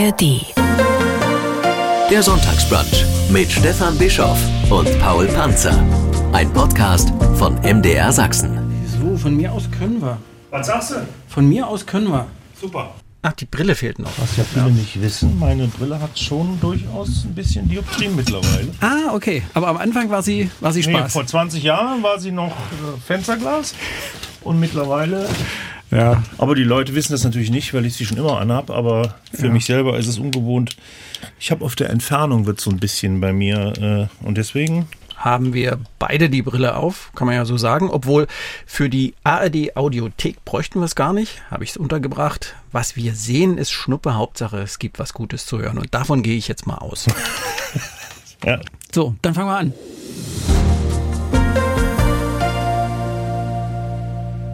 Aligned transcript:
ARD. 0.00 0.46
Der 2.10 2.22
Sonntagsbrunch 2.22 3.04
mit 3.30 3.52
Stefan 3.52 3.98
Bischoff 3.98 4.38
und 4.70 4.88
Paul 4.98 5.26
Panzer. 5.26 5.78
Ein 6.32 6.50
Podcast 6.54 7.12
von 7.36 7.56
MDR 7.60 8.10
Sachsen. 8.10 8.58
So, 8.98 9.18
von 9.18 9.36
mir 9.36 9.52
aus 9.52 9.70
können 9.70 10.00
wir. 10.00 10.16
Was 10.48 10.68
sagst 10.68 10.92
du? 10.92 11.06
Von 11.28 11.50
mir 11.50 11.66
aus 11.66 11.84
können 11.84 12.08
wir. 12.08 12.26
Super. 12.58 12.94
Ach, 13.20 13.32
die 13.34 13.44
Brille 13.44 13.74
fehlt 13.74 13.98
noch. 13.98 14.10
Was 14.16 14.38
ja 14.38 14.44
viele 14.44 14.70
nicht 14.70 14.98
wissen, 15.02 15.38
meine 15.38 15.66
Brille 15.66 16.00
hat 16.00 16.18
schon 16.18 16.58
durchaus 16.60 17.24
ein 17.26 17.34
bisschen 17.34 17.68
Dioptrien 17.68 18.16
mittlerweile. 18.16 18.68
Ah, 18.80 19.12
okay. 19.12 19.42
Aber 19.52 19.68
am 19.68 19.76
Anfang 19.76 20.08
war 20.08 20.22
sie, 20.22 20.50
war 20.60 20.72
sie 20.72 20.80
Nee, 20.80 20.96
Spaß. 20.96 21.12
vor 21.12 21.26
20 21.26 21.62
Jahren 21.62 22.02
war 22.02 22.18
sie 22.18 22.30
noch 22.32 22.52
äh, 22.52 22.98
Fensterglas 23.06 23.74
und 24.40 24.58
mittlerweile. 24.60 25.28
Ja. 25.90 26.22
Aber 26.38 26.54
die 26.54 26.64
Leute 26.64 26.94
wissen 26.94 27.12
das 27.12 27.24
natürlich 27.24 27.50
nicht, 27.50 27.74
weil 27.74 27.84
ich 27.84 27.94
sie 27.94 28.06
schon 28.06 28.18
immer 28.18 28.38
anhab. 28.38 28.70
Aber 28.70 29.14
für 29.32 29.50
mich 29.50 29.64
selber 29.64 29.98
ist 29.98 30.06
es 30.06 30.18
ungewohnt. 30.18 30.76
Ich 31.38 31.50
habe 31.50 31.64
auf 31.64 31.74
der 31.74 31.90
Entfernung 31.90 32.46
wird 32.46 32.60
so 32.60 32.70
ein 32.70 32.78
bisschen 32.78 33.20
bei 33.20 33.32
mir 33.32 34.08
äh, 34.22 34.26
und 34.26 34.38
deswegen 34.38 34.86
Haben 35.16 35.52
wir 35.52 35.78
beide 35.98 36.30
die 36.30 36.40
Brille 36.42 36.76
auf, 36.76 37.10
kann 37.14 37.26
man 37.26 37.34
ja 37.34 37.44
so 37.44 37.58
sagen. 37.58 37.90
Obwohl 37.90 38.26
für 38.66 38.88
die 38.88 39.14
ARD 39.22 39.76
Audiothek 39.76 40.44
bräuchten 40.44 40.80
wir 40.80 40.86
es 40.86 40.94
gar 40.94 41.12
nicht. 41.12 41.42
Habe 41.50 41.64
ich 41.64 41.70
es 41.70 41.76
untergebracht. 41.76 42.54
Was 42.72 42.96
wir 42.96 43.14
sehen, 43.14 43.58
ist 43.58 43.70
Schnuppe. 43.70 44.14
Hauptsache, 44.14 44.58
es 44.58 44.78
gibt 44.78 44.98
was 44.98 45.12
Gutes 45.12 45.44
zu 45.44 45.58
hören. 45.58 45.76
Und 45.78 45.92
davon 45.92 46.22
gehe 46.22 46.36
ich 46.36 46.48
jetzt 46.48 46.66
mal 46.66 46.78
aus. 46.78 47.06
ja. 48.44 48.60
So, 48.94 49.14
dann 49.22 49.34
fangen 49.34 49.48
wir 49.48 49.58
an. 49.58 49.74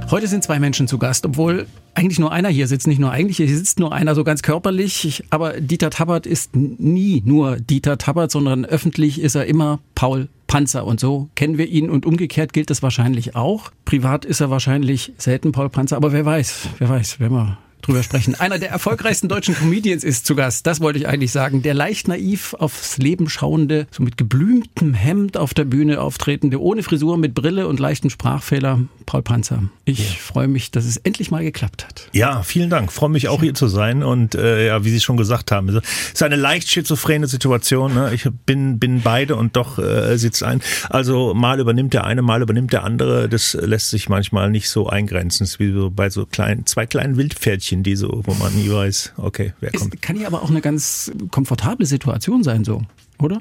Heute 0.08 0.28
sind 0.28 0.44
zwei 0.44 0.60
Menschen 0.60 0.86
zu 0.86 0.98
Gast, 0.98 1.26
obwohl 1.26 1.66
eigentlich 1.94 2.20
nur 2.20 2.30
einer 2.30 2.48
hier 2.48 2.68
sitzt. 2.68 2.86
Nicht 2.86 3.00
nur 3.00 3.10
eigentlich, 3.10 3.38
hier 3.38 3.48
sitzt 3.48 3.80
nur 3.80 3.92
einer 3.92 4.14
so 4.14 4.22
ganz 4.22 4.42
körperlich. 4.42 5.04
Ich, 5.04 5.24
aber 5.30 5.60
Dieter 5.60 5.90
Tabbert 5.90 6.26
ist 6.26 6.54
nie 6.54 7.22
nur 7.24 7.56
Dieter 7.56 7.98
Tabbert, 7.98 8.30
sondern 8.30 8.64
öffentlich 8.64 9.20
ist 9.20 9.34
er 9.34 9.46
immer 9.46 9.80
Paul 9.96 10.28
Panzer. 10.46 10.86
Und 10.86 11.00
so 11.00 11.28
kennen 11.34 11.58
wir 11.58 11.66
ihn 11.66 11.90
und 11.90 12.06
umgekehrt 12.06 12.52
gilt 12.52 12.70
das 12.70 12.84
wahrscheinlich 12.84 13.34
auch. 13.34 13.72
Privat 13.84 14.24
ist 14.24 14.40
er 14.40 14.48
wahrscheinlich 14.48 15.12
selten 15.18 15.50
Paul 15.50 15.70
Panzer, 15.70 15.96
aber 15.96 16.12
wer 16.12 16.24
weiß, 16.24 16.68
wer 16.78 16.88
weiß, 16.88 17.18
wenn 17.18 17.32
wir 17.32 17.58
drüber 17.86 18.02
sprechen. 18.02 18.34
Einer 18.34 18.58
der 18.58 18.70
erfolgreichsten 18.70 19.28
deutschen 19.28 19.54
Comedians 19.54 20.04
ist 20.04 20.26
zu 20.26 20.34
Gast. 20.34 20.66
Das 20.66 20.80
wollte 20.80 20.98
ich 20.98 21.08
eigentlich 21.08 21.32
sagen. 21.32 21.62
Der 21.62 21.74
leicht 21.74 22.08
naiv 22.08 22.54
aufs 22.54 22.98
Leben 22.98 23.28
schauende, 23.28 23.86
so 23.90 24.02
mit 24.02 24.16
geblümtem 24.16 24.94
Hemd 24.94 25.36
auf 25.36 25.54
der 25.54 25.64
Bühne 25.64 26.00
auftretende, 26.00 26.60
ohne 26.60 26.82
Frisur, 26.82 27.16
mit 27.18 27.34
Brille 27.34 27.68
und 27.68 27.80
leichten 27.80 28.10
Sprachfehler, 28.10 28.80
Paul 29.06 29.22
Panzer. 29.22 29.64
Ich 29.84 30.20
freue 30.20 30.48
mich, 30.48 30.70
dass 30.70 30.84
es 30.84 30.96
endlich 30.96 31.30
mal 31.30 31.42
geklappt 31.42 31.86
hat. 31.86 32.08
Ja, 32.12 32.42
vielen 32.42 32.70
Dank. 32.70 32.92
Freue 32.92 33.10
mich 33.10 33.28
auch 33.28 33.40
hier 33.40 33.54
zu 33.54 33.68
sein 33.68 34.02
und 34.02 34.34
äh, 34.34 34.66
ja, 34.66 34.84
wie 34.84 34.90
Sie 34.90 35.00
schon 35.00 35.16
gesagt 35.16 35.52
haben, 35.52 35.68
es 35.68 35.82
ist 36.12 36.22
eine 36.22 36.36
leicht 36.36 36.70
schizophrene 36.70 37.26
Situation. 37.26 37.94
Ne? 37.94 38.12
Ich 38.14 38.28
bin 38.46 38.78
bin 38.78 39.02
beide 39.02 39.36
und 39.36 39.56
doch 39.56 39.78
äh, 39.78 40.16
sitzt 40.16 40.42
ein. 40.42 40.60
Also 40.90 41.34
mal 41.34 41.60
übernimmt 41.60 41.94
der 41.94 42.04
eine, 42.04 42.22
mal 42.22 42.42
übernimmt 42.42 42.72
der 42.72 42.84
andere. 42.84 43.28
Das 43.28 43.54
lässt 43.54 43.90
sich 43.90 44.08
manchmal 44.08 44.50
nicht 44.50 44.68
so 44.68 44.88
eingrenzen. 44.88 45.44
Es 45.44 45.50
ist 45.50 45.58
wie 45.60 45.72
so 45.72 45.90
bei 45.90 46.10
so 46.10 46.26
kleinen 46.26 46.66
zwei 46.66 46.86
kleinen 46.86 47.16
Wildpferdchen, 47.16 47.75
die 47.82 47.96
so, 47.96 48.22
wo 48.24 48.34
man 48.34 48.54
nie 48.54 48.70
weiß, 48.70 49.12
okay, 49.16 49.52
wer 49.60 49.74
Es 49.74 49.80
kommt. 49.80 50.00
kann 50.02 50.18
ja 50.20 50.26
aber 50.26 50.42
auch 50.42 50.50
eine 50.50 50.60
ganz 50.60 51.10
komfortable 51.30 51.86
Situation 51.86 52.42
sein, 52.42 52.64
so, 52.64 52.82
oder? 53.18 53.38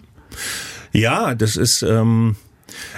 Ja, 0.92 1.36
das 1.36 1.56
ist, 1.58 1.82
ähm, 1.84 2.36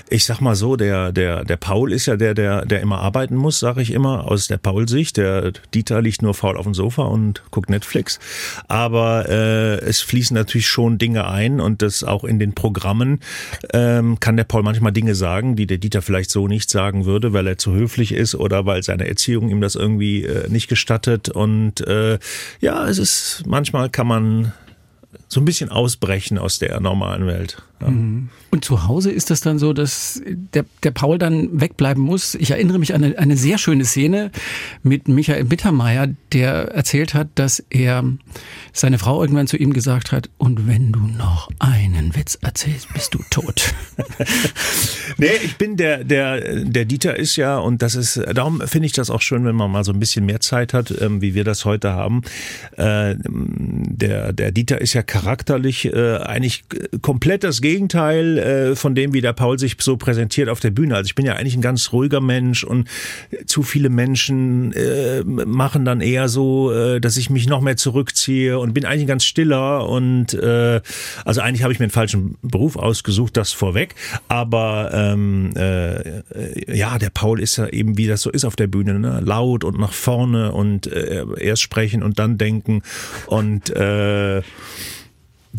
ich 0.09 0.25
sag 0.25 0.41
mal 0.41 0.55
so, 0.55 0.75
der, 0.75 1.11
der, 1.11 1.43
der 1.43 1.57
Paul 1.57 1.91
ist 1.91 2.05
ja 2.05 2.15
der, 2.15 2.33
der, 2.33 2.65
der 2.65 2.81
immer 2.81 2.99
arbeiten 2.99 3.35
muss, 3.35 3.59
sage 3.59 3.81
ich 3.81 3.91
immer, 3.91 4.29
aus 4.29 4.47
der 4.47 4.57
Paul-Sicht. 4.57 5.17
Der 5.17 5.51
Dieter 5.73 6.01
liegt 6.01 6.21
nur 6.21 6.33
faul 6.33 6.57
auf 6.57 6.65
dem 6.65 6.73
Sofa 6.73 7.03
und 7.03 7.43
guckt 7.51 7.69
Netflix. 7.69 8.19
Aber 8.67 9.27
äh, 9.29 9.79
es 9.79 10.01
fließen 10.01 10.35
natürlich 10.35 10.67
schon 10.67 10.97
Dinge 10.97 11.27
ein 11.27 11.59
und 11.59 11.81
das 11.81 12.03
auch 12.03 12.23
in 12.23 12.39
den 12.39 12.53
Programmen 12.53 13.19
ähm, 13.73 14.19
kann 14.19 14.37
der 14.37 14.43
Paul 14.43 14.63
manchmal 14.63 14.91
Dinge 14.91 15.15
sagen, 15.15 15.55
die 15.55 15.67
der 15.67 15.77
Dieter 15.77 16.01
vielleicht 16.01 16.31
so 16.31 16.47
nicht 16.47 16.69
sagen 16.69 17.05
würde, 17.05 17.33
weil 17.33 17.47
er 17.47 17.57
zu 17.57 17.73
höflich 17.73 18.11
ist 18.11 18.35
oder 18.35 18.65
weil 18.65 18.83
seine 18.83 19.07
Erziehung 19.07 19.49
ihm 19.49 19.61
das 19.61 19.75
irgendwie 19.75 20.23
äh, 20.23 20.49
nicht 20.49 20.67
gestattet. 20.67 21.29
Und 21.29 21.81
äh, 21.81 22.19
ja, 22.59 22.87
es 22.87 22.97
ist, 22.97 23.43
manchmal 23.45 23.89
kann 23.89 24.07
man 24.07 24.53
so 25.27 25.41
ein 25.41 25.45
bisschen 25.45 25.69
ausbrechen 25.69 26.37
aus 26.37 26.59
der 26.59 26.79
normalen 26.79 27.27
Welt. 27.27 27.61
Ja. 27.81 27.87
Und 27.87 28.65
zu 28.65 28.87
Hause 28.87 29.11
ist 29.11 29.29
das 29.29 29.41
dann 29.41 29.59
so, 29.59 29.71
dass 29.73 30.21
der, 30.25 30.65
der 30.83 30.91
Paul 30.91 31.19
dann 31.19 31.61
wegbleiben 31.61 32.01
muss. 32.01 32.33
Ich 32.33 32.51
erinnere 32.51 32.79
mich 32.79 32.95
an 32.95 33.03
eine, 33.03 33.17
eine 33.19 33.37
sehr 33.37 33.57
schöne 33.57 33.85
Szene 33.85 34.31
mit 34.81 35.07
Michael 35.07 35.43
Bittermeier, 35.43 36.07
der 36.31 36.69
erzählt 36.73 37.13
hat, 37.13 37.27
dass 37.35 37.63
er 37.69 38.03
seine 38.73 38.97
Frau 38.97 39.21
irgendwann 39.21 39.47
zu 39.47 39.57
ihm 39.57 39.73
gesagt 39.73 40.11
hat, 40.11 40.29
und 40.37 40.67
wenn 40.67 40.91
du 40.91 41.01
noch 41.01 41.49
einen 41.59 42.15
Witz 42.15 42.39
erzählst, 42.41 42.91
bist 42.93 43.13
du 43.13 43.19
tot. 43.29 43.73
Nee, 45.19 45.31
ich 45.43 45.57
bin 45.57 45.77
der, 45.77 46.03
der, 46.03 46.63
der 46.63 46.85
Dieter 46.85 47.15
ist 47.15 47.37
ja, 47.37 47.57
und 47.57 47.81
das 47.81 47.95
ist, 47.95 48.21
darum 48.33 48.61
finde 48.67 48.85
ich 48.85 48.91
das 48.91 49.09
auch 49.09 49.21
schön, 49.21 49.45
wenn 49.45 49.55
man 49.55 49.71
mal 49.71 49.83
so 49.83 49.91
ein 49.91 49.99
bisschen 49.99 50.25
mehr 50.27 50.41
Zeit 50.41 50.73
hat, 50.73 50.93
ähm, 51.01 51.21
wie 51.21 51.33
wir 51.33 51.43
das 51.43 51.65
heute 51.65 51.93
haben. 51.93 52.21
Äh, 52.75 53.15
der, 53.17 54.33
der 54.33 54.51
Dieter 54.51 54.79
ist 54.79 54.93
ja 54.93 55.01
charakterlich 55.17 55.85
äh, 55.85 56.17
eigentlich 56.17 56.63
komplett 57.01 57.43
das 57.43 57.61
Gegenteil 57.61 58.37
äh, 58.37 58.75
von 58.75 58.93
dem, 58.93 59.13
wie 59.13 59.21
der 59.21 59.33
Paul 59.33 59.57
sich 59.57 59.75
so 59.79 59.97
präsentiert 59.97 60.47
auf 60.47 60.59
der 60.59 60.69
Bühne. 60.69 60.95
Also 60.95 61.07
ich 61.07 61.15
bin 61.15 61.25
ja 61.25 61.33
eigentlich 61.33 61.55
ein 61.55 61.61
ganz 61.61 61.91
ruhiger 61.91 62.21
Mensch 62.21 62.63
und 62.63 62.87
zu 63.45 63.63
viele 63.63 63.89
Menschen 63.89 64.73
äh, 64.73 65.23
machen 65.23 65.85
dann 65.85 66.01
eher 66.01 66.29
so, 66.29 66.71
äh, 66.71 67.01
dass 67.01 67.17
ich 67.17 67.31
mich 67.31 67.47
noch 67.47 67.61
mehr 67.61 67.77
zurückziehe 67.77 68.59
und 68.59 68.73
bin 68.73 68.85
eigentlich 68.85 69.07
ganz 69.07 69.25
stiller 69.25 69.89
und 69.89 70.35
äh, 70.35 70.81
also 71.25 71.41
eigentlich 71.41 71.63
habe 71.63 71.73
ich 71.73 71.79
mir 71.79 71.85
einen 71.85 71.91
falschen 71.91 72.37
Beruf 72.43 72.75
ausgesucht, 72.75 73.37
das 73.37 73.53
vorweg. 73.53 73.95
Aber 74.27 74.91
ähm, 74.93 75.51
äh, 75.55 76.77
ja, 76.77 76.99
der 76.99 77.09
Paul 77.09 77.39
ist 77.39 77.57
ja 77.57 77.67
eben, 77.67 77.97
wie 77.97 78.07
das 78.07 78.21
so 78.21 78.29
ist 78.29 78.45
auf 78.45 78.55
der 78.55 78.67
Bühne, 78.67 78.99
ne? 78.99 79.19
laut 79.23 79.63
und 79.63 79.79
nach 79.79 79.93
vorne 79.93 80.51
und 80.51 80.85
äh, 80.85 81.25
erst 81.39 81.63
sprechen 81.63 82.03
und 82.03 82.19
dann 82.19 82.37
denken 82.37 82.83
und 83.25 83.71
äh, 83.71 84.43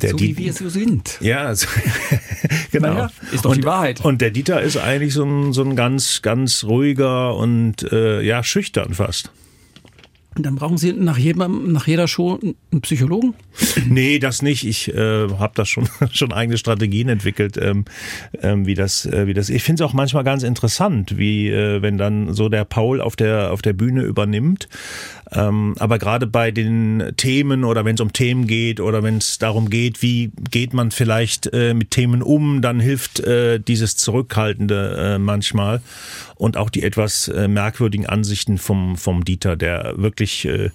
der 0.02 0.10
so 0.10 0.16
Die- 0.16 0.36
wie 0.36 0.44
wir 0.44 0.52
so 0.52 0.68
sind. 0.68 1.18
ja, 1.20 1.42
also, 1.46 1.66
genau. 2.72 2.88
Naja, 2.94 3.10
ist 3.32 3.44
doch 3.44 3.50
und, 3.50 3.58
die 3.58 3.64
Wahrheit. 3.64 4.00
Und 4.04 4.20
der 4.20 4.30
Dieter 4.30 4.60
ist 4.62 4.76
eigentlich 4.76 5.12
so 5.14 5.24
ein, 5.24 5.52
so 5.52 5.62
ein 5.62 5.76
ganz, 5.76 6.22
ganz 6.22 6.64
ruhiger 6.64 7.34
und 7.36 7.82
äh, 7.92 8.20
ja, 8.22 8.42
schüchtern 8.42 8.94
fast. 8.94 9.30
Dann 10.38 10.56
brauchen 10.56 10.78
Sie 10.78 10.92
nach, 10.92 11.18
jedem, 11.18 11.72
nach 11.72 11.86
jeder 11.86 12.08
Show 12.08 12.38
einen 12.40 12.80
Psychologen? 12.80 13.34
Nee, 13.88 14.18
das 14.18 14.42
nicht. 14.42 14.64
Ich 14.64 14.88
äh, 14.94 15.28
habe 15.28 15.52
da 15.54 15.64
schon 15.64 15.88
schon 16.12 16.32
eigene 16.32 16.58
Strategien 16.58 17.08
entwickelt, 17.08 17.56
ähm, 17.56 17.84
ähm, 18.40 18.66
wie 18.66 18.74
das 18.74 19.06
äh, 19.06 19.26
wie 19.26 19.34
das. 19.34 19.48
Ich 19.48 19.62
finde 19.62 19.82
es 19.82 19.88
auch 19.88 19.94
manchmal 19.94 20.24
ganz 20.24 20.42
interessant, 20.42 21.18
wie 21.18 21.48
äh, 21.48 21.82
wenn 21.82 21.98
dann 21.98 22.34
so 22.34 22.48
der 22.48 22.64
Paul 22.64 23.00
auf 23.00 23.16
der 23.16 23.52
auf 23.52 23.62
der 23.62 23.72
Bühne 23.72 24.02
übernimmt. 24.02 24.68
Ähm, 25.30 25.74
aber 25.78 25.98
gerade 25.98 26.26
bei 26.26 26.50
den 26.50 27.12
Themen 27.16 27.64
oder 27.64 27.84
wenn 27.84 27.94
es 27.94 28.00
um 28.00 28.12
Themen 28.12 28.46
geht 28.46 28.80
oder 28.80 29.02
wenn 29.02 29.18
es 29.18 29.38
darum 29.38 29.68
geht, 29.68 30.02
wie 30.02 30.32
geht 30.50 30.72
man 30.72 30.90
vielleicht 30.90 31.52
äh, 31.52 31.74
mit 31.74 31.90
Themen 31.90 32.22
um, 32.22 32.62
dann 32.62 32.80
hilft 32.80 33.20
äh, 33.20 33.58
dieses 33.58 33.96
Zurückhaltende 33.96 34.96
äh, 35.16 35.18
manchmal 35.18 35.82
und 36.38 36.56
auch 36.56 36.70
die 36.70 36.82
etwas 36.82 37.28
äh, 37.28 37.48
merkwürdigen 37.48 38.06
Ansichten 38.06 38.58
vom 38.58 38.96
vom 38.96 39.24
Dieter, 39.24 39.56
der 39.56 39.94
wirklich 39.96 40.46
äh, 40.46 40.70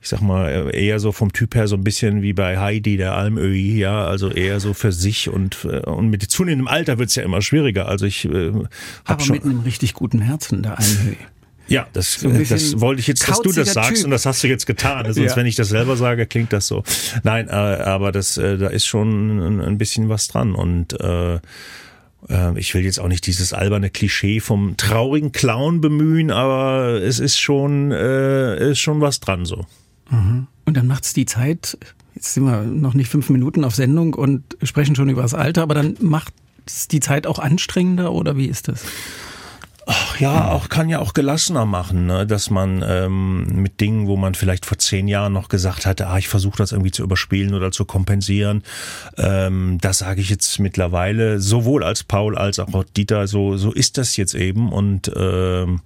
ich 0.00 0.10
sag 0.10 0.20
mal, 0.20 0.68
eher 0.74 1.00
so 1.00 1.12
vom 1.12 1.32
Typ 1.32 1.54
her 1.54 1.66
so 1.66 1.76
ein 1.76 1.82
bisschen 1.82 2.20
wie 2.20 2.34
bei 2.34 2.58
Heidi, 2.58 2.98
der 2.98 3.14
Almöhi, 3.14 3.78
ja, 3.78 4.04
also 4.04 4.28
eher 4.30 4.60
so 4.60 4.74
für 4.74 4.92
sich 4.92 5.30
und, 5.30 5.64
äh, 5.64 5.78
und 5.78 6.10
mit 6.10 6.22
zunehmendem 6.22 6.68
Alter 6.68 6.98
wird's 6.98 7.14
ja 7.14 7.22
immer 7.22 7.40
schwieriger. 7.40 7.88
Also 7.88 8.04
ich 8.04 8.26
äh, 8.26 8.48
Aber 8.48 8.68
hab 9.06 9.22
schon. 9.22 9.36
mit 9.36 9.44
einem 9.46 9.60
richtig 9.60 9.94
guten 9.94 10.20
Herzen, 10.20 10.62
der 10.62 10.76
Einhöhe. 10.78 11.16
Ja, 11.68 11.86
das, 11.94 12.22
ein 12.22 12.34
bisschen 12.36 12.58
das 12.58 12.80
wollte 12.82 13.00
ich 13.00 13.06
jetzt, 13.06 13.26
dass 13.26 13.40
du 13.40 13.50
das 13.50 13.72
sagst 13.72 13.94
Typ. 13.96 14.04
und 14.04 14.10
das 14.10 14.26
hast 14.26 14.44
du 14.44 14.48
jetzt 14.48 14.66
getan. 14.66 15.06
Sonst, 15.10 15.30
Ja. 15.30 15.36
wenn 15.36 15.46
ich 15.46 15.54
das 15.56 15.70
selber 15.70 15.96
sage, 15.96 16.26
klingt 16.26 16.52
das 16.52 16.66
so. 16.66 16.84
Nein, 17.22 17.48
äh, 17.48 17.52
aber 17.52 18.12
das, 18.12 18.36
äh, 18.36 18.58
da 18.58 18.66
ist 18.66 18.84
schon 18.84 19.38
ein, 19.38 19.60
ein 19.62 19.78
bisschen 19.78 20.10
was 20.10 20.28
dran 20.28 20.54
und 20.54 21.00
äh, 21.00 21.36
äh, 21.36 21.40
ich 22.56 22.74
will 22.74 22.84
jetzt 22.84 22.98
auch 22.98 23.08
nicht 23.08 23.26
dieses 23.26 23.52
alberne 23.52 23.90
Klischee 23.90 24.40
vom 24.40 24.76
traurigen 24.76 25.32
Clown 25.32 25.80
bemühen, 25.80 26.30
aber 26.30 27.02
es 27.02 27.18
ist 27.18 27.38
schon, 27.38 27.92
äh, 27.92 28.70
ist 28.70 28.78
schon 28.78 29.00
was 29.00 29.20
dran 29.20 29.44
so. 29.44 29.66
Und 30.64 30.76
dann 30.76 30.86
macht's 30.86 31.12
die 31.12 31.26
Zeit, 31.26 31.76
jetzt 32.14 32.34
sind 32.34 32.44
wir 32.44 32.62
noch 32.62 32.94
nicht 32.94 33.08
fünf 33.08 33.28
Minuten 33.30 33.64
auf 33.64 33.74
Sendung 33.74 34.14
und 34.14 34.42
sprechen 34.62 34.94
schon 34.96 35.08
über 35.08 35.22
das 35.22 35.34
Alter, 35.34 35.62
aber 35.62 35.74
dann 35.74 35.96
macht 36.00 36.32
die 36.90 37.00
Zeit 37.00 37.26
auch 37.26 37.38
anstrengender 37.38 38.12
oder 38.12 38.36
wie 38.36 38.46
ist 38.46 38.68
das? 38.68 38.84
Ach 39.86 40.18
ja, 40.18 40.50
auch 40.50 40.70
kann 40.70 40.88
ja 40.88 41.00
auch 41.00 41.12
gelassener 41.12 41.66
machen, 41.66 42.06
ne? 42.06 42.26
dass 42.26 42.48
man 42.48 42.82
ähm, 42.86 43.44
mit 43.60 43.80
Dingen, 43.80 44.06
wo 44.06 44.16
man 44.16 44.34
vielleicht 44.34 44.64
vor 44.64 44.78
zehn 44.78 45.08
Jahren 45.08 45.34
noch 45.34 45.48
gesagt 45.48 45.84
hatte, 45.84 46.06
ah, 46.06 46.16
ich 46.16 46.28
versuche 46.28 46.56
das 46.56 46.72
irgendwie 46.72 46.90
zu 46.90 47.02
überspielen 47.02 47.54
oder 47.54 47.70
zu 47.70 47.84
kompensieren, 47.84 48.62
ähm, 49.18 49.78
das 49.82 49.98
sage 49.98 50.22
ich 50.22 50.30
jetzt 50.30 50.58
mittlerweile 50.58 51.38
sowohl 51.38 51.84
als 51.84 52.02
Paul 52.02 52.38
als 52.38 52.58
auch 52.58 52.84
Dieter, 52.96 53.26
so 53.26 53.56
so 53.58 53.72
ist 53.72 53.98
das 53.98 54.16
jetzt 54.16 54.34
eben 54.34 54.72
und 54.72 55.12
ähm, 55.14 55.80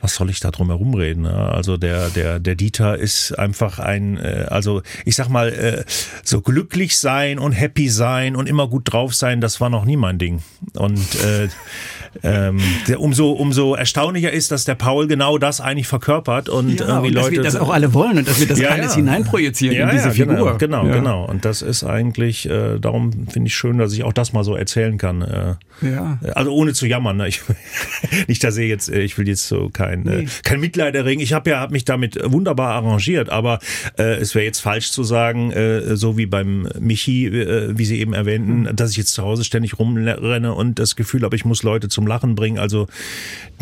was 0.00 0.14
soll 0.14 0.28
ich 0.30 0.40
da 0.40 0.50
drum 0.50 0.68
herum 0.68 0.94
reden? 0.94 1.22
Ne? 1.22 1.34
Also 1.34 1.76
der, 1.78 2.10
der, 2.10 2.38
der 2.38 2.54
Dieter 2.54 2.98
ist 2.98 3.32
einfach 3.38 3.78
ein, 3.78 4.18
äh, 4.18 4.46
also 4.50 4.82
ich 5.04 5.16
sag 5.16 5.28
mal, 5.28 5.48
äh, 5.48 5.84
so 6.22 6.42
glücklich 6.42 6.98
sein 6.98 7.38
und 7.38 7.52
happy 7.52 7.88
sein 7.88 8.36
und 8.36 8.46
immer 8.48 8.68
gut 8.68 8.92
drauf 8.92 9.14
sein, 9.14 9.40
das 9.40 9.60
war 9.60 9.70
noch 9.70 9.84
nie 9.86 9.96
mein 9.96 10.18
Ding. 10.18 10.42
Und 10.74 10.98
äh, 11.24 11.48
ähm, 12.22 12.60
der, 12.88 13.00
umso, 13.00 13.32
umso 13.32 13.74
erstaunlicher 13.74 14.30
ist, 14.30 14.50
dass 14.50 14.64
der 14.64 14.74
Paul 14.74 15.06
genau 15.06 15.38
das 15.38 15.60
eigentlich 15.60 15.88
verkörpert 15.88 16.48
und 16.50 16.78
Ja, 16.80 16.86
irgendwie 16.88 17.08
und 17.08 17.14
dass 17.14 17.24
Leute. 17.24 17.36
wir 17.36 17.42
das 17.42 17.56
auch 17.56 17.70
alle 17.70 17.94
wollen 17.94 18.18
und 18.18 18.28
dass 18.28 18.38
wir 18.38 18.46
das 18.46 18.58
Ja, 18.60 18.68
alles 18.70 18.92
ja. 18.92 18.96
hineinprojizieren 18.96 19.76
in 19.76 19.90
diese 19.96 20.10
genau, 20.10 20.34
Figur. 20.34 20.58
Genau, 20.58 20.86
ja. 20.86 20.92
genau. 20.92 21.24
Und 21.24 21.44
das 21.46 21.62
ist 21.62 21.84
eigentlich, 21.84 22.48
äh, 22.48 22.78
darum 22.78 23.28
finde 23.28 23.46
ich 23.48 23.54
schön, 23.54 23.78
dass 23.78 23.92
ich 23.94 24.04
auch 24.04 24.12
das 24.12 24.32
mal 24.34 24.44
so 24.44 24.54
erzählen 24.56 24.98
kann. 24.98 25.22
Äh, 25.22 25.54
Ja. 25.82 26.18
also 26.34 26.52
ohne 26.52 26.72
zu 26.74 26.86
jammern. 26.86 27.16
Ne? 27.16 27.28
Ich, 27.28 27.40
nicht, 28.28 28.44
dass 28.44 28.56
ich 28.58 28.68
jetzt, 28.68 28.90
äh, 28.90 29.00
ich 29.00 29.16
will 29.18 29.26
jetzt 29.28 29.46
so 29.48 29.70
kein, 29.72 29.85
Nee. 29.94 30.22
äh, 30.22 30.26
kein 30.42 30.60
Mitleid 30.60 30.94
erregen. 30.94 31.20
Ich 31.20 31.32
habe 31.32 31.50
ja 31.50 31.60
hab 31.60 31.70
mich 31.70 31.84
damit 31.84 32.18
wunderbar 32.24 32.74
arrangiert, 32.74 33.28
aber 33.30 33.58
äh, 33.98 34.16
es 34.16 34.34
wäre 34.34 34.44
jetzt 34.44 34.60
falsch 34.60 34.90
zu 34.90 35.04
sagen, 35.04 35.50
äh, 35.52 35.96
so 35.96 36.16
wie 36.16 36.26
beim 36.26 36.68
Michi, 36.80 37.26
äh, 37.26 37.76
wie 37.78 37.84
Sie 37.84 38.00
eben 38.00 38.12
erwähnten, 38.14 38.68
Hm. 38.68 38.76
dass 38.76 38.90
ich 38.92 38.96
jetzt 38.96 39.12
zu 39.12 39.22
Hause 39.22 39.44
ständig 39.44 39.78
rumrenne 39.78 40.54
und 40.54 40.78
das 40.78 40.96
Gefühl 40.96 41.22
habe, 41.22 41.36
ich 41.36 41.44
muss 41.44 41.62
Leute 41.62 41.88
zum 41.88 42.06
Lachen 42.06 42.34
bringen. 42.34 42.58
Also 42.58 42.86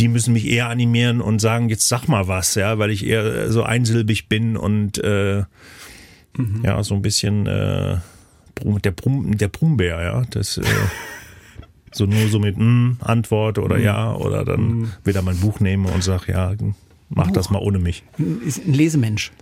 die 0.00 0.08
müssen 0.08 0.32
mich 0.32 0.46
eher 0.46 0.68
animieren 0.68 1.20
und 1.20 1.40
sagen, 1.40 1.68
jetzt 1.68 1.88
sag 1.88 2.08
mal 2.08 2.28
was, 2.28 2.54
ja, 2.54 2.78
weil 2.78 2.90
ich 2.90 3.06
eher 3.06 3.50
so 3.52 3.62
einsilbig 3.62 4.28
bin 4.28 4.56
und 4.56 4.98
äh, 4.98 5.42
Mhm. 6.36 6.62
ja, 6.64 6.82
so 6.82 6.94
ein 6.96 7.02
bisschen 7.02 7.46
äh, 7.46 7.98
der, 8.82 8.90
Brum, 8.90 9.36
der 9.38 9.46
Brumbär, 9.46 10.02
ja. 10.02 10.22
Das 10.30 10.58
äh, 10.58 10.62
so 11.94 12.06
nur 12.06 12.28
so 12.28 12.38
mit 12.38 12.56
mm, 12.58 12.98
Antwort 13.00 13.58
oder 13.58 13.76
Mhm. 13.76 13.82
ja 13.84 14.14
oder 14.14 14.44
dann 14.44 14.92
wieder 15.04 15.22
mein 15.22 15.38
Buch 15.38 15.60
nehme 15.60 15.88
und 15.88 16.02
sag, 16.04 16.28
ja, 16.28 16.52
mach 17.08 17.30
das 17.30 17.50
mal 17.50 17.60
ohne 17.60 17.78
mich. 17.78 18.02
Ist 18.44 18.66
ein 18.66 18.74
Lesemensch. 18.74 19.32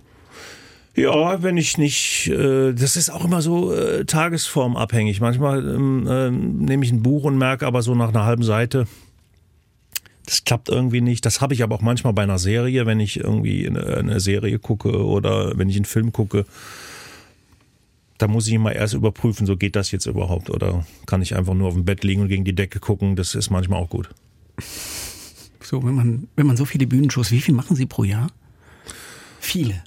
Ja, 0.95 1.41
wenn 1.41 1.57
ich 1.57 1.79
nicht, 1.79 2.27
äh, 2.27 2.71
das 2.73 2.95
ist 2.95 3.09
auch 3.09 3.25
immer 3.25 3.41
so 3.41 3.73
äh, 3.73 4.05
tagesformabhängig. 4.05 5.19
Manchmal 5.21 5.67
ähm, 5.67 6.07
äh, 6.07 6.29
nehme 6.29 6.85
ich 6.85 6.91
ein 6.91 7.01
Buch 7.01 7.23
und 7.23 7.37
merke 7.37 7.65
aber 7.65 7.81
so 7.81 7.95
nach 7.95 8.09
einer 8.09 8.25
halben 8.25 8.43
Seite, 8.43 8.85
das 10.27 10.43
klappt 10.43 10.69
irgendwie 10.69 11.01
nicht. 11.01 11.25
Das 11.25 11.41
habe 11.41 11.55
ich 11.55 11.63
aber 11.63 11.75
auch 11.75 11.81
manchmal 11.81 12.13
bei 12.13 12.21
einer 12.21 12.37
Serie, 12.37 12.85
wenn 12.85 12.99
ich 12.99 13.19
irgendwie 13.19 13.67
eine, 13.67 13.97
eine 13.97 14.19
Serie 14.19 14.59
gucke 14.59 15.03
oder 15.03 15.57
wenn 15.57 15.67
ich 15.67 15.75
einen 15.77 15.85
Film 15.85 16.13
gucke. 16.13 16.45
Da 18.17 18.27
muss 18.27 18.47
ich 18.47 18.53
immer 18.53 18.73
erst 18.73 18.93
überprüfen, 18.93 19.45
so 19.45 19.57
geht 19.57 19.75
das 19.75 19.91
jetzt 19.91 20.05
überhaupt 20.05 20.49
oder 20.49 20.85
kann 21.05 21.21
ich 21.21 21.35
einfach 21.35 21.53
nur 21.53 21.67
auf 21.67 21.73
dem 21.73 21.85
Bett 21.85 22.03
liegen 22.03 22.21
und 22.21 22.27
gegen 22.27 22.45
die 22.45 22.55
Decke 22.55 22.79
gucken. 22.79 23.15
Das 23.15 23.35
ist 23.35 23.49
manchmal 23.49 23.81
auch 23.81 23.89
gut. 23.89 24.09
So, 25.61 25.83
wenn 25.83 25.95
man, 25.95 26.27
wenn 26.35 26.45
man 26.45 26.57
so 26.57 26.65
viele 26.65 26.87
Bühnenshows, 26.87 27.31
wie 27.31 27.41
viel 27.41 27.55
machen 27.55 27.75
Sie 27.75 27.85
pro 27.85 28.03
Jahr? 28.03 28.27
Viele. 29.39 29.83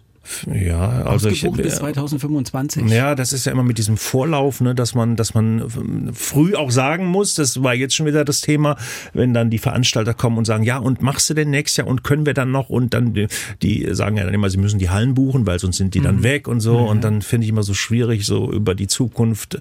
Ja, 0.52 1.02
also 1.02 1.28
ich, 1.28 1.36
Ausgebucht 1.36 1.62
bis 1.62 1.76
2025. 1.76 2.90
Ja, 2.90 3.14
das 3.14 3.32
ist 3.32 3.46
ja 3.46 3.52
immer 3.52 3.62
mit 3.62 3.78
diesem 3.78 3.96
Vorlauf, 3.96 4.60
ne, 4.60 4.74
dass 4.74 4.94
man, 4.94 5.16
dass 5.16 5.34
man 5.34 5.64
früh 6.12 6.54
auch 6.54 6.70
sagen 6.70 7.06
muss, 7.06 7.34
das 7.34 7.62
war 7.62 7.74
jetzt 7.74 7.94
schon 7.94 8.06
wieder 8.06 8.24
das 8.24 8.40
Thema, 8.40 8.76
wenn 9.12 9.34
dann 9.34 9.50
die 9.50 9.58
Veranstalter 9.58 10.14
kommen 10.14 10.38
und 10.38 10.44
sagen, 10.44 10.64
ja, 10.64 10.78
und 10.78 11.02
machst 11.02 11.30
du 11.30 11.34
denn 11.34 11.50
nächstes 11.50 11.78
Jahr 11.78 11.86
und 11.86 12.04
können 12.04 12.26
wir 12.26 12.34
dann 12.34 12.50
noch? 12.50 12.68
Und 12.68 12.94
dann 12.94 13.14
die, 13.14 13.28
die 13.62 13.88
sagen 13.92 14.16
ja 14.16 14.24
dann 14.24 14.34
immer, 14.34 14.50
sie 14.50 14.58
müssen 14.58 14.78
die 14.78 14.90
Hallen 14.90 15.14
buchen, 15.14 15.46
weil 15.46 15.58
sonst 15.58 15.76
sind 15.76 15.94
die 15.94 16.00
dann 16.00 16.22
weg 16.22 16.48
und 16.48 16.60
so. 16.60 16.78
Und 16.78 17.02
dann 17.04 17.22
finde 17.22 17.44
ich 17.44 17.50
immer 17.50 17.62
so 17.62 17.74
schwierig, 17.74 18.26
so 18.26 18.50
über 18.52 18.74
die 18.74 18.86
Zukunft 18.86 19.60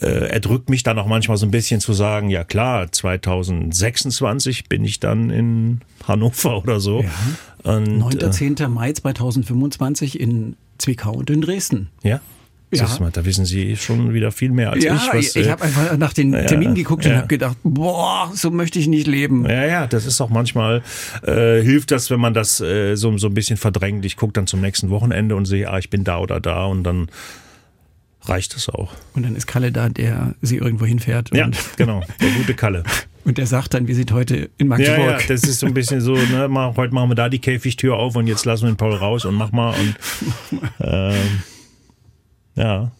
äh, 0.00 0.28
erdrückt 0.28 0.70
mich 0.70 0.82
dann 0.82 0.98
auch 0.98 1.06
manchmal 1.06 1.36
so 1.36 1.46
ein 1.46 1.50
bisschen 1.50 1.80
zu 1.80 1.92
sagen, 1.92 2.30
ja 2.30 2.44
klar, 2.44 2.90
2026 2.90 4.68
bin 4.68 4.84
ich 4.84 5.00
dann 5.00 5.30
in 5.30 5.80
Hannover 6.06 6.58
oder 6.62 6.80
so. 6.80 7.04
Und, 7.62 7.98
9. 7.98 8.18
äh, 8.18 8.30
10. 8.30 8.56
Mai 8.68 8.92
2025 8.92 10.20
in 10.20 10.56
Zwickau 10.78 11.12
und 11.12 11.30
in 11.30 11.40
Dresden. 11.40 11.88
ja. 12.02 12.20
Ja. 12.70 12.86
Mal, 13.00 13.10
da 13.10 13.24
wissen 13.24 13.46
Sie 13.46 13.76
schon 13.76 14.12
wieder 14.12 14.30
viel 14.30 14.50
mehr 14.50 14.72
als 14.72 14.84
ja, 14.84 14.94
ich. 14.94 15.14
Was, 15.14 15.36
ich, 15.36 15.46
äh, 15.46 15.50
habe 15.50 15.64
einfach 15.64 15.96
nach 15.96 16.12
den 16.12 16.34
ja, 16.34 16.44
Terminen 16.44 16.74
geguckt 16.74 17.06
und 17.06 17.12
ja. 17.12 17.18
habe 17.18 17.26
gedacht, 17.26 17.56
boah, 17.62 18.30
so 18.34 18.50
möchte 18.50 18.78
ich 18.78 18.88
nicht 18.88 19.06
leben. 19.06 19.46
Ja, 19.48 19.64
ja, 19.64 19.86
das 19.86 20.04
ist 20.04 20.20
auch 20.20 20.28
manchmal, 20.28 20.82
äh, 21.22 21.62
hilft 21.62 21.90
das, 21.92 22.10
wenn 22.10 22.20
man 22.20 22.34
das 22.34 22.60
äh, 22.60 22.94
so, 22.94 23.16
so 23.16 23.28
ein 23.28 23.34
bisschen 23.34 23.56
verdrängt. 23.56 24.04
Ich 24.04 24.18
gucke 24.18 24.34
dann 24.34 24.46
zum 24.46 24.60
nächsten 24.60 24.90
Wochenende 24.90 25.34
und 25.34 25.46
sehe, 25.46 25.70
ah, 25.70 25.78
ich 25.78 25.88
bin 25.88 26.04
da 26.04 26.18
oder 26.18 26.40
da 26.40 26.66
und 26.66 26.84
dann 26.84 27.08
reicht 28.22 28.54
es 28.56 28.68
auch. 28.68 28.92
Und 29.14 29.24
dann 29.24 29.36
ist 29.36 29.46
Kalle 29.46 29.72
da, 29.72 29.88
der 29.88 30.34
sie 30.42 30.56
irgendwo 30.56 30.84
hinfährt. 30.86 31.34
Ja, 31.34 31.50
genau, 31.76 32.02
der 32.20 32.30
gute 32.30 32.54
Kalle. 32.54 32.84
und 33.24 33.38
der 33.38 33.46
sagt 33.46 33.74
dann, 33.74 33.86
wir 33.86 33.94
sind 33.94 34.12
heute 34.12 34.50
in 34.58 34.66
Ja, 34.66 34.76
Magdeburg. 34.76 35.20
ja, 35.20 35.26
das 35.28 35.42
ist 35.44 35.60
so 35.60 35.66
ein 35.66 35.74
bisschen 35.74 36.00
so, 36.00 36.14
ne, 36.14 36.48
mal, 36.48 36.74
heute 36.76 36.94
machen 36.94 37.10
wir 37.10 37.14
da 37.14 37.28
die 37.28 37.38
Käfigtür 37.38 37.96
auf 37.96 38.16
und 38.16 38.26
jetzt 38.26 38.44
lassen 38.44 38.64
wir 38.64 38.72
den 38.72 38.76
Paul 38.76 38.94
raus 38.94 39.24
und 39.24 39.34
mach 39.34 39.52
mal 39.52 39.74
und 39.78 39.96
ähm, 40.80 41.42
ja. 42.54 42.90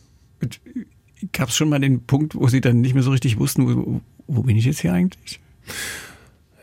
Gab 1.32 1.48
es 1.48 1.56
schon 1.56 1.68
mal 1.68 1.80
den 1.80 2.04
Punkt, 2.04 2.34
wo 2.36 2.46
sie 2.46 2.60
dann 2.60 2.80
nicht 2.80 2.94
mehr 2.94 3.02
so 3.02 3.10
richtig 3.10 3.38
wussten, 3.38 3.66
wo, 3.66 4.00
wo 4.28 4.42
bin 4.42 4.56
ich 4.56 4.64
jetzt 4.64 4.80
hier 4.80 4.92
eigentlich? 4.92 5.40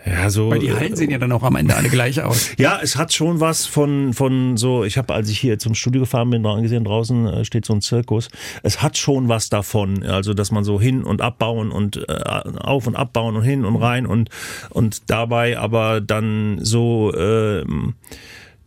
Ja, 0.05 0.29
so. 0.29 0.51
Weil 0.51 0.59
die 0.59 0.71
Hallen 0.71 0.95
sehen 0.95 1.09
ja 1.09 1.17
dann 1.17 1.31
auch 1.31 1.41
am 1.41 1.55
Ende 1.55 1.75
alle 1.75 1.89
gleich 1.89 2.21
aus. 2.21 2.51
Ja, 2.57 2.79
es 2.81 2.95
hat 2.95 3.13
schon 3.13 3.39
was 3.39 3.65
von, 3.65 4.13
von 4.13 4.55
so, 4.55 4.83
ich 4.83 4.97
habe, 4.97 5.13
als 5.13 5.29
ich 5.29 5.39
hier 5.39 5.57
zum 5.59 5.73
Studio 5.75 6.01
gefahren 6.01 6.29
bin, 6.29 6.43
da 6.43 6.59
gesehen, 6.59 6.83
draußen 6.83 7.27
äh, 7.27 7.45
steht 7.45 7.65
so 7.65 7.73
ein 7.73 7.81
Zirkus. 7.81 8.29
Es 8.63 8.81
hat 8.81 8.97
schon 8.97 9.27
was 9.27 9.49
davon, 9.49 10.03
also 10.03 10.33
dass 10.33 10.51
man 10.51 10.63
so 10.63 10.79
hin 10.79 11.03
und 11.03 11.21
abbauen 11.21 11.71
und 11.71 12.07
äh, 12.07 12.13
auf 12.59 12.87
und 12.87 12.95
abbauen 12.95 13.35
und 13.35 13.43
hin 13.43 13.65
und 13.65 13.75
rein 13.75 14.05
und, 14.05 14.29
und 14.69 15.09
dabei 15.09 15.57
aber 15.57 16.01
dann 16.01 16.59
so 16.61 17.13
ähm, 17.15 17.95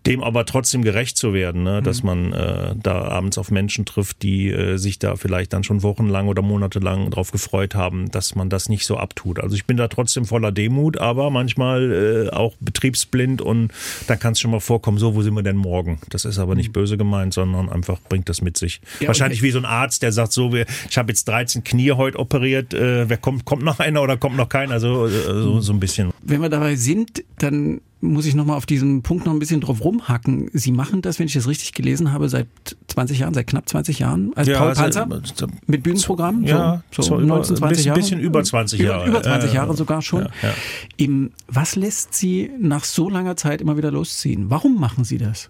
dem 0.08 0.22
aber 0.22 0.46
trotzdem 0.46 0.82
gerecht 0.82 1.18
zu 1.18 1.34
werden, 1.34 1.64
ne? 1.64 1.82
dass 1.82 2.02
man 2.02 2.32
äh, 2.32 2.74
da 2.82 3.02
abends 3.02 3.36
auf 3.36 3.50
Menschen 3.50 3.84
trifft, 3.84 4.22
die 4.22 4.48
äh, 4.48 4.78
sich 4.78 4.98
da 4.98 5.16
vielleicht 5.16 5.52
dann 5.52 5.64
schon 5.64 5.82
wochenlang 5.82 6.28
oder 6.28 6.40
monatelang 6.40 7.10
drauf 7.10 7.30
gefreut 7.30 7.74
haben, 7.74 8.10
dass 8.10 8.34
man 8.34 8.48
das 8.48 8.70
nicht 8.70 8.86
so 8.86 8.96
abtut. 8.96 9.38
Also 9.38 9.54
ich 9.54 9.66
bin 9.66 9.76
da 9.76 9.88
trotzdem 9.88 10.24
voller 10.24 10.50
Demut, 10.50 10.96
aber 10.96 11.28
manchmal 11.28 12.26
äh, 12.30 12.30
auch 12.34 12.54
betriebsblind 12.58 13.42
und 13.42 13.70
da 14.06 14.16
kann 14.16 14.32
es 14.32 14.40
schon 14.40 14.50
mal 14.50 14.60
vorkommen, 14.60 14.96
so, 14.96 15.14
wo 15.14 15.20
sind 15.20 15.34
wir 15.34 15.42
denn 15.42 15.56
morgen? 15.56 16.00
Das 16.08 16.24
ist 16.24 16.38
aber 16.38 16.54
nicht 16.54 16.72
böse 16.72 16.96
gemeint, 16.96 17.34
sondern 17.34 17.68
einfach 17.68 18.00
bringt 18.08 18.30
das 18.30 18.40
mit 18.40 18.56
sich. 18.56 18.80
Ja, 19.00 19.08
Wahrscheinlich 19.08 19.42
wie 19.42 19.50
so 19.50 19.58
ein 19.58 19.66
Arzt, 19.66 20.02
der 20.02 20.12
sagt 20.12 20.32
so, 20.32 20.54
wir, 20.54 20.64
ich 20.88 20.96
habe 20.96 21.10
jetzt 21.12 21.28
13 21.28 21.64
Knie 21.64 21.92
heute 21.92 22.18
operiert, 22.18 22.72
äh, 22.72 23.10
wer 23.10 23.18
kommt, 23.18 23.44
kommt 23.44 23.62
noch 23.62 23.78
einer 23.78 24.00
oder 24.00 24.16
kommt 24.16 24.38
noch 24.38 24.48
keiner? 24.48 24.80
So, 24.80 25.06
äh, 25.06 25.10
so, 25.10 25.60
so 25.60 25.72
ein 25.74 25.80
bisschen. 25.80 26.12
Wenn 26.22 26.40
wir 26.40 26.48
dabei 26.48 26.76
sind, 26.76 27.22
dann 27.38 27.82
muss 28.00 28.26
ich 28.26 28.34
nochmal 28.34 28.56
auf 28.56 28.66
diesen 28.66 29.02
Punkt 29.02 29.26
noch 29.26 29.32
ein 29.32 29.38
bisschen 29.40 29.60
drauf 29.60 29.82
rumhacken. 29.82 30.50
Sie 30.52 30.70
machen 30.70 31.02
das, 31.02 31.18
wenn 31.18 31.26
ich 31.26 31.32
das 31.32 31.48
richtig 31.48 31.72
gelesen 31.72 32.12
habe, 32.12 32.28
seit 32.28 32.46
20 32.88 33.18
Jahren, 33.18 33.34
seit 33.34 33.46
knapp 33.48 33.68
20 33.68 33.98
Jahren 33.98 34.32
als 34.36 34.48
Paul 34.48 34.68
also, 34.68 35.00
Panzer 35.00 35.46
äh, 35.46 35.46
mit 35.66 35.82
Bühnenprogramm. 35.82 36.44
Ja, 36.44 36.82
so, 36.92 37.02
so 37.02 37.08
so 37.08 37.14
über- 37.18 37.26
19, 37.26 37.56
20 37.56 37.68
bisschen- 37.76 37.86
Jahre. 37.88 37.98
bisschen 38.00 38.20
über 38.20 38.44
20 38.44 38.80
Über- 38.80 38.88
Jahre. 38.90 39.08
Über 39.08 39.22
20 39.22 39.48
Ja, 39.50 39.54
Jahre 39.56 39.70
ja. 39.70 39.76
sogar 39.76 40.02
schon. 40.02 40.22
Ja, 40.22 40.30
ja. 40.42 40.54
Im, 40.96 41.30
was 41.48 41.74
lässt 41.76 42.14
Sie 42.14 42.50
nach 42.60 42.84
so 42.84 43.10
langer 43.10 43.36
Zeit 43.36 43.60
immer 43.60 43.76
wieder 43.76 43.90
losziehen? 43.90 44.48
Warum 44.48 44.78
machen 44.78 45.04
Sie 45.04 45.18
das? 45.18 45.48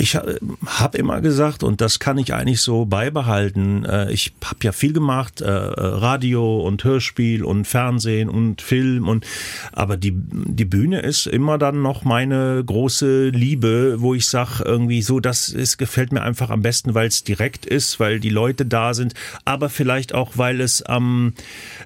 Ich 0.00 0.14
habe 0.14 0.96
immer 0.96 1.20
gesagt, 1.20 1.62
und 1.62 1.82
das 1.82 1.98
kann 1.98 2.16
ich 2.16 2.32
eigentlich 2.32 2.62
so 2.62 2.86
beibehalten, 2.86 3.84
äh, 3.84 4.10
ich 4.10 4.32
habe 4.42 4.60
ja 4.62 4.72
viel 4.72 4.94
gemacht, 4.94 5.42
äh, 5.42 5.50
Radio 5.50 6.66
und 6.66 6.82
Hörspiel 6.84 7.44
und 7.44 7.66
Fernsehen 7.66 8.30
und 8.30 8.62
Film 8.62 9.06
und 9.06 9.26
aber 9.72 9.98
die, 9.98 10.12
die 10.14 10.64
Bühne 10.64 11.00
ist 11.00 11.26
immer 11.26 11.58
dann 11.58 11.82
noch 11.82 12.02
meine 12.02 12.64
große 12.64 13.28
Liebe, 13.28 13.96
wo 13.98 14.14
ich 14.14 14.26
sage, 14.26 14.62
irgendwie 14.64 15.02
so, 15.02 15.20
das 15.20 15.50
ist, 15.50 15.76
gefällt 15.76 16.12
mir 16.12 16.22
einfach 16.22 16.48
am 16.48 16.62
besten, 16.62 16.94
weil 16.94 17.08
es 17.08 17.22
direkt 17.22 17.66
ist, 17.66 18.00
weil 18.00 18.20
die 18.20 18.30
Leute 18.30 18.64
da 18.64 18.94
sind, 18.94 19.12
aber 19.44 19.68
vielleicht 19.68 20.14
auch, 20.14 20.30
weil 20.36 20.62
es 20.62 20.80
am, 20.80 21.34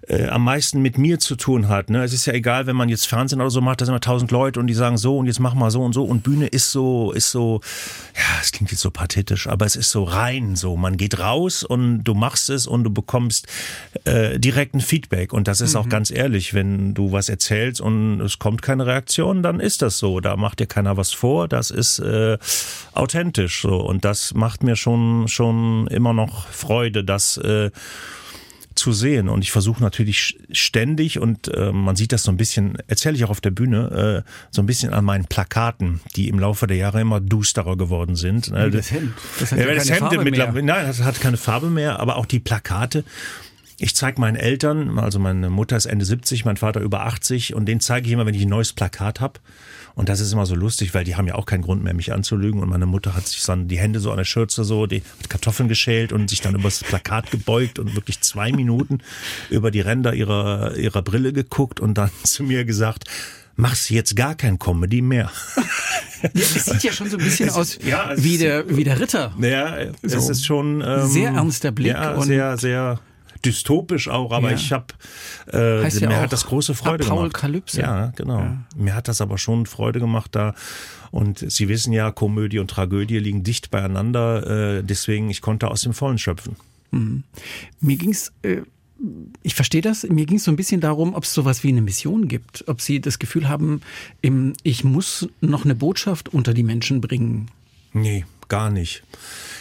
äh, 0.06 0.28
am 0.28 0.44
meisten 0.44 0.80
mit 0.82 0.98
mir 0.98 1.18
zu 1.18 1.34
tun 1.34 1.68
hat. 1.68 1.90
Ne? 1.90 2.04
Es 2.04 2.12
ist 2.12 2.26
ja 2.26 2.32
egal, 2.32 2.68
wenn 2.68 2.76
man 2.76 2.88
jetzt 2.88 3.08
Fernsehen 3.08 3.40
oder 3.40 3.50
so 3.50 3.60
macht, 3.60 3.80
da 3.80 3.86
sind 3.86 3.92
immer 3.92 4.00
tausend 4.00 4.30
Leute 4.30 4.60
und 4.60 4.68
die 4.68 4.74
sagen 4.74 4.98
so 4.98 5.18
und 5.18 5.26
jetzt 5.26 5.40
mach 5.40 5.54
mal 5.54 5.72
so 5.72 5.82
und 5.82 5.94
so 5.94 6.04
und 6.04 6.22
Bühne 6.22 6.46
ist 6.46 6.70
so, 6.70 7.10
ist 7.10 7.32
so, 7.32 7.60
ja, 8.16 8.40
es 8.40 8.52
klingt 8.52 8.70
jetzt 8.70 8.80
so 8.80 8.90
pathetisch, 8.90 9.46
aber 9.46 9.66
es 9.66 9.76
ist 9.76 9.90
so 9.90 10.04
rein 10.04 10.56
so. 10.56 10.76
Man 10.76 10.96
geht 10.96 11.18
raus 11.18 11.62
und 11.62 12.04
du 12.04 12.14
machst 12.14 12.50
es 12.50 12.66
und 12.66 12.84
du 12.84 12.90
bekommst 12.90 13.46
äh, 14.04 14.38
direkt 14.38 14.74
ein 14.74 14.80
Feedback. 14.80 15.32
Und 15.32 15.48
das 15.48 15.60
ist 15.60 15.76
auch 15.76 15.88
ganz 15.88 16.10
ehrlich, 16.10 16.54
wenn 16.54 16.94
du 16.94 17.12
was 17.12 17.28
erzählst 17.28 17.80
und 17.80 18.20
es 18.20 18.38
kommt 18.38 18.62
keine 18.62 18.86
Reaktion, 18.86 19.42
dann 19.42 19.60
ist 19.60 19.82
das 19.82 19.98
so. 19.98 20.20
Da 20.20 20.36
macht 20.36 20.60
dir 20.60 20.66
keiner 20.66 20.96
was 20.96 21.12
vor. 21.12 21.48
Das 21.48 21.70
ist 21.70 21.98
äh, 21.98 22.38
authentisch 22.92 23.62
so. 23.62 23.76
Und 23.76 24.04
das 24.04 24.34
macht 24.34 24.62
mir 24.62 24.76
schon, 24.76 25.28
schon 25.28 25.86
immer 25.88 26.12
noch 26.12 26.48
Freude, 26.48 27.04
dass 27.04 27.36
äh, 27.38 27.70
zu 28.84 28.92
sehen. 28.92 29.30
Und 29.30 29.42
ich 29.42 29.50
versuche 29.50 29.82
natürlich 29.82 30.38
ständig, 30.52 31.18
und 31.18 31.48
äh, 31.48 31.72
man 31.72 31.96
sieht 31.96 32.12
das 32.12 32.22
so 32.22 32.30
ein 32.30 32.36
bisschen, 32.36 32.76
erzähle 32.86 33.16
ich 33.16 33.24
auch 33.24 33.30
auf 33.30 33.40
der 33.40 33.50
Bühne, 33.50 34.24
äh, 34.26 34.30
so 34.50 34.60
ein 34.60 34.66
bisschen 34.66 34.92
an 34.92 35.06
meinen 35.06 35.24
Plakaten, 35.24 36.00
die 36.16 36.28
im 36.28 36.38
Laufe 36.38 36.66
der 36.66 36.76
Jahre 36.76 37.00
immer 37.00 37.18
dusterer 37.18 37.78
geworden 37.78 38.14
sind. 38.14 38.52
Äh, 38.52 38.70
das 38.70 38.90
Hemd. 38.90 39.14
Das 39.40 39.52
hat 39.52 39.58
ja, 39.58 39.66
ja 39.68 39.74
das 39.74 39.88
keine 39.88 40.10
Hemd 40.10 40.36
Farbe 40.36 40.52
mehr. 40.52 40.62
nein, 40.62 40.86
das 40.86 41.02
hat 41.02 41.18
keine 41.18 41.38
Farbe 41.38 41.70
mehr, 41.70 41.98
aber 41.98 42.16
auch 42.16 42.26
die 42.26 42.40
Plakate. 42.40 43.04
ich 43.78 43.96
zeige 43.96 44.20
meinen 44.20 44.36
Eltern, 44.36 44.98
also 44.98 45.18
meine 45.18 45.48
Mutter 45.48 45.78
ist 45.78 45.86
Ende 45.86 46.04
70, 46.04 46.44
mein 46.44 46.58
Vater 46.58 46.80
über 46.80 47.06
80 47.06 47.54
und 47.54 47.64
den 47.64 47.80
zeige 47.80 48.06
ich 48.06 48.12
immer, 48.12 48.26
wenn 48.26 48.34
ich 48.34 48.42
ein 48.42 48.50
neues 48.50 48.74
Plakat 48.74 49.22
habe. 49.22 49.40
Und 49.94 50.08
das 50.08 50.20
ist 50.20 50.32
immer 50.32 50.44
so 50.44 50.56
lustig, 50.56 50.92
weil 50.92 51.04
die 51.04 51.14
haben 51.14 51.28
ja 51.28 51.36
auch 51.36 51.46
keinen 51.46 51.62
Grund 51.62 51.84
mehr, 51.84 51.94
mich 51.94 52.12
anzulügen. 52.12 52.60
Und 52.60 52.68
meine 52.68 52.86
Mutter 52.86 53.14
hat 53.14 53.28
sich 53.28 53.44
dann 53.44 53.68
die 53.68 53.78
Hände 53.78 54.00
so 54.00 54.10
an 54.10 54.16
der 54.16 54.24
Schürze 54.24 54.64
so, 54.64 54.86
die 54.86 55.02
hat 55.20 55.30
Kartoffeln 55.30 55.68
geschält 55.68 56.12
und 56.12 56.28
sich 56.28 56.40
dann 56.40 56.54
über 56.54 56.64
das 56.64 56.82
Plakat 56.82 57.30
gebeugt 57.30 57.78
und 57.78 57.94
wirklich 57.94 58.20
zwei 58.20 58.50
Minuten 58.50 58.98
über 59.50 59.70
die 59.70 59.80
Ränder 59.80 60.14
ihrer, 60.14 60.76
ihrer 60.76 61.02
Brille 61.02 61.32
geguckt 61.32 61.78
und 61.78 61.94
dann 61.94 62.10
zu 62.24 62.42
mir 62.42 62.64
gesagt, 62.64 63.04
machst 63.56 63.90
jetzt 63.90 64.16
gar 64.16 64.34
kein 64.34 64.58
Comedy 64.58 65.02
mehr. 65.02 65.30
Ja, 66.32 66.40
es 66.40 66.64
sieht 66.64 66.82
ja 66.84 66.90
schon 66.90 67.10
so 67.10 67.18
ein 67.18 67.22
bisschen 67.22 67.50
aus 67.50 67.78
ja, 67.84 68.14
wie, 68.16 68.38
der, 68.38 68.74
wie 68.74 68.82
der 68.82 68.98
Ritter. 68.98 69.34
Ja, 69.38 69.76
es 70.00 70.12
so. 70.12 70.30
ist 70.30 70.46
schon 70.46 70.80
ähm, 70.80 71.06
sehr 71.06 71.32
ernster 71.32 71.70
Blick. 71.70 71.92
Ja, 71.92 72.18
sehr, 72.22 72.56
sehr 72.56 72.98
dystopisch 73.44 74.08
auch, 74.08 74.32
aber 74.32 74.50
ja. 74.50 74.56
ich 74.56 74.72
habe 74.72 74.86
äh, 75.52 75.82
mir 75.82 76.12
ja 76.12 76.20
hat 76.20 76.32
das 76.32 76.46
große 76.46 76.74
Freude 76.74 77.04
Paul 77.04 77.18
gemacht. 77.18 77.34
Kalypse. 77.34 77.80
Ja, 77.80 78.12
genau. 78.16 78.38
Ja. 78.38 78.56
Mir 78.76 78.94
hat 78.94 79.08
das 79.08 79.20
aber 79.20 79.38
schon 79.38 79.66
Freude 79.66 80.00
gemacht 80.00 80.34
da. 80.34 80.54
Und 81.10 81.38
Sie 81.38 81.68
wissen 81.68 81.92
ja, 81.92 82.10
Komödie 82.10 82.58
und 82.58 82.70
Tragödie 82.70 83.18
liegen 83.18 83.44
dicht 83.44 83.70
beieinander. 83.70 84.78
Äh, 84.78 84.82
deswegen, 84.82 85.30
ich 85.30 85.40
konnte 85.40 85.68
aus 85.68 85.82
dem 85.82 85.94
Vollen 85.94 86.18
schöpfen. 86.18 86.56
Mhm. 86.90 87.24
Mir 87.80 87.96
ging's 87.96 88.32
äh 88.42 88.62
ich 89.42 89.54
verstehe 89.54 89.82
das. 89.82 90.04
Mir 90.04 90.24
ging 90.24 90.36
es 90.36 90.44
so 90.44 90.50
ein 90.50 90.56
bisschen 90.56 90.80
darum, 90.80 91.14
ob 91.14 91.24
es 91.24 91.34
sowas 91.34 91.62
wie 91.62 91.68
eine 91.68 91.82
Mission 91.82 92.28
gibt. 92.28 92.64
Ob 92.68 92.80
Sie 92.80 93.00
das 93.00 93.18
Gefühl 93.18 93.48
haben, 93.48 93.80
ich 94.62 94.84
muss 94.84 95.28
noch 95.40 95.64
eine 95.64 95.74
Botschaft 95.74 96.30
unter 96.30 96.54
die 96.54 96.62
Menschen 96.62 97.00
bringen. 97.00 97.50
Nee, 97.92 98.24
gar 98.48 98.70
nicht. 98.70 99.02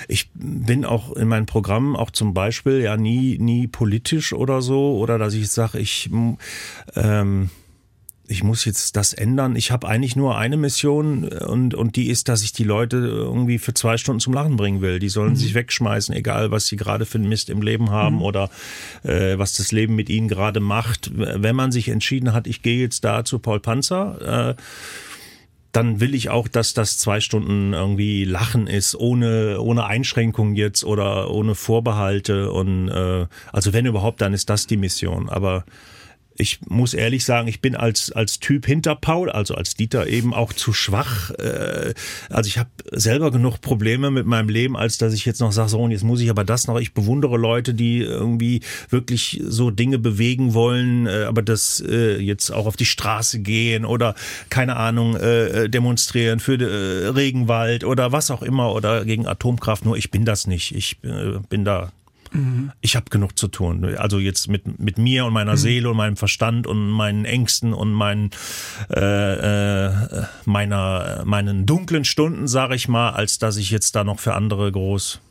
Ich 0.08 0.30
bin 0.34 0.86
auch 0.86 1.14
in 1.14 1.28
meinen 1.28 1.46
Programmen 1.46 1.96
auch 1.96 2.12
zum 2.12 2.34
Beispiel 2.34 2.82
ja 2.82 2.98
nie, 2.98 3.38
nie 3.40 3.68
politisch 3.68 4.34
oder 4.34 4.62
so 4.62 4.98
oder 4.98 5.18
dass 5.18 5.34
ich 5.34 5.50
sage, 5.50 5.80
ich 5.80 6.10
ähm, 6.96 7.50
ich 8.28 8.44
muss 8.44 8.64
jetzt 8.66 8.96
das 8.96 9.14
ändern. 9.14 9.56
Ich 9.56 9.72
habe 9.72 9.88
eigentlich 9.88 10.16
nur 10.16 10.38
eine 10.38 10.56
Mission 10.56 11.26
und, 11.26 11.76
und 11.76 11.96
die 11.96 12.10
ist, 12.10 12.30
dass 12.30 12.42
ich 12.44 12.54
die 12.54 12.64
Leute 12.64 12.98
irgendwie 12.98 13.60
für 13.60 13.74
zwei 13.74 13.98
Stunden 13.98 14.22
zum 14.22 14.34
Lachen 14.34 14.56
bringen 14.56 14.82
will. 14.82 15.00
Die 15.00 15.10
sollen 15.10 15.32
mhm. 15.32 15.38
sich 15.38 15.54
wegschmeißen, 15.54 16.16
egal 16.16 16.50
was 16.50 16.68
sie 16.68 16.78
gerade 16.78 17.06
für 17.06 17.18
einen 17.18 17.28
Mist 17.28 17.50
im 17.50 17.62
Leben 17.62 17.92
haben 17.92 18.18
mhm. 18.18 18.22
oder 18.22 18.50
äh, 19.04 19.38
was 19.38 19.54
das 19.54 19.72
Leben 19.72 19.96
mit 19.96 20.10
ihnen 20.10 20.30
gerade 20.30 20.62
macht. 20.62 21.12
Wenn 21.14 21.56
man 21.56 21.72
sich 21.72 21.90
entschieden 21.90 22.34
hat, 22.34 22.48
ich 22.48 22.62
gehe 22.62 22.80
jetzt 22.80 23.04
da 23.04 23.26
zu 23.26 23.40
Paul 23.40 23.60
Panzer, 23.60 24.50
äh, 24.50 24.56
dann 25.74 26.00
will 26.00 26.14
ich 26.14 26.30
auch, 26.30 26.48
dass 26.48 26.74
das 26.74 26.98
zwei 26.98 27.20
Stunden 27.20 27.74
irgendwie 27.74 28.26
Lachen 28.26 28.68
ist, 28.68 28.96
ohne, 28.96 29.60
ohne 29.60 29.86
Einschränkung 29.86 30.54
jetzt 30.54 30.84
oder 30.84 31.32
ohne 31.32 31.56
Vorbehalte. 31.56 32.52
Und 32.52 32.90
äh, 32.90 33.26
also 33.52 33.74
wenn 33.74 33.88
überhaupt, 33.88 34.22
dann 34.22 34.34
ist 34.34 34.52
das 34.52 34.68
die 34.68 34.78
Mission. 34.78 35.30
Aber 35.30 35.66
ich 36.38 36.60
muss 36.68 36.94
ehrlich 36.94 37.26
sagen, 37.26 37.48
ich 37.48 37.62
bin 37.62 37.76
als, 37.76 38.12
als 38.12 38.40
Typ 38.40 38.66
hinter 38.66 38.96
Paul, 38.96 39.30
also 39.30 39.56
als 39.56 39.76
Dieter 39.76 40.08
eben 40.08 40.34
auch 40.34 40.54
zu 40.54 40.74
schwach. 40.74 41.32
Äh, 41.32 41.94
also 42.30 42.48
ich 42.48 42.58
habe 42.58 42.70
selber 42.92 43.32
genug 43.32 43.62
Probleme 43.62 44.12
mit 44.12 44.26
meinem 44.26 44.50
Leben, 44.50 44.76
als 44.76 44.98
dass 44.98 45.14
ich 45.14 45.26
jetzt 45.26 45.42
noch 45.42 45.52
sage, 45.52 45.70
so 45.70 45.82
und 45.82 45.92
jetzt 45.92 46.04
muss 46.04 46.22
ich 46.22 46.30
aber 46.30 46.44
das 46.44 46.68
noch. 46.68 46.80
Ich 46.80 46.94
bewundere 46.94 47.38
Leute, 47.38 47.74
die 47.74 48.00
irgendwie 48.00 48.62
wirklich 48.90 49.42
so 49.46 49.70
Dinge 49.72 50.00
bewegen 50.00 50.54
wollen, 50.54 51.08
äh, 51.08 51.26
aber 51.28 51.42
das 51.42 51.84
äh, 51.88 52.18
jetzt 52.18 52.52
auch 52.52 52.66
auf 52.66 52.78
die 52.78 52.86
Straße 52.86 53.40
gehen 53.40 53.86
oder 53.86 54.16
keine 54.50 54.76
Ahnung, 54.76 55.16
äh, 55.16 55.70
demonstrieren 55.70 56.40
für 56.40 56.60
äh, 56.60 57.08
Regenwald 57.10 57.84
oder 57.84 58.12
was 58.12 58.32
auch 58.32 58.42
immer 58.42 58.74
oder 58.74 59.06
gegen 59.06 59.28
Atomkraft. 59.28 59.86
Nur 59.86 59.98
ich 59.98 60.12
bin 60.12 60.26
das 60.26 60.48
nicht. 60.48 60.76
Ich 60.76 60.98
äh, 61.04 61.40
bin 61.50 61.66
da 61.66 61.92
ich 62.82 62.96
habe 62.96 63.06
genug 63.10 63.38
zu 63.38 63.48
tun. 63.48 63.96
Also 63.98 64.20
jetzt 64.20 64.48
mit, 64.48 64.80
mit 64.80 64.98
mir 64.98 65.26
und 65.26 65.34
meiner 65.34 65.54
mhm. 65.54 65.58
Seele 65.58 65.90
und 65.90 65.98
meinem 65.98 66.18
Verstand 66.18 66.66
und 66.66 66.90
meinen 66.90 67.26
Ängsten 67.26 67.74
und 67.74 67.94
meinen, 67.94 68.32
äh, 68.90 69.86
äh, 69.86 70.26
meiner, 70.46 71.24
meinen 71.26 71.66
dunklen 71.66 72.06
Stunden, 72.06 72.48
sage 72.48 72.76
ich 72.76 72.88
mal, 72.88 73.12
als 73.12 73.38
dass 73.38 73.58
ich 73.58 73.70
jetzt 73.70 73.96
da 73.96 74.04
noch 74.04 74.20
für 74.20 74.34
andere 74.34 74.72
groß. 74.72 75.22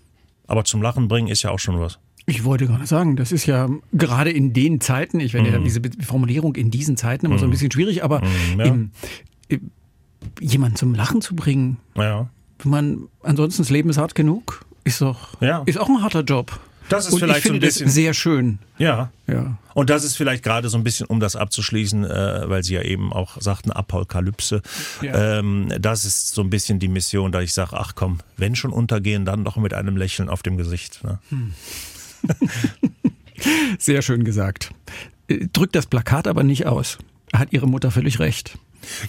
Aber 0.47 0.65
zum 0.65 0.83
Lachen 0.83 1.09
bringen 1.09 1.29
ist 1.29 1.43
ja 1.43 1.51
auch 1.51 1.59
schon 1.59 1.81
was. 1.81 1.99
Ich 2.27 2.45
wollte 2.45 2.67
gerade 2.67 2.87
sagen, 2.87 3.17
das 3.17 3.33
ist 3.33 3.47
ja 3.47 3.69
gerade 3.93 4.31
in 4.31 4.53
den 4.53 4.81
Zeiten, 4.81 5.19
ich 5.19 5.35
werde 5.35 5.51
mm. 5.51 5.53
ja 5.53 5.59
mhm. 5.59 5.65
diese 5.65 5.81
Formulierung 6.07 6.55
in 6.55 6.71
diesen 6.71 6.97
Zeiten 6.97 7.27
immer 7.27 7.35
mm. 7.35 7.39
so 7.39 7.47
ein 7.47 7.49
mhm. 7.49 7.53
bisschen 7.53 7.73
schwierig, 7.73 8.05
aber 8.05 8.21
mm, 8.21 8.61
ja. 8.61 8.65
im, 8.67 8.91
im, 9.49 9.71
jemanden 10.41 10.77
zum 10.77 10.95
Lachen 10.95 11.21
zu 11.21 11.35
bringen, 11.35 11.79
ja. 11.97 12.29
wenn 12.61 12.71
man 12.71 13.09
ansonsten 13.25 13.63
das 13.63 13.71
Leben 13.71 13.91
ist 13.91 13.99
hart 13.99 14.15
genug, 14.15 14.65
ist 14.85 15.01
doch 15.01 15.41
ja. 15.41 15.63
ist 15.67 15.79
auch 15.79 15.89
ein 15.89 16.01
harter 16.01 16.23
Job. 16.23 16.61
Das 16.93 17.07
ist 17.07 17.15
und 17.15 17.21
vielleicht 17.21 17.39
ich 17.39 17.43
finde 17.45 17.59
so 17.59 17.65
ein 17.65 17.69
bisschen 17.69 17.87
das 17.87 17.95
sehr 17.95 18.15
schön. 18.15 18.59
Ja. 18.79 19.11
Ja. 19.27 19.59
Und 19.75 19.91
das 19.91 20.05
ist 20.05 20.17
vielleicht 20.17 20.43
gerade 20.43 20.69
so 20.69 20.77
ein 20.77 20.85
bisschen, 20.85 21.07
um 21.07 21.21
das 21.21 21.37
abzuschließen, 21.37 22.05
äh, 22.05 22.49
weil 22.49 22.63
Sie 22.63 22.75
ja 22.75 22.83
eben 22.83 23.13
auch 23.13 23.41
sagten, 23.41 23.71
Apokalypse. 23.71 24.63
Ja. 25.01 25.39
Ähm, 25.39 25.73
das 25.81 26.05
ist 26.05 26.35
so 26.35 26.43
ein 26.43 26.51
bisschen 26.51 26.79
die 26.79 26.89
Mission, 26.89 27.33
da 27.33 27.41
ich 27.41 27.55
sage, 27.55 27.71
ach 27.75 27.95
komm, 27.95 28.19
wenn 28.37 28.55
schon 28.55 28.73
untergehen, 28.73 29.25
dann 29.25 29.45
doch 29.45 29.57
mit 29.57 29.75
einem 29.75 29.97
Lächeln 29.97 30.29
auf 30.29 30.43
dem 30.43 30.57
Gesicht. 30.57 31.03
Ne? 31.05 31.19
Hm. 31.31 31.55
sehr 33.79 34.03
schön 34.03 34.25
gesagt. 34.25 34.71
Äh, 35.29 35.47
drückt 35.53 35.75
das 35.75 35.87
Plakat 35.87 36.27
aber 36.27 36.43
nicht 36.43 36.67
aus. 36.67 36.99
Hat 37.33 37.53
Ihre 37.53 37.67
Mutter 37.67 37.91
völlig 37.91 38.19
recht. 38.19 38.59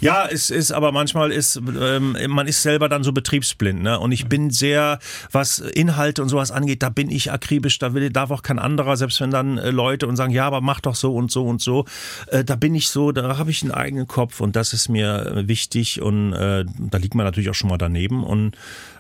Ja, 0.01 0.27
es 0.29 0.49
ist, 0.49 0.71
aber 0.71 0.91
manchmal 0.91 1.31
ist, 1.31 1.57
ähm, 1.57 2.17
man 2.27 2.47
ist 2.47 2.61
selber 2.61 2.89
dann 2.89 3.03
so 3.03 3.11
betriebsblind, 3.11 3.81
ne? 3.81 3.99
Und 3.99 4.11
ich 4.11 4.27
bin 4.27 4.49
sehr, 4.49 4.99
was 5.31 5.59
Inhalte 5.59 6.21
und 6.21 6.29
sowas 6.29 6.51
angeht, 6.51 6.83
da 6.83 6.89
bin 6.89 7.09
ich 7.09 7.31
akribisch, 7.31 7.79
da 7.79 7.93
will, 7.93 8.09
darf 8.09 8.31
auch 8.31 8.43
kein 8.43 8.59
anderer, 8.59 8.97
selbst 8.97 9.19
wenn 9.21 9.31
dann 9.31 9.57
äh, 9.57 9.71
Leute 9.71 10.07
und 10.07 10.15
sagen, 10.15 10.31
ja, 10.31 10.45
aber 10.45 10.61
mach 10.61 10.79
doch 10.79 10.95
so 10.95 11.15
und 11.15 11.31
so 11.31 11.45
und 11.45 11.61
so, 11.61 11.85
äh, 12.27 12.43
da 12.43 12.55
bin 12.55 12.75
ich 12.75 12.89
so, 12.89 13.11
da 13.11 13.37
habe 13.37 13.51
ich 13.51 13.63
einen 13.63 13.71
eigenen 13.71 14.07
Kopf 14.07 14.41
und 14.41 14.55
das 14.55 14.73
ist 14.73 14.89
mir 14.89 15.43
wichtig 15.45 16.01
und 16.01 16.33
äh, 16.33 16.65
da 16.79 16.97
liegt 16.97 17.15
man 17.15 17.25
natürlich 17.25 17.49
auch 17.49 17.55
schon 17.55 17.69
mal 17.69 17.77
daneben 17.77 18.23
und 18.23 18.55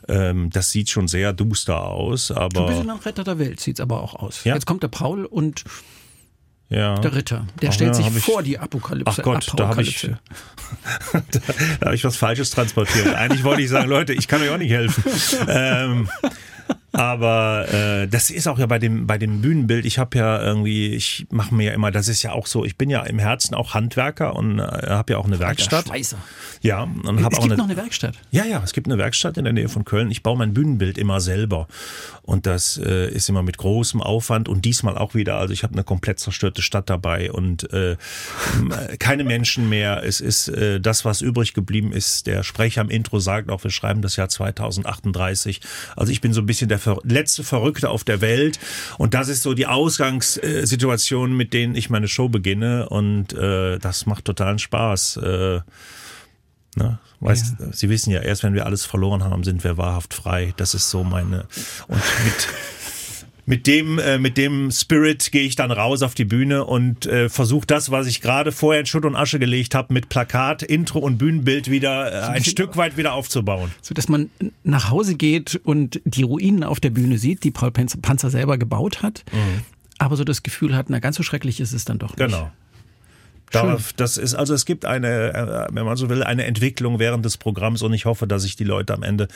ähm, 0.07 0.49
das 0.49 0.71
sieht 0.71 0.89
schon 0.89 1.07
sehr 1.07 1.33
duster 1.33 1.85
aus, 1.85 2.31
aber. 2.31 2.61
Ein 2.61 2.67
bisschen 2.67 2.87
nach 2.87 3.05
Retter 3.05 3.23
der 3.23 3.39
Welt 3.39 3.59
sieht's 3.59 3.79
aber 3.79 4.01
auch 4.01 4.15
aus. 4.15 4.43
Ja? 4.43 4.53
Jetzt 4.53 4.65
kommt 4.65 4.83
der 4.83 4.89
Paul 4.89 5.25
und 5.25 5.63
ja. 6.73 6.99
Der 6.99 7.13
Ritter, 7.13 7.45
der 7.61 7.69
Ach, 7.69 7.73
stellt 7.73 7.95
ja, 7.95 8.03
sich 8.03 8.23
vor 8.23 8.41
die 8.41 8.57
Apokalypse. 8.57 9.21
Ach 9.21 9.23
Gott, 9.23 9.51
da 9.55 9.67
habe 9.67 9.83
ich, 9.83 10.01
da, 11.13 11.21
da 11.79 11.85
hab 11.87 11.93
ich 11.93 12.03
was 12.03 12.15
Falsches 12.15 12.49
transportiert. 12.49 13.13
Eigentlich 13.13 13.43
wollte 13.43 13.61
ich 13.61 13.69
sagen, 13.69 13.89
Leute, 13.89 14.13
ich 14.13 14.27
kann 14.27 14.41
euch 14.41 14.49
auch 14.49 14.57
nicht 14.57 14.71
helfen. 14.71 15.03
ähm, 15.47 16.09
aber 16.93 17.67
äh, 17.73 18.07
das 18.07 18.29
ist 18.29 18.47
auch 18.47 18.59
ja 18.59 18.67
bei 18.67 18.77
dem 18.77 19.07
bei 19.07 19.17
dem 19.17 19.41
Bühnenbild. 19.41 19.83
Ich 19.85 19.97
habe 19.97 20.15
ja 20.15 20.39
irgendwie, 20.39 20.93
ich 20.93 21.25
mache 21.31 21.53
mir 21.53 21.65
ja 21.65 21.73
immer, 21.73 21.89
das 21.89 22.07
ist 22.07 22.21
ja 22.21 22.33
auch 22.33 22.45
so. 22.45 22.65
Ich 22.65 22.77
bin 22.77 22.91
ja 22.91 23.01
im 23.01 23.17
Herzen 23.17 23.55
auch 23.55 23.73
Handwerker 23.73 24.35
und 24.35 24.59
äh, 24.59 24.61
habe 24.61 25.13
ja 25.13 25.19
auch 25.19 25.25
eine 25.25 25.39
Werkstatt. 25.39 25.87
Scheiße. 25.87 26.17
Ja, 26.61 26.83
und 26.83 27.23
habe 27.23 27.35
auch 27.37 27.45
eine, 27.45 27.57
noch 27.57 27.65
eine 27.65 27.75
Werkstatt. 27.75 28.19
Ja, 28.29 28.45
ja, 28.45 28.61
es 28.63 28.73
gibt 28.73 28.87
eine 28.87 28.99
Werkstatt 28.99 29.37
in 29.37 29.43
der 29.43 29.53
Nähe 29.53 29.69
von 29.69 29.85
Köln. 29.85 30.11
Ich 30.11 30.21
baue 30.21 30.37
mein 30.37 30.53
Bühnenbild 30.53 30.99
immer 30.99 31.19
selber 31.19 31.67
und 32.21 32.45
das 32.45 32.77
äh, 32.77 33.09
ist 33.09 33.27
immer 33.27 33.41
mit 33.41 33.57
großem 33.57 33.99
Aufwand 33.99 34.47
und 34.47 34.63
diesmal 34.63 34.95
auch 34.95 35.15
wieder. 35.15 35.37
Also 35.37 35.51
ich 35.51 35.63
habe 35.63 35.73
eine 35.73 35.83
komplett 35.83 36.19
zerstörte 36.19 36.61
Stadt 36.61 36.91
dabei 36.91 37.31
und 37.31 37.73
äh, 37.73 37.97
keine 38.99 39.23
Menschen 39.23 39.67
mehr. 39.67 40.03
Es 40.03 40.21
ist 40.21 40.47
äh, 40.47 40.79
das, 40.79 41.05
was 41.05 41.21
übrig 41.21 41.55
geblieben 41.55 41.91
ist. 41.91 42.27
Der 42.27 42.43
Sprecher 42.43 42.81
im 42.81 42.89
Intro 42.89 43.19
sagt 43.19 43.49
auch, 43.49 43.63
wir 43.63 43.71
schreiben 43.71 44.03
das 44.03 44.15
Jahr 44.15 44.29
2038. 44.29 45.59
Also 45.95 46.11
ich 46.11 46.21
bin 46.21 46.33
so 46.33 46.41
ein 46.41 46.45
bisschen 46.45 46.69
der 46.69 46.82
letzte 47.03 47.43
Verrückte 47.43 47.89
auf 47.89 48.03
der 48.03 48.21
Welt. 48.21 48.59
Und 48.97 49.13
das 49.13 49.29
ist 49.29 49.43
so 49.43 49.53
die 49.53 49.67
Ausgangssituation, 49.67 51.35
mit 51.35 51.53
denen 51.53 51.75
ich 51.75 51.89
meine 51.89 52.07
Show 52.07 52.29
beginne. 52.29 52.89
Und 52.89 53.33
äh, 53.33 53.79
das 53.79 54.05
macht 54.05 54.25
totalen 54.25 54.59
Spaß. 54.59 55.17
Äh, 55.17 55.59
Ne? 56.75 56.97
Weißt, 57.19 57.55
ja. 57.59 57.71
Sie 57.71 57.89
wissen 57.89 58.11
ja, 58.11 58.21
erst 58.21 58.43
wenn 58.43 58.53
wir 58.53 58.65
alles 58.65 58.85
verloren 58.85 59.23
haben, 59.23 59.43
sind 59.43 59.63
wir 59.63 59.77
wahrhaft 59.77 60.13
frei. 60.13 60.53
Das 60.57 60.73
ist 60.73 60.89
so 60.89 61.03
meine. 61.03 61.45
Und 61.87 62.01
mit 62.25 62.47
mit 63.45 63.67
dem, 63.67 63.99
äh, 63.99 64.17
mit 64.17 64.37
dem 64.37 64.71
Spirit 64.71 65.31
gehe 65.31 65.43
ich 65.43 65.55
dann 65.55 65.71
raus 65.71 66.01
auf 66.01 66.15
die 66.15 66.25
Bühne 66.25 66.65
und 66.65 67.05
äh, 67.05 67.29
versuche 67.29 67.67
das, 67.67 67.91
was 67.91 68.07
ich 68.07 68.21
gerade 68.21 68.51
vorher 68.51 68.81
in 68.81 68.85
Schutt 68.85 69.05
und 69.05 69.15
Asche 69.15 69.39
gelegt 69.39 69.75
habe, 69.75 69.93
mit 69.93 70.09
Plakat, 70.09 70.63
Intro 70.63 70.99
und 70.99 71.17
Bühnenbild 71.17 71.69
wieder 71.69 72.11
äh, 72.11 72.33
ein 72.33 72.43
Stück 72.43 72.77
weit 72.77 72.97
wieder 72.97 73.13
aufzubauen. 73.13 73.71
So 73.81 73.93
dass 73.93 74.07
man 74.07 74.29
nach 74.63 74.89
Hause 74.89 75.15
geht 75.15 75.59
und 75.63 76.01
die 76.05 76.23
Ruinen 76.23 76.63
auf 76.63 76.79
der 76.79 76.89
Bühne 76.89 77.17
sieht, 77.17 77.43
die 77.43 77.51
Paul 77.51 77.71
Panzer 77.71 78.29
selber 78.29 78.57
gebaut 78.57 79.01
hat, 79.01 79.25
mhm. 79.31 79.63
aber 79.97 80.15
so 80.15 80.23
das 80.23 80.43
Gefühl 80.43 80.75
hat, 80.75 80.89
na 80.89 80.99
ganz 80.99 81.17
so 81.17 81.23
schrecklich 81.23 81.59
ist 81.59 81.73
es 81.73 81.85
dann 81.85 81.99
doch 81.99 82.15
nicht. 82.15 82.17
Genau. 82.17 82.51
Darf, 83.53 83.93
das 83.93 84.17
ist, 84.17 84.33
also 84.35 84.53
es 84.53 84.65
gibt 84.65 84.85
eine, 84.85 85.33
äh, 85.33 85.67
wenn 85.75 85.85
man 85.85 85.95
so 85.95 86.09
will, 86.09 86.23
eine 86.23 86.45
Entwicklung 86.45 86.99
während 86.99 87.23
des 87.23 87.37
Programms 87.37 87.81
und 87.81 87.93
ich 87.93 88.05
hoffe, 88.05 88.27
dass 88.27 88.45
ich 88.45 88.55
die 88.55 88.63
Leute 88.63 88.93
am 88.93 89.03
Ende 89.03 89.27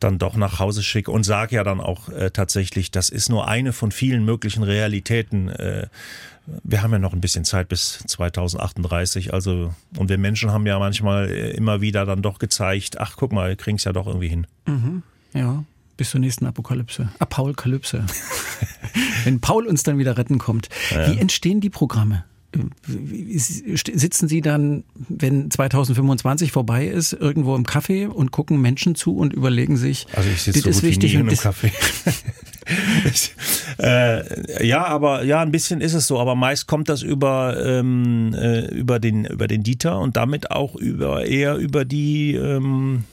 dann 0.00 0.18
doch 0.18 0.36
nach 0.36 0.58
Hause 0.60 0.82
schicke 0.82 1.10
und 1.10 1.24
sage 1.24 1.56
ja 1.56 1.64
dann 1.64 1.80
auch 1.80 2.08
äh, 2.08 2.30
tatsächlich, 2.30 2.90
das 2.90 3.08
ist 3.08 3.28
nur 3.28 3.48
eine 3.48 3.72
von 3.72 3.90
vielen 3.90 4.24
möglichen 4.24 4.62
Realitäten. 4.62 5.48
Äh, 5.48 5.88
wir 6.62 6.82
haben 6.82 6.92
ja 6.92 6.98
noch 6.98 7.12
ein 7.12 7.20
bisschen 7.20 7.44
Zeit 7.44 7.68
bis 7.68 7.98
2038, 8.06 9.34
also 9.34 9.74
und 9.96 10.08
wir 10.08 10.18
Menschen 10.18 10.50
haben 10.52 10.66
ja 10.66 10.78
manchmal 10.78 11.28
äh, 11.28 11.50
immer 11.50 11.80
wieder 11.80 12.06
dann 12.06 12.22
doch 12.22 12.38
gezeigt, 12.38 12.98
ach 12.98 13.16
guck 13.16 13.32
mal, 13.32 13.50
wir 13.50 13.56
kriegen 13.56 13.76
es 13.76 13.84
ja 13.84 13.92
doch 13.92 14.06
irgendwie 14.06 14.28
hin. 14.28 14.46
Mhm, 14.66 15.02
ja. 15.34 15.64
bis 15.96 16.10
zur 16.10 16.20
nächsten 16.20 16.46
Apokalypse. 16.46 17.08
Apaulkalypse. 17.18 18.04
Wenn 19.24 19.40
Paul 19.40 19.66
uns 19.66 19.82
dann 19.82 19.98
wieder 19.98 20.16
retten 20.16 20.38
kommt. 20.38 20.68
Ja. 20.90 21.12
Wie 21.12 21.18
entstehen 21.18 21.60
die 21.60 21.70
Programme? 21.70 22.24
Sitzen 22.86 24.26
Sie 24.26 24.40
dann, 24.40 24.84
wenn 25.08 25.50
2025 25.50 26.50
vorbei 26.50 26.86
ist, 26.86 27.12
irgendwo 27.12 27.54
im 27.54 27.64
Café 27.64 28.06
und 28.06 28.30
gucken 28.30 28.60
Menschen 28.60 28.94
zu 28.94 29.16
und 29.16 29.34
überlegen 29.34 29.76
sich, 29.76 30.06
also 30.14 30.30
ich 30.30 30.42
sitze 30.42 30.62
das 30.62 30.64
so 30.64 30.70
ist 30.78 30.82
wichtig 30.82 31.14
nie 31.14 31.20
und 31.20 31.30
das, 31.30 31.44
Café. 31.44 31.70
ich, 33.04 33.34
äh, 33.78 34.66
ja, 34.66 34.86
aber 34.86 35.24
ja, 35.24 35.42
ein 35.42 35.52
bisschen 35.52 35.82
ist 35.82 35.92
es 35.92 36.06
so. 36.06 36.18
Aber 36.18 36.34
meist 36.34 36.66
kommt 36.66 36.88
das 36.88 37.02
über 37.02 37.62
ähm, 37.62 38.34
äh, 38.34 38.66
über 38.74 38.98
den 38.98 39.26
über 39.26 39.46
den 39.46 39.62
Dieter 39.62 40.00
und 40.00 40.16
damit 40.16 40.50
auch 40.50 40.74
über 40.74 41.26
eher 41.26 41.56
über 41.56 41.84
die 41.84 42.34
ähm, 42.34 43.04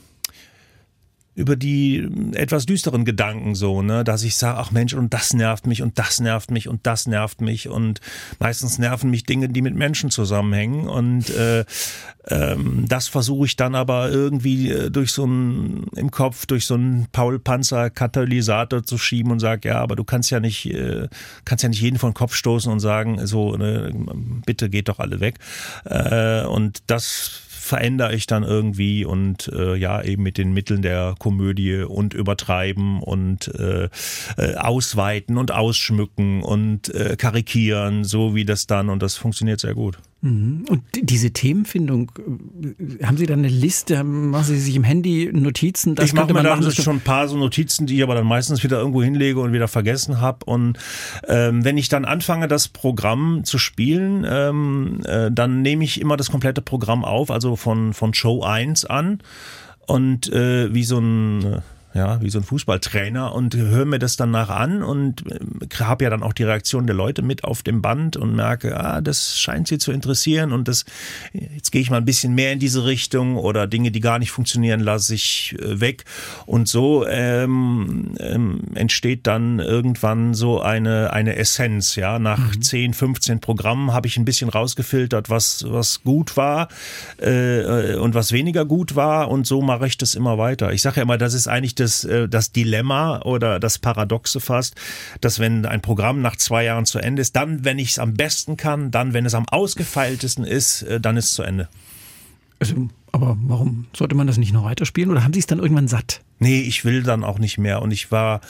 über 1.36 1.54
die 1.54 2.08
etwas 2.32 2.64
düsteren 2.64 3.04
Gedanken 3.04 3.54
so, 3.54 3.82
ne, 3.82 4.04
dass 4.04 4.22
ich 4.22 4.36
sage, 4.36 4.58
ach 4.58 4.70
Mensch, 4.70 4.94
und 4.94 5.12
das 5.12 5.34
nervt 5.34 5.66
mich 5.66 5.82
und 5.82 5.98
das 5.98 6.18
nervt 6.18 6.50
mich 6.50 6.66
und 6.66 6.86
das 6.86 7.06
nervt 7.06 7.42
mich 7.42 7.68
und 7.68 8.00
meistens 8.38 8.78
nerven 8.78 9.10
mich 9.10 9.24
Dinge, 9.24 9.50
die 9.50 9.60
mit 9.60 9.74
Menschen 9.74 10.10
zusammenhängen 10.10 10.88
und 10.88 11.28
äh, 11.30 11.66
ähm, 12.28 12.86
das 12.88 13.06
versuche 13.06 13.46
ich 13.46 13.56
dann 13.56 13.74
aber 13.74 14.10
irgendwie 14.10 14.70
äh, 14.70 14.90
durch 14.90 15.12
so 15.12 15.26
ein 15.26 15.84
im 15.94 16.10
Kopf 16.10 16.46
durch 16.46 16.64
so 16.64 16.74
einen 16.74 17.06
Paul 17.12 17.38
Panzer 17.38 17.90
Katalysator 17.90 18.82
zu 18.82 18.96
schieben 18.96 19.30
und 19.30 19.38
sage, 19.38 19.68
ja, 19.68 19.80
aber 19.80 19.94
du 19.94 20.04
kannst 20.04 20.30
ja 20.30 20.40
nicht 20.40 20.66
äh, 20.66 21.08
kannst 21.44 21.62
ja 21.62 21.68
nicht 21.68 21.82
jeden 21.82 21.98
von 21.98 22.10
den 22.10 22.16
Kopf 22.16 22.34
stoßen 22.34 22.72
und 22.72 22.80
sagen, 22.80 23.26
so 23.26 23.56
ne, 23.56 23.92
bitte 24.46 24.70
geht 24.70 24.88
doch 24.88 24.98
alle 24.98 25.20
weg. 25.20 25.36
Äh, 25.84 26.44
und 26.46 26.82
das 26.86 27.42
verändere 27.66 28.14
ich 28.14 28.26
dann 28.26 28.42
irgendwie 28.42 29.04
und 29.04 29.48
äh, 29.48 29.74
ja, 29.76 30.02
eben 30.02 30.22
mit 30.22 30.38
den 30.38 30.52
Mitteln 30.52 30.82
der 30.82 31.14
Komödie 31.18 31.82
und 31.82 32.14
übertreiben 32.14 33.02
und 33.02 33.48
äh, 33.58 33.88
äh, 34.38 34.54
ausweiten 34.54 35.36
und 35.36 35.50
ausschmücken 35.52 36.42
und 36.42 36.94
äh, 36.94 37.16
karikieren, 37.16 38.04
so 38.04 38.34
wie 38.34 38.44
das 38.44 38.66
dann 38.66 38.88
und 38.88 39.02
das 39.02 39.16
funktioniert 39.16 39.60
sehr 39.60 39.74
gut. 39.74 39.98
Mhm. 40.26 40.64
Und 40.68 40.82
diese 41.00 41.30
Themenfindung, 41.30 42.10
äh, 42.18 43.04
haben 43.04 43.16
Sie 43.16 43.26
da 43.26 43.34
eine 43.34 43.48
Liste, 43.48 44.02
machen 44.02 44.44
Sie 44.44 44.58
sich 44.58 44.74
im 44.74 44.82
Handy 44.82 45.30
Notizen? 45.32 45.94
Das 45.94 46.06
ich 46.06 46.14
mache 46.14 46.32
mir 46.32 46.42
dann 46.42 46.68
schon 46.72 46.96
ein 46.96 47.00
paar 47.00 47.28
so 47.28 47.36
Notizen, 47.36 47.86
die 47.86 47.96
ich 47.96 48.02
aber 48.02 48.16
dann 48.16 48.26
meistens 48.26 48.64
wieder 48.64 48.78
irgendwo 48.78 49.02
hinlege 49.02 49.38
und 49.38 49.52
wieder 49.52 49.68
vergessen 49.68 50.20
habe. 50.20 50.44
Und 50.44 50.78
ähm, 51.28 51.64
wenn 51.64 51.78
ich 51.78 51.88
dann 51.88 52.04
anfange, 52.04 52.48
das 52.48 52.66
Programm 52.66 53.44
zu 53.44 53.58
spielen, 53.58 54.26
ähm, 54.28 55.00
äh, 55.04 55.30
dann 55.30 55.62
nehme 55.62 55.84
ich 55.84 56.00
immer 56.00 56.16
das 56.16 56.30
komplette 56.30 56.60
Programm 56.60 57.04
auf, 57.04 57.30
also 57.30 57.54
von, 57.54 57.94
von 57.94 58.12
Show 58.12 58.42
1 58.42 58.84
an. 58.84 59.20
Und 59.86 60.32
äh, 60.32 60.74
wie 60.74 60.82
so 60.82 60.98
ein 60.98 61.62
ja, 61.96 62.20
wie 62.20 62.28
so 62.28 62.38
ein 62.38 62.44
Fußballtrainer 62.44 63.34
und 63.34 63.56
höre 63.56 63.86
mir 63.86 63.98
das 63.98 64.16
dann 64.16 64.30
nach 64.30 64.50
an 64.50 64.82
und 64.82 65.24
äh, 65.30 65.38
habe 65.80 66.04
ja 66.04 66.10
dann 66.10 66.22
auch 66.22 66.34
die 66.34 66.42
Reaktion 66.42 66.86
der 66.86 66.94
Leute 66.94 67.22
mit 67.22 67.42
auf 67.44 67.62
dem 67.62 67.80
Band 67.80 68.18
und 68.18 68.36
merke, 68.36 68.78
ah, 68.78 69.00
das 69.00 69.38
scheint 69.38 69.66
sie 69.66 69.78
zu 69.78 69.92
interessieren 69.92 70.52
und 70.52 70.68
das 70.68 70.84
jetzt 71.32 71.72
gehe 71.72 71.80
ich 71.80 71.90
mal 71.90 71.96
ein 71.96 72.04
bisschen 72.04 72.34
mehr 72.34 72.52
in 72.52 72.58
diese 72.58 72.84
Richtung 72.84 73.36
oder 73.36 73.66
Dinge, 73.66 73.90
die 73.90 74.00
gar 74.00 74.18
nicht 74.18 74.30
funktionieren, 74.30 74.80
lasse 74.80 75.14
ich 75.14 75.56
äh, 75.58 75.80
weg 75.80 76.04
und 76.44 76.68
so 76.68 77.06
ähm, 77.06 78.14
ähm, 78.20 78.60
entsteht 78.74 79.26
dann 79.26 79.58
irgendwann 79.58 80.34
so 80.34 80.60
eine 80.60 81.14
eine 81.14 81.36
Essenz, 81.36 81.96
ja, 81.96 82.18
nach 82.18 82.54
mhm. 82.54 82.60
10, 82.60 82.94
15 82.94 83.40
Programmen 83.40 83.94
habe 83.94 84.06
ich 84.06 84.18
ein 84.18 84.26
bisschen 84.26 84.50
rausgefiltert, 84.50 85.30
was 85.30 85.64
was 85.66 86.02
gut 86.02 86.36
war 86.36 86.68
äh, 87.16 87.94
und 87.94 88.14
was 88.14 88.32
weniger 88.32 88.66
gut 88.66 88.96
war 88.96 89.30
und 89.30 89.46
so 89.46 89.62
mache 89.62 89.86
ich 89.86 89.96
das 89.96 90.14
immer 90.14 90.36
weiter. 90.36 90.72
Ich 90.72 90.82
sage 90.82 90.96
ja 90.96 91.02
immer, 91.02 91.16
das 91.16 91.32
ist 91.32 91.48
eigentlich 91.48 91.74
das 91.74 91.85
das, 91.86 92.04
äh, 92.04 92.28
das 92.28 92.52
Dilemma 92.52 93.22
oder 93.22 93.60
das 93.60 93.78
Paradoxe 93.78 94.40
fast, 94.40 94.74
dass 95.20 95.38
wenn 95.38 95.64
ein 95.66 95.80
Programm 95.80 96.20
nach 96.20 96.36
zwei 96.36 96.64
Jahren 96.64 96.84
zu 96.84 96.98
Ende 96.98 97.22
ist, 97.22 97.36
dann, 97.36 97.64
wenn 97.64 97.78
ich 97.78 97.90
es 97.90 97.98
am 97.98 98.14
besten 98.14 98.56
kann, 98.56 98.90
dann, 98.90 99.12
wenn 99.12 99.24
es 99.24 99.34
am 99.34 99.48
ausgefeiltesten 99.48 100.44
ist, 100.44 100.82
äh, 100.82 101.00
dann 101.00 101.16
ist 101.16 101.26
es 101.26 101.34
zu 101.34 101.42
Ende. 101.42 101.68
Also, 102.58 102.88
aber 103.12 103.36
warum 103.42 103.86
sollte 103.94 104.14
man 104.14 104.26
das 104.26 104.36
nicht 104.38 104.52
noch 104.52 104.64
weiterspielen 104.64 105.10
oder 105.10 105.22
haben 105.22 105.32
Sie 105.32 105.40
es 105.40 105.46
dann 105.46 105.58
irgendwann 105.58 105.88
satt? 105.88 106.22
Nee, 106.38 106.60
ich 106.60 106.84
will 106.84 107.02
dann 107.02 107.22
auch 107.22 107.38
nicht 107.38 107.58
mehr 107.58 107.82
und 107.82 107.92
ich 107.92 108.10
war 108.10 108.40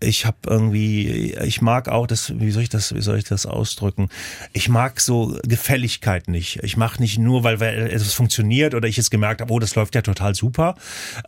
ich 0.00 0.26
habe 0.26 0.36
irgendwie, 0.46 1.34
ich 1.44 1.62
mag 1.62 1.88
auch 1.88 2.06
das, 2.06 2.38
wie 2.38 2.50
soll 2.50 2.64
ich 2.64 2.68
das, 2.68 2.94
wie 2.94 3.00
soll 3.00 3.18
ich 3.18 3.24
das 3.24 3.46
ausdrücken? 3.46 4.08
Ich 4.52 4.68
mag 4.68 5.00
so 5.00 5.38
Gefälligkeit 5.44 6.28
nicht. 6.28 6.62
Ich 6.62 6.76
mache 6.76 7.00
nicht 7.00 7.18
nur, 7.18 7.44
weil, 7.44 7.60
weil 7.60 7.86
es 7.92 8.12
funktioniert 8.12 8.74
oder 8.74 8.88
ich 8.88 8.96
jetzt 8.96 9.10
gemerkt 9.10 9.40
habe, 9.40 9.52
oh, 9.52 9.58
das 9.58 9.74
läuft 9.74 9.94
ja 9.94 10.02
total 10.02 10.34
super. 10.34 10.74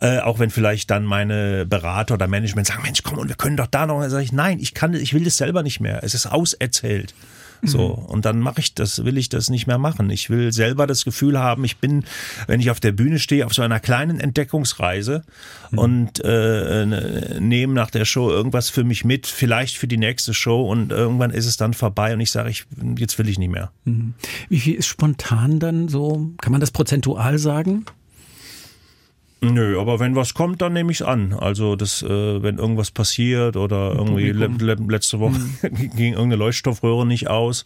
Äh, 0.01 0.19
auch 0.19 0.39
wenn 0.39 0.49
vielleicht 0.49 0.91
dann 0.91 1.05
meine 1.05 1.65
Berater 1.65 2.15
oder 2.15 2.27
Management 2.27 2.67
sagen, 2.67 2.83
Mensch, 2.83 3.01
komm 3.03 3.17
und 3.17 3.29
wir 3.29 3.35
können 3.35 3.57
doch 3.57 3.67
da 3.67 3.85
noch. 3.85 4.01
Dann 4.01 4.09
sage 4.09 4.23
ich, 4.23 4.31
nein, 4.31 4.59
ich 4.59 4.73
kann, 4.73 4.93
ich 4.93 5.13
will 5.13 5.23
das 5.23 5.37
selber 5.37 5.63
nicht 5.63 5.79
mehr. 5.79 6.03
Es 6.03 6.13
ist 6.13 6.27
auserzählt. 6.27 7.13
So. 7.61 7.97
Mhm. 7.97 8.05
Und 8.05 8.25
dann 8.25 8.39
mache 8.39 8.59
ich 8.59 8.73
das, 8.73 9.03
will 9.05 9.17
ich 9.17 9.29
das 9.29 9.49
nicht 9.49 9.67
mehr 9.67 9.77
machen. 9.77 10.09
Ich 10.09 10.29
will 10.29 10.51
selber 10.51 10.87
das 10.87 11.05
Gefühl 11.05 11.39
haben, 11.39 11.63
ich 11.63 11.77
bin, 11.77 12.05
wenn 12.47 12.59
ich 12.59 12.71
auf 12.71 12.79
der 12.79 12.91
Bühne 12.91 13.19
stehe, 13.19 13.45
auf 13.45 13.53
so 13.53 13.61
einer 13.61 13.79
kleinen 13.79 14.19
Entdeckungsreise 14.19 15.23
mhm. 15.71 15.77
und 15.77 16.23
äh, 16.23 17.39
nehme 17.39 17.73
nach 17.73 17.91
der 17.91 18.05
Show 18.05 18.29
irgendwas 18.29 18.69
für 18.69 18.83
mich 18.83 19.05
mit, 19.05 19.27
vielleicht 19.27 19.77
für 19.77 19.87
die 19.87 19.97
nächste 19.97 20.33
Show 20.33 20.69
und 20.69 20.91
irgendwann 20.91 21.31
ist 21.31 21.45
es 21.45 21.57
dann 21.57 21.73
vorbei 21.73 22.13
und 22.13 22.19
ich 22.19 22.31
sage, 22.31 22.49
ich, 22.49 22.65
jetzt 22.97 23.17
will 23.19 23.29
ich 23.29 23.39
nicht 23.39 23.51
mehr. 23.51 23.71
Mhm. 23.85 24.13
Wie 24.49 24.59
viel 24.59 24.75
ist 24.75 24.87
spontan 24.87 25.59
dann 25.59 25.87
so? 25.87 26.31
Kann 26.41 26.51
man 26.51 26.61
das 26.61 26.71
prozentual 26.71 27.37
sagen? 27.37 27.85
Nö, 29.41 29.79
aber 29.79 29.99
wenn 29.99 30.15
was 30.15 30.33
kommt, 30.33 30.61
dann 30.61 30.73
nehme 30.73 30.91
ich 30.91 31.01
es 31.01 31.05
an. 31.05 31.33
Also 31.33 31.75
das, 31.75 32.01
äh, 32.01 32.41
wenn 32.41 32.57
irgendwas 32.57 32.91
passiert 32.91 33.57
oder 33.57 33.93
irgendwie 33.93 34.31
le 34.31 34.47
le 34.47 34.75
letzte 34.87 35.19
Woche 35.19 35.37
mhm. 35.61 35.95
ging 35.95 36.13
irgendeine 36.13 36.37
Leuchtstoffröhre 36.37 37.05
nicht 37.05 37.27
aus, 37.29 37.63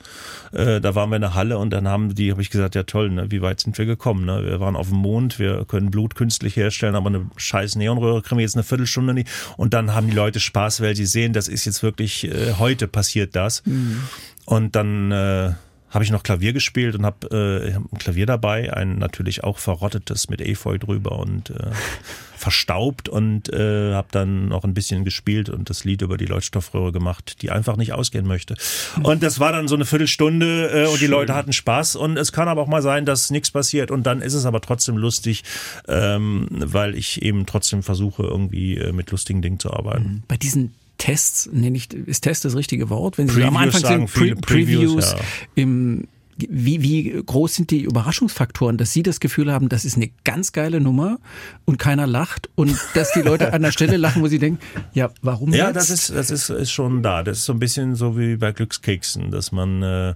äh, 0.51 0.81
da 0.81 0.95
waren 0.95 1.09
wir 1.09 1.17
in 1.17 1.21
der 1.21 1.35
Halle 1.35 1.57
und 1.57 1.69
dann 1.69 1.87
haben 1.87 2.15
die, 2.15 2.31
habe 2.31 2.41
ich 2.41 2.49
gesagt, 2.49 2.75
ja 2.75 2.83
toll, 2.83 3.09
ne, 3.09 3.31
wie 3.31 3.41
weit 3.41 3.61
sind 3.61 3.77
wir 3.77 3.85
gekommen? 3.85 4.25
Ne? 4.25 4.43
Wir 4.43 4.59
waren 4.59 4.75
auf 4.75 4.89
dem 4.89 4.97
Mond, 4.97 5.39
wir 5.39 5.65
können 5.65 5.91
Blut 5.91 6.15
künstlich 6.15 6.55
herstellen, 6.55 6.95
aber 6.95 7.07
eine 7.07 7.29
scheiß 7.37 7.75
Neonröhre 7.75 8.21
kriegen 8.21 8.37
wir 8.37 8.43
jetzt 8.43 8.55
eine 8.55 8.63
Viertelstunde 8.63 9.13
nicht. 9.13 9.29
Und 9.55 9.73
dann 9.73 9.93
haben 9.93 10.09
die 10.09 10.15
Leute 10.15 10.39
Spaß, 10.39 10.81
weil 10.81 10.95
sie 10.95 11.05
sehen, 11.05 11.33
das 11.33 11.47
ist 11.47 11.65
jetzt 11.65 11.83
wirklich 11.83 12.25
äh, 12.25 12.53
heute 12.57 12.87
passiert 12.87 13.35
das. 13.35 13.65
Mhm. 13.65 14.01
Und 14.45 14.75
dann 14.75 15.11
äh, 15.11 15.51
habe 15.89 16.03
ich 16.03 16.11
noch 16.11 16.23
Klavier 16.23 16.53
gespielt 16.53 16.95
und 16.95 17.05
habe 17.05 17.27
äh, 17.31 17.73
ein 17.73 17.97
Klavier 17.97 18.25
dabei, 18.25 18.73
ein 18.73 18.97
natürlich 18.97 19.43
auch 19.43 19.57
verrottetes 19.57 20.29
mit 20.29 20.41
Efeu 20.41 20.77
drüber 20.77 21.17
und 21.19 21.49
äh, 21.49 21.71
verstaubt 22.37 23.09
und 23.09 23.51
äh, 23.51 23.93
habe 23.93 24.07
dann 24.11 24.47
noch 24.47 24.63
ein 24.63 24.73
bisschen 24.73 25.03
gespielt 25.03 25.49
und 25.49 25.69
das 25.69 25.83
Lied 25.83 26.01
über 26.01 26.15
die 26.15 26.25
Leuchtstoffröhre 26.25 26.93
gemacht, 26.93 27.41
die 27.41 27.51
einfach 27.51 27.75
nicht 27.75 27.91
ausgehen 27.91 28.25
möchte. 28.25 28.55
Und 29.03 29.23
das 29.23 29.41
war 29.41 29.51
dann 29.51 29.67
so 29.67 29.75
eine 29.75 29.85
Viertelstunde 29.85 30.85
äh, 30.85 30.87
und 30.87 31.01
die 31.01 31.07
Leute 31.07 31.35
hatten 31.35 31.51
Spaß 31.51 31.97
und 31.97 32.17
es 32.17 32.31
kann 32.31 32.47
aber 32.47 32.61
auch 32.61 32.67
mal 32.67 32.81
sein, 32.81 33.05
dass 33.05 33.29
nichts 33.29 33.51
passiert 33.51 33.91
und 33.91 34.03
dann 34.03 34.21
ist 34.21 34.35
es 34.35 34.45
aber 34.45 34.61
trotzdem 34.61 34.95
lustig, 34.95 35.43
ähm, 35.87 36.47
weil 36.49 36.95
ich 36.95 37.21
eben 37.21 37.45
trotzdem 37.45 37.83
versuche, 37.83 38.23
irgendwie 38.23 38.77
äh, 38.77 38.93
mit 38.93 39.11
lustigen 39.11 39.41
Dingen 39.41 39.59
zu 39.59 39.73
arbeiten. 39.73 40.23
Bei 40.27 40.37
diesen 40.37 40.75
Tests, 40.99 41.49
nenne 41.51 41.77
ich, 41.77 41.91
ist 41.91 42.21
Test 42.21 42.45
das 42.45 42.55
richtige 42.55 42.91
Wort? 42.91 43.17
Wenn 43.17 43.27
Sie 43.27 43.33
Previews 43.33 43.47
am 43.47 43.57
Anfang 43.57 43.81
sagen, 43.81 44.07
sind, 44.07 44.13
Pre 44.13 44.35
Previews, 44.35 45.11
ja. 45.13 45.19
im 45.55 46.07
wie, 46.47 46.81
wie 46.81 47.21
groß 47.25 47.55
sind 47.55 47.71
die 47.71 47.81
Überraschungsfaktoren, 47.81 48.77
dass 48.77 48.93
Sie 48.93 49.03
das 49.03 49.19
Gefühl 49.19 49.51
haben, 49.51 49.67
das 49.67 49.83
ist 49.83 49.97
eine 49.97 50.09
ganz 50.23 50.53
geile 50.53 50.79
Nummer 50.79 51.19
und 51.65 51.79
keiner 51.79 52.07
lacht 52.07 52.49
und 52.55 52.77
dass 52.93 53.11
die 53.11 53.21
Leute 53.21 53.51
an 53.51 53.61
der 53.61 53.71
Stelle 53.71 53.97
lachen, 53.97 54.21
wo 54.21 54.27
sie 54.27 54.39
denken, 54.39 54.59
ja, 54.93 55.09
warum 55.21 55.53
Ja, 55.53 55.67
jetzt? 55.67 55.75
das 55.75 55.89
ist, 55.89 56.09
das 56.11 56.31
ist, 56.31 56.49
ist 56.49 56.71
schon 56.71 57.03
da. 57.03 57.23
Das 57.23 57.39
ist 57.39 57.45
so 57.45 57.51
ein 57.51 57.59
bisschen 57.59 57.95
so 57.95 58.17
wie 58.17 58.37
bei 58.37 58.53
Glückskeksen, 58.53 59.31
dass 59.31 59.51
man 59.51 59.83
äh, 59.83 60.13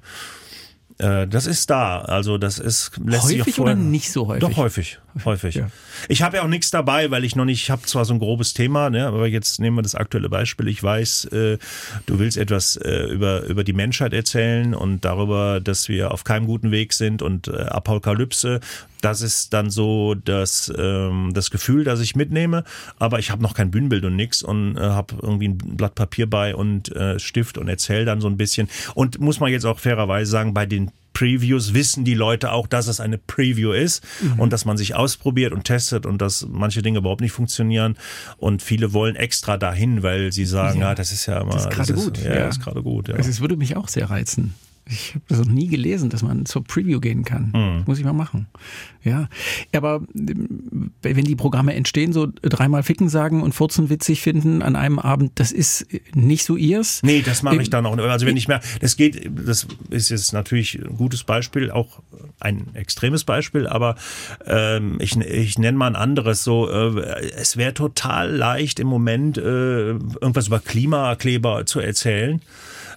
äh, 0.98 1.28
das 1.28 1.46
ist 1.46 1.70
da. 1.70 2.00
Also 2.02 2.38
das 2.38 2.60
ist 2.60 2.92
lässt 3.04 3.24
häufig 3.26 3.44
sich 3.44 3.60
oder 3.60 3.76
nicht 3.76 4.12
so 4.12 4.28
häufig? 4.28 4.48
Doch 4.48 4.58
häufig, 4.58 5.00
häufig. 5.26 5.56
Ja. 5.56 5.68
Ich 6.10 6.22
habe 6.22 6.38
ja 6.38 6.44
auch 6.44 6.48
nichts 6.48 6.72
dabei, 6.72 7.12
weil 7.12 7.24
ich 7.24 7.36
noch 7.36 7.46
nicht. 7.46 7.62
Ich 7.62 7.72
habe 7.72 7.84
zwar 7.84 8.06
so 8.06 8.14
ein 8.14 8.20
grobes 8.20 8.54
Thema, 8.54 8.90
ne, 8.90 9.06
aber 9.06 9.28
jetzt 9.28 9.60
nehmen 9.60 9.78
wir 9.78 9.82
das 9.82 9.96
aktuelle 9.96 10.30
Beispiel. 10.30 10.68
Ich 10.68 10.82
weiß, 10.82 11.26
äh, 11.26 11.58
du 12.06 12.20
willst 12.20 12.38
etwas 12.38 12.76
äh, 12.78 13.06
über 13.12 13.44
über 13.44 13.64
die 13.64 13.74
Menschheit 13.74 14.14
erzählen 14.14 14.74
und 14.74 15.06
darüber, 15.06 15.60
dass 15.60 15.90
wir 15.90 16.12
auf 16.12 16.24
keinem 16.24 16.46
guten 16.46 16.72
Weg 16.72 16.94
sind 16.94 17.22
und 17.22 17.48
äh, 17.48 17.62
Apokalypse. 17.62 18.60
Das 19.02 19.22
ist 19.22 19.54
dann 19.54 19.70
so 19.70 20.16
das, 20.16 20.72
ähm, 20.78 21.32
das 21.34 21.52
Gefühl, 21.52 21.84
das 21.84 22.00
ich 22.00 22.16
mitnehme, 22.16 22.64
aber 23.00 23.20
ich 23.20 23.32
habe 23.32 23.44
noch 23.44 23.54
kein 23.54 23.70
Bühnenbild 23.70 24.06
und 24.06 24.16
nix 24.16 24.42
und 24.42 24.78
äh, 24.78 24.80
habe 24.80 25.16
irgendwie 25.22 25.50
ein 25.50 25.58
Blatt 25.58 25.96
Papier 25.96 26.30
bei 26.30 26.56
und 26.56 26.96
äh, 26.96 27.20
Stift 27.20 27.58
und 27.58 27.68
erzähle 27.68 28.06
dann 28.06 28.22
so 28.22 28.30
ein 28.30 28.38
bisschen. 28.38 28.70
Und 28.96 29.20
muss 29.20 29.42
man 29.42 29.52
jetzt 29.52 29.66
auch 29.66 29.80
fairerweise 29.80 30.32
sagen, 30.32 30.54
bei 30.54 30.66
den 30.66 30.92
Previews 31.14 31.74
wissen 31.74 32.04
die 32.06 32.14
Leute 32.16 32.52
auch, 32.52 32.68
dass 32.68 32.88
es 32.88 33.00
eine 33.00 33.18
Preview 33.18 33.72
ist 33.72 34.04
mhm. 34.22 34.40
und 34.40 34.54
dass 34.54 34.66
man 34.66 34.78
sich 34.78 34.96
ausprobiert 34.96 35.54
und 35.54 35.64
testet 35.64 36.06
und 36.06 36.22
dass 36.22 36.48
manche 36.50 36.82
Dinge 36.82 37.00
überhaupt 37.00 37.22
nicht 37.22 37.32
funktionieren. 37.32 37.98
Und 38.38 38.62
viele 38.62 38.94
wollen 38.94 39.16
extra 39.16 39.58
dahin, 39.58 40.04
weil 40.04 40.32
sie 40.32 40.46
sagen, 40.46 40.82
ja, 40.82 40.92
ah, 40.92 40.96
das 40.96 41.12
ist 41.12 41.26
ja 41.26 41.42
immer. 41.42 41.54
Das 41.54 41.66
ist 41.66 41.72
gerade 41.72 41.94
gut. 41.94 42.18
ja, 42.18 42.34
ja. 42.34 42.48
ist 42.48 42.62
gerade 42.62 42.84
gut. 42.84 43.08
Ja. 43.08 43.16
Also 43.16 43.30
es 43.30 43.40
würde 43.40 43.58
mich 43.58 43.76
auch 43.76 43.88
sehr 43.88 44.10
reizen. 44.10 44.56
Ich 44.86 45.16
habe 45.16 45.24
das 45.30 45.40
noch 45.40 45.48
nie 45.54 45.68
gelesen, 45.68 46.10
dass 46.10 46.24
man 46.24 46.46
zur 46.46 46.64
Preview 46.64 47.00
gehen 47.00 47.24
kann. 47.24 47.52
Mhm. 47.56 47.84
Muss 47.86 48.00
ich 48.00 48.04
mal 48.04 48.14
machen. 48.14 48.48
Ja, 49.04 49.30
aber 49.74 50.02
ähm, 50.16 50.92
wenn 51.02 51.24
die 51.24 51.36
Programme 51.36 51.74
entstehen, 51.74 52.12
so 52.12 52.28
dreimal 52.42 52.84
Ficken 52.84 53.08
sagen 53.08 53.42
und 53.42 53.54
Furzen 53.54 53.90
witzig 53.90 54.22
finden 54.22 54.62
an 54.62 54.76
einem 54.76 55.00
Abend, 55.00 55.32
das 55.36 55.52
ist 55.52 55.88
nicht 56.14 56.44
so 56.44 56.58
ihrs. 56.58 57.02
Nee, 57.04 57.22
das 57.22 57.44
mache 57.44 57.62
ich 57.62 57.70
dann 57.70 57.86
auch. 57.86 57.98
Also 57.98 58.26
wenn 58.26 58.36
ich 58.36 58.48
mehr, 58.48 58.62
das 58.82 58.98
geht, 58.98 59.30
das 59.46 59.68
ist 59.90 60.10
jetzt 60.10 60.34
natürlich 60.34 60.80
ein 60.80 60.98
gutes 60.98 61.24
Beispiel, 61.24 61.72
auch 61.72 62.02
ein 62.40 62.76
extremes 62.76 63.24
Beispiel, 63.24 63.68
aber 63.68 63.96
ähm, 64.46 64.98
ich, 65.00 65.16
ich 65.18 65.58
nenne 65.58 65.78
mal 65.78 65.88
ein 65.88 65.96
anderes. 65.96 66.44
So, 66.44 66.70
äh, 66.70 67.30
es 67.38 67.56
wäre 67.56 67.74
total 67.74 68.32
leicht 68.36 68.82
im 68.82 68.88
Moment 68.88 69.38
äh, 69.38 69.42
irgendwas 69.92 70.48
über 70.48 70.60
Klimakleber 70.60 71.66
zu 71.66 71.80
erzählen 71.80 72.42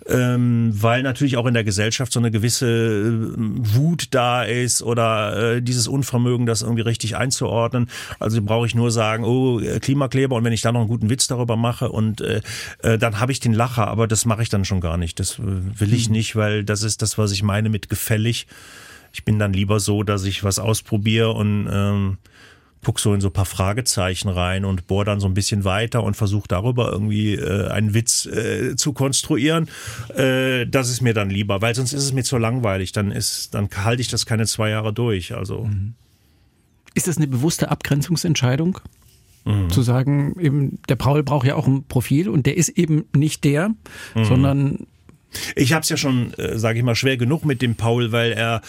ähm, 0.09 0.71
weil 0.73 1.03
natürlich 1.03 1.37
auch 1.37 1.47
in 1.47 1.55
der 1.55 1.65
Gesellschaft 1.65 2.13
so 2.13 2.21
eine 2.21 2.31
gewisse 2.31 2.67
äh, 2.67 3.37
Wut 3.37 4.09
da 4.13 4.45
ist 4.45 4.83
oder 4.83 5.57
äh, 5.57 5.63
dieses 5.63 5.89
Unvermögen, 5.89 6.47
das 6.47 6.63
irgendwie 6.63 6.83
richtig 6.83 7.17
einzuordnen. 7.17 7.89
Also 8.21 8.41
brauche 8.43 8.67
ich 8.67 8.75
nur 8.75 8.91
sagen, 8.91 9.25
oh, 9.25 9.59
äh, 9.61 9.81
Klimakleber 9.81 10.37
und 10.37 10.45
wenn 10.45 10.53
ich 10.53 10.61
da 10.61 10.73
noch 10.73 10.81
einen 10.81 10.89
guten 10.89 11.11
Witz 11.11 11.27
darüber 11.27 11.57
mache 11.57 11.91
und 11.91 12.21
äh, 12.21 12.41
äh, 12.83 12.99
dann 12.99 13.19
habe 13.21 13.33
ich 13.33 13.41
den 13.41 13.53
Lacher, 13.53 13.89
aber 13.89 14.07
das 14.07 14.25
mache 14.27 14.43
ich 14.43 14.49
dann 14.49 14.65
schon 14.65 14.81
gar 14.81 14.97
nicht. 14.97 15.19
Das 15.19 15.39
äh, 15.39 15.43
will 15.43 15.93
ich 15.93 16.07
hm. 16.07 16.13
nicht, 16.13 16.37
weil 16.37 16.65
das 16.65 16.83
ist 16.83 17.03
das, 17.03 17.19
was 17.19 17.33
ich 17.33 17.43
meine 17.43 17.69
mit 17.69 17.89
gefällig. 17.89 18.47
Ich 19.13 19.25
bin 19.25 19.39
dann 19.39 19.53
lieber 19.53 19.81
so, 19.81 20.03
dass 20.03 20.25
ich 20.25 20.45
was 20.45 20.59
ausprobiere 20.59 21.33
und 21.33 21.69
ähm, 21.73 22.19
guck 22.87 23.01
so 23.01 23.13
in 23.13 23.21
so 23.21 23.31
ein 23.31 23.33
paar 23.33 23.47
Fragezeichen 23.47 24.29
rein 24.29 24.65
und 24.65 24.87
bohr 24.87 25.05
dann 25.05 25.19
so 25.19 25.27
ein 25.27 25.35
bisschen 25.35 25.65
weiter 25.65 26.05
und 26.05 26.15
versuche 26.15 26.47
darüber 26.47 26.93
irgendwie 26.93 27.35
äh, 27.35 27.67
einen 27.67 27.95
Witz 27.95 28.27
äh, 28.27 28.77
zu 28.77 28.93
konstruieren. 28.93 29.69
Äh, 30.15 30.69
das 30.69 30.89
ist 30.89 31.01
mir 31.01 31.13
dann 31.13 31.29
lieber, 31.29 31.61
weil 31.61 31.75
sonst 31.75 31.93
ist 31.93 32.05
es 32.05 32.13
mir 32.13 32.23
zu 32.23 32.39
langweilig. 32.39 32.93
Dann 32.93 33.11
ist, 33.11 33.55
dann 33.55 33.69
halte 33.77 34.03
ich 34.03 34.07
das 34.07 34.25
keine 34.25 34.47
zwei 34.47 34.71
Jahre 34.71 34.93
durch. 34.93 35.35
Also. 35.35 35.65
Mhm. 35.65 35.95
Ist 36.95 37.09
das 37.09 37.17
eine 37.17 37.27
bewusste 37.27 37.73
Abgrenzungsentscheidung? 37.73 38.79
Mhm. 39.45 39.69
Zu 39.71 39.83
sagen, 39.83 40.37
eben, 40.39 40.79
der 40.89 40.95
Paul 40.95 41.25
braucht 41.25 41.45
ja 41.45 41.57
auch 41.57 41.67
ein 41.67 41.89
Profil 41.89 42.29
und 42.29 42.47
der 42.47 42.57
ist 42.57 42.69
eben 42.69 43.07
nicht 43.17 43.43
der, 43.43 43.71
mhm. 44.15 44.25
sondern 44.25 44.87
ich 45.55 45.73
habe 45.73 45.83
es 45.83 45.89
ja 45.89 45.97
schon, 45.97 46.35
äh, 46.35 46.59
sage 46.59 46.79
ich 46.79 46.85
mal, 46.85 46.95
schwer 46.95 47.17
genug 47.17 47.45
mit 47.45 47.63
dem 47.63 47.77
Paul, 47.77 48.13
weil 48.13 48.33
er, 48.33 48.63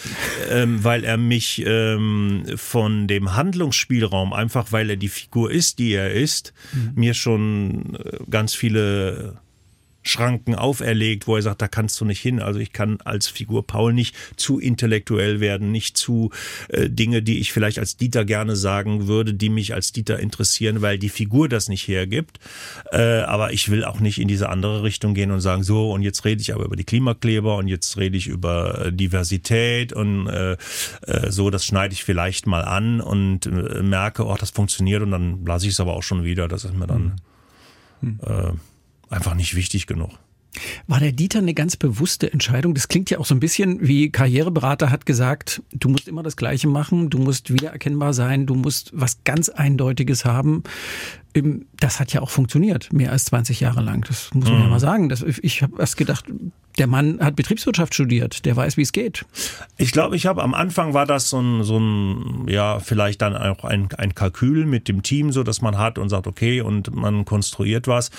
ähm, 0.50 0.82
weil 0.84 1.04
er 1.04 1.16
mich 1.16 1.62
ähm, 1.66 2.44
von 2.56 3.06
dem 3.06 3.36
Handlungsspielraum, 3.36 4.32
einfach 4.32 4.72
weil 4.72 4.90
er 4.90 4.96
die 4.96 5.08
Figur 5.08 5.50
ist, 5.50 5.78
die 5.78 5.92
er 5.92 6.12
ist, 6.12 6.52
mhm. 6.72 6.92
mir 6.94 7.14
schon 7.14 7.96
äh, 7.96 8.18
ganz 8.30 8.54
viele 8.54 9.38
Schranken 10.08 10.54
auferlegt, 10.54 11.26
wo 11.26 11.36
er 11.36 11.42
sagt, 11.42 11.62
da 11.62 11.68
kannst 11.68 12.00
du 12.00 12.04
nicht 12.04 12.20
hin. 12.20 12.40
Also 12.40 12.60
ich 12.60 12.72
kann 12.72 12.98
als 13.04 13.28
Figur 13.28 13.66
Paul 13.66 13.92
nicht 13.92 14.16
zu 14.36 14.58
intellektuell 14.58 15.40
werden, 15.40 15.70
nicht 15.70 15.96
zu 15.96 16.30
äh, 16.68 16.88
Dinge, 16.88 17.22
die 17.22 17.38
ich 17.38 17.52
vielleicht 17.52 17.78
als 17.78 17.96
Dieter 17.96 18.24
gerne 18.24 18.56
sagen 18.56 19.06
würde, 19.06 19.34
die 19.34 19.50
mich 19.50 19.74
als 19.74 19.92
Dieter 19.92 20.18
interessieren, 20.18 20.82
weil 20.82 20.98
die 20.98 21.08
Figur 21.08 21.48
das 21.48 21.68
nicht 21.68 21.86
hergibt. 21.88 22.38
Äh, 22.90 23.20
aber 23.20 23.52
ich 23.52 23.70
will 23.70 23.84
auch 23.84 24.00
nicht 24.00 24.18
in 24.18 24.28
diese 24.28 24.48
andere 24.48 24.82
Richtung 24.82 25.14
gehen 25.14 25.30
und 25.30 25.40
sagen, 25.40 25.62
so, 25.62 25.92
und 25.92 26.02
jetzt 26.02 26.24
rede 26.24 26.40
ich 26.40 26.54
aber 26.54 26.64
über 26.64 26.76
die 26.76 26.84
Klimakleber 26.84 27.56
und 27.56 27.68
jetzt 27.68 27.96
rede 27.96 28.16
ich 28.16 28.26
über 28.26 28.86
äh, 28.86 28.92
Diversität 28.92 29.92
und 29.92 30.26
äh, 30.26 30.56
äh, 31.06 31.30
so, 31.30 31.50
das 31.50 31.64
schneide 31.64 31.92
ich 31.92 32.04
vielleicht 32.04 32.46
mal 32.46 32.64
an 32.64 33.00
und 33.00 33.50
merke, 33.82 34.24
oh, 34.24 34.36
das 34.38 34.50
funktioniert 34.50 35.02
und 35.02 35.10
dann 35.10 35.44
lasse 35.44 35.66
ich 35.66 35.72
es 35.72 35.80
aber 35.80 35.94
auch 35.94 36.02
schon 36.02 36.24
wieder. 36.24 36.48
Das 36.48 36.64
ist 36.64 36.74
mir 36.74 36.86
dann. 36.86 37.16
Hm. 38.00 38.60
Einfach 39.10 39.34
nicht 39.34 39.54
wichtig 39.54 39.86
genug. 39.86 40.10
War 40.86 40.98
der 40.98 41.12
Dieter 41.12 41.38
eine 41.38 41.54
ganz 41.54 41.76
bewusste 41.76 42.32
Entscheidung? 42.32 42.74
Das 42.74 42.88
klingt 42.88 43.10
ja 43.10 43.18
auch 43.18 43.26
so 43.26 43.34
ein 43.34 43.40
bisschen 43.40 43.86
wie 43.86 44.10
Karriereberater 44.10 44.90
hat 44.90 45.06
gesagt, 45.06 45.62
du 45.72 45.88
musst 45.88 46.08
immer 46.08 46.22
das 46.22 46.36
Gleiche 46.36 46.68
machen, 46.68 47.10
du 47.10 47.18
musst 47.18 47.52
wiedererkennbar 47.52 48.12
sein, 48.12 48.46
du 48.46 48.54
musst 48.54 48.90
was 48.92 49.22
ganz 49.24 49.48
Eindeutiges 49.50 50.24
haben 50.24 50.64
das 51.80 52.00
hat 52.00 52.12
ja 52.12 52.20
auch 52.20 52.30
funktioniert, 52.30 52.92
mehr 52.92 53.12
als 53.12 53.26
20 53.26 53.60
Jahre 53.60 53.80
lang. 53.80 54.04
Das 54.08 54.32
muss 54.34 54.48
man 54.48 54.58
mhm. 54.58 54.62
ja 54.64 54.68
mal 54.68 54.80
sagen. 54.80 55.08
Das, 55.08 55.22
ich 55.22 55.62
habe 55.62 55.74
erst 55.78 55.96
gedacht, 55.96 56.24
der 56.78 56.86
Mann 56.86 57.18
hat 57.20 57.36
Betriebswirtschaft 57.36 57.94
studiert, 57.94 58.44
der 58.44 58.56
weiß, 58.56 58.76
wie 58.76 58.82
es 58.82 58.92
geht. 58.92 59.24
Ich 59.76 59.92
glaube, 59.92 60.16
ich 60.16 60.26
habe 60.26 60.42
am 60.42 60.54
Anfang 60.54 60.94
war 60.94 61.06
das 61.06 61.30
so 61.30 61.40
ein, 61.40 61.64
so 61.64 61.78
ein, 61.78 62.46
ja, 62.48 62.80
vielleicht 62.80 63.22
dann 63.22 63.36
auch 63.36 63.64
ein, 63.64 63.88
ein 63.96 64.14
Kalkül 64.14 64.66
mit 64.66 64.88
dem 64.88 65.02
Team, 65.02 65.32
so 65.32 65.42
dass 65.42 65.60
man 65.60 65.78
hat 65.78 65.98
und 65.98 66.08
sagt, 66.08 66.26
okay, 66.26 66.60
und 66.60 66.94
man 66.94 67.24
konstruiert 67.24 67.88
was. 67.88 68.10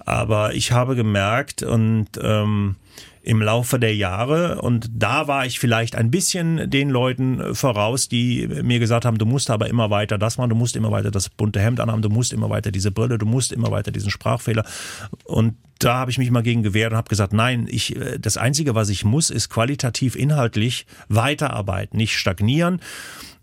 Aber 0.00 0.54
ich 0.54 0.72
habe 0.72 0.96
gemerkt 0.96 1.62
und 1.62 2.08
ähm, 2.20 2.76
im 3.22 3.42
Laufe 3.42 3.80
der 3.80 3.94
Jahre. 3.94 4.62
Und 4.62 4.88
da 4.94 5.26
war 5.26 5.46
ich 5.46 5.58
vielleicht 5.58 5.96
ein 5.96 6.12
bisschen 6.12 6.70
den 6.70 6.90
Leuten 6.90 7.54
voraus, 7.56 8.08
die 8.08 8.46
mir 8.62 8.78
gesagt 8.78 9.04
haben, 9.04 9.18
du 9.18 9.26
musst 9.26 9.50
aber 9.50 9.68
immer 9.68 9.90
weiter 9.90 10.16
das 10.16 10.38
machen, 10.38 10.50
du 10.50 10.56
musst 10.56 10.76
immer 10.76 10.92
weiter 10.92 11.10
das 11.10 11.28
bunte 11.28 11.60
Hemd 11.60 11.80
anhaben, 11.80 12.02
du 12.02 12.08
musst 12.08 12.32
immer 12.32 12.50
weiter 12.50 12.70
diese 12.70 12.92
Brille, 12.92 13.18
du 13.18 13.26
musst 13.26 13.52
immer 13.52 13.72
weiter 13.72 13.90
diesen 13.90 14.10
Sprachfehler. 14.10 14.64
Und 15.24 15.56
da 15.80 15.96
habe 15.96 16.10
ich 16.10 16.18
mich 16.18 16.30
mal 16.30 16.42
gegen 16.42 16.62
gewehrt 16.62 16.92
und 16.92 16.96
habe 16.96 17.08
gesagt, 17.08 17.32
nein, 17.32 17.66
ich, 17.68 17.98
das 18.20 18.36
Einzige, 18.36 18.76
was 18.76 18.88
ich 18.88 19.04
muss, 19.04 19.30
ist 19.30 19.48
qualitativ, 19.48 20.14
inhaltlich 20.14 20.86
weiterarbeiten, 21.08 21.96
nicht 21.96 22.16
stagnieren 22.16 22.80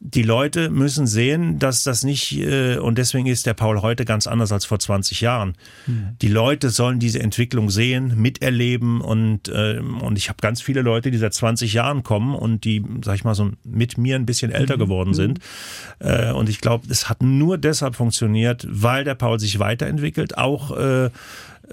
die 0.05 0.21
Leute 0.21 0.69
müssen 0.69 1.07
sehen, 1.07 1.59
dass 1.59 1.83
das 1.83 2.03
nicht, 2.03 2.37
äh, 2.37 2.77
und 2.77 2.97
deswegen 2.97 3.25
ist 3.25 3.45
der 3.45 3.53
Paul 3.53 3.81
heute 3.81 4.03
ganz 4.03 4.27
anders 4.27 4.51
als 4.51 4.65
vor 4.65 4.77
20 4.77 5.21
Jahren. 5.21 5.55
Mhm. 5.87 6.17
Die 6.21 6.27
Leute 6.27 6.71
sollen 6.71 6.99
diese 6.99 7.21
Entwicklung 7.21 7.69
sehen, 7.69 8.13
miterleben 8.21 8.99
und, 8.99 9.47
äh, 9.47 9.79
und 9.79 10.17
ich 10.17 10.27
habe 10.27 10.37
ganz 10.41 10.61
viele 10.61 10.81
Leute, 10.81 11.09
die 11.09 11.17
seit 11.17 11.33
20 11.33 11.71
Jahren 11.71 12.03
kommen 12.03 12.35
und 12.35 12.65
die, 12.65 12.83
sag 13.03 13.15
ich 13.15 13.23
mal, 13.23 13.33
so 13.33 13.51
mit 13.63 13.97
mir 13.97 14.17
ein 14.17 14.25
bisschen 14.25 14.51
älter 14.51 14.75
mhm. 14.75 14.81
geworden 14.81 15.09
mhm. 15.11 15.15
sind. 15.15 15.39
Äh, 15.99 16.33
und 16.33 16.49
ich 16.49 16.59
glaube, 16.59 16.85
es 16.89 17.07
hat 17.07 17.23
nur 17.23 17.57
deshalb 17.57 17.95
funktioniert, 17.95 18.67
weil 18.69 19.05
der 19.05 19.15
Paul 19.15 19.39
sich 19.39 19.59
weiterentwickelt, 19.59 20.37
auch 20.37 20.77
äh, 20.77 21.11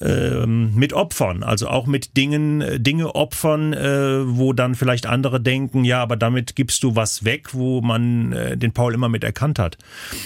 ähm, 0.00 0.74
mit 0.74 0.92
Opfern, 0.92 1.42
also 1.42 1.68
auch 1.68 1.86
mit 1.86 2.16
Dingen, 2.16 2.60
äh, 2.60 2.80
Dinge 2.80 3.14
opfern, 3.14 3.72
äh, 3.72 4.26
wo 4.26 4.52
dann 4.52 4.74
vielleicht 4.74 5.06
andere 5.06 5.40
denken, 5.40 5.84
ja, 5.84 6.02
aber 6.02 6.16
damit 6.16 6.56
gibst 6.56 6.82
du 6.82 6.96
was 6.96 7.24
weg, 7.24 7.52
wo 7.52 7.80
man 7.80 8.32
äh, 8.32 8.56
den 8.56 8.72
Paul 8.72 8.94
immer 8.94 9.08
mit 9.08 9.24
erkannt 9.24 9.58
hat. 9.58 9.76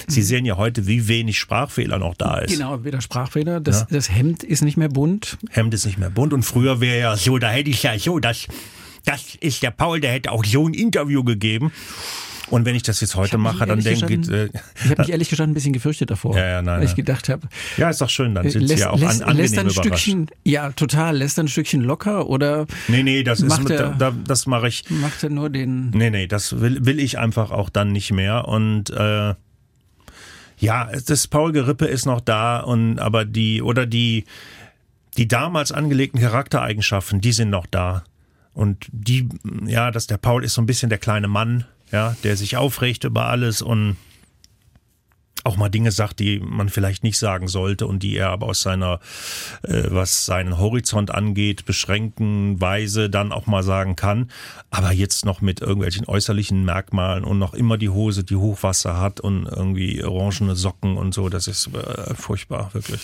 Sie 0.07 0.21
mhm. 0.21 0.25
sehen 0.25 0.45
ja 0.45 0.57
heute, 0.57 0.87
wie 0.87 1.09
wenig 1.09 1.39
Sprachfehler 1.39 1.99
noch 1.99 2.15
da 2.15 2.39
ist. 2.39 2.53
Genau, 2.53 2.85
wieder 2.85 3.01
Sprachfehler. 3.01 3.61
Das, 3.61 3.81
ja. 3.81 3.87
das 3.91 4.11
Hemd 4.11 4.43
ist 4.43 4.63
nicht 4.63 4.77
mehr 4.77 4.89
bunt. 4.89 5.39
Hemd 5.51 5.75
ist 5.75 5.87
nicht 5.87 5.99
mehr 5.99 6.11
bunt 6.11 6.33
und 6.33 6.43
früher 6.43 6.81
wäre 6.81 6.99
ja 6.99 7.17
so, 7.17 7.39
da 7.39 7.51
hätte 7.51 7.71
ich 7.71 7.83
ja 7.83 7.99
so, 7.99 8.21
das, 8.21 8.47
das 9.05 9.35
ist 9.41 9.63
der 9.63 9.71
Paul, 9.71 10.01
der 10.01 10.13
hätte 10.13 10.33
auch 10.33 10.45
so 10.45 10.67
ein 10.67 10.75
Interview 10.75 11.25
gegeben. 11.25 11.73
Und 12.51 12.67
wenn 12.67 12.75
ich 12.75 12.83
das 12.83 13.01
jetzt 13.01 13.17
heute 13.17 13.39
mache, 13.39 13.65
dann 13.67 13.81
denke 13.81 14.13
ich. 14.13 14.29
Äh, 14.29 14.49
ich 14.85 14.91
habe 14.91 15.03
mich 15.03 15.09
ehrlich 15.11 15.29
gesagt 15.31 15.49
ein 15.49 15.55
bisschen 15.55 15.73
gefürchtet 15.73 16.11
davor. 16.11 16.37
Ja, 16.37 16.47
ja, 16.47 16.63
nein. 16.63 16.81
Weil 16.81 16.87
ich 16.87 16.95
gedacht 16.95 17.29
habe. 17.29 17.49
Ja, 17.77 17.91
ist 17.91 18.01
doch 18.01 18.11
schön, 18.11 18.35
dann 18.35 18.49
sind 18.49 18.63
lässt, 18.63 18.77
sie 18.77 18.81
ja 18.81 18.91
auch 18.91 18.99
lässt, 18.99 19.23
an, 19.23 19.37
lässt 19.37 19.59
ein 19.59 19.71
Stückchen, 19.71 20.31
Ja, 20.45 20.71
total. 20.73 21.17
Lässt 21.17 21.39
ein 21.39 21.49
Stückchen 21.49 21.81
locker 21.83 22.29
oder. 22.29 22.67
Nee, 22.89 23.03
nee, 23.03 23.23
das 23.23 23.41
ist 23.41 23.63
mit, 23.63 23.71
er, 23.71 23.91
da, 23.91 24.13
das 24.27 24.47
mache 24.47 24.69
ich. 24.69 24.85
Macht 24.91 25.23
er 25.23 25.31
nur 25.31 25.51
den. 25.51 25.91
Nee, 25.91 26.11
nee, 26.11 26.27
das 26.27 26.61
will, 26.61 26.85
will 26.85 27.01
ich 27.01 27.19
einfach 27.19 27.51
auch 27.51 27.71
dann 27.71 27.93
nicht 27.93 28.13
mehr. 28.13 28.47
Und 28.47 28.91
äh, 28.91 29.35
ja, 30.59 30.91
das 31.07 31.27
Paul-Gerippe 31.27 31.87
ist 31.87 32.07
noch 32.07 32.21
da 32.21 32.61
und 32.61 32.99
aber 32.99 33.25
die, 33.25 33.63
oder 33.63 33.87
die, 33.87 34.25
die 35.17 35.29
damals 35.29 35.73
angelegten 35.73 36.21
Charaktereigenschaften, 36.21 37.21
die 37.21 37.33
sind 37.33 37.51
noch 37.51 37.67
da. 37.67 38.05
Und 38.53 38.87
die, 38.93 39.29
ja, 39.67 39.91
dass 39.91 40.07
der 40.07 40.17
Paul 40.17 40.45
ist 40.45 40.55
so 40.55 40.63
ein 40.63 40.67
bisschen 40.67 40.89
der 40.89 40.99
kleine 40.99 41.27
Mann, 41.27 41.65
ja, 41.93 42.17
der 42.25 42.37
sich 42.37 42.57
aufregt 42.57 43.05
über 43.05 43.27
alles 43.27 43.63
und 43.63 43.97
auch 45.45 45.57
mal 45.59 45.69
Dinge 45.69 45.93
sagt, 45.93 46.21
die 46.21 46.41
man 46.41 46.71
vielleicht 46.71 47.05
nicht 47.05 47.19
sagen 47.19 47.49
sollte 47.49 47.87
und 47.87 48.03
die 48.03 48.17
er 48.17 48.31
aber 48.31 48.47
aus 48.47 48.63
seiner, 48.63 48.99
äh, 49.63 49.85
was 49.89 50.25
seinen 50.25 50.59
Horizont 50.59 51.11
angeht, 51.11 51.67
beschränkten 51.67 52.61
Weise 52.61 53.11
dann 53.11 53.31
auch 53.31 53.47
mal 53.47 53.63
sagen 53.63 53.95
kann. 53.95 54.31
Aber 54.71 54.91
jetzt 54.93 55.27
noch 55.27 55.43
mit 55.43 55.61
irgendwelchen 55.61 56.07
äußerlichen 56.07 56.65
Merkmalen 56.65 57.25
und 57.25 57.39
noch 57.39 57.53
immer 57.53 57.77
die 57.77 57.91
Hose, 57.91 58.25
die 58.25 58.37
Hochwasser 58.37 58.99
hat 58.99 59.21
und 59.21 59.47
irgendwie 59.47 60.03
orangene 60.03 60.57
Socken 60.57 60.97
und 60.97 61.13
so, 61.13 61.29
das 61.29 61.47
ist 61.47 61.69
äh, 61.75 62.15
furchtbar, 62.15 62.71
wirklich. 62.73 63.03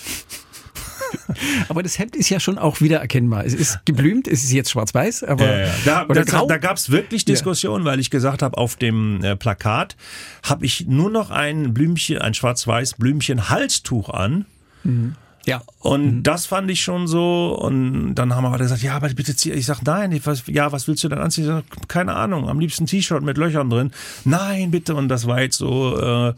aber 1.68 1.83
das 1.83 1.99
Hemd 1.99 2.16
ist 2.16 2.29
ja 2.29 2.40
schon 2.40 2.59
auch 2.59 2.81
wiedererkennbar. 2.81 3.44
Es 3.44 3.55
ist 3.55 3.85
geblümt, 3.85 4.29
es 4.29 4.44
ist 4.44 4.53
jetzt 4.53 4.70
schwarz-weiß, 4.70 5.25
aber 5.25 5.44
ja, 5.44 5.66
ja. 5.66 5.73
Da, 5.85 6.05
da, 6.05 6.44
da 6.46 6.59
gab 6.59 6.77
es 6.77 6.90
wirklich 6.90 7.25
Diskussionen, 7.25 7.85
ja. 7.85 7.92
weil 7.92 8.01
ich 8.01 8.11
gesagt 8.11 8.42
habe, 8.42 8.57
auf 8.59 8.77
dem 8.77 9.23
äh, 9.23 9.37
Plakat 9.37 9.96
habe 10.42 10.64
ich 10.64 10.87
nur 10.87 11.11
noch 11.11 11.31
ein 11.31 11.75
Blümchen, 11.75 12.18
ein 12.18 12.35
schwarz-weiß 12.35 12.94
Blümchen 12.94 13.49
Halstuch 13.49 14.09
an. 14.09 14.46
Mhm. 14.85 15.16
Ja. 15.46 15.62
Und 15.79 16.16
mhm. 16.16 16.23
das 16.23 16.46
fand 16.46 16.70
ich 16.70 16.83
schon 16.83 17.07
so. 17.07 17.59
Und 17.61 18.14
dann 18.14 18.35
haben 18.35 18.44
wir 18.44 18.57
gesagt, 18.59 18.83
ja, 18.83 18.94
aber 18.94 19.09
bitte 19.09 19.35
zieh. 19.35 19.53
Ich 19.53 19.66
sag, 19.66 19.83
nein, 19.83 20.12
ich, 20.12 20.27
was, 20.27 20.44
ja, 20.46 20.70
was 20.73 20.87
willst 20.87 21.03
du 21.05 21.09
denn 21.09 21.18
anziehen? 21.18 21.44
Ich 21.44 21.51
sag, 21.51 21.88
keine 21.88 22.14
Ahnung, 22.14 22.49
am 22.49 22.61
liebsten 22.61 22.87
T-Shirt 22.87 23.23
mit 23.23 23.38
Löchern 23.38 23.70
drin. 23.70 23.90
Nein, 24.25 24.70
bitte. 24.70 24.94
Und 24.94 25.09
das 25.09 25.27
war 25.27 25.40
jetzt 25.40 25.57
so, 25.57 25.99
äh, 25.99 26.35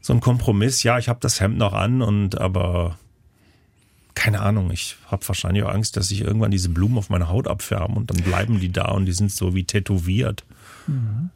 so 0.00 0.12
ein 0.12 0.20
Kompromiss. 0.20 0.82
Ja, 0.82 0.98
ich 0.98 1.08
habe 1.08 1.20
das 1.20 1.40
Hemd 1.40 1.58
noch 1.58 1.72
an 1.72 2.02
und 2.02 2.40
aber 2.40 2.98
keine 4.14 4.40
Ahnung, 4.40 4.70
ich 4.70 4.96
habe 5.06 5.26
wahrscheinlich 5.26 5.62
auch 5.64 5.72
Angst, 5.72 5.96
dass 5.96 6.08
sich 6.08 6.20
irgendwann 6.22 6.50
diese 6.50 6.68
Blumen 6.68 6.98
auf 6.98 7.10
meine 7.10 7.28
Haut 7.28 7.48
abfärben 7.48 7.96
und 7.96 8.10
dann 8.10 8.22
bleiben 8.22 8.60
die 8.60 8.72
da 8.72 8.86
und 8.90 9.06
die 9.06 9.12
sind 9.12 9.32
so 9.32 9.54
wie 9.54 9.64
tätowiert. 9.64 10.44
Mhm. 10.86 11.30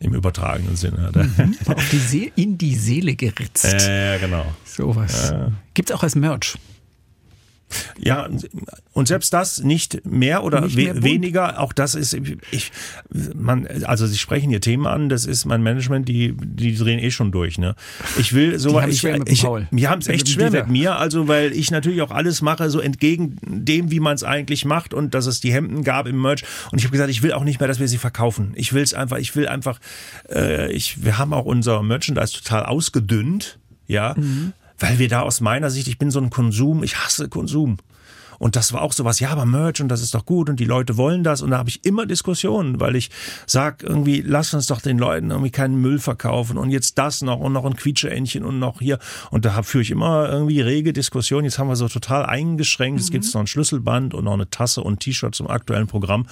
Im 0.00 0.14
übertragenen 0.14 0.76
Sinne. 0.76 1.10
Mhm. 1.12 1.56
Die 1.90 2.32
in 2.36 2.56
die 2.56 2.76
Seele 2.76 3.16
geritzt. 3.16 3.64
Ja, 3.64 4.14
äh, 4.14 4.18
genau. 4.20 4.46
Sowas. 4.64 5.32
Äh. 5.32 5.50
Gibt 5.74 5.90
es 5.90 5.96
auch 5.96 6.04
als 6.04 6.14
Merch. 6.14 6.56
Ja, 7.98 8.28
und 8.92 9.08
selbst 9.08 9.32
das 9.32 9.62
nicht 9.62 10.04
mehr 10.06 10.42
oder 10.44 10.62
nicht 10.62 10.76
mehr 10.76 10.96
we 10.96 11.02
weniger, 11.02 11.60
auch 11.60 11.72
das 11.72 11.94
ist, 11.94 12.16
ich, 12.50 12.72
man, 13.34 13.66
also 13.84 14.06
Sie 14.06 14.18
sprechen 14.18 14.50
hier 14.50 14.60
Themen 14.60 14.86
an, 14.86 15.08
das 15.08 15.26
ist 15.26 15.44
mein 15.44 15.62
Management, 15.62 16.08
die, 16.08 16.34
die 16.36 16.74
drehen 16.74 16.98
eh 16.98 17.10
schon 17.10 17.30
durch, 17.32 17.58
ne. 17.58 17.74
Ich 18.18 18.32
will 18.32 18.58
so, 18.58 18.80
ich, 18.80 19.04
ich, 19.04 19.42
wir 19.70 19.90
haben 19.90 20.00
es 20.00 20.08
echt 20.08 20.28
schwer 20.28 20.50
mit 20.50 20.68
mir, 20.68 20.96
also 20.96 21.28
weil 21.28 21.52
ich 21.52 21.70
natürlich 21.70 22.02
auch 22.02 22.10
alles 22.10 22.42
mache, 22.42 22.70
so 22.70 22.80
entgegen 22.80 23.36
dem, 23.42 23.90
wie 23.90 24.00
man 24.00 24.14
es 24.14 24.24
eigentlich 24.24 24.64
macht 24.64 24.94
und 24.94 25.14
dass 25.14 25.26
es 25.26 25.40
die 25.40 25.52
Hemden 25.52 25.84
gab 25.84 26.06
im 26.06 26.20
Merch 26.20 26.44
und 26.72 26.78
ich 26.78 26.84
habe 26.84 26.92
gesagt, 26.92 27.10
ich 27.10 27.22
will 27.22 27.32
auch 27.32 27.44
nicht 27.44 27.60
mehr, 27.60 27.68
dass 27.68 27.80
wir 27.80 27.88
sie 27.88 27.98
verkaufen. 27.98 28.52
Ich 28.54 28.72
will 28.72 28.82
es 28.82 28.94
einfach, 28.94 29.18
ich 29.18 29.36
will 29.36 29.48
einfach, 29.48 29.78
äh, 30.30 30.72
ich, 30.72 31.04
wir 31.04 31.18
haben 31.18 31.32
auch 31.32 31.44
unser 31.44 31.82
Merchandise 31.82 32.32
total 32.32 32.64
ausgedünnt, 32.64 33.58
ja. 33.86 34.14
Mhm 34.16 34.52
weil 34.78 34.98
wir 34.98 35.08
da 35.08 35.22
aus 35.22 35.40
meiner 35.40 35.70
Sicht, 35.70 35.88
ich 35.88 35.98
bin 35.98 36.10
so 36.10 36.20
ein 36.20 36.30
Konsum, 36.30 36.82
ich 36.82 36.96
hasse 36.96 37.28
Konsum. 37.28 37.78
Und 38.38 38.54
das 38.56 38.72
war 38.72 38.82
auch 38.82 38.92
sowas, 38.92 39.20
ja, 39.20 39.30
aber 39.30 39.44
Merch 39.44 39.80
und 39.80 39.88
das 39.88 40.00
ist 40.00 40.14
doch 40.14 40.24
gut 40.24 40.48
und 40.48 40.60
die 40.60 40.64
Leute 40.64 40.96
wollen 40.96 41.24
das. 41.24 41.42
Und 41.42 41.50
da 41.50 41.58
habe 41.58 41.68
ich 41.68 41.84
immer 41.84 42.06
Diskussionen, 42.06 42.80
weil 42.80 42.96
ich 42.96 43.10
sag 43.46 43.82
irgendwie, 43.82 44.22
lass 44.24 44.54
uns 44.54 44.66
doch 44.66 44.80
den 44.80 44.98
Leuten 44.98 45.30
irgendwie 45.30 45.50
keinen 45.50 45.80
Müll 45.80 45.98
verkaufen 45.98 46.56
und 46.56 46.70
jetzt 46.70 46.98
das 46.98 47.22
noch 47.22 47.40
und 47.40 47.52
noch 47.52 47.64
ein 47.64 47.74
Quietscheentchen 47.74 48.44
und 48.44 48.58
noch 48.58 48.80
hier. 48.80 48.98
Und 49.30 49.44
da 49.44 49.62
führe 49.62 49.82
ich 49.82 49.90
immer 49.90 50.28
irgendwie 50.28 50.60
rege 50.60 50.92
Diskussionen. 50.92 51.44
Jetzt 51.44 51.58
haben 51.58 51.68
wir 51.68 51.76
so 51.76 51.88
total 51.88 52.26
eingeschränkt. 52.26 53.00
Mhm. 53.00 53.04
Es 53.04 53.10
gibt 53.10 53.34
noch 53.34 53.40
ein 53.40 53.46
Schlüsselband 53.46 54.14
und 54.14 54.24
noch 54.24 54.34
eine 54.34 54.48
Tasse 54.48 54.82
und 54.82 54.94
ein 54.94 54.98
T-Shirt 55.00 55.34
zum 55.34 55.48
aktuellen 55.48 55.88
Programm. 55.88 56.26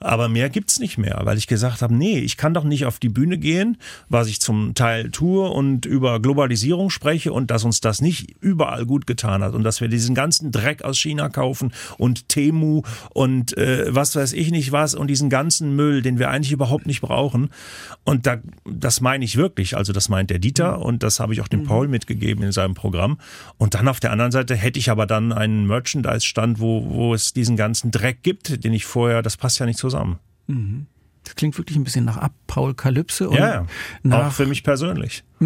Aber 0.00 0.28
mehr 0.28 0.48
gibt's 0.48 0.78
nicht 0.78 0.96
mehr, 0.96 1.20
weil 1.24 1.36
ich 1.36 1.46
gesagt 1.46 1.82
habe, 1.82 1.94
nee, 1.94 2.18
ich 2.18 2.36
kann 2.36 2.54
doch 2.54 2.64
nicht 2.64 2.86
auf 2.86 2.98
die 2.98 3.08
Bühne 3.10 3.36
gehen, 3.36 3.76
was 4.08 4.28
ich 4.28 4.40
zum 4.40 4.74
Teil 4.74 5.10
tue 5.10 5.48
und 5.48 5.84
über 5.84 6.18
Globalisierung 6.20 6.90
spreche 6.90 7.32
und 7.32 7.50
dass 7.50 7.64
uns 7.64 7.80
das 7.80 8.00
nicht 8.00 8.36
überall 8.40 8.86
gut 8.86 9.06
getan 9.06 9.42
hat 9.42 9.54
und 9.54 9.64
dass 9.64 9.80
wir 9.80 9.88
diesen 9.88 10.14
ganzen 10.14 10.50
Dreck 10.50 10.82
aus 10.82 10.98
China 10.98 11.28
kaufen 11.28 11.41
kaufen 11.42 11.72
und 11.98 12.28
Temu 12.28 12.82
und 13.10 13.56
äh, 13.58 13.86
was 13.88 14.14
weiß 14.14 14.32
ich 14.32 14.52
nicht 14.52 14.70
was 14.70 14.94
und 14.94 15.08
diesen 15.08 15.28
ganzen 15.28 15.74
Müll, 15.74 16.00
den 16.00 16.20
wir 16.20 16.30
eigentlich 16.30 16.52
überhaupt 16.52 16.86
nicht 16.86 17.00
brauchen. 17.00 17.50
Und 18.04 18.26
da, 18.26 18.36
das 18.64 19.00
meine 19.00 19.24
ich 19.24 19.36
wirklich. 19.36 19.76
Also 19.76 19.92
das 19.92 20.08
meint 20.08 20.30
der 20.30 20.38
Dieter 20.38 20.76
mhm. 20.76 20.82
und 20.82 21.02
das 21.02 21.18
habe 21.18 21.32
ich 21.32 21.40
auch 21.40 21.48
dem 21.48 21.62
mhm. 21.62 21.66
Paul 21.66 21.88
mitgegeben 21.88 22.44
in 22.44 22.52
seinem 22.52 22.74
Programm. 22.74 23.18
Und 23.58 23.74
dann 23.74 23.88
auf 23.88 23.98
der 23.98 24.12
anderen 24.12 24.30
Seite 24.30 24.54
hätte 24.54 24.78
ich 24.78 24.88
aber 24.88 25.06
dann 25.06 25.32
einen 25.32 25.66
Merchandise-Stand, 25.66 26.60
wo, 26.60 26.88
wo 26.88 27.12
es 27.12 27.32
diesen 27.32 27.56
ganzen 27.56 27.90
Dreck 27.90 28.22
gibt, 28.22 28.62
den 28.64 28.72
ich 28.72 28.84
vorher, 28.84 29.22
das 29.22 29.36
passt 29.36 29.58
ja 29.58 29.66
nicht 29.66 29.80
zusammen. 29.80 30.20
Mhm. 30.46 30.86
Das 31.24 31.36
klingt 31.36 31.56
wirklich 31.56 31.76
ein 31.76 31.84
bisschen 31.84 32.04
nach 32.04 32.16
Apokalypse. 32.16 33.28
Und 33.28 33.36
ja, 33.36 33.66
nach 34.02 34.28
auch 34.28 34.32
für 34.32 34.46
mich 34.46 34.64
persönlich. 34.64 35.22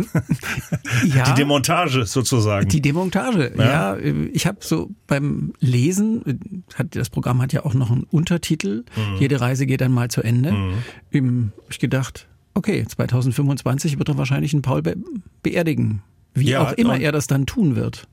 ja, 1.04 1.24
die 1.24 1.34
Demontage 1.34 2.06
sozusagen. 2.06 2.68
Die 2.68 2.80
Demontage, 2.80 3.52
ja. 3.56 3.96
ja 3.96 3.98
ich 4.32 4.46
habe 4.46 4.58
so 4.60 4.90
beim 5.06 5.52
Lesen, 5.60 6.64
hat, 6.74 6.96
das 6.96 7.10
Programm 7.10 7.42
hat 7.42 7.52
ja 7.52 7.64
auch 7.64 7.74
noch 7.74 7.90
einen 7.90 8.04
Untertitel, 8.04 8.84
mhm. 8.96 9.16
jede 9.18 9.40
Reise 9.40 9.66
geht 9.66 9.80
dann 9.80 9.92
mal 9.92 10.10
zu 10.10 10.22
Ende. 10.22 10.52
Mhm. 10.52 11.52
ich 11.68 11.78
gedacht, 11.78 12.26
okay, 12.54 12.84
2025 12.86 13.98
wird 13.98 14.08
er 14.08 14.18
wahrscheinlich 14.18 14.52
einen 14.52 14.62
Paul 14.62 14.82
be 14.82 14.96
beerdigen. 15.42 16.02
Wie 16.34 16.50
ja, 16.50 16.62
auch 16.62 16.72
immer 16.72 16.98
er 16.98 17.12
das 17.12 17.26
dann 17.26 17.46
tun 17.46 17.76
wird. 17.76 18.08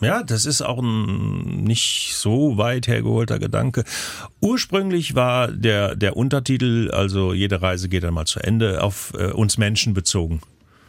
Ja, 0.00 0.22
das 0.22 0.46
ist 0.46 0.62
auch 0.62 0.80
ein 0.80 1.64
nicht 1.64 2.14
so 2.14 2.56
weit 2.56 2.86
hergeholter 2.86 3.38
Gedanke. 3.38 3.84
Ursprünglich 4.40 5.14
war 5.14 5.48
der, 5.48 5.96
der 5.96 6.16
Untertitel, 6.16 6.90
also 6.92 7.32
jede 7.32 7.62
Reise 7.62 7.88
geht 7.88 8.04
einmal 8.04 8.26
zu 8.26 8.40
Ende, 8.40 8.82
auf 8.82 9.12
äh, 9.18 9.32
uns 9.32 9.58
Menschen 9.58 9.94
bezogen. 9.94 10.40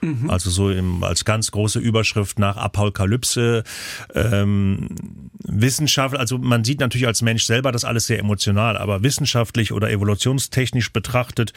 Mhm. 0.01 0.29
Also 0.29 0.49
so 0.49 0.69
im, 0.69 1.03
als 1.03 1.25
ganz 1.25 1.51
große 1.51 1.79
Überschrift 1.79 2.39
nach 2.39 2.57
Apokalypse, 2.57 3.63
ähm, 4.13 4.89
Wissenschaft, 5.43 6.15
also 6.15 6.37
man 6.37 6.63
sieht 6.63 6.79
natürlich 6.79 7.07
als 7.07 7.21
Mensch 7.21 7.45
selber 7.45 7.71
das 7.71 7.85
alles 7.85 8.07
sehr 8.07 8.19
emotional, 8.19 8.77
aber 8.77 9.03
wissenschaftlich 9.03 9.71
oder 9.71 9.89
evolutionstechnisch 9.89 10.91
betrachtet 10.93 11.53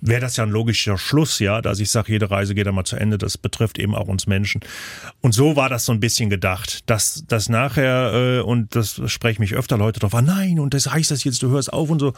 wäre 0.00 0.20
das 0.20 0.36
ja 0.36 0.44
ein 0.44 0.50
logischer 0.50 0.98
Schluss, 0.98 1.38
ja, 1.38 1.60
dass 1.60 1.80
ich 1.80 1.90
sage, 1.90 2.12
jede 2.12 2.30
Reise 2.30 2.54
geht 2.54 2.66
einmal 2.66 2.84
zu 2.84 2.96
Ende, 2.96 3.18
das 3.18 3.38
betrifft 3.38 3.78
eben 3.78 3.94
auch 3.94 4.08
uns 4.08 4.26
Menschen. 4.26 4.60
Und 5.20 5.32
so 5.32 5.56
war 5.56 5.68
das 5.68 5.84
so 5.84 5.92
ein 5.92 6.00
bisschen 6.00 6.30
gedacht, 6.30 6.88
dass 6.90 7.24
das 7.28 7.48
nachher, 7.48 8.12
äh, 8.14 8.40
und 8.40 8.74
das 8.74 9.00
spreche 9.06 9.32
ich 9.32 9.38
mich 9.38 9.54
öfter 9.54 9.76
Leute 9.76 10.00
drauf, 10.00 10.14
ah 10.14 10.22
nein, 10.22 10.58
und 10.58 10.74
das 10.74 10.90
heißt 10.90 11.10
das 11.10 11.24
jetzt, 11.24 11.42
du 11.42 11.50
hörst 11.50 11.72
auf 11.72 11.90
und 11.90 12.00
so. 12.00 12.12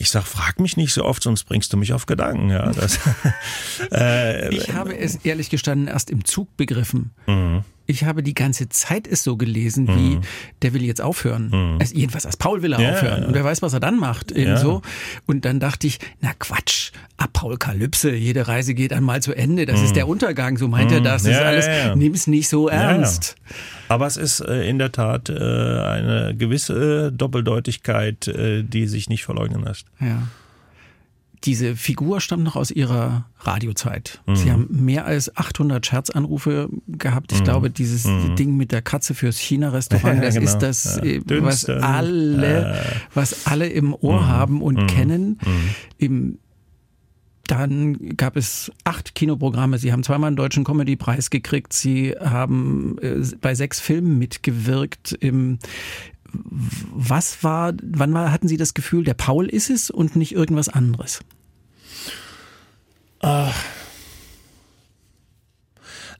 Ich 0.00 0.08
sag, 0.08 0.24
frag 0.24 0.60
mich 0.60 0.78
nicht 0.78 0.94
so 0.94 1.04
oft, 1.04 1.22
sonst 1.22 1.44
bringst 1.44 1.74
du 1.74 1.76
mich 1.76 1.92
auf 1.92 2.06
Gedanken. 2.06 2.48
Ja, 2.48 2.72
das, 2.72 2.98
äh, 3.92 4.48
ich 4.48 4.72
habe 4.72 4.96
es 4.96 5.16
ehrlich 5.16 5.50
gestanden 5.50 5.88
erst 5.88 6.08
im 6.08 6.24
Zug 6.24 6.56
begriffen. 6.56 7.10
Mhm. 7.26 7.64
Ich 7.84 8.04
habe 8.04 8.22
die 8.22 8.32
ganze 8.32 8.70
Zeit 8.70 9.06
es 9.06 9.22
so 9.22 9.36
gelesen, 9.36 9.88
wie 9.88 10.16
mhm. 10.16 10.20
der 10.62 10.72
will 10.72 10.82
jetzt 10.84 11.02
aufhören. 11.02 11.48
Mhm. 11.48 11.78
Also 11.80 11.94
jedenfalls 11.94 12.24
als 12.24 12.38
Paul 12.38 12.62
will 12.62 12.72
er 12.72 12.80
ja, 12.80 12.92
aufhören. 12.92 13.26
Und 13.26 13.34
wer 13.34 13.44
weiß, 13.44 13.60
was 13.60 13.74
er 13.74 13.80
dann 13.80 13.98
macht. 13.98 14.34
Ja. 14.34 14.56
So. 14.56 14.80
Und 15.26 15.44
dann 15.44 15.60
dachte 15.60 15.86
ich, 15.86 15.98
na 16.22 16.32
Quatsch, 16.38 16.92
Apokalypse, 17.18 18.14
jede 18.14 18.48
Reise 18.48 18.72
geht 18.72 18.94
einmal 18.94 19.20
zu 19.20 19.34
Ende. 19.34 19.66
Das 19.66 19.82
ist 19.82 19.90
mhm. 19.90 19.96
der 19.96 20.08
Untergang, 20.08 20.56
so 20.56 20.66
meint 20.66 20.92
er 20.92 21.00
mhm. 21.00 21.04
das. 21.04 21.24
Das 21.24 21.32
ja, 21.32 21.40
ist 21.40 21.66
alles, 21.66 21.96
nimm's 21.96 22.26
nicht 22.26 22.48
so 22.48 22.68
ernst. 22.68 23.36
Aber 23.90 24.06
es 24.06 24.16
ist 24.16 24.38
äh, 24.38 24.68
in 24.68 24.78
der 24.78 24.92
Tat 24.92 25.28
äh, 25.30 25.32
eine 25.34 26.32
gewisse 26.38 27.10
Doppeldeutigkeit, 27.10 28.28
äh, 28.28 28.62
die 28.62 28.86
sich 28.86 29.08
nicht 29.08 29.24
verleugnen 29.24 29.64
lässt. 29.64 29.86
Ja. 29.98 30.22
Diese 31.42 31.74
Figur 31.74 32.20
stammt 32.20 32.44
noch 32.44 32.54
aus 32.54 32.70
ihrer 32.70 33.26
Radiozeit. 33.40 34.20
Mhm. 34.26 34.36
Sie 34.36 34.52
haben 34.52 34.68
mehr 34.70 35.06
als 35.06 35.36
800 35.36 35.84
Scherzanrufe 35.84 36.68
gehabt. 36.86 37.32
Ich 37.32 37.40
mhm. 37.40 37.44
glaube, 37.44 37.70
dieses 37.70 38.04
mhm. 38.04 38.36
Ding 38.36 38.56
mit 38.56 38.70
der 38.70 38.80
Katze 38.80 39.12
fürs 39.12 39.38
China-Restaurant, 39.38 40.22
das 40.22 40.34
genau. 40.34 40.46
ist 40.46 40.58
das, 40.58 41.00
ja. 41.02 41.42
Was 41.42 41.64
alle, 41.64 42.84
was 43.12 43.46
alle 43.48 43.66
im 43.66 43.92
Ohr 43.92 44.20
mhm. 44.20 44.28
haben 44.28 44.62
und 44.62 44.82
mhm. 44.82 44.86
kennen. 44.86 45.40
Mhm. 45.44 45.74
Im 45.98 46.38
dann 47.50 48.16
gab 48.16 48.36
es 48.36 48.70
acht 48.84 49.14
Kinoprogramme. 49.14 49.78
Sie 49.78 49.92
haben 49.92 50.04
zweimal 50.04 50.28
einen 50.28 50.36
deutschen 50.36 50.62
Comedy-Preis 50.62 51.30
gekriegt. 51.30 51.72
Sie 51.72 52.12
haben 52.12 52.96
äh, 53.02 53.22
bei 53.40 53.54
sechs 53.54 53.80
Filmen 53.80 54.18
mitgewirkt. 54.18 55.12
Im, 55.12 55.58
was 56.32 57.42
war, 57.42 57.72
wann 57.82 58.14
war, 58.14 58.30
hatten 58.30 58.46
Sie 58.46 58.56
das 58.56 58.74
Gefühl, 58.74 59.02
der 59.02 59.14
Paul 59.14 59.46
ist 59.48 59.68
es 59.68 59.90
und 59.90 60.14
nicht 60.14 60.32
irgendwas 60.32 60.68
anderes? 60.68 61.20
Ach. 63.20 63.54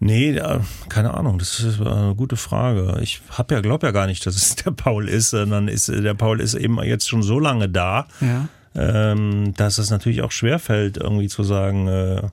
Nee, 0.02 0.40
keine 0.88 1.14
Ahnung, 1.14 1.38
das 1.38 1.60
ist 1.60 1.80
eine 1.80 2.14
gute 2.16 2.36
Frage. 2.36 2.98
Ich 3.02 3.20
habe 3.30 3.54
ja 3.54 3.60
glaube 3.60 3.86
ja 3.86 3.92
gar 3.92 4.06
nicht, 4.06 4.24
dass 4.24 4.34
es 4.34 4.56
der 4.56 4.70
Paul 4.70 5.08
ist, 5.08 5.30
sondern 5.30 5.68
ist 5.68 5.88
der 5.88 6.14
Paul 6.14 6.40
ist 6.40 6.54
eben 6.54 6.82
jetzt 6.82 7.08
schon 7.08 7.22
so 7.22 7.38
lange 7.38 7.68
da. 7.68 8.08
Ja 8.20 8.48
ähm, 8.74 9.54
dass 9.56 9.78
es 9.78 9.90
natürlich 9.90 10.22
auch 10.22 10.33
schwerfällt, 10.33 10.96
irgendwie 10.96 11.28
zu 11.28 11.42
sagen, 11.42 11.88
äh, 11.88 12.28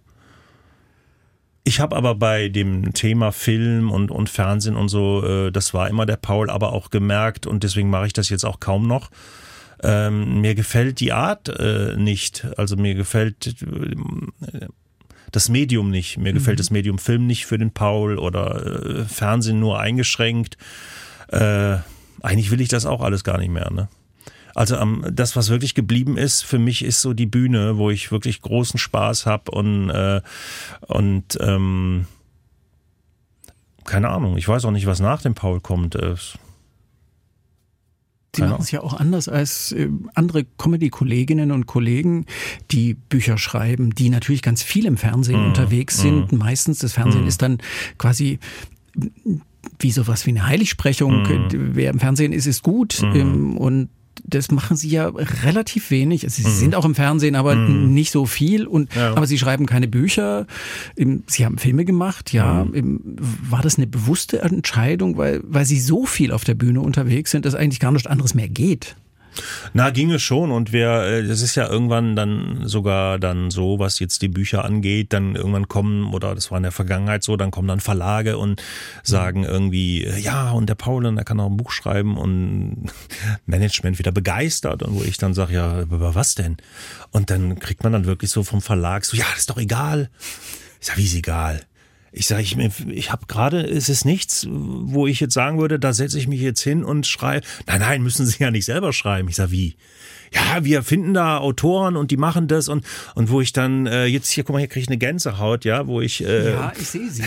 ich 1.64 1.82
habe 1.82 1.96
aber 1.98 2.16
bei 2.16 2.48
dem 2.48 2.94
Thema 2.94 3.32
Film 3.32 3.92
und, 3.92 4.10
und 4.10 4.30
Fernsehen 4.30 4.78
und 4.78 4.88
so, 4.88 5.26
äh, 5.26 5.52
das 5.52 5.74
war 5.74 5.90
immer 5.90 6.06
der 6.06 6.16
Paul, 6.16 6.50
aber 6.50 6.72
auch 6.72 6.90
gemerkt 6.90 7.46
und 7.46 7.64
deswegen 7.64 7.90
mache 7.90 8.08
ich 8.08 8.14
das 8.14 8.30
jetzt 8.30 8.46
auch 8.46 8.60
kaum 8.60 8.88
noch. 8.88 9.10
Ähm, 9.84 10.42
mir 10.42 10.56
gefällt 10.56 11.00
die 11.02 11.12
Art 11.12 11.50
äh, 11.50 11.96
nicht. 11.98 12.48
Also 12.58 12.78
mir 12.78 12.96
gefällt 12.96 13.62
äh, 13.62 14.68
das 15.32 15.50
Medium 15.50 15.92
nicht. 15.92 16.18
Mir 16.18 16.32
mhm. 16.32 16.38
gefällt 16.38 16.60
das 16.60 16.72
Medium 16.72 17.00
Film 17.00 17.28
nicht 17.28 17.46
für 17.46 17.58
den 17.58 17.72
Paul 17.72 18.18
oder 18.18 18.86
äh, 18.86 19.04
Fernsehen 19.04 19.60
nur 19.60 19.80
eingeschränkt. 19.80 20.58
Äh, 21.28 21.78
eigentlich 22.22 22.50
will 22.50 22.62
ich 22.62 22.70
das 22.70 22.86
auch 22.86 23.02
alles 23.02 23.24
gar 23.24 23.38
nicht 23.38 23.52
mehr. 23.52 23.70
Ne? 23.72 23.90
Also 24.58 24.76
ähm, 24.78 25.06
das, 25.12 25.36
was 25.36 25.50
wirklich 25.50 25.76
geblieben 25.76 26.18
ist, 26.18 26.42
für 26.42 26.58
mich 26.58 26.84
ist 26.84 27.02
so 27.02 27.14
die 27.14 27.28
Bühne, 27.28 27.78
wo 27.78 27.92
ich 27.92 28.12
wirklich 28.12 28.42
großen 28.42 28.80
Spaß 28.80 29.28
habe 29.28 29.52
und, 29.52 29.92
äh, 29.92 30.22
und 30.88 31.38
ähm, 31.40 32.08
keine 33.86 34.10
Ahnung, 34.10 34.36
ich 34.36 34.48
weiß 34.48 34.66
auch 34.66 34.72
nicht, 34.72 34.88
was 34.88 35.00
nach 35.00 35.22
dem 35.22 35.36
Paul 35.36 35.60
kommt. 35.62 35.94
Äh, 35.94 36.16
Sie 38.36 38.42
machen 38.42 38.62
es 38.62 38.72
ja 38.72 38.82
auch 38.82 39.00
anders 39.00 39.30
als 39.30 39.74
äh, 39.74 39.90
andere 40.16 40.44
Comedy-Kolleginnen 40.58 41.52
und 41.52 41.68
Kollegen, 41.68 42.26
die 42.72 42.96
Bücher 42.96 43.38
schreiben, 43.38 43.94
die 43.94 44.10
natürlich 44.10 44.42
ganz 44.42 44.64
viel 44.64 44.88
im 44.88 44.98
Fernsehen 44.98 45.44
mm, 45.44 45.48
unterwegs 45.50 46.00
sind. 46.00 46.32
Mm, 46.32 46.38
Meistens 46.38 46.80
das 46.80 46.94
Fernsehen 46.94 47.26
mm. 47.26 47.28
ist 47.28 47.44
dann 47.44 47.60
quasi 48.00 48.40
wie 49.78 49.92
sowas 49.92 50.26
wie 50.26 50.32
eine 50.32 50.48
Heiligsprechung. 50.48 51.22
Mm. 51.22 51.76
Wer 51.76 51.92
im 51.92 52.00
Fernsehen 52.00 52.34
ist, 52.34 52.48
ist 52.48 52.64
gut. 52.64 53.04
Mm. 53.04 53.56
Und 53.58 53.90
das 54.24 54.52
machen 54.52 54.78
Sie 54.78 54.90
ja 54.90 55.08
relativ 55.08 55.92
wenig. 55.92 56.24
Also 56.24 56.42
Sie 56.42 56.48
mhm. 56.48 56.54
sind 56.54 56.76
auch 56.76 56.86
im 56.86 56.96
Fernsehen, 56.96 57.36
aber 57.36 57.56
mhm. 57.56 57.94
nicht 57.94 58.12
so 58.12 58.26
viel. 58.26 58.68
Und 58.68 58.94
ja. 58.96 59.12
aber 59.16 59.28
Sie 59.28 59.38
schreiben 59.38 59.66
keine 59.66 59.88
Bücher. 59.88 60.48
Sie 60.96 61.46
haben 61.46 61.58
Filme 61.58 61.86
gemacht, 61.86 62.34
ja. 62.34 62.66
Mhm. 62.66 63.18
War 63.50 63.62
das 63.62 63.78
eine 63.78 63.88
bewusste 63.88 64.42
Entscheidung, 64.42 65.18
weil 65.18 65.42
weil 65.44 65.66
Sie 65.66 65.80
so 65.80 66.06
viel 66.06 66.32
auf 66.32 66.44
der 66.44 66.56
Bühne 66.56 66.82
unterwegs 66.82 67.32
sind, 67.32 67.46
dass 67.46 67.56
eigentlich 67.56 67.80
gar 67.80 67.92
nichts 67.92 68.08
anderes 68.08 68.34
mehr 68.34 68.50
geht? 68.50 68.96
Na, 69.74 69.90
ginge 69.90 70.20
schon 70.20 70.52
und 70.52 70.74
wir, 70.74 71.04
äh, 71.04 71.28
das 71.28 71.42
ist 71.42 71.56
ja 71.56 71.70
irgendwann 71.70 72.16
dann 72.16 72.68
sogar 72.68 73.20
dann 73.20 73.52
so, 73.52 73.80
was 73.80 74.00
jetzt 74.00 74.22
die 74.22 74.28
Bücher 74.28 74.66
angeht, 74.66 75.14
dann 75.14 75.36
irgendwann 75.36 75.68
kommen, 75.68 76.14
oder 76.14 76.36
das 76.36 76.52
war 76.52 76.58
in 76.58 76.64
der 76.64 76.72
Vergangenheit 76.72 77.24
so, 77.24 77.38
dann 77.38 77.52
kommen 77.52 77.68
dann 77.68 77.80
Verlage 77.80 78.38
und 78.38 78.62
sagen 79.04 79.44
irgendwie, 79.44 80.04
äh, 80.04 80.20
ja, 80.20 80.52
und 80.52 80.68
der 80.70 80.76
Paul, 80.76 81.04
der 81.04 81.24
kann 81.24 81.40
auch 81.40 81.50
ein 81.50 81.58
Buch 81.58 81.72
schreiben 81.72 82.18
und 82.18 82.88
Management 83.46 84.00
wieder 84.00 84.12
begeistert 84.12 84.84
und 84.84 84.96
wo 84.96 85.04
ich 85.04 85.18
dann 85.18 85.34
sage, 85.34 85.54
ja, 85.54 85.82
über 85.82 86.16
was 86.16 86.36
denn? 86.36 86.58
Und 87.12 87.30
dann 87.30 87.60
kriegt 87.60 87.84
man 87.84 87.94
dann 87.94 88.06
wirklich 88.06 88.32
so 88.32 88.44
vom 88.44 88.62
Verlag 88.62 89.06
so, 89.06 89.18
ja, 89.18 89.26
das 89.32 89.40
ist 89.40 89.50
doch 89.50 89.58
egal. 89.58 90.10
Ich 90.80 90.88
sag, 90.88 90.98
wie 90.98 91.06
ist 91.06 91.16
egal? 91.16 91.67
Ich 92.18 92.28
sage, 92.28 92.42
ich, 92.42 92.58
ich 92.90 93.12
habe 93.12 93.28
gerade, 93.28 93.62
es 93.62 93.90
ist 93.90 94.04
nichts, 94.04 94.48
wo 94.50 95.06
ich 95.06 95.20
jetzt 95.20 95.34
sagen 95.34 95.60
würde, 95.60 95.78
da 95.80 95.94
setze 95.94 96.18
ich 96.18 96.28
mich 96.28 96.42
jetzt 96.42 96.62
hin 96.62 96.84
und 96.84 97.06
schreibe. 97.06 97.46
Nein, 97.68 97.80
nein, 97.80 98.02
müssen 98.02 98.26
Sie 98.26 98.42
ja 98.44 98.50
nicht 98.50 98.66
selber 98.66 98.92
schreiben. 98.92 99.30
Ich 99.30 99.36
sage, 99.36 99.52
wie? 99.52 99.76
Ja, 100.34 100.64
wir 100.64 100.84
finden 100.84 101.14
da 101.14 101.38
Autoren 101.38 101.96
und 101.96 102.12
die 102.12 102.18
machen 102.18 102.48
das 102.48 102.68
und 102.68 102.86
und 103.16 103.30
wo 103.30 103.40
ich 103.40 103.54
dann 103.54 103.86
äh, 103.86 104.06
jetzt 104.06 104.30
hier, 104.30 104.44
guck 104.44 104.54
mal, 104.54 104.60
hier 104.60 104.68
kriege 104.68 104.82
ich 104.82 104.90
eine 104.90 104.98
Gänsehaut, 104.98 105.64
ja, 105.64 105.88
wo 105.88 106.02
ich 106.02 106.22
äh, 106.26 106.52
ja, 106.52 106.74
ich 106.78 106.88
sehe 106.88 107.10
sie. 107.10 107.24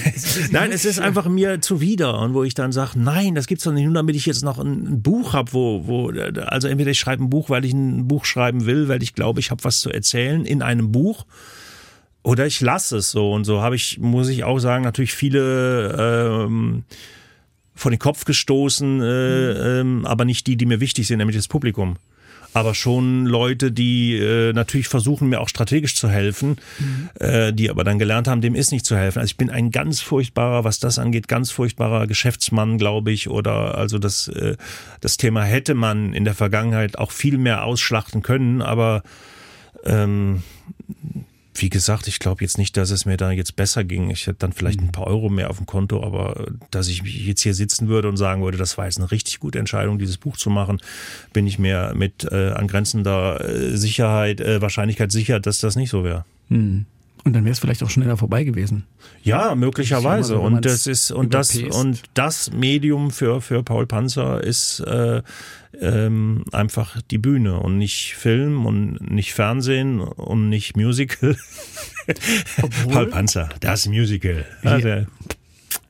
nein, 0.50 0.70
es 0.70 0.84
ist 0.84 0.98
einfach 1.00 1.26
mir 1.26 1.62
zuwider 1.62 2.18
und 2.18 2.34
wo 2.34 2.42
ich 2.42 2.54
dann 2.54 2.72
sage, 2.72 2.98
nein, 2.98 3.34
das 3.34 3.46
gibt's 3.46 3.64
doch 3.64 3.72
nicht, 3.72 3.84
nur 3.84 3.94
damit 3.94 4.16
ich 4.16 4.26
jetzt 4.26 4.44
noch 4.44 4.58
ein, 4.58 4.86
ein 4.86 5.02
Buch 5.02 5.32
habe, 5.32 5.52
wo 5.52 5.86
wo 5.86 6.10
also 6.10 6.68
entweder 6.68 6.90
ich 6.90 6.98
schreibe 6.98 7.24
ein 7.24 7.30
Buch, 7.30 7.48
weil 7.48 7.64
ich 7.64 7.72
ein 7.72 8.06
Buch 8.06 8.24
schreiben 8.24 8.66
will, 8.66 8.88
weil 8.88 9.02
ich 9.02 9.14
glaube, 9.14 9.40
ich 9.40 9.50
habe 9.50 9.64
was 9.64 9.80
zu 9.80 9.90
erzählen 9.90 10.44
in 10.44 10.60
einem 10.60 10.92
Buch 10.92 11.24
oder 12.22 12.46
ich 12.46 12.60
lasse 12.60 12.98
es 12.98 13.10
so 13.10 13.32
und 13.32 13.44
so 13.44 13.62
habe 13.62 13.76
ich, 13.76 13.98
muss 13.98 14.28
ich 14.28 14.44
auch 14.44 14.58
sagen, 14.58 14.84
natürlich 14.84 15.14
viele 15.14 16.46
ähm, 16.46 16.84
vor 17.74 17.90
den 17.90 17.98
Kopf 17.98 18.24
gestoßen, 18.24 19.00
äh, 19.00 19.80
ähm, 19.80 20.04
aber 20.04 20.24
nicht 20.24 20.46
die, 20.46 20.56
die 20.56 20.66
mir 20.66 20.80
wichtig 20.80 21.06
sind, 21.06 21.18
nämlich 21.18 21.36
das 21.36 21.48
Publikum. 21.48 21.96
Aber 22.52 22.74
schon 22.74 23.26
Leute, 23.26 23.70
die 23.70 24.16
äh, 24.16 24.52
natürlich 24.52 24.88
versuchen, 24.88 25.28
mir 25.28 25.40
auch 25.40 25.48
strategisch 25.48 25.94
zu 25.94 26.08
helfen, 26.10 26.56
mhm. 26.78 27.08
äh, 27.20 27.52
die 27.52 27.70
aber 27.70 27.84
dann 27.84 27.98
gelernt 27.98 28.26
haben, 28.26 28.40
dem 28.40 28.56
ist 28.56 28.72
nicht 28.72 28.84
zu 28.84 28.96
helfen. 28.96 29.20
Also 29.20 29.30
ich 29.30 29.36
bin 29.36 29.50
ein 29.50 29.70
ganz 29.70 30.00
furchtbarer, 30.00 30.64
was 30.64 30.80
das 30.80 30.98
angeht, 30.98 31.28
ganz 31.28 31.52
furchtbarer 31.52 32.08
Geschäftsmann, 32.08 32.76
glaube 32.76 33.12
ich. 33.12 33.28
Oder 33.28 33.78
also 33.78 33.98
das, 33.98 34.26
äh, 34.28 34.56
das 35.00 35.16
Thema 35.16 35.44
hätte 35.44 35.74
man 35.74 36.12
in 36.12 36.24
der 36.24 36.34
Vergangenheit 36.34 36.98
auch 36.98 37.12
viel 37.12 37.38
mehr 37.38 37.64
ausschlachten 37.64 38.22
können, 38.22 38.62
aber 38.62 39.04
ähm, 39.84 40.42
wie 41.54 41.68
gesagt, 41.68 42.06
ich 42.06 42.18
glaube 42.18 42.42
jetzt 42.42 42.58
nicht, 42.58 42.76
dass 42.76 42.90
es 42.90 43.04
mir 43.04 43.16
da 43.16 43.30
jetzt 43.30 43.56
besser 43.56 43.84
ging. 43.84 44.10
Ich 44.10 44.26
hätte 44.26 44.38
dann 44.40 44.52
vielleicht 44.52 44.80
ein 44.80 44.86
mhm. 44.86 44.92
paar 44.92 45.06
Euro 45.06 45.28
mehr 45.28 45.50
auf 45.50 45.56
dem 45.56 45.66
Konto, 45.66 46.02
aber 46.02 46.48
äh, 46.48 46.52
dass 46.70 46.88
ich 46.88 47.02
jetzt 47.02 47.42
hier 47.42 47.54
sitzen 47.54 47.88
würde 47.88 48.08
und 48.08 48.16
sagen 48.16 48.42
würde, 48.42 48.58
das 48.58 48.78
war 48.78 48.86
jetzt 48.86 48.98
eine 48.98 49.10
richtig 49.10 49.40
gute 49.40 49.58
Entscheidung, 49.58 49.98
dieses 49.98 50.16
Buch 50.16 50.36
zu 50.36 50.50
machen, 50.50 50.80
bin 51.32 51.46
ich 51.46 51.58
mir 51.58 51.92
mit 51.94 52.24
äh, 52.30 52.50
angrenzender 52.50 53.44
äh, 53.44 53.76
Sicherheit, 53.76 54.40
äh, 54.40 54.62
Wahrscheinlichkeit 54.62 55.12
sicher, 55.12 55.40
dass 55.40 55.58
das 55.58 55.76
nicht 55.76 55.90
so 55.90 56.04
wäre. 56.04 56.24
Hm. 56.48 56.86
Und 57.24 57.34
dann 57.34 57.44
wäre 57.44 57.52
es 57.52 57.58
vielleicht 57.58 57.82
auch 57.82 57.90
schneller 57.90 58.16
vorbei 58.16 58.44
gewesen. 58.44 58.84
Ja, 59.22 59.54
möglicherweise. 59.54 60.38
Und 60.38 60.64
das 60.64 60.86
ist 60.86 61.10
und 61.10 61.34
das 61.34 61.56
und 61.56 62.02
das 62.14 62.52
Medium 62.52 63.10
für 63.10 63.40
für 63.40 63.62
Paul 63.62 63.86
Panzer 63.86 64.42
ist 64.42 64.80
äh, 64.80 65.22
ähm, 65.80 66.44
einfach 66.52 67.00
die 67.10 67.18
Bühne 67.18 67.60
und 67.60 67.78
nicht 67.78 68.14
Film 68.14 68.66
und 68.66 69.10
nicht 69.10 69.34
Fernsehen 69.34 70.00
und 70.00 70.48
nicht 70.48 70.76
Musical. 70.76 71.36
Paul 72.90 73.06
Panzer, 73.06 73.50
das 73.60 73.86
Musical. 73.86 74.46
Also, 74.62 75.06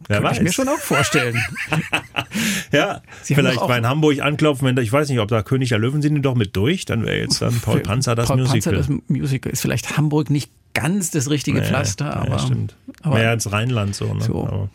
Wer 0.09 0.23
weiß. 0.23 0.39
ich 0.39 0.43
mir 0.43 0.53
schon 0.53 0.69
auch 0.69 0.79
vorstellen. 0.79 1.39
ja, 2.73 3.01
Sie 3.23 3.35
vielleicht 3.35 3.61
mal 3.61 3.79
in 3.79 3.87
Hamburg 3.87 4.21
anklopfen, 4.21 4.67
wenn 4.67 4.77
ich 4.83 4.93
weiß 4.93 5.09
nicht, 5.09 5.21
ob 5.21 5.29
da 5.29 5.43
König 5.43 5.69
der 5.69 5.79
Löwen 5.79 6.03
sind 6.03 6.15
die 6.17 6.21
doch 6.21 6.35
mit 6.35 6.57
durch, 6.57 6.85
dann 6.85 7.05
wäre 7.07 7.19
jetzt 7.19 7.41
dann 7.41 7.61
Paul 7.61 7.81
Panzer 7.81 8.17
das 8.17 8.29
Paul 8.29 8.39
Musical. 8.39 8.75
Panzer 8.75 8.95
das 8.95 9.03
Musical 9.09 9.53
ist 9.53 9.61
vielleicht 9.61 9.97
Hamburg 9.97 10.31
nicht 10.31 10.51
ganz 10.75 11.11
das 11.11 11.31
richtige 11.31 11.63
Pflaster, 11.63 12.07
ja, 12.07 12.17
aber, 12.17 12.39
stimmt. 12.39 12.77
aber 13.03 13.17
mehr 13.17 13.31
als 13.31 13.51
Rheinland 13.51 13.95
so. 13.95 14.13
Ne? 14.15 14.23
so. 14.23 14.47
Aber, 14.47 14.69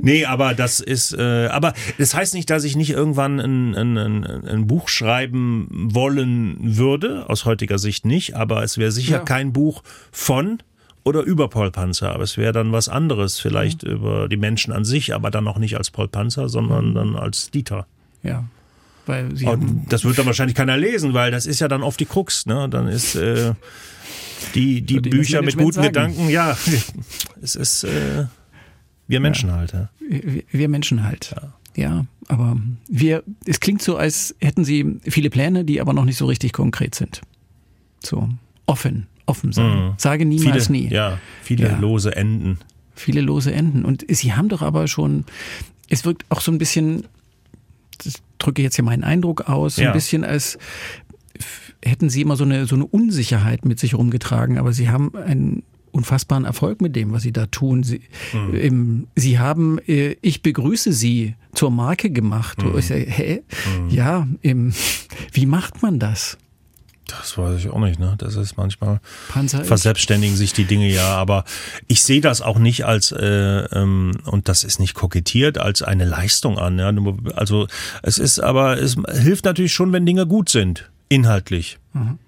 nee, 0.00 0.24
aber 0.24 0.54
das 0.54 0.80
ist, 0.80 1.12
äh, 1.12 1.46
aber 1.48 1.74
das 1.98 2.14
heißt 2.14 2.34
nicht, 2.34 2.48
dass 2.50 2.64
ich 2.64 2.76
nicht 2.76 2.90
irgendwann 2.90 3.38
ein, 3.38 3.74
ein, 3.74 3.98
ein, 3.98 4.24
ein 4.24 4.66
Buch 4.66 4.88
schreiben 4.88 5.68
wollen 5.70 6.76
würde, 6.76 7.28
aus 7.28 7.44
heutiger 7.44 7.78
Sicht 7.78 8.06
nicht, 8.06 8.34
aber 8.34 8.62
es 8.62 8.78
wäre 8.78 8.92
sicher 8.92 9.18
ja. 9.18 9.24
kein 9.24 9.52
Buch 9.52 9.82
von 10.10 10.58
oder 11.04 11.22
über 11.22 11.48
Paul 11.48 11.70
Panzer, 11.70 12.12
aber 12.12 12.22
es 12.22 12.36
wäre 12.36 12.52
dann 12.52 12.72
was 12.72 12.88
anderes, 12.88 13.40
vielleicht 13.40 13.84
mhm. 13.84 13.90
über 13.90 14.28
die 14.28 14.36
Menschen 14.36 14.72
an 14.72 14.84
sich, 14.84 15.14
aber 15.14 15.30
dann 15.30 15.48
auch 15.48 15.58
nicht 15.58 15.76
als 15.76 15.90
Paul 15.90 16.08
Panzer, 16.08 16.48
sondern 16.48 16.90
mhm. 16.90 16.94
dann 16.94 17.16
als 17.16 17.50
Dieter. 17.50 17.86
Ja. 18.22 18.44
Weil 19.04 19.36
sie 19.36 19.46
Und 19.46 19.86
das 19.88 20.04
wird 20.04 20.16
dann 20.18 20.26
wahrscheinlich 20.26 20.54
keiner 20.54 20.76
lesen, 20.76 21.12
weil 21.12 21.32
das 21.32 21.46
ist 21.46 21.58
ja 21.58 21.66
dann 21.66 21.82
oft 21.82 21.98
die 21.98 22.06
Krux, 22.06 22.46
ne? 22.46 22.68
Dann 22.68 22.86
ist 22.86 23.16
äh, 23.16 23.54
die, 24.54 24.82
die 24.82 25.00
Bücher 25.00 25.42
mit 25.42 25.56
guten 25.56 25.74
sagen. 25.74 25.88
Gedanken, 25.88 26.28
ja, 26.28 26.56
es 27.42 27.54
ist 27.54 27.84
äh, 27.84 28.26
wir 29.12 29.20
Menschen 29.20 29.50
ja. 29.50 29.56
halt. 29.56 29.72
Ja. 29.72 29.90
Wir, 30.00 30.42
wir 30.50 30.68
Menschen 30.68 31.04
halt. 31.04 31.34
Ja. 31.76 31.82
ja, 31.82 32.06
aber 32.28 32.56
wir, 32.88 33.22
es 33.44 33.60
klingt 33.60 33.82
so, 33.82 33.96
als 33.96 34.34
hätten 34.40 34.64
sie 34.64 35.00
viele 35.02 35.30
Pläne, 35.30 35.64
die 35.64 35.80
aber 35.80 35.92
noch 35.92 36.04
nicht 36.04 36.16
so 36.16 36.26
richtig 36.26 36.52
konkret 36.52 36.94
sind. 36.94 37.20
So 38.02 38.28
offen, 38.66 39.06
offen 39.26 39.52
sein. 39.52 39.88
Mhm. 39.88 39.94
Sage 39.98 40.24
niemals 40.24 40.68
viele, 40.68 40.78
nie. 40.78 40.88
Ja, 40.88 41.18
viele 41.42 41.76
lose 41.76 42.16
Enden. 42.16 42.58
Viele 42.94 43.20
lose 43.20 43.52
Enden. 43.52 43.84
Und 43.84 44.04
sie 44.08 44.32
haben 44.32 44.48
doch 44.48 44.62
aber 44.62 44.88
schon, 44.88 45.24
es 45.88 46.04
wirkt 46.04 46.24
auch 46.30 46.40
so 46.40 46.50
ein 46.52 46.58
bisschen, 46.58 47.06
das 48.04 48.14
drücke 48.38 48.62
jetzt 48.62 48.76
hier 48.76 48.84
meinen 48.84 49.04
Eindruck 49.04 49.48
aus, 49.48 49.76
so 49.76 49.82
ein 49.82 49.92
bisschen 49.92 50.24
als 50.24 50.58
hätten 51.84 52.10
sie 52.10 52.20
immer 52.20 52.36
so 52.36 52.44
eine, 52.44 52.66
so 52.66 52.74
eine 52.74 52.86
Unsicherheit 52.86 53.64
mit 53.64 53.78
sich 53.78 53.94
rumgetragen, 53.94 54.58
aber 54.58 54.72
sie 54.72 54.88
haben 54.88 55.14
einen 55.16 55.62
unfassbaren 55.92 56.44
Erfolg 56.44 56.80
mit 56.80 56.96
dem, 56.96 57.12
was 57.12 57.22
sie 57.22 57.32
da 57.32 57.46
tun. 57.46 57.82
Sie, 57.82 58.00
mhm. 58.32 58.54
ähm, 58.54 59.06
sie 59.14 59.38
haben 59.38 59.78
äh, 59.86 60.16
Ich 60.22 60.42
begrüße 60.42 60.92
Sie 60.92 61.34
zur 61.54 61.70
Marke 61.70 62.10
gemacht. 62.10 62.62
Mhm. 62.62 62.78
Ich 62.78 62.86
sage, 62.86 63.04
hä? 63.06 63.42
Mhm. 63.78 63.90
Ja, 63.90 64.26
ähm, 64.42 64.72
wie 65.32 65.46
macht 65.46 65.82
man 65.82 65.98
das? 65.98 66.38
Das 67.06 67.36
weiß 67.36 67.58
ich 67.58 67.68
auch 67.68 67.80
nicht, 67.80 67.98
ne? 67.98 68.14
Das 68.16 68.36
ist 68.36 68.56
manchmal 68.56 69.00
Panzer 69.28 69.64
verselbstständigen 69.64 70.36
sich 70.36 70.54
die 70.54 70.64
Dinge 70.64 70.88
ja, 70.88 71.16
aber 71.16 71.44
ich 71.86 72.02
sehe 72.04 72.22
das 72.22 72.40
auch 72.40 72.58
nicht 72.58 72.86
als 72.86 73.12
äh, 73.12 73.26
ähm, 73.26 74.12
und 74.24 74.48
das 74.48 74.64
ist 74.64 74.78
nicht 74.78 74.94
kokettiert 74.94 75.58
als 75.58 75.82
eine 75.82 76.06
Leistung 76.06 76.58
an. 76.58 76.78
Ja? 76.78 76.90
Also 77.34 77.66
es 78.02 78.18
ist, 78.18 78.38
aber 78.38 78.80
es 78.80 78.96
hilft 79.10 79.44
natürlich 79.44 79.74
schon, 79.74 79.92
wenn 79.92 80.06
Dinge 80.06 80.26
gut 80.26 80.48
sind 80.48 80.91
inhaltlich. 81.12 81.78
Mhm. 81.92 82.18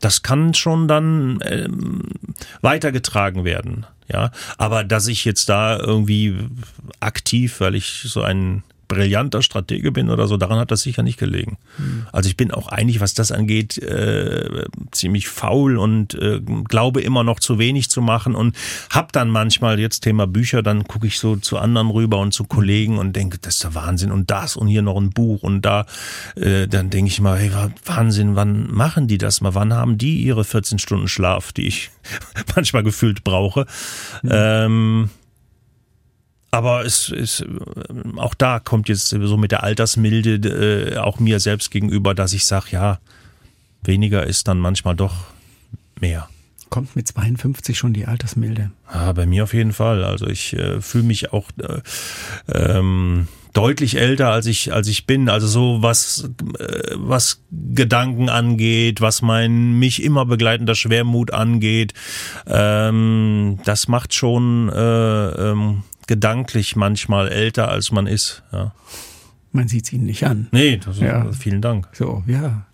Das 0.00 0.22
kann 0.22 0.54
schon 0.54 0.86
dann 0.86 1.40
ähm, 1.44 2.02
weitergetragen 2.60 3.44
werden. 3.44 3.86
Ja, 4.06 4.32
aber 4.58 4.84
dass 4.84 5.06
ich 5.08 5.24
jetzt 5.24 5.48
da 5.48 5.78
irgendwie 5.78 6.36
aktiv, 7.00 7.60
weil 7.60 7.74
ich 7.74 8.02
so 8.04 8.20
ein 8.20 8.62
brillanter 8.88 9.42
Stratege 9.42 9.92
bin 9.92 10.10
oder 10.10 10.26
so, 10.26 10.36
daran 10.36 10.58
hat 10.58 10.70
das 10.70 10.82
sicher 10.82 11.02
nicht 11.02 11.18
gelegen. 11.18 11.58
Mhm. 11.78 12.06
Also 12.12 12.28
ich 12.28 12.36
bin 12.36 12.50
auch 12.50 12.68
eigentlich, 12.68 13.00
was 13.00 13.14
das 13.14 13.32
angeht, 13.32 13.78
äh, 13.78 14.64
ziemlich 14.90 15.28
faul 15.28 15.76
und 15.76 16.14
äh, 16.14 16.40
glaube 16.40 17.00
immer 17.00 17.24
noch 17.24 17.40
zu 17.40 17.58
wenig 17.58 17.90
zu 17.90 18.02
machen 18.02 18.34
und 18.34 18.56
hab 18.90 19.12
dann 19.12 19.28
manchmal 19.28 19.78
jetzt 19.80 20.00
Thema 20.00 20.26
Bücher, 20.26 20.62
dann 20.62 20.84
gucke 20.84 21.06
ich 21.06 21.18
so 21.18 21.36
zu 21.36 21.58
anderen 21.58 21.90
rüber 21.90 22.18
und 22.18 22.32
zu 22.32 22.44
Kollegen 22.44 22.98
und 22.98 23.14
denke, 23.14 23.38
das 23.38 23.54
ist 23.54 23.64
der 23.64 23.74
Wahnsinn 23.74 24.10
und 24.10 24.30
das 24.30 24.56
und 24.56 24.68
hier 24.68 24.82
noch 24.82 24.96
ein 24.96 25.10
Buch 25.10 25.42
und 25.42 25.62
da, 25.62 25.86
äh, 26.36 26.66
dann 26.66 26.90
denke 26.90 27.08
ich 27.08 27.20
mal, 27.20 27.38
hey, 27.38 27.50
Wahnsinn, 27.84 28.36
wann 28.36 28.70
machen 28.70 29.08
die 29.08 29.18
das 29.18 29.40
mal? 29.40 29.54
Wann 29.54 29.72
haben 29.72 29.98
die 29.98 30.22
ihre 30.22 30.44
14 30.44 30.78
Stunden 30.78 31.08
Schlaf, 31.08 31.52
die 31.52 31.66
ich 31.66 31.90
manchmal 32.56 32.82
gefühlt 32.82 33.24
brauche? 33.24 33.66
Mhm. 34.22 34.30
Ähm, 34.32 35.10
aber 36.54 36.84
es 36.84 37.08
ist 37.08 37.44
auch 38.16 38.34
da 38.34 38.60
kommt 38.60 38.88
jetzt 38.88 39.08
so 39.08 39.36
mit 39.36 39.50
der 39.50 39.64
Altersmilde 39.64 40.94
äh, 40.94 40.98
auch 40.98 41.18
mir 41.18 41.40
selbst 41.40 41.72
gegenüber, 41.72 42.14
dass 42.14 42.32
ich 42.32 42.46
sage, 42.46 42.68
ja, 42.70 43.00
weniger 43.82 44.24
ist 44.24 44.46
dann 44.46 44.60
manchmal 44.60 44.94
doch 44.94 45.14
mehr. 46.00 46.28
Kommt 46.70 46.94
mit 46.94 47.08
52 47.08 47.76
schon 47.76 47.92
die 47.92 48.06
Altersmilde? 48.06 48.70
Ja, 48.92 49.12
bei 49.12 49.26
mir 49.26 49.44
auf 49.44 49.52
jeden 49.52 49.72
Fall. 49.72 50.04
Also 50.04 50.28
ich 50.28 50.54
äh, 50.54 50.80
fühle 50.80 51.04
mich 51.04 51.32
auch 51.32 51.50
äh, 51.58 51.80
ähm, 52.52 53.26
deutlich 53.52 53.96
älter 53.96 54.30
als 54.30 54.46
ich 54.46 54.72
als 54.72 54.86
ich 54.88 55.06
bin. 55.06 55.28
Also 55.28 55.46
so 55.46 55.82
was 55.82 56.30
äh, 56.58 56.94
was 56.94 57.42
Gedanken 57.50 58.28
angeht, 58.28 59.00
was 59.00 59.22
mein 59.22 59.78
mich 59.78 60.02
immer 60.02 60.24
begleitender 60.24 60.74
Schwermut 60.74 61.32
angeht, 61.32 61.94
ähm, 62.46 63.58
das 63.64 63.88
macht 63.88 64.14
schon 64.14 64.68
äh, 64.68 65.50
ähm, 65.50 65.82
gedanklich 66.06 66.76
manchmal 66.76 67.28
älter, 67.28 67.68
als 67.68 67.92
man 67.92 68.06
ist. 68.06 68.42
Ja. 68.52 68.74
Man 69.52 69.68
sieht 69.68 69.84
es 69.84 69.92
ihnen 69.92 70.06
nicht 70.06 70.24
an. 70.24 70.48
Nee, 70.52 70.78
das, 70.78 70.98
ja. 70.98 71.30
vielen 71.32 71.62
Dank. 71.62 71.88
So, 71.92 72.22
ja. 72.26 72.66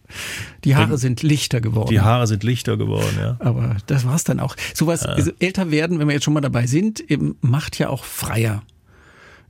Die 0.65 0.77
Haare 0.77 0.99
sind 0.99 1.23
lichter 1.23 1.61
geworden. 1.61 1.91
Die 1.91 2.01
Haare 2.01 2.27
sind 2.27 2.43
lichter 2.43 2.77
geworden, 2.77 3.17
ja. 3.19 3.37
Aber 3.39 3.77
das 3.87 4.07
war's 4.07 4.25
dann 4.25 4.41
auch. 4.41 4.57
Sowas, 4.75 5.05
ja. 5.05 5.11
also 5.11 5.31
älter 5.39 5.71
werden, 5.71 5.99
wenn 5.99 6.09
wir 6.09 6.15
jetzt 6.15 6.25
schon 6.25 6.35
mal 6.35 6.41
dabei 6.41 6.67
sind, 6.67 7.01
eben 7.01 7.37
macht 7.41 7.79
ja 7.79 7.89
auch 7.89 8.05
freier. 8.05 8.63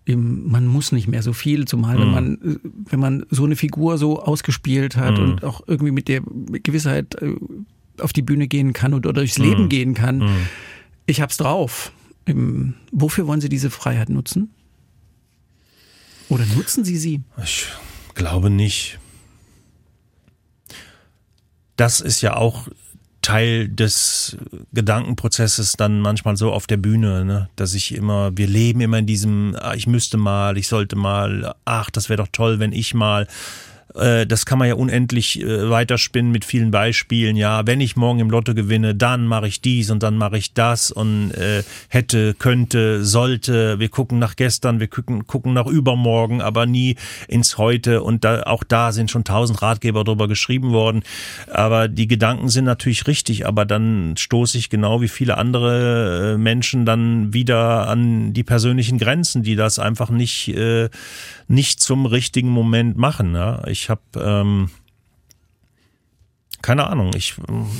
Eben, 0.07 0.51
man 0.51 0.66
muss 0.66 0.93
nicht 0.93 1.09
mehr 1.09 1.22
so 1.22 1.33
viel, 1.33 1.66
zumal 1.66 1.97
mhm. 1.97 2.01
wenn 2.01 2.11
man, 2.11 2.61
wenn 2.91 3.01
man 3.01 3.26
so 3.31 3.45
eine 3.45 3.57
Figur 3.57 3.99
so 3.99 4.22
ausgespielt 4.22 4.97
hat 4.97 5.18
mhm. 5.18 5.24
und 5.24 5.45
auch 5.45 5.62
irgendwie 5.66 5.93
mit 5.93 6.09
der 6.09 6.22
Gewissheit 6.62 7.16
äh, 7.22 7.35
auf 8.01 8.12
die 8.12 8.22
Bühne 8.22 8.49
gehen 8.49 8.72
kann 8.72 8.95
oder 8.95 9.12
durchs 9.12 9.39
mhm. 9.39 9.45
Leben 9.45 9.68
gehen 9.68 9.95
kann. 9.95 10.18
Mhm. 10.18 10.37
Ich 11.07 11.20
hab's 11.20 11.37
drauf. 11.37 11.93
Eben, 12.31 12.76
wofür 12.93 13.26
wollen 13.26 13.41
Sie 13.41 13.49
diese 13.49 13.70
Freiheit 13.70 14.09
nutzen? 14.09 14.51
Oder 16.28 16.47
nutzen 16.47 16.85
Sie 16.85 16.97
sie? 16.97 17.22
Ich 17.43 17.66
glaube 18.14 18.51
nicht. 18.51 19.01
Das 21.74 22.01
ist 22.01 22.20
ja 22.20 22.37
auch 22.37 22.68
Teil 23.20 23.68
des 23.68 24.37
Gedankenprozesses 24.72 25.72
dann 25.72 26.01
manchmal 26.01 26.37
so 26.37 26.53
auf 26.53 26.68
der 26.68 26.76
Bühne, 26.76 27.24
ne? 27.24 27.51
dass 27.57 27.74
ich 27.74 27.97
immer, 27.97 28.37
wir 28.37 28.47
leben 28.47 28.81
immer 28.81 28.99
in 28.99 29.07
diesem, 29.07 29.57
ah, 29.59 29.74
ich 29.74 29.89
müsste 29.89 30.16
mal, 30.16 30.57
ich 30.57 30.68
sollte 30.68 30.95
mal, 30.95 31.57
ach, 31.64 31.91
das 31.91 32.09
wäre 32.09 32.22
doch 32.22 32.31
toll, 32.31 32.61
wenn 32.61 32.72
ich 32.72 32.95
mal. 32.95 33.26
Äh, 33.95 34.26
das 34.26 34.47
kann 34.47 34.59
man 34.59 34.68
ja 34.68 34.74
unendlich 34.74 35.41
äh, 35.41 35.70
weiterspinnen 35.70 36.30
mit 36.30 36.45
vielen 36.45 36.70
Beispielen. 36.70 37.36
Ja, 37.36 37.66
wenn 37.66 37.80
ich 37.80 37.97
morgen 37.97 38.20
im 38.20 38.30
Lotto 38.30 38.55
gewinne, 38.55 38.95
dann 38.95 39.26
mache 39.26 39.49
ich 39.49 39.61
dies 39.61 39.91
und 39.91 40.03
dann 40.03 40.16
mache 40.16 40.38
ich 40.38 40.53
das 40.55 40.91
und 40.91 41.32
äh, 41.32 41.62
hätte, 41.88 42.34
könnte, 42.34 43.05
sollte. 43.05 43.78
Wir 43.78 43.88
gucken 43.88 44.18
nach 44.18 44.36
gestern, 44.36 44.80
wir 44.80 44.88
gucken, 44.88 45.26
gucken 45.26 45.53
nach 45.53 45.66
übermorgen, 45.66 46.41
aber 46.41 46.66
nie 46.66 46.97
ins 47.28 47.59
Heute. 47.59 48.03
Und 48.03 48.24
da, 48.24 48.43
auch 48.45 48.64
da 48.64 48.93
sind 48.93 49.11
schon 49.11 49.24
tausend 49.24 49.62
Ratgeber 49.62 50.05
drüber 50.05 50.28
geschrieben 50.28 50.72
worden. 50.72 51.03
Aber 51.53 51.88
die 51.88 52.07
Gedanken 52.07 52.49
sind 52.49 52.64
natürlich 52.64 53.07
richtig, 53.07 53.47
aber 53.47 53.64
dann 53.64 54.14
stoße 54.16 54.59
ich 54.59 54.70
genau 54.70 55.01
wie 55.01 55.09
viele 55.09 55.36
andere 55.36 56.34
äh, 56.34 56.38
Menschen 56.38 56.84
dann 56.84 57.32
wieder 57.32 57.88
an 57.88 58.32
die 58.32 58.45
persönlichen 58.45 58.99
Grenzen, 58.99 59.43
die 59.43 59.57
das 59.57 59.78
einfach 59.78 60.11
nicht, 60.11 60.49
äh, 60.49 60.88
nicht 61.49 61.80
zum 61.80 62.07
richtigen 62.07 62.51
Moment 62.51 62.97
machen. 62.97 63.34
Ja? 63.34 63.62
Ich 63.66 63.80
ich 63.81 63.91
habe 63.91 64.01
ähm, 64.16 64.70
keine 66.62 66.87
Ahnung. 66.87 67.12
Ich, 67.14 67.37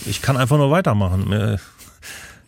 ich 0.07 0.23
kann 0.23 0.37
einfach 0.37 0.57
nur 0.57 0.71
weitermachen. 0.71 1.59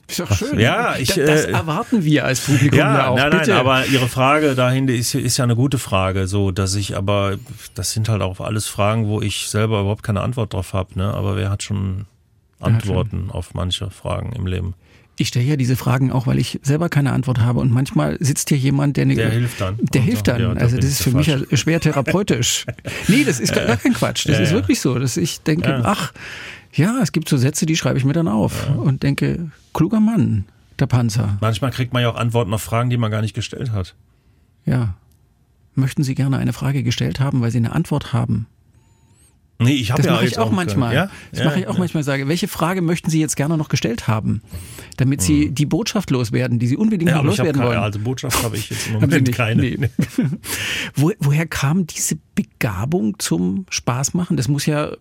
Ist 0.08 0.20
doch 0.20 0.32
schön. 0.32 0.58
Ja, 0.58 0.96
ich, 0.96 1.08
das, 1.08 1.44
äh, 1.44 1.52
erwarten 1.52 2.04
wir 2.04 2.24
als 2.24 2.40
Publikum 2.40 2.78
ja, 2.78 2.98
ja 2.98 3.08
auch. 3.08 3.16
Nein, 3.16 3.30
nein, 3.30 3.50
aber 3.50 3.86
Ihre 3.86 4.08
Frage 4.08 4.54
dahin 4.54 4.88
ist, 4.88 5.14
ist 5.14 5.36
ja 5.36 5.44
eine 5.44 5.56
gute 5.56 5.78
Frage, 5.78 6.26
so 6.26 6.50
dass 6.50 6.74
ich 6.74 6.96
aber, 6.96 7.36
das 7.74 7.92
sind 7.92 8.08
halt 8.08 8.22
auch 8.22 8.40
alles 8.40 8.66
Fragen, 8.66 9.06
wo 9.06 9.20
ich 9.20 9.48
selber 9.48 9.80
überhaupt 9.80 10.02
keine 10.02 10.22
Antwort 10.22 10.52
drauf 10.52 10.72
habe. 10.72 10.98
Ne? 10.98 11.12
Aber 11.12 11.36
wer 11.36 11.50
hat 11.50 11.62
schon 11.62 12.06
Antworten 12.60 13.26
schon. 13.26 13.30
auf 13.30 13.54
manche 13.54 13.90
Fragen 13.90 14.32
im 14.32 14.46
Leben? 14.46 14.74
Ich 15.16 15.28
stelle 15.28 15.44
ja 15.44 15.56
diese 15.56 15.76
Fragen 15.76 16.10
auch, 16.10 16.26
weil 16.26 16.38
ich 16.38 16.58
selber 16.62 16.88
keine 16.88 17.12
Antwort 17.12 17.40
habe. 17.40 17.60
Und 17.60 17.70
manchmal 17.70 18.16
sitzt 18.20 18.48
hier 18.48 18.58
jemand, 18.58 18.96
der 18.96 19.02
eine, 19.02 19.14
Der 19.14 19.30
hilft 19.30 19.60
dann. 19.60 19.78
Der 19.78 20.02
hilft 20.02 20.28
dann. 20.28 20.40
Ja, 20.40 20.52
also 20.52 20.76
das 20.76 20.86
ist 20.86 21.02
für 21.02 21.10
mich 21.10 21.26
ja 21.26 21.38
schwer 21.52 21.80
therapeutisch. 21.80 22.66
nee, 23.08 23.24
das 23.24 23.38
ist 23.38 23.54
gar 23.54 23.76
kein 23.76 23.92
Quatsch. 23.92 24.26
Das 24.26 24.38
ja, 24.38 24.44
ist 24.44 24.52
wirklich 24.52 24.80
so, 24.80 24.98
dass 24.98 25.16
ich 25.16 25.40
denke, 25.42 25.82
ach, 25.84 26.12
ja, 26.72 27.00
es 27.02 27.12
gibt 27.12 27.28
so 27.28 27.36
Sätze, 27.36 27.66
die 27.66 27.76
schreibe 27.76 27.98
ich 27.98 28.04
mir 28.04 28.14
dann 28.14 28.28
auf 28.28 28.70
und 28.70 29.02
denke, 29.02 29.50
kluger 29.74 30.00
Mann, 30.00 30.46
der 30.78 30.86
Panzer. 30.86 31.36
Manchmal 31.40 31.70
kriegt 31.70 31.92
man 31.92 32.02
ja 32.02 32.10
auch 32.10 32.16
Antworten 32.16 32.52
auf 32.54 32.62
Fragen, 32.62 32.88
die 32.88 32.96
man 32.96 33.10
gar 33.10 33.20
nicht 33.20 33.34
gestellt 33.34 33.72
hat. 33.72 33.94
Ja. 34.64 34.94
Möchten 35.74 36.02
Sie 36.02 36.14
gerne 36.14 36.38
eine 36.38 36.52
Frage 36.52 36.82
gestellt 36.82 37.20
haben, 37.20 37.40
weil 37.40 37.50
Sie 37.50 37.58
eine 37.58 37.72
Antwort 37.72 38.12
haben? 38.12 38.46
Nee, 39.62 39.74
ich 39.74 39.92
habe 39.92 40.02
ja 40.02 40.12
mache 40.12 40.26
ich 40.26 40.38
auch, 40.38 40.46
auch 40.46 40.50
manchmal. 40.50 40.94
Ja? 40.94 41.10
Das 41.30 41.40
ja, 41.40 41.44
mache 41.46 41.60
ich 41.60 41.66
auch 41.66 41.74
ja. 41.74 41.78
manchmal. 41.78 42.02
Sage, 42.02 42.28
welche 42.28 42.48
Frage 42.48 42.82
möchten 42.82 43.10
Sie 43.10 43.20
jetzt 43.20 43.36
gerne 43.36 43.56
noch 43.56 43.68
gestellt 43.68 44.08
haben, 44.08 44.42
damit 44.96 45.22
Sie 45.22 45.46
hm. 45.46 45.54
die 45.54 45.66
Botschaft 45.66 46.10
loswerden, 46.10 46.58
die 46.58 46.66
Sie 46.66 46.76
unbedingt 46.76 47.10
ja, 47.10 47.18
noch 47.18 47.24
loswerden 47.24 47.60
keine, 47.60 47.68
wollen? 47.68 47.78
Also 47.78 47.98
Botschaft 48.00 48.42
habe 48.42 48.56
ich 48.56 48.70
jetzt 48.70 48.88
im 48.88 48.94
Moment 48.94 49.32
keine. 49.32 49.62
Nee. 49.62 49.78
Wo, 50.94 51.12
woher 51.18 51.46
kam 51.46 51.86
diese 51.86 52.16
Begabung 52.34 53.18
zum 53.18 53.66
Spaßmachen? 53.70 54.36
Das 54.36 54.48
muss 54.48 54.66
ja 54.66 54.92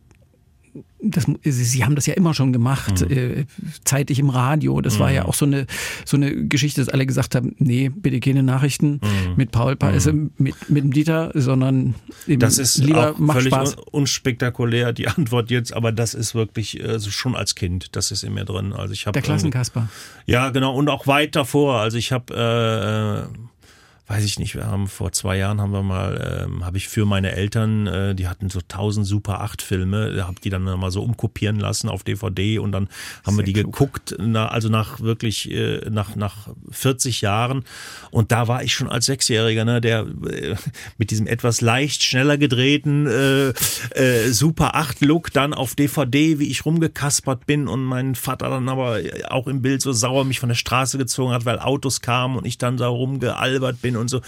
das, 1.04 1.26
sie 1.44 1.84
haben 1.84 1.96
das 1.96 2.06
ja 2.06 2.14
immer 2.14 2.34
schon 2.34 2.54
gemacht, 2.54 3.08
mhm. 3.08 3.18
äh, 3.18 3.46
zeitig 3.84 4.20
im 4.20 4.30
Radio. 4.30 4.82
Das 4.82 4.96
mhm. 4.96 5.00
war 5.00 5.12
ja 5.12 5.24
mhm. 5.24 5.30
auch 5.30 5.34
so 5.34 5.46
eine, 5.46 5.66
so 6.06 6.18
eine 6.18 6.48
Geschichte, 6.48 6.82
dass 6.82 6.90
alle 6.90 7.06
gesagt 7.06 7.36
haben, 7.36 7.56
nee, 7.58 7.90
bitte 7.90 8.20
keine 8.20 8.44
Nachrichten 8.44 9.02
mhm. 9.02 9.36
mit 9.36 9.52
Paul, 9.52 9.76
pa 9.76 9.90
also 9.90 10.12
mit, 10.14 10.70
mit 10.70 10.84
dem 10.84 10.94
Dieter, 10.94 11.32
sondern 11.34 11.96
das 12.28 12.58
ist 12.58 12.78
lieber 12.78 13.12
auch 13.12 13.34
völlig 13.34 13.54
Spaß. 13.54 13.76
unspektakulär, 13.92 14.94
die 14.94 15.08
Antwort 15.08 15.52
jetzt, 15.52 15.74
aber 15.74 15.92
das 15.92 16.14
ist 16.14 16.36
wirklich 16.36 16.80
äh, 16.80 17.00
schon 17.00 17.36
als 17.36 17.56
Kind, 17.56 17.96
das 17.96 18.12
ist 18.12 18.24
in 18.24 18.34
mir 18.34 18.46
drin. 18.46 18.74
Also 18.74 18.94
ich 18.94 19.08
habe 19.08 19.14
Der 19.14 19.22
Klassenkasper. 19.22 19.90
Ja, 20.26 20.50
genau, 20.50 20.76
und 20.76 20.90
auch 20.90 21.08
weit 21.08 21.36
davor. 21.36 21.80
Also 21.80 21.98
ich 21.98 22.12
habe 22.12 23.28
äh, 23.34 23.51
weiß 24.12 24.26
ich 24.26 24.40
nicht, 24.40 24.56
wir 24.56 24.68
haben 24.68 24.88
vor 24.88 25.14
zwei 25.14 25.38
Jahren 25.38 25.62
haben 25.62 25.72
wir 25.72 25.84
mal, 25.84 26.44
ähm, 26.46 26.66
habe 26.66 26.76
ich 26.76 26.90
für 26.90 27.06
meine 27.06 27.32
Eltern, 27.32 27.88
äh, 27.88 28.14
die 28.14 28.28
hatten 28.28 28.50
so 28.50 28.60
tausend 28.68 29.08
Super 29.08 29.40
8 29.40 29.62
Filme, 29.62 30.22
habe 30.28 30.36
die 30.44 30.50
dann 30.50 30.64
mal 30.64 30.92
so 30.92 31.02
umkopieren 31.02 31.60
lassen 31.60 31.88
auf 31.88 32.04
DVD 32.04 32.60
und 32.60 32.74
dann 32.74 32.90
haben 33.26 33.38
Sehr 33.38 33.46
wir 33.46 33.54
die 33.54 33.62
klug. 33.62 33.72
geguckt, 33.72 34.16
na, 34.20 34.50
also 34.50 34.68
nach 34.68 35.00
wirklich, 35.00 35.50
äh, 35.50 35.90
nach, 35.90 36.18
nach 36.18 36.50
40 36.72 37.22
Jahren 37.22 37.64
und 38.12 38.34
da 38.34 38.50
war 38.50 38.64
ich 38.64 38.74
schon 38.74 38.90
als 38.90 39.06
Sechsjähriger, 39.06 39.64
ne, 39.64 39.80
der 39.80 40.02
äh, 40.02 40.56
mit 40.98 41.12
diesem 41.12 41.26
etwas 41.26 41.62
leicht 41.62 42.04
schneller 42.04 42.38
gedrehten 42.38 43.08
äh, 43.08 43.50
äh, 43.96 44.30
Super 44.32 44.76
8 44.76 45.00
Look 45.00 45.32
dann 45.32 45.54
auf 45.54 45.76
DVD, 45.76 46.38
wie 46.38 46.50
ich 46.50 46.66
rumgekaspert 46.66 47.46
bin 47.46 47.70
und 47.70 47.86
mein 47.86 48.16
Vater 48.16 48.50
dann 48.50 48.68
aber 48.68 49.00
auch 49.30 49.48
im 49.48 49.62
Bild 49.62 49.82
so 49.82 49.94
sauer 49.94 50.26
mich 50.26 50.42
von 50.42 50.50
der 50.50 50.56
Straße 50.56 50.98
gezogen 50.98 51.32
hat, 51.32 51.46
weil 51.46 51.60
Autos 51.60 52.02
kamen 52.02 52.36
und 52.36 52.46
ich 52.46 52.58
dann 52.58 52.76
da 52.76 52.90
rumgealbert 52.90 53.82
bin 53.82 54.01
und 54.02 54.10
so. 54.10 54.22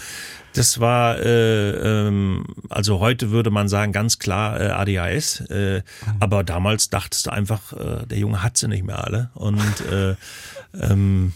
Das 0.54 0.80
war, 0.80 1.18
äh, 1.18 2.06
ähm, 2.06 2.46
also 2.70 3.00
heute 3.00 3.30
würde 3.30 3.50
man 3.50 3.68
sagen, 3.68 3.92
ganz 3.92 4.18
klar 4.18 4.60
äh, 4.60 4.68
ADHS. 4.68 5.40
Äh. 5.50 5.82
Aber 6.20 6.44
damals 6.44 6.90
dachtest 6.90 7.26
du 7.26 7.30
einfach, 7.30 7.72
äh, 7.72 8.06
der 8.06 8.18
Junge 8.18 8.42
hat 8.42 8.56
sie 8.56 8.68
nicht 8.68 8.84
mehr 8.84 9.04
alle. 9.04 9.30
Und 9.34 9.80
äh, 9.90 10.14
ähm, 10.80 11.32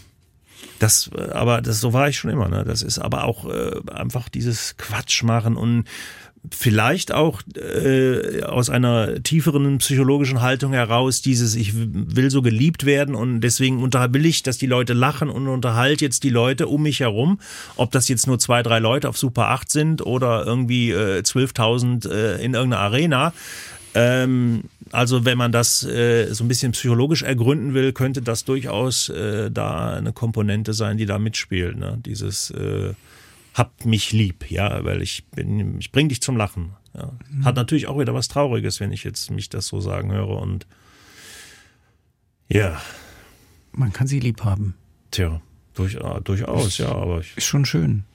das, 0.79 1.11
aber 1.13 1.61
das, 1.61 1.81
so 1.81 1.93
war 1.93 2.07
ich 2.07 2.17
schon 2.17 2.31
immer. 2.31 2.47
Ne? 2.47 2.63
Das 2.63 2.81
ist 2.81 2.99
aber 2.99 3.25
auch 3.25 3.45
äh, 3.45 3.81
einfach 3.91 4.29
dieses 4.29 4.77
Quatsch 4.77 5.23
machen 5.23 5.55
und 5.55 5.85
vielleicht 6.51 7.11
auch 7.11 7.41
äh, 7.55 8.43
aus 8.43 8.69
einer 8.69 9.21
tieferen 9.23 9.77
psychologischen 9.79 10.41
Haltung 10.41 10.73
heraus 10.73 11.21
dieses 11.21 11.55
ich 11.55 11.73
will 11.75 12.31
so 12.31 12.41
geliebt 12.41 12.85
werden 12.85 13.15
und 13.15 13.41
deswegen 13.41 13.81
will 13.81 14.25
ich, 14.25 14.43
dass 14.43 14.57
die 14.57 14.65
Leute 14.65 14.93
lachen 14.93 15.29
und 15.29 15.47
unterhalte 15.47 16.05
jetzt 16.05 16.23
die 16.23 16.29
Leute 16.29 16.67
um 16.67 16.83
mich 16.83 17.01
herum, 17.01 17.39
ob 17.75 17.91
das 17.91 18.07
jetzt 18.07 18.27
nur 18.27 18.39
zwei, 18.39 18.63
drei 18.63 18.79
Leute 18.79 19.09
auf 19.09 19.17
Super 19.17 19.49
8 19.49 19.69
sind 19.69 20.05
oder 20.05 20.45
irgendwie 20.45 20.91
äh, 20.91 21.19
12.000 21.19 22.09
äh, 22.09 22.43
in 22.43 22.53
irgendeiner 22.53 22.81
Arena. 22.81 23.33
Ähm, 23.95 24.63
also 24.91 25.25
wenn 25.25 25.37
man 25.37 25.51
das 25.51 25.83
äh, 25.83 26.31
so 26.33 26.43
ein 26.43 26.47
bisschen 26.47 26.71
psychologisch 26.71 27.23
ergründen 27.23 27.73
will, 27.73 27.91
könnte 27.91 28.21
das 28.21 28.45
durchaus 28.45 29.09
äh, 29.09 29.51
da 29.51 29.93
eine 29.95 30.13
Komponente 30.13 30.73
sein, 30.73 30.97
die 30.97 31.05
da 31.05 31.19
mitspielt. 31.19 31.77
Ne? 31.77 31.99
Dieses 32.05 32.51
äh, 32.51 32.93
hab 33.59 33.85
mich 33.85 34.13
lieb, 34.13 34.49
ja, 34.49 34.85
weil 34.85 35.01
ich 35.01 35.25
bin, 35.27 35.77
ich 35.79 35.91
bring 35.91 36.07
dich 36.07 36.21
zum 36.21 36.37
Lachen. 36.37 36.71
Ja. 36.95 37.11
Mhm. 37.29 37.43
Hat 37.43 37.57
natürlich 37.57 37.87
auch 37.87 37.99
wieder 37.99 38.13
was 38.13 38.29
Trauriges, 38.29 38.79
wenn 38.79 38.93
ich 38.93 39.03
jetzt 39.03 39.29
mich 39.31 39.49
das 39.49 39.67
so 39.67 39.81
sagen 39.81 40.13
höre 40.13 40.29
und 40.29 40.65
ja. 42.47 42.81
Man 43.73 43.91
kann 43.91 44.07
sie 44.07 44.21
lieb 44.21 44.45
haben. 44.45 44.75
Tja, 45.11 45.41
durch, 45.75 45.95
äh, 45.95 46.21
durchaus, 46.23 46.77
ja, 46.77 46.89
aber 46.89 47.19
ich. 47.19 47.35
Ist 47.35 47.45
schon 47.45 47.65
schön. 47.65 48.05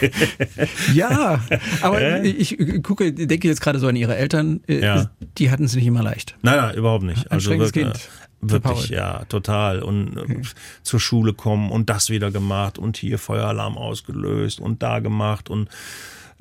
ja, 0.94 1.44
aber 1.82 2.00
äh? 2.00 2.26
ich, 2.26 2.58
ich 2.58 2.82
gucke, 2.82 3.12
denke 3.12 3.46
jetzt 3.46 3.60
gerade 3.60 3.78
so 3.78 3.86
an 3.86 3.94
ihre 3.94 4.16
Eltern. 4.16 4.62
Äh, 4.66 4.80
ja. 4.80 5.10
Die 5.36 5.50
hatten 5.50 5.64
es 5.64 5.74
nicht 5.74 5.86
immer 5.86 6.02
leicht. 6.02 6.34
Nein, 6.40 6.56
nein, 6.56 6.74
überhaupt 6.74 7.04
nicht. 7.04 7.30
Ein 7.30 7.32
also 7.32 7.50
wirklich, 7.50 7.72
Kind. 7.72 8.08
Wirklich, 8.50 8.88
ja, 8.88 9.24
total. 9.26 9.82
Und 9.82 10.18
okay. 10.18 10.42
zur 10.82 11.00
Schule 11.00 11.34
kommen 11.34 11.70
und 11.70 11.90
das 11.90 12.10
wieder 12.10 12.30
gemacht 12.30 12.78
und 12.78 12.96
hier 12.96 13.18
Feueralarm 13.18 13.76
ausgelöst 13.78 14.60
und 14.60 14.82
da 14.82 15.00
gemacht 15.00 15.50
und 15.50 15.68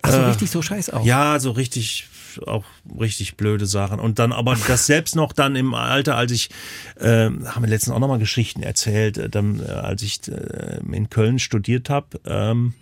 Ach 0.05 0.11
so, 0.11 0.17
äh, 0.17 0.25
richtig 0.25 0.51
so 0.51 0.61
scheiß 0.61 0.91
auch. 0.91 1.05
Ja, 1.05 1.39
so 1.39 1.51
richtig, 1.51 2.07
auch 2.45 2.65
richtig 2.99 3.37
blöde 3.37 3.65
Sachen. 3.65 3.99
Und 3.99 4.19
dann 4.19 4.31
aber 4.31 4.55
das 4.67 4.85
selbst 4.85 5.15
noch 5.15 5.33
dann 5.33 5.55
im 5.55 5.73
Alter, 5.73 6.15
als 6.15 6.31
ich, 6.31 6.49
äh, 6.99 7.25
haben 7.25 7.61
wir 7.61 7.67
letztens 7.67 7.95
auch 7.95 7.99
nochmal 7.99 8.19
Geschichten 8.19 8.61
erzählt, 8.61 9.17
äh, 9.17 9.29
dann, 9.29 9.59
äh, 9.59 9.71
als 9.71 10.01
ich 10.01 10.27
äh, 10.27 10.79
in 10.91 11.09
Köln 11.09 11.39
studiert 11.39 11.89
habe, 11.89 12.19
ähm, 12.25 12.73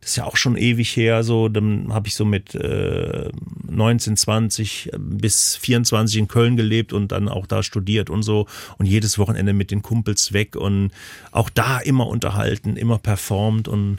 das 0.00 0.10
ist 0.10 0.16
ja 0.16 0.24
auch 0.24 0.36
schon 0.36 0.56
ewig 0.56 0.96
her, 0.96 1.22
so, 1.24 1.48
dann 1.48 1.92
habe 1.92 2.08
ich 2.08 2.14
so 2.14 2.24
mit 2.24 2.54
äh, 2.54 3.30
19, 3.68 4.16
20 4.16 4.90
bis 4.96 5.56
24 5.56 6.18
in 6.18 6.28
Köln 6.28 6.56
gelebt 6.56 6.92
und 6.92 7.12
dann 7.12 7.28
auch 7.28 7.46
da 7.46 7.62
studiert 7.62 8.08
und 8.08 8.22
so 8.22 8.46
und 8.78 8.86
jedes 8.86 9.18
Wochenende 9.18 9.52
mit 9.52 9.70
den 9.70 9.82
Kumpels 9.82 10.32
weg 10.32 10.56
und 10.56 10.90
auch 11.32 11.50
da 11.50 11.78
immer 11.78 12.06
unterhalten, 12.06 12.76
immer 12.76 12.98
performt 12.98 13.68
und 13.68 13.98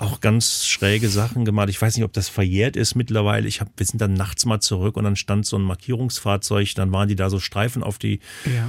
auch 0.00 0.20
ganz 0.20 0.66
schräge 0.66 1.08
Sachen 1.08 1.44
gemacht. 1.44 1.68
Ich 1.68 1.80
weiß 1.80 1.96
nicht, 1.96 2.04
ob 2.04 2.12
das 2.12 2.28
verjährt 2.28 2.74
ist 2.74 2.94
mittlerweile. 2.94 3.46
Ich 3.46 3.60
hab, 3.60 3.68
wir 3.76 3.84
sind 3.84 4.00
dann 4.00 4.14
nachts 4.14 4.46
mal 4.46 4.60
zurück 4.60 4.96
und 4.96 5.04
dann 5.04 5.16
stand 5.16 5.44
so 5.44 5.58
ein 5.58 5.62
Markierungsfahrzeug, 5.62 6.74
dann 6.74 6.90
waren 6.92 7.08
die 7.08 7.16
da 7.16 7.28
so 7.28 7.38
Streifen 7.38 7.82
auf 7.82 7.98
die 7.98 8.20
Ja. 8.46 8.68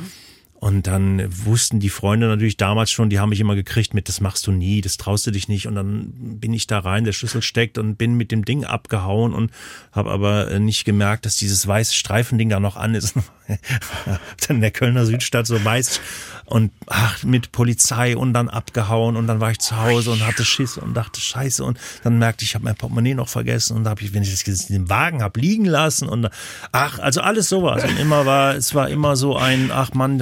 Und 0.62 0.86
dann 0.86 1.28
wussten 1.28 1.80
die 1.80 1.90
Freunde 1.90 2.28
natürlich 2.28 2.56
damals 2.56 2.92
schon, 2.92 3.10
die 3.10 3.20
haben 3.20 3.30
mich 3.30 3.40
immer 3.40 3.56
gekriegt 3.56 3.96
mit, 3.96 4.08
das 4.08 4.22
machst 4.22 4.46
du 4.46 4.52
nie, 4.52 4.82
das 4.82 4.98
traust 4.98 5.26
du 5.26 5.32
dich 5.32 5.48
nicht. 5.48 5.66
Und 5.66 5.74
dann 5.74 6.12
bin 6.40 6.54
ich 6.54 6.68
da 6.68 6.78
rein, 6.78 7.04
der 7.04 7.14
Schlüssel 7.14 7.42
steckt 7.42 7.80
und 7.80 7.96
bin 7.96 8.14
mit 8.14 8.32
dem 8.32 8.46
Ding 8.46 8.64
abgehauen 8.64 9.34
und 9.34 9.50
habe 9.92 10.12
aber 10.12 10.52
äh, 10.52 10.60
nicht 10.60 10.86
gemerkt, 10.86 11.26
dass 11.26 11.36
dieses 11.36 11.66
weiße 11.66 11.96
Streifending 11.96 12.50
da 12.50 12.60
noch 12.60 12.76
an 12.76 12.94
ist. 12.94 13.16
dann 14.48 14.62
der 14.62 14.70
Kölner 14.70 15.06
Südstadt 15.06 15.48
so 15.48 15.66
weiß 15.66 16.00
und 16.46 16.72
ach, 16.88 17.24
mit 17.24 17.52
Polizei 17.52 18.16
und 18.16 18.34
dann 18.34 18.50
abgehauen 18.50 19.16
und 19.16 19.28
dann 19.28 19.40
war 19.40 19.52
ich 19.52 19.60
zu 19.60 19.78
Hause 19.78 20.12
und 20.12 20.26
hatte 20.26 20.44
Schiss 20.44 20.78
und 20.78 20.94
dachte 20.94 21.22
Scheiße 21.22 21.64
und 21.64 21.80
dann 22.04 22.20
merkte 22.20 22.44
ich, 22.44 22.52
ich 22.52 22.56
habe 22.56 22.66
mein 22.66 22.76
Portemonnaie 22.76 23.14
noch 23.14 23.30
vergessen 23.30 23.78
und 23.78 23.86
da 23.86 23.92
habe 23.92 24.02
ich, 24.02 24.14
wenn 24.14 24.24
ich 24.24 24.44
das 24.44 24.70
in 24.70 24.76
den 24.76 24.90
Wagen 24.90 25.24
habe 25.24 25.40
liegen 25.40 25.66
lassen 25.66 26.08
und 26.08 26.30
ach, 26.72 27.00
also 27.00 27.22
alles 27.22 27.50
sowas 27.50 27.84
und 27.84 27.98
immer 27.98 28.26
war, 28.26 28.56
es 28.56 28.76
war 28.76 28.90
immer 28.90 29.16
so 29.16 29.38
ein, 29.38 29.72
ach 29.72 29.94
Mann, 29.94 30.20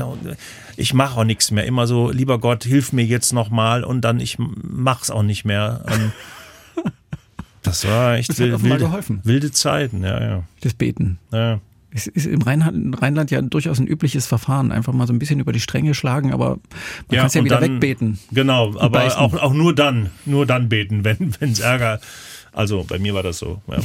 ich 0.77 0.93
mache 0.93 1.17
auch 1.19 1.23
nichts 1.23 1.51
mehr, 1.51 1.65
immer 1.65 1.87
so, 1.87 2.09
lieber 2.11 2.39
Gott, 2.39 2.63
hilf 2.63 2.93
mir 2.93 3.05
jetzt 3.05 3.33
noch 3.33 3.49
mal 3.49 3.83
und 3.83 4.01
dann 4.01 4.19
ich 4.19 4.37
mach's 4.39 5.09
auch 5.11 5.23
nicht 5.23 5.45
mehr. 5.45 5.83
Das 7.61 7.85
war 7.85 8.15
echt 8.15 8.29
Das 8.29 8.39
offenbar 8.39 8.61
wilde, 8.63 8.85
geholfen. 8.85 9.19
wilde 9.25 9.51
Zeiten, 9.51 10.01
ja, 10.03 10.21
ja. 10.21 10.43
Das 10.61 10.73
Beten. 10.73 11.19
ja. 11.31 11.59
Es 11.91 12.05
ist 12.05 12.27
im 12.27 12.41
Rheinland, 12.43 13.01
Rheinland 13.01 13.31
ja 13.31 13.41
durchaus 13.41 13.79
ein 13.79 13.87
übliches 13.87 14.27
Verfahren. 14.27 14.71
Einfach 14.71 14.93
mal 14.93 15.07
so 15.07 15.13
ein 15.13 15.17
bisschen 15.17 15.39
über 15.39 15.51
die 15.51 15.59
Stränge 15.59 15.95
schlagen, 15.95 16.31
aber 16.33 16.59
man 17.07 17.17
kann 17.17 17.25
es 17.25 17.33
ja 17.33 17.43
wieder 17.43 17.59
dann- 17.59 17.73
wegbeten. 17.73 18.19
Genau, 18.31 18.69
aber 18.77 18.89
beißen. 18.89 19.19
auch, 19.19 19.33
auch 19.33 19.53
nur 19.53 19.73
dann, 19.73 20.11
nur 20.25 20.45
dann 20.45 20.69
beten, 20.69 21.03
wenn 21.03 21.33
es 21.51 21.59
Ärger. 21.59 21.99
Also 22.53 22.83
bei 22.87 22.99
mir 22.99 23.15
war 23.15 23.23
das 23.23 23.39
so. 23.39 23.61
Ja. 23.67 23.79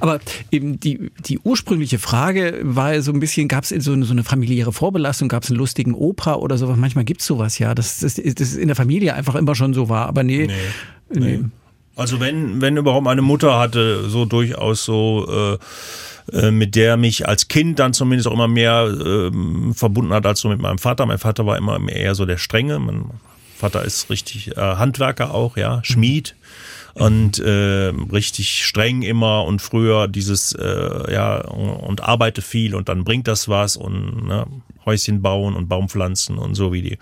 Aber 0.00 0.20
eben 0.50 0.78
die, 0.80 1.10
die 1.26 1.38
ursprüngliche 1.38 1.98
Frage 1.98 2.60
war 2.62 2.94
ja 2.94 3.00
so 3.02 3.12
ein 3.12 3.20
bisschen, 3.20 3.48
gab 3.48 3.64
es 3.64 3.70
so, 3.70 3.92
eine- 3.92 4.04
so 4.04 4.12
eine 4.12 4.24
familiäre 4.24 4.72
Vorbelastung, 4.72 5.28
gab 5.28 5.42
es 5.44 5.50
einen 5.50 5.58
lustigen 5.58 5.94
Opa 5.94 6.34
oder 6.34 6.58
sowas? 6.58 6.76
Manchmal 6.76 7.04
gibt 7.04 7.20
es 7.22 7.26
sowas 7.26 7.58
ja, 7.58 7.74
dass 7.74 8.00
das, 8.00 8.14
das 8.14 8.54
in 8.54 8.66
der 8.68 8.76
Familie 8.76 9.14
einfach 9.14 9.34
immer 9.34 9.54
schon 9.54 9.74
so 9.74 9.88
war. 9.88 10.06
Aber 10.06 10.22
nee, 10.22 10.46
Nee, 11.08 11.20
nee. 11.20 11.40
Also 11.94 12.20
wenn, 12.20 12.60
wenn 12.60 12.76
überhaupt 12.76 13.04
meine 13.04 13.22
Mutter 13.22 13.58
hatte, 13.58 14.08
so 14.10 14.26
durchaus 14.26 14.84
so, 14.84 15.58
äh, 16.32 16.36
äh, 16.36 16.50
mit 16.50 16.74
der 16.74 16.96
mich 16.98 17.26
als 17.26 17.48
Kind 17.48 17.78
dann 17.78 17.94
zumindest 17.94 18.28
auch 18.28 18.34
immer 18.34 18.48
mehr 18.48 18.86
ähm, 19.02 19.72
verbunden 19.74 20.12
hat 20.12 20.26
als 20.26 20.40
so 20.40 20.48
mit 20.50 20.60
meinem 20.60 20.76
Vater. 20.78 21.06
Mein 21.06 21.16
Vater 21.18 21.46
war 21.46 21.56
immer 21.56 21.78
eher 21.88 22.14
so 22.14 22.26
der 22.26 22.36
Strenge. 22.36 22.78
Mein 22.78 23.06
Vater 23.56 23.82
ist 23.82 24.10
richtig 24.10 24.54
äh, 24.56 24.60
Handwerker 24.60 25.32
auch, 25.32 25.56
ja, 25.56 25.80
Schmied. 25.84 26.35
Und 26.98 27.38
äh, 27.38 27.92
richtig 28.10 28.64
streng 28.64 29.02
immer 29.02 29.44
und 29.44 29.60
früher 29.60 30.08
dieses, 30.08 30.52
äh, 30.52 31.12
ja, 31.12 31.42
und 31.42 32.02
arbeite 32.02 32.40
viel 32.40 32.74
und 32.74 32.88
dann 32.88 33.04
bringt 33.04 33.28
das 33.28 33.48
was 33.48 33.76
und 33.76 34.26
ne, 34.26 34.46
Häuschen 34.86 35.20
bauen 35.20 35.54
und 35.54 35.68
Baumpflanzen 35.68 36.38
und 36.38 36.54
so 36.54 36.72
wie 36.72 36.80
die. 36.80 36.98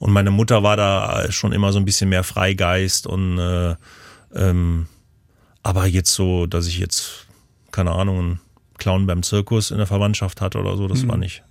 Und 0.00 0.12
meine 0.12 0.32
Mutter 0.32 0.64
war 0.64 0.76
da 0.76 1.30
schon 1.30 1.52
immer 1.52 1.72
so 1.72 1.78
ein 1.78 1.84
bisschen 1.84 2.08
mehr 2.08 2.24
Freigeist 2.24 3.06
und 3.06 3.38
äh, 3.38 3.76
ähm, 4.34 4.86
aber 5.62 5.86
jetzt 5.86 6.14
so, 6.14 6.46
dass 6.46 6.66
ich 6.66 6.78
jetzt, 6.78 7.26
keine 7.70 7.92
Ahnung, 7.92 8.18
einen 8.18 8.40
Clown 8.78 9.06
beim 9.06 9.22
Zirkus 9.22 9.70
in 9.70 9.78
der 9.78 9.86
Verwandtschaft 9.86 10.40
hatte 10.40 10.58
oder 10.58 10.76
so, 10.76 10.88
das 10.88 11.06
war 11.06 11.16
nicht. 11.16 11.44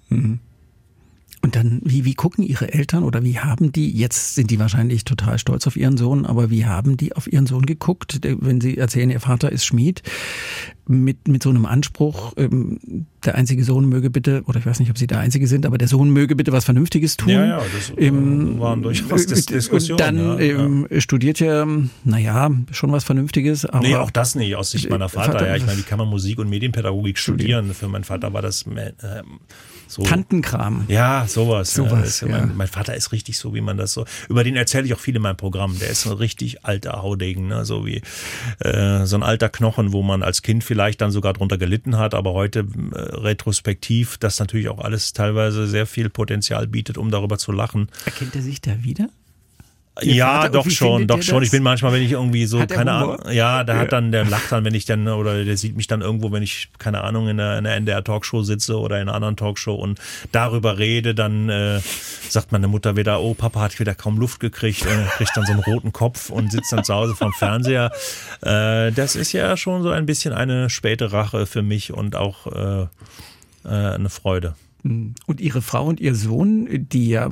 Und 1.42 1.56
dann, 1.56 1.82
wie, 1.84 2.04
wie 2.04 2.16
gucken 2.16 2.44
Ihre 2.44 2.74
Eltern 2.74 3.04
oder 3.04 3.24
wie 3.24 3.38
haben 3.40 3.72
die, 3.72 3.92
jetzt 3.92 4.36
sind 4.36 4.50
die 4.50 4.60
wahrscheinlich 4.60 5.06
total 5.06 5.38
stolz 5.38 5.68
auf 5.68 5.76
ihren 5.78 5.96
Sohn, 5.96 6.26
aber 6.26 6.50
wie 6.50 6.66
haben 6.66 6.98
die 6.98 7.16
auf 7.16 7.32
ihren 7.32 7.46
Sohn 7.46 7.66
geguckt, 7.66 8.20
wenn 8.24 8.60
sie 8.60 8.78
erzählen, 8.78 9.10
ihr 9.12 9.20
Vater 9.20 9.52
ist 9.52 9.64
Schmied, 9.66 10.02
mit, 10.88 11.28
mit 11.28 11.44
so 11.44 11.50
einem 11.50 11.66
Anspruch, 11.66 12.34
ähm, 12.38 12.80
der 13.24 13.36
einzige 13.36 13.64
Sohn 13.64 13.88
möge 13.88 14.10
bitte, 14.10 14.42
oder 14.48 14.60
ich 14.60 14.66
weiß 14.66 14.80
nicht, 14.80 14.90
ob 14.90 14.98
sie 14.98 15.06
der 15.06 15.20
Einzige 15.20 15.48
sind, 15.48 15.66
aber 15.66 15.78
der 15.78 15.88
Sohn 15.88 16.10
möge 16.10 16.36
bitte 16.36 16.52
was 16.54 16.66
Vernünftiges 16.66 17.18
tun. 17.18 17.30
Ja, 17.30 17.46
ja, 17.46 17.58
das 17.58 17.90
äh, 17.98 18.08
Ähm, 18.08 18.60
waren 18.60 18.82
durchaus 18.82 19.26
Dis 19.28 19.46
Diskussionen. 19.46 19.98
Dann 20.00 20.18
ja, 20.18 20.40
ja. 20.40 20.66
ähm, 20.66 20.88
studiert 20.98 21.40
ja, 21.40 21.68
naja, 22.04 22.50
schon 22.72 22.92
was 22.92 23.04
Vernünftiges, 23.04 23.66
aber 23.66 23.86
Nee, 23.88 23.96
auch 23.96 24.12
das 24.12 24.36
nicht, 24.36 24.56
aus 24.56 24.72
Sicht 24.72 24.90
meiner 24.90 25.10
Vater. 25.10 25.34
Vater- 25.34 25.48
ja, 25.48 25.56
ich 25.56 25.66
meine, 25.66 25.78
wie 25.78 25.84
kann 25.84 26.00
man 26.00 26.08
Musik 26.08 26.40
und 26.40 26.50
Medienpädagogik 26.50 27.18
studieren? 27.20 27.74
Für 27.74 27.88
meinen 27.90 28.06
Vater 28.06 28.34
war 28.34 28.42
das 28.42 28.66
ähm, 28.66 28.76
so. 29.88 30.04
Tantenkram. 30.04 30.86
Ja, 30.88 31.26
sowas. 31.28 31.74
Sowas, 31.74 31.92
ja, 31.92 32.02
ist 32.02 32.22
ja. 32.22 32.28
Mein, 32.28 32.56
mein 32.56 32.68
Vater 32.68 32.96
ist 32.96 33.12
richtig 33.12 33.38
so, 33.38 33.54
wie 33.54 33.62
man 33.62 33.78
das 33.78 33.94
so. 33.94 34.06
Über 34.30 34.44
den 34.44 34.56
erzähle 34.56 34.86
ich 34.86 34.94
auch 34.94 35.00
viel 35.00 35.16
in 35.16 35.22
meinem 35.22 35.38
Programm. 35.38 35.78
Der 35.80 35.90
ist 35.90 36.02
so 36.02 36.12
ein 36.12 36.18
richtig 36.18 36.66
alter 36.66 37.02
Haudegen, 37.02 37.48
ne? 37.48 37.66
so 37.66 37.86
wie 37.86 38.02
äh, 38.60 39.06
so 39.06 39.16
ein 39.16 39.24
alter 39.24 39.50
Knochen, 39.50 39.92
wo 39.94 40.04
man 40.04 40.24
als 40.24 40.42
Kind 40.42 40.64
vielleicht 40.64 41.02
dann 41.02 41.12
sogar 41.12 41.34
drunter 41.34 41.58
gelitten 41.58 41.98
hat, 41.98 42.14
aber 42.14 42.34
heute 42.34 42.60
äh, 42.60 43.00
retrospektiv 43.00 44.18
das 44.18 44.40
natürlich 44.40 44.70
auch 44.70 44.80
alles 44.80 45.14
teilweise 45.14 45.68
sehr 45.68 45.86
viel 45.86 46.10
Potenzial 46.10 46.68
bietet, 46.68 46.98
um 46.98 47.12
darüber 47.12 47.38
zu 47.38 47.52
lachen. 47.52 47.90
Erkennt 48.06 48.36
er 48.36 48.42
sich 48.42 48.62
da 48.62 48.84
wieder? 48.84 49.10
Ihr 50.02 50.14
Ja, 50.16 50.42
Vater, 50.42 50.50
doch 50.50 50.70
schon, 50.70 51.08
doch 51.08 51.22
schon. 51.22 51.44
Ich 51.44 51.52
bin 51.52 51.64
manchmal, 51.64 51.94
wenn 51.94 52.02
ich 52.02 52.12
irgendwie 52.12 52.46
so, 52.46 52.60
Hat 52.60 52.70
keine? 52.70 52.92
Ahnung, 52.92 53.18
ja, 53.32 53.64
der 53.64 53.76
Ja. 53.76 53.82
hat 53.82 53.92
dann, 53.92 54.12
der 54.12 54.26
lacht 54.26 54.52
dann, 54.52 54.64
wenn 54.66 54.74
ich 54.76 54.86
dann, 54.86 55.08
oder 55.08 55.44
der 55.44 55.58
sieht 55.58 55.76
mich 55.76 55.88
dann 55.88 56.02
irgendwo, 56.02 56.32
wenn 56.32 56.44
ich, 56.44 56.70
keine 56.78 57.02
Ahnung, 57.04 57.28
in 57.28 57.40
einer, 57.40 57.58
in 57.58 57.66
einer 57.66 57.76
NDR-Talkshow 57.76 58.44
sitze 58.44 58.78
oder 58.80 58.98
in 59.02 59.04
einer 59.10 59.16
anderen 59.16 59.36
Talkshow 59.36 59.76
und 59.76 60.00
darüber 60.32 60.78
rede, 60.78 61.16
dann 61.16 61.50
äh, 61.50 61.80
sagt 62.30 62.52
meine 62.52 62.68
Mutter 62.68 62.96
wieder, 62.96 63.22
oh, 63.22 63.34
Papa 63.34 63.62
hat 63.62 63.80
wieder 63.80 63.96
kaum 63.96 64.18
Luft 64.18 64.40
gekriegt, 64.40 64.86
äh, 64.86 65.06
kriegt 65.18 65.36
dann 65.36 65.46
so 65.46 65.52
einen 65.54 65.62
roten 65.62 65.94
Kopf 65.94 66.30
und 66.30 66.52
sitzt 66.52 66.72
dann 66.72 66.84
zu 66.84 66.94
Hause 66.94 67.16
vorm 67.16 67.34
Fernseher. 67.34 67.92
Äh, 68.42 68.92
das 68.92 69.16
ist 69.16 69.32
ja 69.32 69.58
schon 69.58 69.84
so 69.84 69.90
ein 69.90 70.06
bisschen 70.06 70.34
eine 70.34 70.70
späte 70.70 71.12
Rache 71.12 71.46
für 71.46 71.62
mich 71.62 71.94
und 71.94 72.16
auch 72.16 72.48
äh, 72.48 72.82
äh, 73.66 73.68
eine 73.96 74.10
Freude. 74.10 74.56
Und 74.84 75.42
ihre 75.42 75.62
Frau 75.62 75.86
und 75.86 76.00
ihr 76.00 76.16
Sohn, 76.16 76.68
die 76.70 77.10
ja 77.10 77.30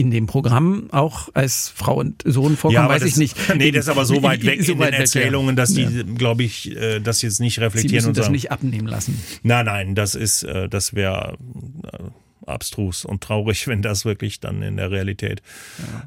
in 0.00 0.10
dem 0.10 0.26
Programm 0.26 0.88
auch 0.90 1.28
als 1.34 1.68
Frau 1.68 1.96
und 1.96 2.22
Sohn 2.24 2.56
vorkommen, 2.56 2.84
aber 2.84 2.94
weiß 2.94 3.02
das, 3.02 3.10
ich 3.12 3.16
nicht. 3.16 3.36
Nee, 3.56 3.70
das 3.70 3.84
ist 3.84 3.88
aber 3.90 4.04
so 4.04 4.22
weit 4.22 4.44
weg 4.44 4.62
So 4.62 4.72
in 4.72 4.78
weit 4.78 4.94
den 4.94 5.00
Erzählungen, 5.02 5.56
dass 5.56 5.74
die, 5.74 5.82
Ja. 5.82 6.02
glaube 6.16 6.42
ich, 6.42 6.74
äh, 6.74 7.00
das 7.00 7.20
jetzt 7.22 7.40
nicht 7.40 7.56
Sie 7.56 7.60
reflektieren 7.60 7.96
müssen 7.96 8.08
und 8.08 8.16
das 8.16 8.26
sagen. 8.26 8.32
nicht 8.32 8.50
abnehmen 8.50 8.86
lassen. 8.86 9.20
Nein, 9.42 9.66
nein, 9.66 9.94
das 9.94 10.14
ist, 10.14 10.42
äh, 10.44 10.68
das 10.68 10.94
wäre 10.94 11.36
äh, 11.92 11.98
abstrus 12.46 13.04
und 13.04 13.22
traurig, 13.22 13.66
wenn 13.68 13.82
das 13.82 14.04
wirklich 14.04 14.40
dann 14.40 14.62
in 14.62 14.76
der 14.76 14.90
Realität. 14.90 15.42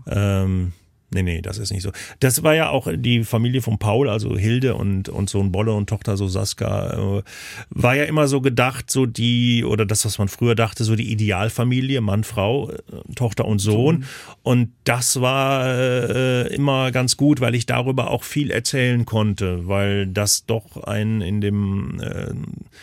Ähm, 0.07 0.73
nee, 1.13 1.23
nee, 1.23 1.41
das 1.41 1.57
ist 1.57 1.71
nicht 1.71 1.83
so. 1.83 1.91
Das 2.19 2.43
war 2.43 2.55
ja 2.55 2.69
auch 2.69 2.87
die 2.93 3.23
Familie 3.23 3.61
von 3.61 3.77
Paul, 3.77 4.09
also 4.09 4.37
Hilde 4.37 4.75
und, 4.75 5.09
und 5.09 5.29
Sohn 5.29 5.51
Bolle 5.51 5.73
und 5.73 5.87
Tochter 5.89 6.17
so 6.17 6.27
Saska, 6.27 7.19
äh, 7.19 7.23
war 7.69 7.95
ja 7.95 8.03
immer 8.03 8.27
so 8.27 8.41
gedacht, 8.41 8.89
so 8.89 9.05
die, 9.05 9.63
oder 9.63 9.85
das, 9.85 10.05
was 10.05 10.17
man 10.17 10.27
früher 10.27 10.55
dachte, 10.55 10.83
so 10.83 10.95
die 10.95 11.11
Idealfamilie, 11.11 12.01
Mann, 12.01 12.23
Frau, 12.23 12.69
äh, 12.69 12.75
Tochter 13.15 13.45
und 13.45 13.59
Sohn. 13.59 14.05
Und 14.41 14.71
das 14.83 15.21
war 15.21 15.67
äh, 15.67 16.53
immer 16.53 16.91
ganz 16.91 17.17
gut, 17.17 17.41
weil 17.41 17.55
ich 17.55 17.65
darüber 17.65 18.11
auch 18.11 18.23
viel 18.23 18.51
erzählen 18.51 19.05
konnte, 19.05 19.67
weil 19.67 20.07
das 20.07 20.45
doch 20.45 20.83
ein 20.83 21.21
in 21.21 21.41
dem, 21.41 21.99
äh, 22.01 22.33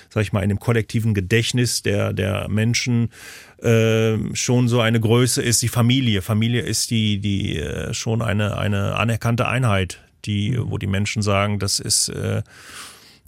sag 0.08 0.22
ich 0.22 0.32
mal, 0.32 0.42
in 0.42 0.48
dem 0.48 0.60
kollektiven 0.60 1.14
Gedächtnis 1.14 1.82
der, 1.82 2.12
der 2.12 2.48
Menschen 2.48 3.10
äh, 3.62 4.34
schon 4.34 4.68
so 4.68 4.80
eine 4.80 5.00
Größe 5.00 5.42
ist, 5.42 5.62
die 5.62 5.68
Familie. 5.68 6.22
Familie 6.22 6.62
ist 6.62 6.90
die, 6.90 7.18
die 7.20 7.58
äh, 7.58 7.92
schon 7.92 8.22
eine, 8.22 8.56
eine 8.56 8.96
anerkannte 8.96 9.46
Einheit, 9.48 10.00
die, 10.24 10.58
wo 10.58 10.78
die 10.78 10.86
Menschen 10.86 11.22
sagen, 11.22 11.58
das 11.58 11.78
ist, 11.78 12.08
äh, 12.08 12.42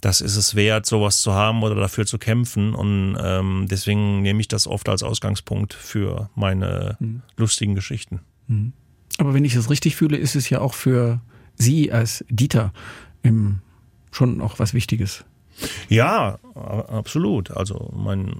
das 0.01 0.21
ist 0.21 0.35
es 0.35 0.55
wert, 0.55 0.85
sowas 0.85 1.21
zu 1.21 1.33
haben 1.33 1.63
oder 1.63 1.75
dafür 1.75 2.05
zu 2.05 2.17
kämpfen. 2.17 2.73
Und 2.73 3.17
ähm, 3.21 3.67
deswegen 3.69 4.21
nehme 4.21 4.41
ich 4.41 4.47
das 4.47 4.67
oft 4.67 4.89
als 4.89 5.03
Ausgangspunkt 5.03 5.73
für 5.73 6.29
meine 6.35 6.97
lustigen 7.37 7.75
Geschichten. 7.75 8.19
Aber 9.17 9.33
wenn 9.33 9.45
ich 9.45 9.53
das 9.53 9.69
richtig 9.69 9.95
fühle, 9.95 10.17
ist 10.17 10.35
es 10.35 10.49
ja 10.49 10.59
auch 10.59 10.73
für 10.73 11.21
Sie 11.55 11.91
als 11.91 12.25
Dieter 12.29 12.73
ähm, 13.23 13.59
schon 14.11 14.41
auch 14.41 14.59
was 14.59 14.73
Wichtiges. 14.73 15.23
Ja, 15.89 16.39
absolut. 16.55 17.51
Also 17.51 17.91
mein 17.95 18.33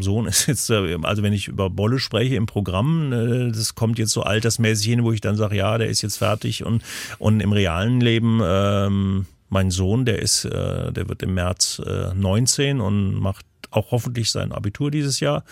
Sohn 0.00 0.26
ist 0.26 0.46
jetzt, 0.46 0.70
äh, 0.70 0.96
also 1.02 1.22
wenn 1.22 1.32
ich 1.32 1.48
über 1.48 1.70
Bolle 1.70 1.98
spreche 1.98 2.34
im 2.36 2.46
Programm, 2.46 3.12
äh, 3.12 3.50
das 3.52 3.74
kommt 3.74 3.98
jetzt 3.98 4.12
so 4.12 4.22
altersmäßig 4.22 4.86
hin, 4.86 5.04
wo 5.04 5.12
ich 5.12 5.20
dann 5.20 5.36
sage, 5.36 5.56
ja, 5.56 5.78
der 5.78 5.88
ist 5.88 6.02
jetzt 6.02 6.18
fertig 6.18 6.64
und 6.64 6.82
und 7.18 7.40
im 7.40 7.52
realen 7.52 8.00
Leben 8.00 8.40
ähm, 8.44 9.26
mein 9.48 9.70
Sohn, 9.70 10.04
der 10.04 10.20
ist, 10.20 10.44
äh, 10.44 10.92
der 10.92 11.08
wird 11.08 11.22
im 11.22 11.34
März 11.34 11.80
äh, 11.86 12.12
19 12.14 12.80
und 12.80 13.14
macht 13.14 13.46
auch 13.70 13.90
hoffentlich 13.92 14.30
sein 14.30 14.52
Abitur 14.52 14.90
dieses 14.90 15.20
Jahr. 15.20 15.44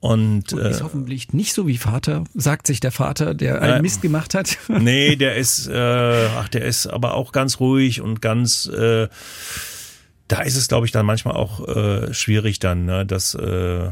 Und, 0.00 0.52
Und 0.52 0.60
äh, 0.60 0.70
ist 0.70 0.82
hoffentlich 0.82 1.32
nicht 1.32 1.54
so 1.54 1.66
wie 1.66 1.78
Vater, 1.78 2.24
sagt 2.34 2.66
sich 2.66 2.80
der 2.80 2.90
Vater, 2.90 3.32
der 3.34 3.62
einen 3.62 3.78
Äh, 3.78 3.82
Mist 3.82 4.02
gemacht 4.02 4.34
hat. 4.34 4.58
nee, 4.68 5.16
der 5.16 5.36
ist, 5.36 5.66
äh, 5.68 6.28
ach, 6.36 6.48
der 6.48 6.64
ist 6.64 6.86
aber 6.86 7.14
auch 7.14 7.32
ganz 7.32 7.60
ruhig 7.60 8.00
und 8.00 8.20
ganz, 8.20 8.66
äh, 8.66 9.08
da 10.28 10.42
ist 10.42 10.56
es, 10.56 10.68
glaube 10.68 10.86
ich, 10.86 10.92
dann 10.92 11.06
manchmal 11.06 11.34
auch 11.34 11.68
äh, 11.68 12.12
schwierig 12.14 12.58
dann, 12.58 12.86
ne, 12.86 13.04
dass, 13.04 13.34
äh, 13.34 13.90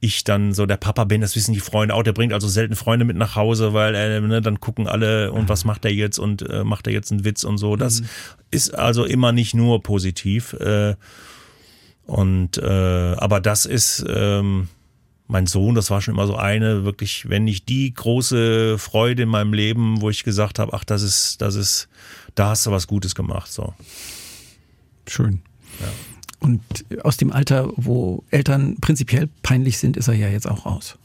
ich 0.00 0.24
dann 0.24 0.52
so 0.52 0.66
der 0.66 0.76
Papa 0.76 1.04
bin, 1.04 1.20
das 1.20 1.34
wissen 1.34 1.52
die 1.52 1.60
Freunde 1.60 1.94
auch, 1.94 2.02
der 2.02 2.12
bringt 2.12 2.32
also 2.32 2.46
selten 2.46 2.76
Freunde 2.76 3.04
mit 3.04 3.16
nach 3.16 3.34
Hause, 3.34 3.72
weil 3.72 3.94
äh, 3.94 4.20
ne, 4.20 4.40
dann 4.40 4.60
gucken 4.60 4.86
alle 4.86 5.32
und 5.32 5.48
was 5.48 5.64
macht 5.64 5.84
er 5.84 5.92
jetzt 5.92 6.18
und 6.18 6.48
äh, 6.48 6.62
macht 6.62 6.86
er 6.86 6.92
jetzt 6.92 7.10
einen 7.10 7.24
Witz 7.24 7.42
und 7.42 7.58
so. 7.58 7.76
Das 7.76 8.02
mhm. 8.02 8.06
ist 8.50 8.74
also 8.74 9.04
immer 9.04 9.32
nicht 9.32 9.54
nur 9.54 9.82
positiv. 9.82 10.52
Äh, 10.54 10.94
und 12.06 12.58
äh, 12.58 13.14
aber 13.16 13.40
das 13.40 13.66
ist 13.66 14.04
ähm, 14.08 14.68
mein 15.26 15.46
Sohn, 15.46 15.74
das 15.74 15.90
war 15.90 16.00
schon 16.00 16.14
immer 16.14 16.26
so 16.26 16.36
eine, 16.36 16.84
wirklich, 16.84 17.28
wenn 17.28 17.44
nicht 17.44 17.68
die 17.68 17.92
große 17.92 18.78
Freude 18.78 19.24
in 19.24 19.28
meinem 19.28 19.52
Leben, 19.52 20.00
wo 20.00 20.10
ich 20.10 20.22
gesagt 20.22 20.58
habe, 20.60 20.72
ach, 20.74 20.84
das 20.84 21.02
ist, 21.02 21.42
das 21.42 21.56
ist, 21.56 21.88
da 22.34 22.50
hast 22.50 22.66
du 22.66 22.70
was 22.70 22.86
Gutes 22.86 23.14
gemacht. 23.14 23.52
So. 23.52 23.74
Schön. 25.06 25.42
Ja. 25.80 25.86
Und 26.40 26.62
aus 27.02 27.16
dem 27.16 27.32
Alter, 27.32 27.70
wo 27.76 28.22
Eltern 28.30 28.76
prinzipiell 28.80 29.28
peinlich 29.42 29.78
sind, 29.78 29.96
ist 29.96 30.08
er 30.08 30.14
ja 30.14 30.28
jetzt 30.28 30.46
auch 30.46 30.66
raus. 30.66 30.96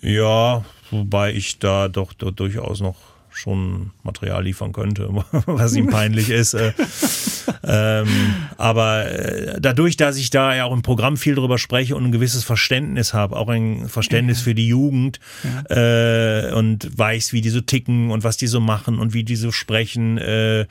Ja, 0.00 0.64
wobei 0.90 1.32
ich 1.34 1.58
da 1.58 1.88
doch, 1.88 2.12
doch 2.12 2.30
durchaus 2.30 2.80
noch 2.80 2.96
schon 3.32 3.90
Material 4.02 4.44
liefern 4.44 4.72
könnte, 4.72 5.08
was 5.46 5.74
ihm 5.74 5.88
peinlich 5.88 6.30
ist. 6.30 6.54
Äh, 6.54 6.72
ähm, 7.64 8.08
aber 8.56 9.06
äh, 9.06 9.60
dadurch, 9.60 9.96
dass 9.96 10.16
ich 10.16 10.30
da 10.30 10.54
ja 10.54 10.64
auch 10.64 10.72
im 10.72 10.82
Programm 10.82 11.16
viel 11.16 11.34
drüber 11.34 11.58
spreche 11.58 11.96
und 11.96 12.04
ein 12.04 12.12
gewisses 12.12 12.44
Verständnis 12.44 13.14
habe, 13.14 13.36
auch 13.36 13.48
ein 13.48 13.88
Verständnis 13.88 14.40
für 14.40 14.54
die 14.54 14.66
Jugend 14.66 15.20
ja. 15.68 16.48
äh, 16.48 16.52
und 16.52 16.98
weiß, 16.98 17.32
wie 17.32 17.40
die 17.40 17.50
so 17.50 17.60
ticken 17.60 18.10
und 18.10 18.24
was 18.24 18.36
die 18.36 18.46
so 18.46 18.60
machen 18.60 18.98
und 18.98 19.14
wie 19.14 19.24
die 19.24 19.36
so 19.36 19.52
sprechen, 19.52 20.18
äh, 20.18 20.66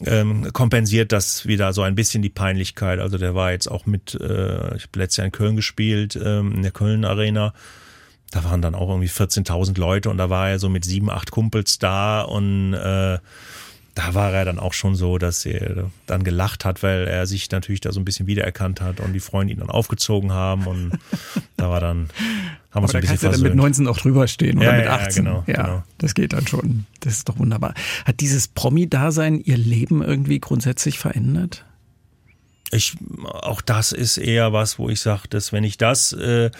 ähm, 0.00 0.52
kompensiert 0.52 1.12
das 1.12 1.46
wieder 1.46 1.72
so 1.72 1.82
ein 1.82 1.94
bisschen 1.94 2.22
die 2.22 2.30
Peinlichkeit. 2.30 2.98
Also 2.98 3.18
der 3.18 3.34
war 3.34 3.52
jetzt 3.52 3.68
auch 3.68 3.86
mit, 3.86 4.14
äh, 4.14 4.76
ich 4.76 4.84
habe 4.84 4.98
letztes 4.98 5.18
Jahr 5.18 5.26
in 5.26 5.32
Köln 5.32 5.56
gespielt, 5.56 6.18
ähm, 6.22 6.52
in 6.52 6.62
der 6.62 6.72
Köln 6.72 7.04
Arena. 7.04 7.54
Da 8.30 8.44
waren 8.44 8.62
dann 8.62 8.74
auch 8.74 8.88
irgendwie 8.88 9.08
14.000 9.08 9.78
Leute 9.78 10.10
und 10.10 10.18
da 10.18 10.28
war 10.30 10.50
er 10.50 10.58
so 10.58 10.68
mit 10.68 10.84
sieben, 10.84 11.10
acht 11.10 11.30
Kumpels 11.30 11.78
da 11.78 12.22
und 12.22 12.74
äh, 12.74 13.18
da 13.94 14.14
war 14.14 14.32
er 14.32 14.44
dann 14.44 14.58
auch 14.58 14.72
schon 14.72 14.96
so, 14.96 15.18
dass 15.18 15.46
er 15.46 15.90
dann 16.06 16.24
gelacht 16.24 16.64
hat, 16.64 16.82
weil 16.82 17.06
er 17.06 17.26
sich 17.26 17.50
natürlich 17.50 17.80
da 17.80 17.92
so 17.92 18.00
ein 18.00 18.04
bisschen 18.04 18.26
wiedererkannt 18.26 18.80
hat 18.80 19.00
und 19.00 19.12
die 19.12 19.20
Freunde 19.20 19.52
ihn 19.52 19.60
dann 19.60 19.70
aufgezogen 19.70 20.32
haben 20.32 20.66
und 20.66 20.98
da 21.56 21.70
war 21.70 21.80
dann 21.80 22.08
haben 22.70 22.82
wir 22.82 22.82
uns 22.82 22.94
ein 22.94 23.00
bisschen 23.02 23.18
kannst 23.20 23.38
du 23.38 23.42
dann 23.42 23.50
mit 23.50 23.54
19 23.54 23.86
auch 23.86 23.98
drüber 23.98 24.26
stehen 24.26 24.58
oder 24.58 24.72
ja, 24.72 24.78
mit 24.78 24.88
18. 24.88 25.24
Ja, 25.24 25.30
genau, 25.30 25.44
ja 25.46 25.62
genau. 25.62 25.82
das 25.98 26.14
geht 26.14 26.32
dann 26.32 26.46
schon. 26.48 26.86
Das 27.00 27.14
ist 27.14 27.28
doch 27.28 27.38
wunderbar. 27.38 27.74
Hat 28.04 28.18
dieses 28.18 28.48
Promi-Dasein 28.48 29.38
ihr 29.38 29.56
Leben 29.56 30.02
irgendwie 30.02 30.40
grundsätzlich 30.40 30.98
verändert? 30.98 31.64
Ich, 32.72 32.96
auch 33.22 33.60
das 33.60 33.92
ist 33.92 34.16
eher 34.16 34.52
was, 34.52 34.80
wo 34.80 34.88
ich 34.88 35.00
sage, 35.00 35.28
dass 35.28 35.52
wenn 35.52 35.62
ich 35.62 35.78
das, 35.78 36.12
äh, 36.14 36.50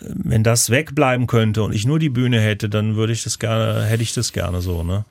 wenn 0.00 0.42
das 0.42 0.70
wegbleiben 0.70 1.26
könnte 1.26 1.62
und 1.62 1.74
ich 1.74 1.84
nur 1.84 1.98
die 1.98 2.08
Bühne 2.08 2.40
hätte, 2.40 2.70
dann 2.70 2.96
würde 2.96 3.12
ich 3.12 3.24
das 3.24 3.38
gerne, 3.38 3.84
hätte 3.84 4.02
ich 4.02 4.14
das 4.14 4.32
gerne 4.32 4.62
so, 4.62 4.82
ne? 4.82 5.04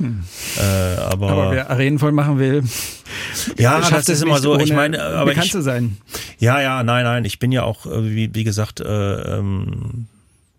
Hm. 0.00 0.24
Äh, 0.56 0.96
aber, 0.96 1.30
aber 1.30 1.50
wer 1.52 1.70
Arenen 1.70 1.98
voll 1.98 2.12
machen 2.12 2.38
will, 2.38 2.64
ja, 3.58 3.80
das 3.80 4.08
ist 4.08 4.22
immer 4.22 4.38
so. 4.38 4.58
Ich 4.58 4.72
meine, 4.72 5.02
aber 5.02 5.32
ich, 5.32 5.52
sein. 5.52 5.98
Ja, 6.38 6.60
ja, 6.60 6.82
nein, 6.82 7.04
nein. 7.04 7.24
Ich 7.26 7.38
bin 7.38 7.52
ja 7.52 7.64
auch, 7.64 7.84
äh, 7.84 8.14
wie, 8.14 8.34
wie 8.34 8.44
gesagt, 8.44 8.80
äh, 8.80 9.38
ähm, 9.38 10.06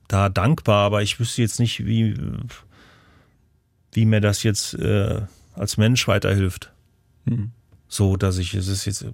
da 0.08 0.30
dankbar, 0.30 0.86
aber 0.86 1.02
ich 1.02 1.20
wüsste 1.20 1.42
jetzt 1.42 1.60
nicht, 1.60 1.86
wie, 1.86 2.16
wie 3.94 4.06
mir 4.06 4.22
das 4.22 4.44
jetzt 4.44 4.76
äh, 4.76 5.22
als 5.56 5.78
Mensch 5.78 6.08
weiterhilft. 6.08 6.72
Hm. 7.26 7.52
So, 7.88 8.18
dass 8.18 8.38
ich, 8.38 8.54
es 8.54 8.68
ist 8.68 8.86
jetzt, 8.86 9.06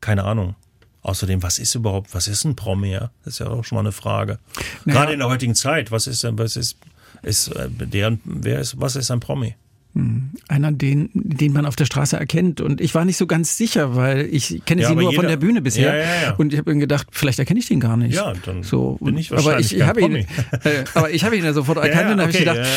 keine 0.00 0.22
Ahnung. 0.22 0.54
Außerdem, 1.02 1.42
was 1.42 1.58
ist 1.58 1.74
überhaupt, 1.74 2.14
was 2.14 2.28
ist 2.28 2.44
ein 2.44 2.54
Promi? 2.54 2.92
Ja? 2.92 3.10
Das 3.24 3.34
ist 3.34 3.40
ja 3.40 3.48
auch 3.48 3.64
schon 3.64 3.76
mal 3.76 3.80
eine 3.80 3.92
Frage. 3.92 4.38
Naja. 4.84 5.00
Gerade 5.00 5.12
in 5.14 5.18
der 5.18 5.28
heutigen 5.28 5.54
Zeit, 5.54 5.90
was 5.90 6.06
ist 6.06 6.22
denn, 6.22 6.38
was 6.38 6.56
ist, 6.56 6.76
ist 7.22 7.48
äh, 7.48 7.68
deren, 7.70 8.20
wer 8.24 8.60
ist, 8.60 8.80
was 8.80 8.96
ist 8.96 9.10
ein 9.10 9.20
Promi? 9.20 9.54
Hm. 9.94 10.30
Einer, 10.48 10.70
den, 10.70 11.10
den 11.14 11.52
man 11.52 11.64
auf 11.64 11.74
der 11.74 11.86
Straße 11.86 12.16
erkennt. 12.16 12.60
Und 12.60 12.80
ich 12.80 12.94
war 12.94 13.04
nicht 13.04 13.16
so 13.16 13.26
ganz 13.26 13.56
sicher, 13.56 13.96
weil 13.96 14.26
ich 14.26 14.62
kenne 14.64 14.82
ja, 14.82 14.88
sie 14.88 14.94
nur 14.94 15.10
jeder, 15.10 15.22
von 15.22 15.28
der 15.28 15.38
Bühne 15.38 15.62
bisher. 15.62 15.96
Ja, 15.96 16.22
ja, 16.22 16.34
und 16.36 16.52
ich 16.52 16.58
habe 16.58 16.74
mir 16.74 16.80
gedacht, 16.80 17.08
vielleicht 17.10 17.38
erkenne 17.38 17.58
ich 17.58 17.68
den 17.68 17.80
gar 17.80 17.96
nicht. 17.96 18.14
Ja, 18.14 18.32
dann 18.44 18.62
so, 18.62 18.98
bin 19.00 19.16
ich 19.16 19.30
wahrscheinlich 19.30 19.82
aber 19.82 19.82
ich, 19.82 19.88
habe 19.88 20.00
ihn, 20.00 20.16
äh, 20.16 20.26
aber 20.94 21.10
ich 21.10 21.24
habe 21.24 21.36
ihn 21.36 21.44
ja 21.44 21.52
sofort 21.52 21.78
erkannt 21.84 22.12
und 22.12 22.20
habe 22.20 22.28
okay, 22.28 22.38
ich 22.38 22.38
gedacht, 22.38 22.68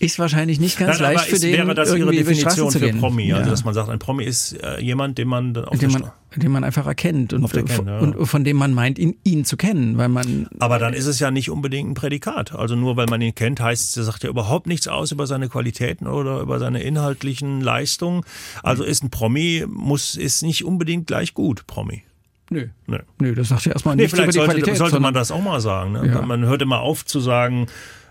ist 0.00 0.18
wahrscheinlich 0.18 0.60
nicht 0.60 0.78
ganz 0.78 1.00
Nein, 1.00 1.14
leicht 1.14 1.28
für 1.28 1.40
den 1.40 1.52
wäre 1.52 1.74
das 1.74 1.90
irgendwie 1.90 2.16
Ihre 2.16 2.24
Definition 2.24 2.70
für 2.70 2.92
Promi, 2.94 3.32
also 3.32 3.50
dass 3.50 3.64
man 3.64 3.74
sagt, 3.74 3.88
ein 3.88 3.98
Promi 3.98 4.24
ist 4.24 4.52
äh, 4.62 4.80
jemand, 4.80 5.18
den 5.18 5.26
man 5.26 5.56
auf 5.56 5.78
den 5.78 5.90
man, 5.90 6.10
den 6.36 6.52
man 6.52 6.62
einfach 6.62 6.86
erkennt 6.86 7.32
und, 7.32 7.50
kennt, 7.50 7.70
ja. 7.70 7.98
und, 7.98 8.26
von 8.26 8.44
dem 8.44 8.56
man 8.56 8.74
meint, 8.74 8.98
ihn, 8.98 9.16
ihn 9.24 9.44
zu 9.44 9.56
kennen, 9.56 9.98
weil 9.98 10.08
man. 10.08 10.48
Aber 10.60 10.78
dann 10.78 10.94
ist 10.94 11.06
es 11.06 11.18
ja 11.18 11.32
nicht 11.32 11.50
unbedingt 11.50 11.90
ein 11.90 11.94
Prädikat. 11.94 12.54
Also 12.54 12.76
nur 12.76 12.96
weil 12.96 13.06
man 13.06 13.20
ihn 13.20 13.34
kennt, 13.34 13.60
heißt, 13.60 13.96
er 13.96 14.04
sagt 14.04 14.22
ja 14.22 14.30
überhaupt 14.30 14.68
nichts 14.68 14.86
aus 14.86 15.10
über 15.10 15.26
seine 15.26 15.48
Qualitäten 15.48 16.06
oder 16.06 16.40
über 16.40 16.60
seine 16.60 16.82
inhaltlichen 16.82 17.60
Leistungen. 17.60 18.22
Also 18.62 18.84
ist 18.84 19.02
ein 19.02 19.10
Promi 19.10 19.64
muss 19.68 20.14
ist 20.14 20.42
nicht 20.42 20.64
unbedingt 20.64 21.08
gleich 21.08 21.34
gut, 21.34 21.66
Promi. 21.66 22.04
Nö. 22.50 22.68
Nö. 22.86 22.98
Nö, 23.18 23.34
das 23.34 23.48
sagt 23.48 23.66
ja 23.66 23.72
erstmal 23.72 23.96
nee, 23.96 24.02
nichts 24.02 24.16
über 24.16 24.26
die 24.26 24.32
sollte, 24.32 24.52
Qualität. 24.52 24.76
Sollte 24.76 25.00
man 25.00 25.12
das 25.12 25.30
auch 25.30 25.42
mal 25.42 25.60
sagen. 25.60 25.92
Ne? 25.92 26.06
Ja. 26.06 26.22
Man 26.22 26.46
hört 26.46 26.62
immer 26.62 26.80
auf 26.80 27.04
zu 27.04 27.20
sagen, 27.20 27.66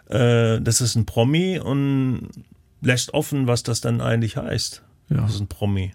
äh, 0.09 0.61
das 0.61 0.81
ist 0.81 0.95
ein 0.95 1.05
Promi 1.05 1.59
und 1.59 2.29
lässt 2.81 3.13
offen, 3.13 3.47
was 3.47 3.63
das 3.63 3.81
dann 3.81 4.01
eigentlich 4.01 4.37
heißt. 4.37 4.83
Ja. 5.09 5.17
Das 5.17 5.35
ist 5.35 5.41
ein 5.41 5.47
Promi. 5.47 5.93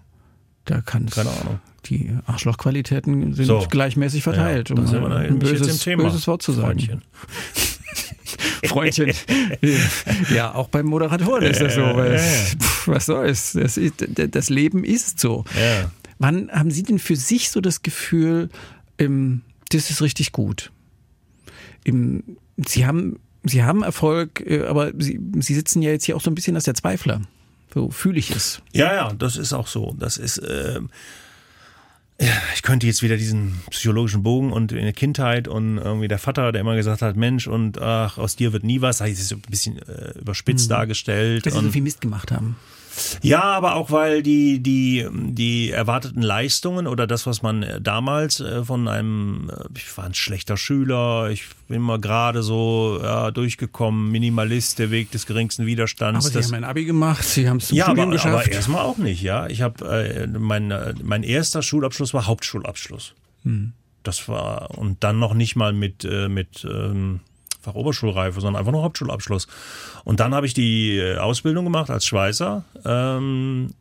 Da 0.65 0.81
kann 0.81 1.07
Keine 1.07 1.29
Ahnung. 1.29 1.59
Die 1.85 2.15
Arschlochqualitäten 2.25 3.33
sind 3.33 3.45
so. 3.45 3.65
gleichmäßig 3.69 4.23
verteilt, 4.23 4.69
ja, 4.69 4.75
um 4.75 5.11
ein 5.11 5.39
böses, 5.39 5.83
böses 5.83 6.27
Wort 6.27 6.41
zu 6.41 6.53
sagen. 6.53 6.79
Freundchen. 6.79 7.01
Freundchen. 8.65 9.13
ja, 10.33 10.53
auch 10.53 10.69
beim 10.69 10.85
Moderatoren 10.85 11.43
ist 11.43 11.59
das 11.59 11.75
so. 11.75 11.81
Weil, 11.81 12.17
pff, 12.17 12.87
was 12.87 13.07
soll's? 13.07 13.53
Das, 13.53 13.75
ist, 13.75 13.95
das 14.07 14.49
Leben 14.49 14.85
ist 14.85 15.19
so. 15.19 15.43
Ja. 15.59 15.91
Wann 16.19 16.49
haben 16.51 16.71
Sie 16.71 16.83
denn 16.83 16.99
für 16.99 17.17
sich 17.17 17.49
so 17.49 17.59
das 17.59 17.81
Gefühl, 17.81 18.49
ähm, 18.97 19.41
das 19.69 19.89
ist 19.89 20.01
richtig 20.01 20.31
gut? 20.31 20.71
Im, 21.83 22.37
Sie 22.55 22.85
haben 22.85 23.19
Sie 23.43 23.63
haben 23.63 23.83
Erfolg, 23.83 24.41
äh, 24.45 24.65
aber 24.65 24.91
Sie, 24.97 25.19
Sie 25.39 25.55
sitzen 25.55 25.81
ja 25.81 25.91
jetzt 25.91 26.05
hier 26.05 26.15
auch 26.15 26.21
so 26.21 26.31
ein 26.31 26.35
bisschen 26.35 26.55
als 26.55 26.65
der 26.65 26.75
Zweifler. 26.75 27.21
So 27.73 27.89
fühle 27.89 28.19
ich 28.19 28.31
es. 28.31 28.61
Ja, 28.71 28.93
ja, 28.93 29.13
das 29.13 29.35
ist 29.35 29.51
auch 29.53 29.67
so. 29.67 29.95
Das 29.99 30.17
ist, 30.17 30.37
äh, 30.37 30.79
ich 32.55 32.61
könnte 32.61 32.85
jetzt 32.85 33.01
wieder 33.01 33.17
diesen 33.17 33.59
psychologischen 33.71 34.23
Bogen 34.23 34.51
und 34.53 34.71
in 34.71 34.83
der 34.83 34.93
Kindheit 34.93 35.47
und 35.47 35.77
irgendwie 35.77 36.07
der 36.07 36.19
Vater, 36.19 36.51
der 36.51 36.61
immer 36.61 36.75
gesagt 36.75 37.01
hat, 37.01 37.15
Mensch, 37.15 37.47
und 37.47 37.81
ach, 37.81 38.17
aus 38.17 38.35
dir 38.35 38.53
wird 38.53 38.63
nie 38.63 38.81
was, 38.81 38.99
das 38.99 39.09
ist 39.09 39.29
so 39.29 39.35
ein 39.35 39.41
bisschen 39.49 39.79
äh, 39.79 40.19
überspitzt 40.19 40.69
mhm. 40.69 40.73
dargestellt. 40.73 41.45
Dass 41.45 41.53
sie 41.53 41.61
so 41.61 41.71
viel 41.71 41.81
Mist 41.81 42.01
gemacht 42.01 42.31
haben. 42.31 42.55
Ja, 43.21 43.43
aber 43.43 43.75
auch 43.75 43.91
weil 43.91 44.23
die, 44.23 44.61
die, 44.61 45.07
die 45.11 45.71
erwarteten 45.71 46.21
Leistungen 46.21 46.87
oder 46.87 47.07
das, 47.07 47.25
was 47.25 47.41
man 47.41 47.65
damals 47.81 48.39
äh, 48.39 48.63
von 48.63 48.87
einem, 48.87 49.49
äh, 49.49 49.63
ich 49.75 49.97
war 49.97 50.05
ein 50.05 50.13
schlechter 50.13 50.57
Schüler, 50.57 51.29
ich 51.31 51.45
bin 51.67 51.81
mal 51.81 51.99
gerade 51.99 52.43
so 52.43 52.99
ja, 53.01 53.31
durchgekommen, 53.31 54.11
Minimalist, 54.11 54.79
der 54.79 54.91
Weg 54.91 55.11
des 55.11 55.25
geringsten 55.25 55.65
Widerstands. 55.65 56.25
Aber 56.25 56.41
Sie 56.41 56.47
haben 56.47 56.55
ein 56.55 56.63
Abi 56.63 56.85
gemacht, 56.85 57.23
Sie 57.23 57.49
haben 57.49 57.57
es 57.57 57.67
zum 57.67 57.77
ja, 57.77 57.85
Studium 57.85 58.07
aber, 58.07 58.15
geschafft. 58.15 58.45
aber 58.47 58.51
erstmal 58.51 58.81
auch 58.81 58.97
nicht, 58.97 59.21
ja. 59.21 59.47
Ich 59.47 59.61
habe, 59.61 59.85
äh, 59.85 60.27
mein, 60.27 60.71
äh, 60.71 60.93
mein 61.01 61.23
erster 61.23 61.61
Schulabschluss 61.61 62.13
war 62.13 62.27
Hauptschulabschluss. 62.27 63.13
Hm. 63.43 63.73
Das 64.03 64.27
war, 64.27 64.77
und 64.77 65.03
dann 65.03 65.19
noch 65.19 65.33
nicht 65.33 65.55
mal 65.55 65.73
mit, 65.73 66.03
äh, 66.03 66.27
mit, 66.27 66.65
ähm, 66.69 67.21
Fachoberschulreife, 67.63 68.39
sondern 68.41 68.59
einfach 68.59 68.71
nur 68.71 68.83
Hauptschulabschluss. 68.83 69.47
Und 70.03 70.19
dann 70.19 70.35
habe 70.35 70.45
ich 70.45 70.53
die 70.53 70.97
äh, 70.97 71.17
Ausbildung 71.17 71.65
gemacht 71.65 71.89
als 71.89 72.05
Schweißer. 72.05 72.63
Ähm, 72.85 73.73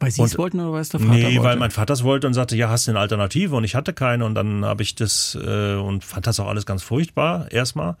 weil 0.00 0.10
Sie 0.12 0.22
es 0.22 0.38
wollten 0.38 0.60
oder 0.60 0.72
weil 0.72 0.82
es 0.82 0.90
der 0.90 1.00
Vater 1.00 1.12
nee, 1.12 1.24
wollte? 1.24 1.42
weil 1.42 1.56
mein 1.56 1.70
Vater 1.72 1.92
es 1.92 2.04
wollte 2.04 2.28
und 2.28 2.34
sagte, 2.34 2.56
ja, 2.56 2.68
hast 2.68 2.86
du 2.86 2.92
eine 2.92 3.00
Alternative? 3.00 3.56
Und 3.56 3.64
ich 3.64 3.74
hatte 3.74 3.92
keine. 3.92 4.24
Und 4.24 4.34
dann 4.36 4.64
habe 4.64 4.82
ich 4.82 4.94
das 4.94 5.36
äh, 5.40 5.74
und 5.74 6.04
fand 6.04 6.26
das 6.26 6.38
auch 6.38 6.46
alles 6.46 6.66
ganz 6.66 6.82
furchtbar 6.82 7.50
erstmal. 7.50 7.96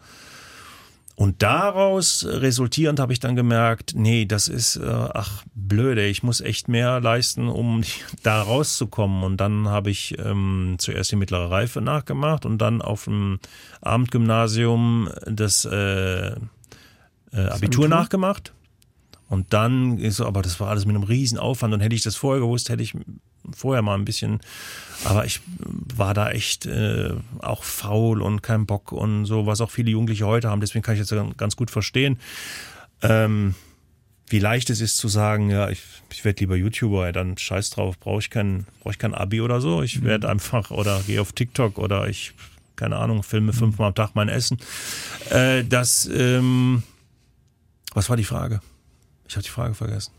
Und 1.18 1.42
daraus 1.42 2.24
resultierend 2.24 3.00
habe 3.00 3.12
ich 3.12 3.18
dann 3.18 3.34
gemerkt, 3.34 3.94
nee, 3.96 4.24
das 4.24 4.46
ist, 4.46 4.76
äh, 4.76 4.86
ach, 4.86 5.42
blöde, 5.52 6.06
ich 6.06 6.22
muss 6.22 6.40
echt 6.40 6.68
mehr 6.68 7.00
leisten, 7.00 7.48
um 7.48 7.82
da 8.22 8.40
rauszukommen. 8.40 9.24
Und 9.24 9.38
dann 9.38 9.66
habe 9.66 9.90
ich 9.90 10.16
ähm, 10.20 10.76
zuerst 10.78 11.10
die 11.10 11.16
mittlere 11.16 11.50
Reife 11.50 11.80
nachgemacht 11.80 12.46
und 12.46 12.58
dann 12.58 12.80
auf 12.80 13.06
dem 13.06 13.40
Abendgymnasium 13.80 15.08
das 15.26 15.64
äh, 15.64 16.28
äh, 16.28 16.36
Abitur 17.32 17.88
nachgemacht. 17.88 18.52
Und 19.28 19.52
dann 19.52 19.98
ist 19.98 20.16
so, 20.16 20.26
aber 20.26 20.42
das 20.42 20.58
war 20.58 20.70
alles 20.70 20.86
mit 20.86 20.96
einem 20.96 21.04
riesen 21.04 21.38
Aufwand 21.38 21.74
und 21.74 21.80
hätte 21.80 21.94
ich 21.94 22.02
das 22.02 22.16
vorher 22.16 22.40
gewusst, 22.40 22.70
hätte 22.70 22.82
ich 22.82 22.94
vorher 23.54 23.82
mal 23.82 23.94
ein 23.94 24.04
bisschen, 24.04 24.40
aber 25.04 25.24
ich 25.24 25.40
war 25.64 26.14
da 26.14 26.30
echt 26.30 26.66
äh, 26.66 27.10
auch 27.38 27.62
faul 27.62 28.22
und 28.22 28.42
kein 28.42 28.66
Bock 28.66 28.92
und 28.92 29.26
so, 29.26 29.46
was 29.46 29.60
auch 29.60 29.70
viele 29.70 29.90
Jugendliche 29.90 30.26
heute 30.26 30.48
haben, 30.48 30.60
deswegen 30.60 30.82
kann 30.82 30.94
ich 30.94 31.00
jetzt 31.00 31.14
ganz 31.36 31.56
gut 31.56 31.70
verstehen. 31.70 32.18
Ähm, 33.02 33.54
wie 34.30 34.38
leicht 34.38 34.68
es 34.70 34.80
ist 34.80 34.98
zu 34.98 35.08
sagen, 35.08 35.50
ja, 35.50 35.70
ich, 35.70 35.82
ich 36.12 36.24
werde 36.24 36.40
lieber 36.40 36.56
YouTuber, 36.56 37.06
ja, 37.06 37.12
dann 37.12 37.38
scheiß 37.38 37.70
drauf, 37.70 37.98
brauche 37.98 38.20
ich 38.20 38.30
kein, 38.30 38.66
brauche 38.80 38.92
ich 38.92 38.98
kein 38.98 39.14
Abi 39.14 39.40
oder 39.40 39.60
so. 39.60 39.82
Ich 39.82 40.02
werde 40.02 40.28
einfach 40.28 40.70
oder 40.70 41.00
gehe 41.06 41.20
auf 41.20 41.32
TikTok 41.32 41.78
oder 41.78 42.08
ich, 42.08 42.34
keine 42.76 42.96
Ahnung, 42.96 43.22
filme 43.22 43.52
fünfmal 43.52 43.88
am 43.88 43.94
Tag 43.94 44.10
mein 44.14 44.28
Essen. 44.28 44.58
Äh, 45.30 45.64
das, 45.64 46.06
ähm, 46.12 46.82
was 47.94 48.10
war 48.10 48.16
die 48.18 48.24
Frage? 48.24 48.60
Ich 49.28 49.36
habe 49.36 49.44
die 49.44 49.50
Frage 49.50 49.74
vergessen. 49.74 50.12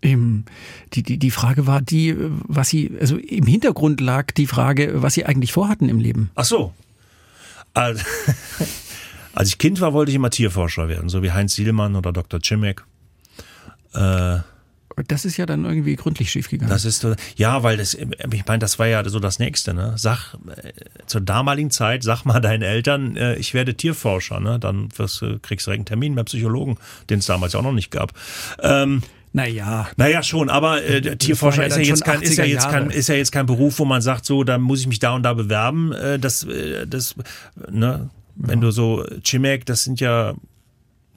Im, 0.00 0.44
die, 0.92 1.02
die, 1.02 1.18
die 1.18 1.30
Frage 1.30 1.66
war 1.66 1.82
die, 1.82 2.14
was 2.18 2.68
sie, 2.68 2.92
also 3.00 3.16
im 3.16 3.46
Hintergrund 3.46 4.00
lag 4.00 4.30
die 4.32 4.46
Frage, 4.46 5.02
was 5.02 5.14
sie 5.14 5.26
eigentlich 5.26 5.52
vorhatten 5.52 5.88
im 5.88 5.98
Leben. 5.98 6.30
Ach 6.36 6.44
so. 6.44 6.72
Also, 7.74 8.04
als 9.34 9.48
ich 9.48 9.58
Kind 9.58 9.80
war, 9.80 9.92
wollte 9.92 10.10
ich 10.10 10.16
immer 10.16 10.30
Tierforscher 10.30 10.88
werden, 10.88 11.08
so 11.08 11.22
wie 11.22 11.32
Heinz 11.32 11.54
Sielmann 11.54 11.96
oder 11.96 12.12
Dr. 12.12 12.40
Cimek. 12.40 12.84
Äh, 13.92 14.38
Das 15.06 15.24
ist 15.24 15.36
ja 15.36 15.46
dann 15.46 15.64
irgendwie 15.64 15.96
gründlich 15.96 16.30
schiefgegangen. 16.30 16.70
Das 16.70 16.84
ist 16.84 17.06
ja, 17.36 17.62
weil 17.62 17.76
das, 17.76 17.94
ich 17.94 18.46
meine, 18.46 18.58
das 18.58 18.78
war 18.78 18.86
ja 18.86 19.06
so 19.08 19.20
das 19.20 19.38
Nächste. 19.38 19.74
Ne? 19.74 19.94
Sag 19.96 20.34
äh, 20.48 20.72
zur 21.06 21.20
damaligen 21.20 21.70
Zeit, 21.70 22.02
sag 22.02 22.24
mal 22.24 22.40
deinen 22.40 22.62
Eltern, 22.62 23.16
äh, 23.16 23.36
ich 23.36 23.54
werde 23.54 23.74
Tierforscher. 23.74 24.40
Ne? 24.40 24.58
Dann 24.58 24.88
wirst, 24.96 25.24
kriegst 25.42 25.66
du 25.66 25.70
direkt 25.70 25.80
einen 25.80 25.84
Termin 25.86 26.14
beim 26.14 26.24
Psychologen, 26.24 26.78
den 27.10 27.20
es 27.20 27.26
damals 27.26 27.54
auch 27.54 27.62
noch 27.62 27.72
nicht 27.72 27.90
gab. 27.90 28.12
Ähm, 28.62 29.02
naja, 29.32 29.88
naja, 29.96 30.22
schon, 30.22 30.48
aber 30.48 30.82
äh, 30.82 31.16
Tierforscher 31.16 31.62
ja 31.62 31.68
ist 31.68 31.76
ja, 31.76 31.82
jetzt 31.82 32.04
kein, 32.04 32.22
ist 32.22 32.38
ja 32.38 32.44
80er 32.44 32.46
jetzt 32.46 32.70
kein, 32.70 32.90
ist 32.90 33.08
ja 33.08 33.14
jetzt 33.14 33.30
kein 33.30 33.46
Beruf, 33.46 33.78
wo 33.78 33.84
man 33.84 34.00
sagt, 34.00 34.24
so, 34.24 34.42
da 34.42 34.58
muss 34.58 34.80
ich 34.80 34.86
mich 34.86 35.00
da 35.00 35.14
und 35.14 35.22
da 35.22 35.34
bewerben. 35.34 35.92
Äh, 35.92 36.18
das, 36.18 36.44
äh, 36.44 36.86
das, 36.86 37.14
ne, 37.70 38.08
wenn 38.36 38.60
du 38.60 38.70
so 38.70 39.04
Chimek, 39.22 39.66
das 39.66 39.84
sind 39.84 40.00
ja 40.00 40.34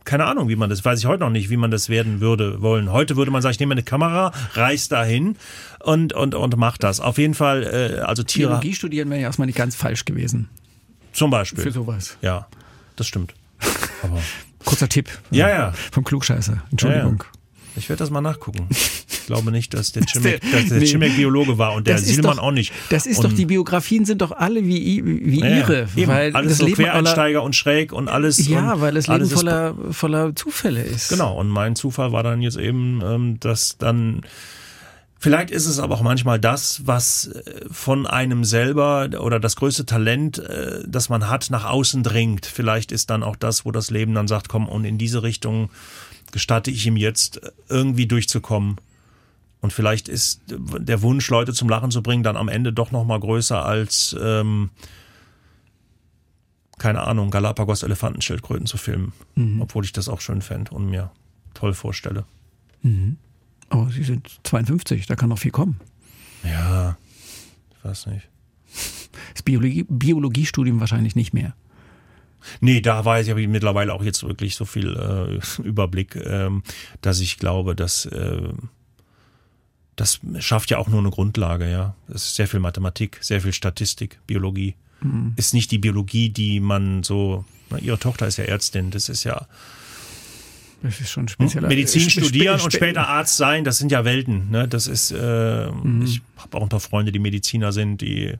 keine 0.04 0.26
Ahnung, 0.26 0.50
wie 0.50 0.56
man 0.56 0.70
das, 0.70 0.84
weiß 0.84 1.00
ich 1.00 1.06
heute 1.06 1.22
noch 1.22 1.30
nicht, 1.30 1.50
wie 1.50 1.58
man 1.58 1.72
das 1.72 1.90
werden 1.90 2.22
würde 2.22 2.62
wollen. 2.62 2.92
Heute 2.92 3.16
würde 3.16 3.32
man 3.32 3.42
sagen, 3.42 3.52
ich 3.52 3.60
nehme 3.60 3.74
eine 3.74 3.84
Kamera, 3.84 4.32
reiß 4.54 4.88
dahin 4.90 5.36
und 5.80 6.14
und 6.14 6.36
und 6.36 6.58
mach 6.58 6.78
das. 6.78 7.00
Auf 7.00 7.18
jeden 7.18 7.34
Fall, 7.34 7.64
äh, 7.64 8.00
also 8.02 8.24
Tiere 8.24 8.50
Biologie 8.50 8.74
studieren 8.74 9.10
wäre 9.10 9.22
ja 9.22 9.28
erstmal 9.28 9.46
nicht 9.46 9.58
ganz 9.58 9.76
falsch 9.76 10.06
gewesen 10.06 10.50
zum 11.14 11.30
Beispiel. 11.30 11.64
für 11.64 11.72
sowas. 11.72 12.18
Ja, 12.22 12.48
das 12.96 13.08
stimmt. 13.08 13.34
Aber 14.04 14.20
Kurzer 14.66 14.90
Tipp. 14.90 15.10
Ja, 15.32 15.50
ja. 15.50 15.74
Vom 15.92 16.04
Klugscheißer. 16.04 16.62
Entschuldigung. 16.72 17.24
ich 17.76 17.90
werde 17.90 18.00
das 18.00 18.10
mal 18.10 18.22
nachgucken. 18.22 18.68
Ich 19.22 19.28
glaube 19.28 19.52
nicht, 19.52 19.74
dass 19.74 19.92
der 19.92 20.04
Chimek, 20.06 20.42
dass 20.52 20.68
der 20.68 20.80
nee. 20.80 20.86
Chimek 20.86 21.16
Biologe 21.16 21.58
war 21.58 21.74
und 21.74 21.88
der 21.88 22.02
doch- 22.02 22.38
auch 22.40 22.52
nicht. 22.52 22.74
Das 22.90 23.06
ist 23.06 23.20
und, 23.20 23.26
doch, 23.26 23.34
die 23.34 23.46
Biografien 23.46 24.06
sind 24.06 24.22
doch 24.22 24.32
alle 24.32 24.66
wie, 24.66 25.04
wie 25.06 25.40
ja, 25.42 25.58
ihre. 25.58 25.88
eben, 25.96 26.08
weil 26.12 26.36
alles 26.36 26.54
das 26.54 26.58
so 26.60 26.66
Leben 26.66 26.84
aller, 26.84 26.92
Quereinsteiger 26.92 27.44
und 27.44 27.56
schräg 27.56 27.94
und 27.94 28.10
alles. 28.10 28.48
Ja, 28.48 28.74
und 28.74 28.82
weil 28.82 28.94
das 28.94 29.08
Leben 29.08 29.28
voller, 29.28 29.76
voller 29.92 30.36
Zufälle 30.36 30.82
ist. 30.82 31.10
Genau, 31.10 31.40
und 31.40 31.50
mein 31.50 31.76
Zufall 31.76 32.12
war 32.12 32.24
dann 32.24 32.42
jetzt 32.42 32.58
eben, 32.58 33.02
ähm, 33.04 33.40
dass 33.40 33.78
dann, 33.78 34.22
vielleicht 35.20 35.52
ist 35.52 35.68
es 35.68 35.80
aber 35.80 35.96
auch 35.96 36.02
manchmal 36.02 36.40
das, 36.40 36.82
was 36.86 37.28
äh, 37.28 37.66
von 37.72 38.08
einem 38.08 38.44
selber 38.44 39.10
oder 39.20 39.40
das 39.40 39.56
größte 39.56 39.86
Talent, 39.86 40.40
äh, 40.40 40.84
das 40.88 41.10
man 41.10 41.30
hat, 41.30 41.50
nach 41.52 41.66
außen 41.66 42.04
dringt. 42.04 42.46
Vielleicht 42.46 42.92
ist 42.92 43.10
dann 43.10 43.24
auch 43.24 43.36
das, 43.36 43.66
wo 43.66 43.72
das 43.72 43.92
Leben 43.92 44.14
dann 44.16 44.28
sagt, 44.28 44.50
komm, 44.50 44.68
und 44.68 44.84
in 44.86 44.98
diese 44.98 45.24
Richtung 45.24 45.70
gestatte 46.32 46.72
ich 46.72 46.86
ihm 46.88 46.98
jetzt 46.98 47.44
äh, 47.44 47.52
irgendwie 47.70 48.08
durchzukommen. 48.08 48.78
Und 49.62 49.72
vielleicht 49.72 50.10
ist 50.10 50.42
der 50.48 51.02
Wunsch, 51.04 51.30
Leute 51.30 51.54
zum 51.54 51.70
Lachen 51.70 51.92
zu 51.92 52.02
bringen, 52.02 52.24
dann 52.24 52.36
am 52.36 52.50
Ende 52.50 52.74
doch 52.74 52.92
noch 52.92 53.06
mal 53.06 53.20
größer 53.20 53.64
als, 53.64 54.16
ähm, 54.20 54.72
keine 56.80 57.02
Ahnung, 57.02 57.30
Galapagos-Elefantenschildkröten 57.30 58.66
zu 58.66 58.78
filmen. 58.78 59.14
Obwohl 59.62 59.86
ich 59.86 59.92
das 59.92 60.10
auch 60.10 60.20
schön 60.20 60.42
fände 60.42 60.72
und 60.72 60.90
mir 60.90 61.12
toll 61.54 61.74
vorstelle. 61.74 62.26
Aber 63.70 63.90
Sie 63.92 64.04
sind 64.04 64.40
52, 64.44 65.06
da 65.06 65.16
kann 65.16 65.30
noch 65.30 65.38
viel 65.40 65.52
kommen. 65.52 65.80
Ja, 66.44 66.98
ich 67.78 67.86
weiß 67.86 68.08
nicht. 68.08 68.28
Das 69.34 69.44
Biologie, 69.44 69.86
Biologiestudium 69.88 70.80
wahrscheinlich 70.80 71.16
nicht 71.16 71.34
mehr. 71.34 71.54
Nee, 72.60 72.82
da 72.82 73.04
weiß 73.06 73.26
ich, 73.26 73.30
habe 73.30 73.42
ich 73.42 73.48
mittlerweile 73.48 73.94
auch 73.94 74.04
jetzt 74.04 74.24
wirklich 74.24 74.56
so 74.56 74.66
viel 74.66 74.96
äh, 74.96 75.62
Überblick, 75.62 76.16
ähm, 76.16 76.64
dass 77.02 77.20
ich 77.20 77.38
glaube, 77.38 77.76
dass 77.76 78.06
äh, 78.06 78.50
das 79.96 80.20
schafft 80.40 80.70
ja 80.72 80.78
auch 80.78 80.88
nur 80.88 81.00
eine 81.00 81.12
Grundlage, 81.12 81.70
ja. 81.70 81.96
Es 82.08 82.26
ist 82.26 82.36
sehr 82.36 82.48
viel 82.48 82.60
Mathematik, 82.60 83.20
sehr 83.22 83.42
viel 83.42 83.54
Statistik, 83.54 84.20
Biologie. 84.28 84.76
Ist 85.36 85.54
nicht 85.54 85.72
die 85.72 85.80
Biologie, 85.80 86.30
die 86.30 86.60
man 86.60 87.02
so, 87.02 87.44
na, 87.72 87.80
ihre 87.80 87.98
Tochter 87.98 88.28
ist 88.28 88.38
ja 88.38 88.44
Ärztin, 88.44 88.92
das 88.92 89.10
ist 89.10 89.24
ja 89.24 89.48
Das 90.84 91.00
ist 91.00 91.10
schon 91.10 91.28
speziell. 91.28 91.66
Medizin 91.68 92.10
studieren 92.10 92.58
spe- 92.58 92.66
und 92.66 92.74
später 92.74 93.08
Arzt 93.08 93.38
sein, 93.38 93.64
das 93.64 93.78
sind 93.78 93.92
ja 93.92 94.06
Welten. 94.06 94.50
Ne? 94.50 94.68
Das 94.68 94.88
ist, 94.88 95.12
äh, 95.12 95.68
ich 96.04 96.22
habe 96.38 96.58
auch 96.58 96.64
ein 96.64 96.70
paar 96.70 96.80
Freunde, 96.80 97.12
die 97.12 97.20
Mediziner 97.20 97.72
sind, 97.72 98.02
die 98.02 98.36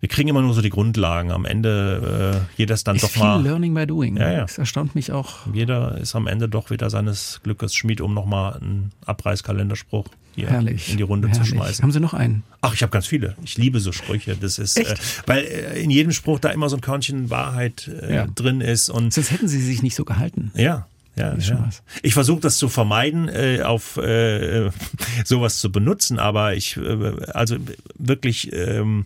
wir 0.00 0.08
kriegen 0.08 0.28
immer 0.28 0.42
nur 0.42 0.54
so 0.54 0.62
die 0.62 0.70
Grundlagen. 0.70 1.32
Am 1.32 1.44
Ende 1.44 2.40
äh, 2.46 2.54
jeder 2.56 2.74
ist 2.74 2.86
dann 2.86 2.96
Ist 2.96 3.02
doch 3.04 3.10
viel 3.10 3.22
mal, 3.22 3.42
Learning 3.42 3.74
by 3.74 3.86
Doing. 3.86 4.16
Ja, 4.16 4.30
ja. 4.30 4.40
Das 4.42 4.58
erstaunt 4.58 4.94
mich 4.94 5.10
auch. 5.12 5.46
jeder 5.52 5.98
ist 5.98 6.14
am 6.14 6.26
Ende 6.26 6.48
doch 6.48 6.70
wieder 6.70 6.88
seines 6.90 7.40
Glückes 7.42 7.74
Schmied, 7.74 8.00
um 8.00 8.14
nochmal 8.14 8.54
einen 8.60 8.92
Abreißkalenderspruch 9.06 10.06
hier 10.36 10.48
Herrlich. 10.50 10.90
in 10.90 10.98
die 10.98 11.02
Runde 11.02 11.28
Herrlich. 11.28 11.42
zu 11.44 11.48
schmeißen. 11.56 11.82
Haben 11.82 11.90
Sie 11.92 11.98
noch 12.00 12.14
einen? 12.14 12.44
Ach, 12.60 12.74
ich 12.74 12.82
habe 12.82 12.90
ganz 12.92 13.06
viele. 13.08 13.34
Ich 13.42 13.58
liebe 13.58 13.80
so 13.80 13.90
Sprüche. 13.90 14.36
Das 14.36 14.58
ist, 14.58 14.78
äh, 14.78 14.94
weil 15.26 15.40
äh, 15.44 15.82
in 15.82 15.90
jedem 15.90 16.12
Spruch 16.12 16.38
da 16.38 16.50
immer 16.50 16.68
so 16.68 16.76
ein 16.76 16.80
Körnchen 16.80 17.28
Wahrheit 17.30 17.88
äh, 18.02 18.14
Ja. 18.14 18.26
drin 18.28 18.60
ist 18.60 18.88
und 18.90 19.12
Sonst 19.12 19.32
hätten 19.32 19.48
Sie 19.48 19.60
sich 19.60 19.82
nicht 19.82 19.96
so 19.96 20.04
gehalten. 20.04 20.52
Ja. 20.54 20.86
Ja, 21.16 21.34
ja. 21.36 21.68
Ich 22.04 22.14
versuche 22.14 22.38
das 22.38 22.58
zu 22.58 22.68
vermeiden, 22.68 23.28
äh, 23.28 23.62
auf 23.64 23.96
äh, 23.96 24.70
sowas 25.24 25.58
zu 25.58 25.72
benutzen, 25.72 26.20
aber 26.20 26.54
ich, 26.54 26.76
äh, 26.76 27.10
also 27.32 27.56
wirklich 27.98 28.52
ähm, 28.52 29.04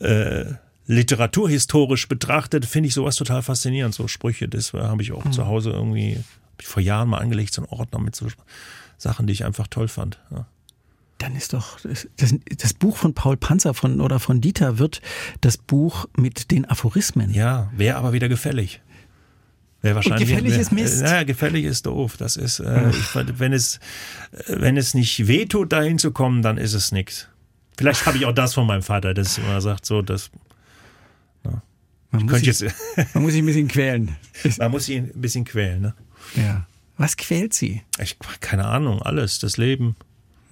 äh, 0.00 0.44
literaturhistorisch 0.86 2.08
betrachtet, 2.08 2.66
finde 2.66 2.88
ich 2.88 2.94
sowas 2.94 3.16
total 3.16 3.42
faszinierend. 3.42 3.94
So 3.94 4.08
Sprüche, 4.08 4.48
das 4.48 4.72
habe 4.72 5.02
ich 5.02 5.12
auch 5.12 5.24
Mhm. 5.24 5.32
zu 5.32 5.46
Hause 5.46 5.70
irgendwie 5.70 6.18
ich 6.60 6.66
vor 6.66 6.82
Jahren 6.82 7.08
mal 7.08 7.18
angelegt, 7.18 7.52
so 7.54 7.62
einen 7.62 7.70
Ordner 7.70 7.98
mit 8.00 8.14
so 8.14 8.26
Sachen, 8.98 9.26
die 9.26 9.32
ich 9.32 9.44
einfach 9.44 9.66
toll 9.66 9.88
fand. 9.88 10.20
Ja. 10.30 10.46
Dann 11.18 11.36
ist 11.36 11.52
doch 11.52 11.80
das, 11.80 12.08
das, 12.16 12.34
das 12.58 12.74
Buch 12.74 12.96
von 12.96 13.14
Paul 13.14 13.36
Panzer 13.36 13.74
von, 13.74 14.00
oder 14.00 14.20
von 14.20 14.40
Dieter 14.40 14.78
wird 14.78 15.00
das 15.40 15.56
Buch 15.56 16.06
mit 16.16 16.50
den 16.50 16.64
Aphorismen. 16.64 17.32
Ja, 17.32 17.70
wäre 17.76 17.96
aber 17.96 18.12
wieder 18.12 18.28
gefällig. 18.28 18.80
Wäre 19.80 19.96
wahrscheinlich. 19.96 20.28
gefällig 20.28 20.52
wär, 20.52 20.60
ist 20.60 20.72
Mist. 20.72 21.02
Naja, 21.02 21.24
gefällig 21.24 21.64
ist 21.64 21.86
doof. 21.86 22.16
Das 22.16 22.36
ist, 22.36 22.58
äh, 22.60 22.90
ich, 22.90 23.14
wenn 23.38 23.52
es, 23.52 23.76
äh, 24.32 24.60
wenn 24.60 24.76
es 24.76 24.94
nicht 24.94 25.26
wehtut, 25.26 25.72
dahin 25.72 25.98
zu 25.98 26.10
kommen, 26.10 26.42
dann 26.42 26.56
ist 26.56 26.72
es 26.74 26.90
nix. 26.90 27.28
Vielleicht 27.76 28.06
habe 28.06 28.16
ich 28.16 28.24
auch 28.26 28.32
das 28.32 28.54
von 28.54 28.66
meinem 28.66 28.82
Vater, 28.82 29.14
das 29.14 29.38
immer 29.38 29.60
sagt, 29.60 29.84
so, 29.86 30.02
das 30.02 30.30
Man, 32.10 32.26
muss 32.26 32.40
sich, 32.40 32.72
man 33.14 33.22
muss 33.24 33.32
sich 33.32 33.42
ein 33.42 33.46
bisschen 33.46 33.66
quälen. 33.68 34.16
man 34.58 34.70
muss 34.70 34.88
ihn 34.88 35.10
ein 35.12 35.20
bisschen 35.20 35.44
quälen, 35.44 35.80
ne? 35.82 35.94
Ja. 36.36 36.66
Was 36.96 37.16
quält 37.16 37.52
Sie? 37.54 37.82
Ich, 37.98 38.16
keine 38.40 38.66
Ahnung, 38.66 39.02
alles, 39.02 39.40
das 39.40 39.56
Leben. 39.56 39.96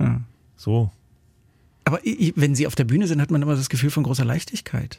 Ja. 0.01 0.21
So. 0.57 0.91
Aber 1.85 2.01
wenn 2.03 2.57
Sie 2.57 2.67
auf 2.67 2.75
der 2.75 2.83
Bühne 2.85 3.07
sind, 3.07 3.21
hat 3.21 3.31
man 3.31 3.41
immer 3.43 3.55
das 3.55 3.69
Gefühl 3.69 3.91
von 3.91 4.03
großer 4.03 4.25
Leichtigkeit. 4.25 4.99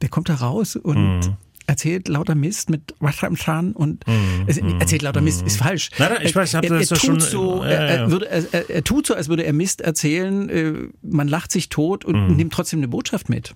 Der 0.00 0.08
kommt 0.08 0.28
da 0.28 0.36
raus 0.36 0.76
und 0.76 1.18
Mhm. 1.26 1.36
Erzählt 1.66 2.08
lauter 2.08 2.34
Mist 2.34 2.70
mit 2.70 2.94
Zahn 3.38 3.72
und 3.72 4.04
es, 4.46 4.58
erzählt 4.58 5.02
lauter 5.02 5.20
Mist, 5.20 5.42
ist 5.42 5.56
falsch. 5.58 5.90
Mhm. 5.92 5.96
Nein, 5.98 6.12
nein, 6.14 6.26
ich 6.26 6.34
weiß, 6.36 6.48
ich 6.54 6.54
er, 6.70 6.78
das 6.78 6.88
tut 6.88 6.98
schon- 6.98 7.20
so, 7.20 7.62
ja, 7.64 7.70
er, 7.70 7.88
er, 8.00 8.10
würde, 8.10 8.28
er, 8.28 8.70
er, 8.70 8.84
tut 8.84 9.06
so, 9.06 9.14
als 9.14 9.28
würde 9.28 9.44
er 9.44 9.52
Mist 9.52 9.80
erzählen, 9.80 10.48
äh, 10.48 10.74
man 11.02 11.28
lacht 11.28 11.50
sich 11.52 11.68
tot 11.68 12.04
und 12.04 12.28
Mhm. 12.30 12.36
nimmt 12.36 12.52
trotzdem 12.52 12.80
eine 12.80 12.88
Botschaft 12.88 13.28
mit. 13.28 13.54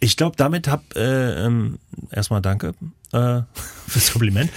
Ich 0.00 0.16
glaube, 0.16 0.36
damit 0.36 0.66
hab 0.66 0.96
äh, 0.96 1.44
ähm, 1.46 1.78
erstmal 2.10 2.42
danke 2.42 2.74
äh, 3.12 3.42
fürs 3.86 4.10
Kompliment. 4.12 4.50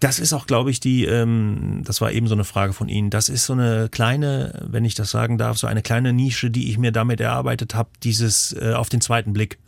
Das 0.00 0.18
ist 0.18 0.32
auch, 0.32 0.46
glaube 0.48 0.70
ich, 0.72 0.80
die, 0.80 1.04
ähm, 1.04 1.82
das 1.84 2.00
war 2.00 2.10
eben 2.10 2.26
so 2.26 2.34
eine 2.34 2.42
Frage 2.44 2.72
von 2.72 2.88
Ihnen. 2.88 3.10
Das 3.10 3.28
ist 3.28 3.46
so 3.46 3.52
eine 3.52 3.88
kleine, 3.90 4.66
wenn 4.68 4.84
ich 4.84 4.96
das 4.96 5.10
sagen 5.12 5.38
darf, 5.38 5.56
so 5.58 5.68
eine 5.68 5.82
kleine 5.82 6.12
Nische, 6.12 6.50
die 6.50 6.68
ich 6.70 6.78
mir 6.78 6.90
damit 6.90 7.20
erarbeitet 7.20 7.74
habe, 7.76 7.90
dieses 8.02 8.54
äh, 8.54 8.72
auf 8.74 8.88
den 8.88 9.00
zweiten 9.00 9.32
Blick. 9.32 9.58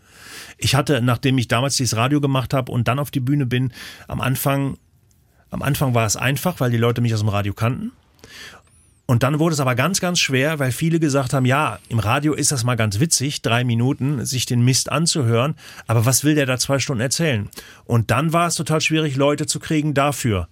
Ich 0.58 0.74
hatte, 0.74 1.00
nachdem 1.00 1.38
ich 1.38 1.48
damals 1.48 1.76
dieses 1.76 1.96
Radio 1.96 2.20
gemacht 2.20 2.52
habe 2.52 2.72
und 2.72 2.88
dann 2.88 2.98
auf 2.98 3.10
die 3.10 3.20
Bühne 3.20 3.46
bin, 3.46 3.72
am 4.08 4.20
Anfang, 4.20 4.76
am 5.50 5.62
Anfang 5.62 5.94
war 5.94 6.04
es 6.04 6.16
einfach, 6.16 6.60
weil 6.60 6.70
die 6.70 6.76
Leute 6.76 7.00
mich 7.00 7.14
aus 7.14 7.20
dem 7.20 7.28
Radio 7.28 7.54
kannten. 7.54 7.92
Und 9.10 9.22
dann 9.22 9.38
wurde 9.38 9.54
es 9.54 9.60
aber 9.60 9.74
ganz, 9.74 10.00
ganz 10.00 10.18
schwer, 10.18 10.58
weil 10.58 10.70
viele 10.70 11.00
gesagt 11.00 11.32
haben, 11.32 11.46
ja, 11.46 11.78
im 11.88 11.98
Radio 11.98 12.34
ist 12.34 12.52
das 12.52 12.62
mal 12.62 12.74
ganz 12.74 13.00
witzig, 13.00 13.40
drei 13.40 13.64
Minuten 13.64 14.26
sich 14.26 14.44
den 14.44 14.60
Mist 14.60 14.92
anzuhören, 14.92 15.54
aber 15.86 16.04
was 16.04 16.24
will 16.24 16.34
der 16.34 16.44
da 16.44 16.58
zwei 16.58 16.78
Stunden 16.78 17.00
erzählen? 17.00 17.48
Und 17.86 18.10
dann 18.10 18.34
war 18.34 18.48
es 18.48 18.56
total 18.56 18.82
schwierig, 18.82 19.16
Leute 19.16 19.46
zu 19.46 19.60
kriegen 19.60 19.94
dafür. 19.94 20.48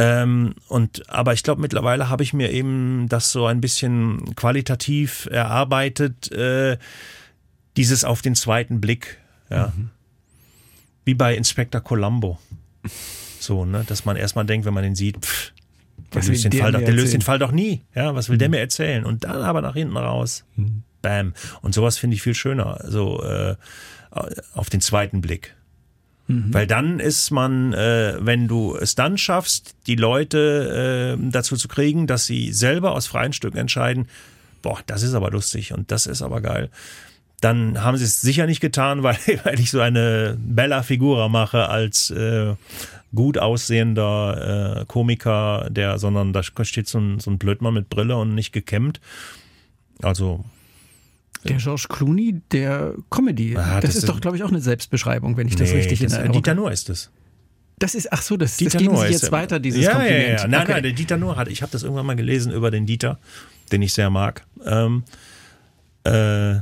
Ähm, 0.00 0.54
und 0.66 1.08
aber 1.10 1.32
ich 1.34 1.42
glaube, 1.44 1.60
mittlerweile 1.60 2.08
habe 2.08 2.22
ich 2.22 2.32
mir 2.32 2.50
eben 2.50 3.06
das 3.08 3.30
so 3.30 3.46
ein 3.46 3.60
bisschen 3.60 4.34
qualitativ 4.34 5.28
erarbeitet, 5.30 6.32
äh, 6.32 6.76
dieses 7.76 8.04
auf 8.04 8.22
den 8.22 8.34
zweiten 8.34 8.80
Blick, 8.80 9.18
ja. 9.50 9.72
Wie 11.04 11.14
bei 11.14 11.34
Inspector 11.34 11.80
Columbo. 11.80 12.38
So, 13.40 13.64
ne, 13.64 13.84
dass 13.86 14.04
man 14.04 14.16
erstmal 14.16 14.46
denkt, 14.46 14.66
wenn 14.66 14.74
man 14.74 14.84
den 14.84 14.94
sieht, 14.94 15.24
pff, 15.24 15.52
der, 16.14 16.22
löst 16.22 16.44
den, 16.44 16.52
Fall 16.52 16.72
doch, 16.72 16.80
der 16.80 16.92
löst 16.92 17.14
den 17.14 17.20
Fall 17.22 17.38
doch 17.38 17.52
nie. 17.52 17.82
Ja, 17.94 18.14
was 18.14 18.28
will 18.28 18.38
der 18.38 18.48
mir 18.48 18.60
erzählen? 18.60 19.04
Und 19.04 19.24
dann 19.24 19.42
aber 19.42 19.60
nach 19.60 19.74
hinten 19.74 19.96
raus. 19.96 20.44
Bam. 21.02 21.34
Und 21.62 21.74
sowas 21.74 21.98
finde 21.98 22.16
ich 22.16 22.22
viel 22.22 22.34
schöner. 22.34 22.80
So 22.86 23.22
äh, 23.24 23.56
auf 24.54 24.70
den 24.70 24.80
zweiten 24.80 25.20
Blick. 25.20 25.56
Weil 26.52 26.66
dann 26.68 27.00
ist 27.00 27.32
man, 27.32 27.72
äh, 27.72 28.14
wenn 28.20 28.46
du 28.46 28.76
es 28.76 28.94
dann 28.94 29.18
schaffst, 29.18 29.74
die 29.88 29.96
Leute 29.96 31.16
äh, 31.18 31.30
dazu 31.30 31.56
zu 31.56 31.66
kriegen, 31.66 32.06
dass 32.06 32.26
sie 32.26 32.52
selber 32.52 32.92
aus 32.92 33.08
freien 33.08 33.32
Stücken 33.32 33.56
entscheiden, 33.56 34.06
boah, 34.62 34.78
das 34.86 35.02
ist 35.02 35.14
aber 35.14 35.32
lustig 35.32 35.72
und 35.72 35.90
das 35.90 36.06
ist 36.06 36.22
aber 36.22 36.40
geil. 36.40 36.70
Dann 37.40 37.82
haben 37.82 37.96
sie 37.96 38.04
es 38.04 38.20
sicher 38.20 38.46
nicht 38.46 38.60
getan, 38.60 39.02
weil, 39.02 39.16
weil 39.44 39.58
ich 39.60 39.70
so 39.70 39.80
eine 39.80 40.36
Bella 40.38 40.82
Figura 40.82 41.28
mache 41.28 41.68
als 41.68 42.10
äh, 42.10 42.54
gut 43.14 43.38
aussehender 43.38 44.80
äh, 44.80 44.84
Komiker, 44.86 45.68
der, 45.70 45.98
sondern 45.98 46.32
da 46.32 46.42
steht 46.42 46.88
so 46.88 46.98
ein, 46.98 47.20
so 47.20 47.30
ein 47.30 47.38
Blödmann 47.38 47.74
mit 47.74 47.88
Brille 47.88 48.16
und 48.16 48.34
nicht 48.34 48.52
gekämmt. 48.52 49.00
Also 50.02 50.44
Der 51.44 51.56
George 51.56 51.86
Clooney, 51.88 52.40
der 52.52 52.94
Comedy. 53.10 53.56
Ah, 53.56 53.80
das, 53.80 53.90
das 53.90 53.96
ist 53.96 54.08
doch, 54.08 54.20
glaube 54.20 54.36
ich, 54.36 54.44
auch 54.44 54.50
eine 54.50 54.60
Selbstbeschreibung, 54.60 55.36
wenn 55.36 55.48
ich 55.48 55.56
das 55.56 55.72
richtig 55.72 56.00
in 56.00 56.08
das, 56.08 56.14
Erinnerung 56.14 56.42
Dieter 56.42 56.54
Nuhr 56.54 56.72
ist 56.72 56.88
es. 56.88 57.10
Das 57.78 57.94
ist, 57.94 58.12
ach 58.12 58.20
so, 58.20 58.36
das, 58.36 58.52
das 58.52 58.58
Dieter 58.58 58.78
geben 58.78 58.94
Nuhr 58.94 59.06
Sie 59.06 59.14
ist 59.14 59.22
jetzt 59.22 59.32
weiter, 59.32 59.58
dieses 59.58 59.84
ja, 59.84 59.92
Kompliment. 59.92 60.22
Ja, 60.22 60.36
ja. 60.36 60.48
Nein, 60.48 60.62
okay. 60.62 60.72
nein, 60.72 60.82
der 60.82 60.92
Dieter 60.92 61.16
Nuhr 61.16 61.36
hat, 61.36 61.48
ich 61.48 61.62
habe 61.62 61.72
das 61.72 61.82
irgendwann 61.82 62.06
mal 62.06 62.16
gelesen 62.16 62.52
über 62.52 62.70
den 62.70 62.86
Dieter, 62.86 63.18
den 63.72 63.82
ich 63.82 63.94
sehr 63.94 64.10
mag. 64.10 64.44
Ähm, 64.64 65.04
äh, 66.04 66.60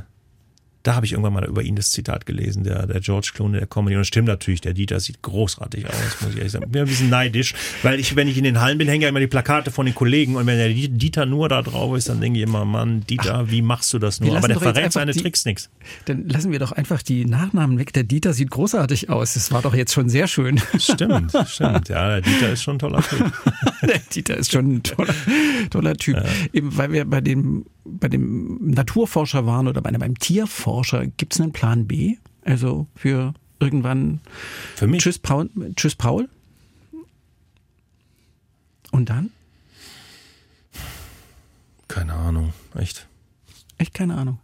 da 0.83 0.95
habe 0.95 1.05
ich 1.05 1.11
irgendwann 1.11 1.33
mal 1.33 1.45
über 1.45 1.61
ihn 1.61 1.75
das 1.75 1.91
Zitat 1.91 2.25
gelesen, 2.25 2.63
der, 2.63 2.87
der 2.87 3.01
George 3.01 3.31
Clooney 3.33 3.57
der 3.57 3.67
Comedy. 3.67 3.95
Und 3.95 4.01
es 4.01 4.07
stimmt 4.07 4.27
natürlich, 4.29 4.61
der 4.61 4.73
Dieter 4.73 4.99
sieht 4.99 5.21
großartig 5.21 5.85
aus, 5.87 5.93
muss 6.21 6.31
ich 6.31 6.37
ehrlich 6.37 6.51
sagen. 6.51 6.65
Ich 6.65 6.71
bin 6.71 6.81
ein 6.81 6.87
bisschen 6.87 7.09
neidisch, 7.09 7.53
weil 7.83 7.99
ich, 7.99 8.15
wenn 8.15 8.27
ich 8.27 8.37
in 8.37 8.45
den 8.45 8.61
Hallen 8.61 8.77
bin, 8.77 8.87
hängen 8.87 9.01
ja 9.01 9.09
immer 9.09 9.19
die 9.19 9.27
Plakate 9.27 9.71
von 9.71 9.85
den 9.85 9.93
Kollegen. 9.95 10.35
Und 10.37 10.45
wenn 10.47 10.57
der 10.57 10.69
Dieter 10.69 11.25
nur 11.25 11.49
da 11.49 11.61
drauf 11.61 11.97
ist, 11.97 12.07
dann 12.07 12.21
denke 12.21 12.39
ich 12.39 12.43
immer, 12.43 12.63
Mann, 12.65 13.01
Dieter, 13.09 13.51
wie 13.51 13.61
machst 13.61 13.91
du 13.93 13.99
das 13.99 14.21
nur? 14.21 14.37
Aber 14.37 14.47
der 14.47 14.59
verrät 14.59 14.93
seine 14.93 15.11
die- 15.11 15.19
Tricks 15.21 15.43
nix. 15.45 15.69
Dann 16.05 16.27
lassen 16.29 16.51
wir 16.51 16.59
doch 16.59 16.71
einfach 16.71 17.01
die 17.01 17.25
Nachnamen 17.25 17.77
weg. 17.77 17.91
Der 17.93 18.03
Dieter 18.03 18.33
sieht 18.33 18.49
großartig 18.49 19.09
aus. 19.09 19.33
Das 19.33 19.51
war 19.51 19.61
doch 19.61 19.73
jetzt 19.75 19.93
schon 19.93 20.07
sehr 20.09 20.27
schön. 20.27 20.61
Stimmt, 20.77 21.33
stimmt. 21.47 21.89
Ja, 21.89 22.07
der 22.09 22.21
Dieter 22.21 22.51
ist 22.51 22.63
schon 22.63 22.75
ein 22.77 22.79
toller 22.79 23.01
Typ. 23.01 23.31
Der 23.81 23.99
Dieter 24.13 24.35
ist 24.37 24.51
schon 24.51 24.75
ein 24.75 24.83
toller, 24.83 25.13
toller 25.69 25.95
Typ. 25.95 26.21
Eben, 26.53 26.75
weil 26.77 26.91
wir 26.91 27.05
bei 27.05 27.21
dem, 27.21 27.65
bei 27.99 28.07
dem 28.07 28.71
Naturforscher 28.71 29.45
waren 29.45 29.67
oder 29.67 29.81
bei 29.81 29.89
einem, 29.89 30.01
beim 30.01 30.17
Tierforscher, 30.17 31.07
gibt 31.07 31.33
es 31.33 31.41
einen 31.41 31.51
Plan 31.51 31.87
B? 31.87 32.17
Also 32.43 32.87
für 32.95 33.33
irgendwann 33.59 34.21
Für 34.75 34.87
mich. 34.87 35.03
Tschüss 35.03 35.19
Paul, 35.19 35.49
Tschüss 35.75 35.95
Paul. 35.95 36.29
Und 38.91 39.09
dann? 39.09 39.31
Keine 41.87 42.13
Ahnung, 42.13 42.53
echt. 42.75 43.07
Echt 43.77 43.93
keine 43.93 44.15
Ahnung. 44.15 44.39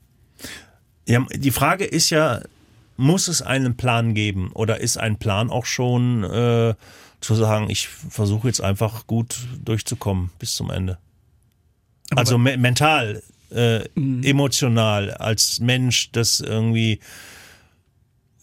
Ja, 1.08 1.26
die 1.34 1.52
Frage 1.52 1.86
ist 1.86 2.10
ja, 2.10 2.41
muss 2.98 3.28
es 3.28 3.41
einen 3.41 3.78
Plan 3.78 4.14
geben 4.14 4.52
oder 4.54 4.80
ist 4.80 4.98
ein 4.98 5.18
Plan 5.18 5.50
auch 5.50 5.66
schon 5.66 6.24
äh, 6.24 6.74
zu 7.22 7.36
sagen, 7.36 7.70
ich 7.70 7.88
versuche 7.88 8.48
jetzt 8.48 8.62
einfach 8.62 9.08
gut 9.08 9.48
durchzukommen 9.64 10.32
bis 10.39 10.56
zum 10.56 10.70
Ende? 10.72 10.98
Aber 12.12 12.20
also 12.20 12.38
me 12.38 12.58
mental, 12.58 13.22
äh, 13.52 13.86
emotional, 13.96 15.12
als 15.12 15.60
Mensch, 15.60 16.12
das 16.12 16.39
irgendwie. 16.39 17.00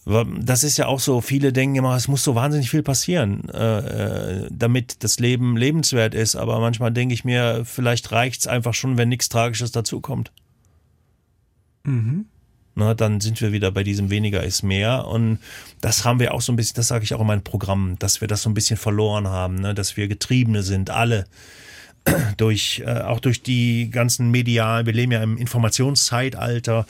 Das 0.05 0.65
ist 0.65 0.79
ja 0.79 0.87
auch 0.87 0.99
so, 0.99 1.21
viele 1.21 1.53
denken 1.53 1.77
immer, 1.77 1.95
es 1.95 2.09
muss 2.09 2.25
so 2.25 2.35
wahnsinnig 2.35 2.69
viel 2.69 2.83
passieren, 2.83 3.49
äh, 3.51 3.79
äh, 3.79 4.49
damit 4.51 5.05
das 5.05 5.21
Leben 5.21 5.57
lebenswert 5.57 6.13
ist. 6.13 6.35
Aber 6.35 6.59
manchmal 6.59 6.91
denke 6.91 7.15
ich 7.15 7.25
mir, 7.25 7.63
vielleicht 7.65 8.11
reicht's 8.11 8.49
einfach 8.49 8.75
schon, 8.75 8.99
wenn 8.99 9.09
nichts 9.09 9.29
Tragisches 9.29 9.71
dazukommt. 9.71 10.33
Na, 12.75 12.95
dann 12.95 13.21
sind 13.21 13.41
wir 13.41 13.53
wieder 13.53 13.71
bei 13.71 13.85
diesem 13.85 14.11
weniger 14.11 14.43
ist 14.43 14.63
mehr. 14.63 15.07
Und 15.07 15.39
das 15.81 16.05
haben 16.05 16.21
wir 16.21 16.33
auch 16.33 16.41
so 16.41 16.53
ein 16.53 16.57
bisschen, 16.57 16.77
das 16.77 16.89
sage 16.89 17.05
ich 17.05 17.15
auch 17.15 17.21
in 17.21 17.27
meinem 17.27 17.45
Programm, 17.45 17.97
dass 17.99 18.21
wir 18.21 18.29
das 18.29 18.43
so 18.43 18.51
ein 18.51 18.55
bisschen 18.55 18.79
verloren 18.79 19.29
haben, 19.29 19.57
ne? 19.57 19.75
dass 19.75 19.97
wir 19.97 20.09
Getriebene 20.09 20.63
sind, 20.63 20.91
alle. 20.91 21.27
Durch, 22.37 22.83
äh, 22.85 23.01
auch 23.01 23.21
durch 23.21 23.43
die 23.43 23.91
ganzen 23.91 24.31
medialen, 24.31 24.87
wir 24.87 24.93
leben 24.93 25.13
ja 25.13 25.23
im 25.23 25.37
Informationszeitalter. 25.37 26.87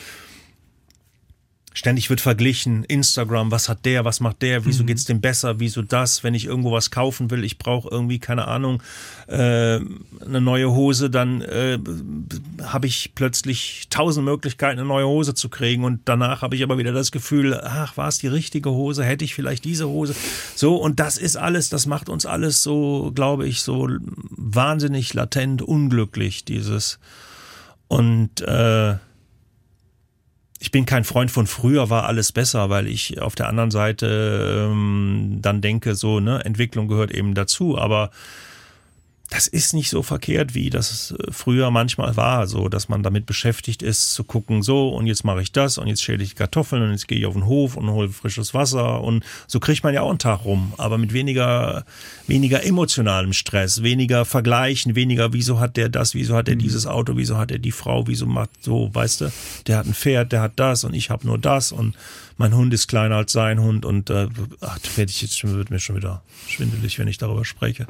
Ständig 1.75 2.11
wird 2.11 2.21
verglichen, 2.21 2.85
Instagram, 2.85 3.51
was 3.51 3.69
hat 3.69 3.85
der, 3.85 4.05
was 4.05 4.21
macht 4.21 4.43
der, 4.43 4.67
wieso 4.67 4.85
geht's 4.85 5.05
dem 5.05 5.21
besser, 5.21 5.61
wieso 5.61 5.83
das, 5.83 6.23
wenn 6.23 6.35
ich 6.35 6.45
irgendwo 6.45 6.73
was 6.73 6.91
kaufen 6.91 7.31
will, 7.31 7.45
ich 7.45 7.59
brauche 7.59 7.89
irgendwie, 7.91 8.19
keine 8.19 8.47
Ahnung, 8.47 8.83
äh, 9.27 9.35
eine 9.37 10.41
neue 10.41 10.71
Hose, 10.71 11.11
dann 11.11 11.41
äh, 11.41 11.79
habe 12.63 12.87
ich 12.87 13.13
plötzlich 13.15 13.87
tausend 13.91 14.25
Möglichkeiten, 14.25 14.79
eine 14.79 14.89
neue 14.89 15.07
Hose 15.07 15.35
zu 15.35 15.49
kriegen 15.49 15.85
und 15.85 16.01
danach 16.05 16.43
habe 16.43 16.57
ich 16.57 16.63
aber 16.63 16.79
wieder 16.79 16.93
das 16.93 17.13
Gefühl, 17.13 17.59
ach, 17.63 17.97
war 17.97 18.09
es 18.09 18.19
die 18.19 18.29
richtige 18.29 18.71
Hose, 18.71 19.05
hätte 19.05 19.25
ich 19.25 19.35
vielleicht 19.35 19.65
diese 19.65 19.89
Hose, 19.89 20.15
so 20.55 20.77
und 20.77 21.01
das 21.01 21.19
ist 21.19 21.37
alles, 21.37 21.69
das 21.69 21.87
macht 21.87 22.09
uns 22.09 22.27
alles 22.27 22.63
so, 22.63 23.13
glaube 23.15 23.47
ich, 23.47 23.63
so 23.63 23.89
wahnsinnig 24.31 25.15
latent 25.15 25.63
unglücklich, 25.63 26.45
dieses. 26.45 26.99
Und 27.89 28.41
äh, 28.41 28.97
ich 30.63 30.71
bin 30.71 30.87
kein 30.87 31.03
Freund 31.03 31.29
von 31.29 31.49
früher 31.49 31.91
war 31.91 32.05
alles 32.05 32.31
besser, 32.31 32.71
weil 32.71 32.87
ich 32.87 33.21
auf 33.21 33.35
der 33.35 33.49
anderen 33.49 33.73
Seite 33.73 34.69
ähm, 34.71 35.39
dann 35.43 35.61
denke, 35.61 35.97
so, 35.97 36.21
ne, 36.21 36.45
Entwicklung 36.45 36.87
gehört 36.87 37.11
eben 37.11 37.35
dazu, 37.35 37.77
aber 37.77 38.11
das 39.33 39.47
ist 39.47 39.73
nicht 39.73 39.89
so 39.89 40.03
verkehrt, 40.03 40.55
wie 40.55 40.69
das 40.69 41.13
äh, 41.13 41.33
früher 41.33 41.71
manchmal 41.71 42.17
war, 42.17 42.47
so, 42.47 42.69
dass 42.69 42.91
man 42.91 43.03
damit 43.03 43.25
beschäftigt 43.25 43.83
ist, 43.83 44.13
zu 44.13 44.25
gucken, 44.25 44.63
so, 44.63 44.91
und 44.91 45.07
jetzt 45.07 45.25
mache 45.25 45.41
ich 45.41 45.53
das, 45.53 45.79
und 45.79 45.87
jetzt 45.87 46.03
schäle 46.03 46.23
ich 46.23 46.35
Kartoffeln, 46.35 46.83
und 46.83 46.91
jetzt 46.91 47.09
gehe 47.09 47.19
ich 47.19 47.25
auf 47.25 47.33
den 47.33 47.47
Hof 47.47 47.77
und 47.77 47.91
hole 47.91 48.11
frisches 48.11 48.53
Wasser, 48.53 49.01
und 49.01 49.25
so 49.47 49.59
kriegt 49.59 49.85
man 49.85 49.95
ja 49.95 50.03
auch 50.03 50.11
einen 50.11 50.19
Tag 50.19 50.45
rum, 50.45 50.75
aber 50.77 50.99
mit 50.99 51.15
weniger, 51.15 51.87
weniger 52.27 52.63
emotionalem 52.63 53.33
Stress, 53.33 53.83
weniger 53.83 54.27
Vergleichen, 54.27 54.95
weniger, 54.95 55.33
wieso 55.33 55.61
hat 55.61 55.79
der 55.79 55.89
das, 55.89 56.15
wieso 56.15 56.37
hat 56.37 56.49
er 56.51 56.57
dieses 56.57 56.87
Auto, 56.87 57.17
wieso 57.17 57.39
hat 57.39 57.51
er 57.51 57.59
die 57.59 57.73
Frau, 57.73 58.07
wieso 58.07 58.27
macht 58.27 58.51
so, 58.61 58.95
weißt 58.95 59.23
du, 59.23 59.33
der 59.67 59.79
hat 59.79 59.87
ein 59.87 59.95
Pferd, 59.95 60.33
der 60.33 60.43
hat 60.43 60.53
das, 60.57 60.85
und 60.85 60.93
ich 60.93 61.09
habe 61.09 61.27
nur 61.27 61.39
das, 61.39 61.73
und 61.73 61.97
mein 62.37 62.55
Hund 62.55 62.75
ist 62.75 62.87
kleiner 62.87 63.17
als 63.17 63.33
sein 63.33 63.61
Hund, 63.61 63.87
und 63.87 64.11
äh, 64.11 64.29
ach, 64.61 64.79
da 64.79 64.97
werde 64.97 65.11
ich 65.11 65.23
jetzt 65.23 65.43
wird 65.43 65.71
mir 65.71 65.81
schon 65.81 65.97
wieder 65.97 66.23
schwindelig, 66.49 66.99
wenn 66.99 67.09
ich 67.09 67.17
darüber 67.17 67.47
spreche. 67.47 67.87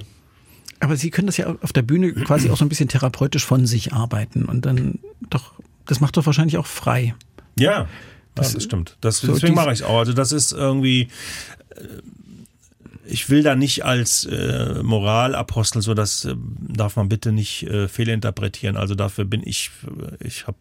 Aber 0.82 0.96
Sie 0.96 1.10
können 1.10 1.26
das 1.26 1.36
ja 1.36 1.54
auf 1.62 1.72
der 1.72 1.82
Bühne 1.82 2.12
quasi 2.12 2.50
auch 2.50 2.56
so 2.56 2.64
ein 2.64 2.68
bisschen 2.68 2.88
therapeutisch 2.88 3.46
von 3.46 3.66
sich 3.66 3.92
arbeiten 3.92 4.46
und 4.46 4.66
dann 4.66 4.98
doch, 5.30 5.52
das 5.86 6.00
macht 6.00 6.16
doch 6.16 6.26
wahrscheinlich 6.26 6.58
auch 6.58 6.66
frei. 6.66 7.14
Ja, 7.56 7.86
das, 8.34 8.54
das 8.54 8.64
stimmt. 8.64 8.96
Das, 9.00 9.18
so 9.18 9.32
deswegen 9.32 9.54
mache 9.54 9.72
ich 9.72 9.80
es 9.80 9.82
auch. 9.84 9.98
Also 9.98 10.12
das 10.12 10.32
ist 10.32 10.50
irgendwie, 10.50 11.02
äh, 11.70 11.84
ich 13.04 13.30
will 13.30 13.44
da 13.44 13.54
nicht 13.54 13.84
als 13.84 14.24
äh, 14.24 14.82
Moralapostel, 14.82 15.82
so 15.82 15.94
das 15.94 16.24
äh, 16.24 16.34
darf 16.58 16.96
man 16.96 17.08
bitte 17.08 17.30
nicht 17.30 17.62
äh, 17.62 17.86
fehlinterpretieren. 17.86 18.76
Also 18.76 18.96
dafür 18.96 19.24
bin 19.24 19.42
ich, 19.44 19.70
äh, 19.86 20.26
ich 20.26 20.48
habe 20.48 20.58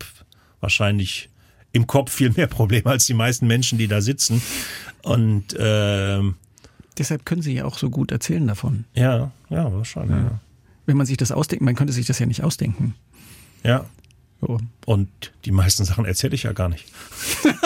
wahrscheinlich 0.60 1.30
im 1.72 1.88
Kopf 1.88 2.12
viel 2.12 2.30
mehr 2.30 2.48
Probleme 2.60 2.92
als 2.92 3.08
die 3.08 3.16
meisten 3.16 3.48
Menschen, 3.48 3.80
die 3.80 3.88
da 3.88 4.02
sitzen. 4.02 4.40
Und 5.02 5.56
ähm, 5.58 6.36
Deshalb 6.98 7.26
können 7.26 7.42
Sie 7.42 7.54
ja 7.54 7.66
auch 7.66 7.78
so 7.78 7.90
gut 7.90 8.12
erzählen 8.12 8.46
davon. 8.48 8.86
ja, 8.94 9.32
ja, 9.50 9.72
wahrscheinlich. 9.74 10.18
Ja. 10.18 10.40
Wenn 10.86 10.98
man 10.98 11.06
sich 11.06 11.18
das 11.18 11.32
ausdenkt, 11.32 11.64
man 11.64 11.76
könnte 11.76 11.94
sich 11.94 12.06
das 12.06 12.20
ja 12.20 12.26
nicht 12.26 12.44
ausdenken. 12.44 12.96
ja. 13.64 13.86
So. 14.44 14.58
Und 14.88 15.08
die 15.46 15.52
meisten 15.52 15.86
Sachen 15.86 16.04
erzähle 16.06 16.34
ich 16.34 16.44
ja 16.44 16.52
gar 16.54 16.68
nicht. 16.70 16.86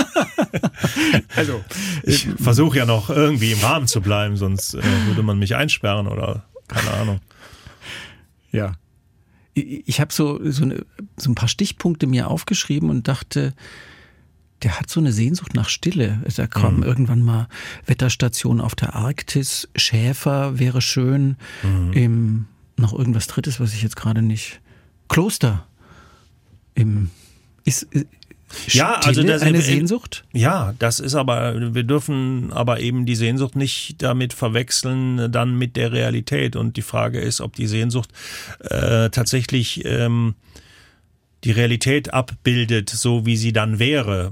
Also, 1.35 1.63
Ich 2.03 2.27
versuche 2.37 2.77
ja 2.77 2.85
noch 2.85 3.09
irgendwie 3.09 3.51
im 3.51 3.59
Rahmen 3.59 3.87
zu 3.87 4.01
bleiben, 4.01 4.37
sonst 4.37 4.73
äh, 4.73 4.81
würde 5.07 5.23
man 5.23 5.39
mich 5.39 5.55
einsperren 5.55 6.07
oder 6.07 6.45
keine 6.67 6.91
Ahnung. 6.91 7.19
ja. 8.51 8.73
Ich, 9.53 9.87
ich 9.87 10.01
habe 10.01 10.11
so, 10.13 10.39
so, 10.51 10.63
eine, 10.63 10.85
so 11.17 11.31
ein 11.31 11.35
paar 11.35 11.47
Stichpunkte 11.47 12.07
mir 12.07 12.29
aufgeschrieben 12.29 12.89
und 12.89 13.07
dachte, 13.07 13.53
der 14.63 14.79
hat 14.79 14.89
so 14.89 14.99
eine 14.99 15.11
Sehnsucht 15.11 15.53
nach 15.53 15.69
Stille. 15.69 16.21
Da 16.35 16.47
kommen 16.47 16.81
irgendwann 16.83 17.21
mal 17.21 17.47
Wetterstation 17.85 18.61
auf 18.61 18.73
der 18.75 18.95
Arktis, 18.95 19.67
Schäfer 19.75 20.57
wäre 20.59 20.81
schön, 20.81 21.35
im, 21.93 22.45
noch 22.77 22.93
irgendwas 22.93 23.27
Drittes, 23.27 23.59
was 23.59 23.73
ich 23.73 23.83
jetzt 23.83 23.95
gerade 23.95 24.21
nicht. 24.21 24.61
Kloster. 25.09 25.67
Im, 26.73 27.09
ist, 27.63 27.83
ist 27.93 28.05
Ja, 28.73 28.95
also 28.95 29.21
Stille 29.21 29.33
das- 29.33 29.41
eine 29.43 29.57
äh, 29.59 29.61
Sehnsucht? 29.61 30.23
Ja, 30.33 30.73
das 30.79 30.99
ist 30.99 31.15
aber, 31.15 31.73
wir 31.73 31.83
dürfen 31.83 32.51
aber 32.53 32.79
eben 32.79 33.05
die 33.05 33.15
Sehnsucht 33.15 33.55
nicht 33.55 34.01
damit 34.01 34.33
verwechseln, 34.33 35.31
dann 35.31 35.57
mit 35.57 35.75
der 35.75 35.91
Realität. 35.91 36.55
Und 36.55 36.77
die 36.77 36.81
Frage 36.81 37.19
ist, 37.19 37.39
ob 37.41 37.55
die 37.55 37.67
Sehnsucht 37.67 38.09
äh, 38.61 39.09
tatsächlich 39.09 39.83
ähm, 39.85 40.35
die 41.45 41.51
Realität 41.51 42.13
abbildet, 42.13 42.89
so 42.89 43.25
wie 43.25 43.37
sie 43.37 43.53
dann 43.53 43.77
wäre. 43.79 44.31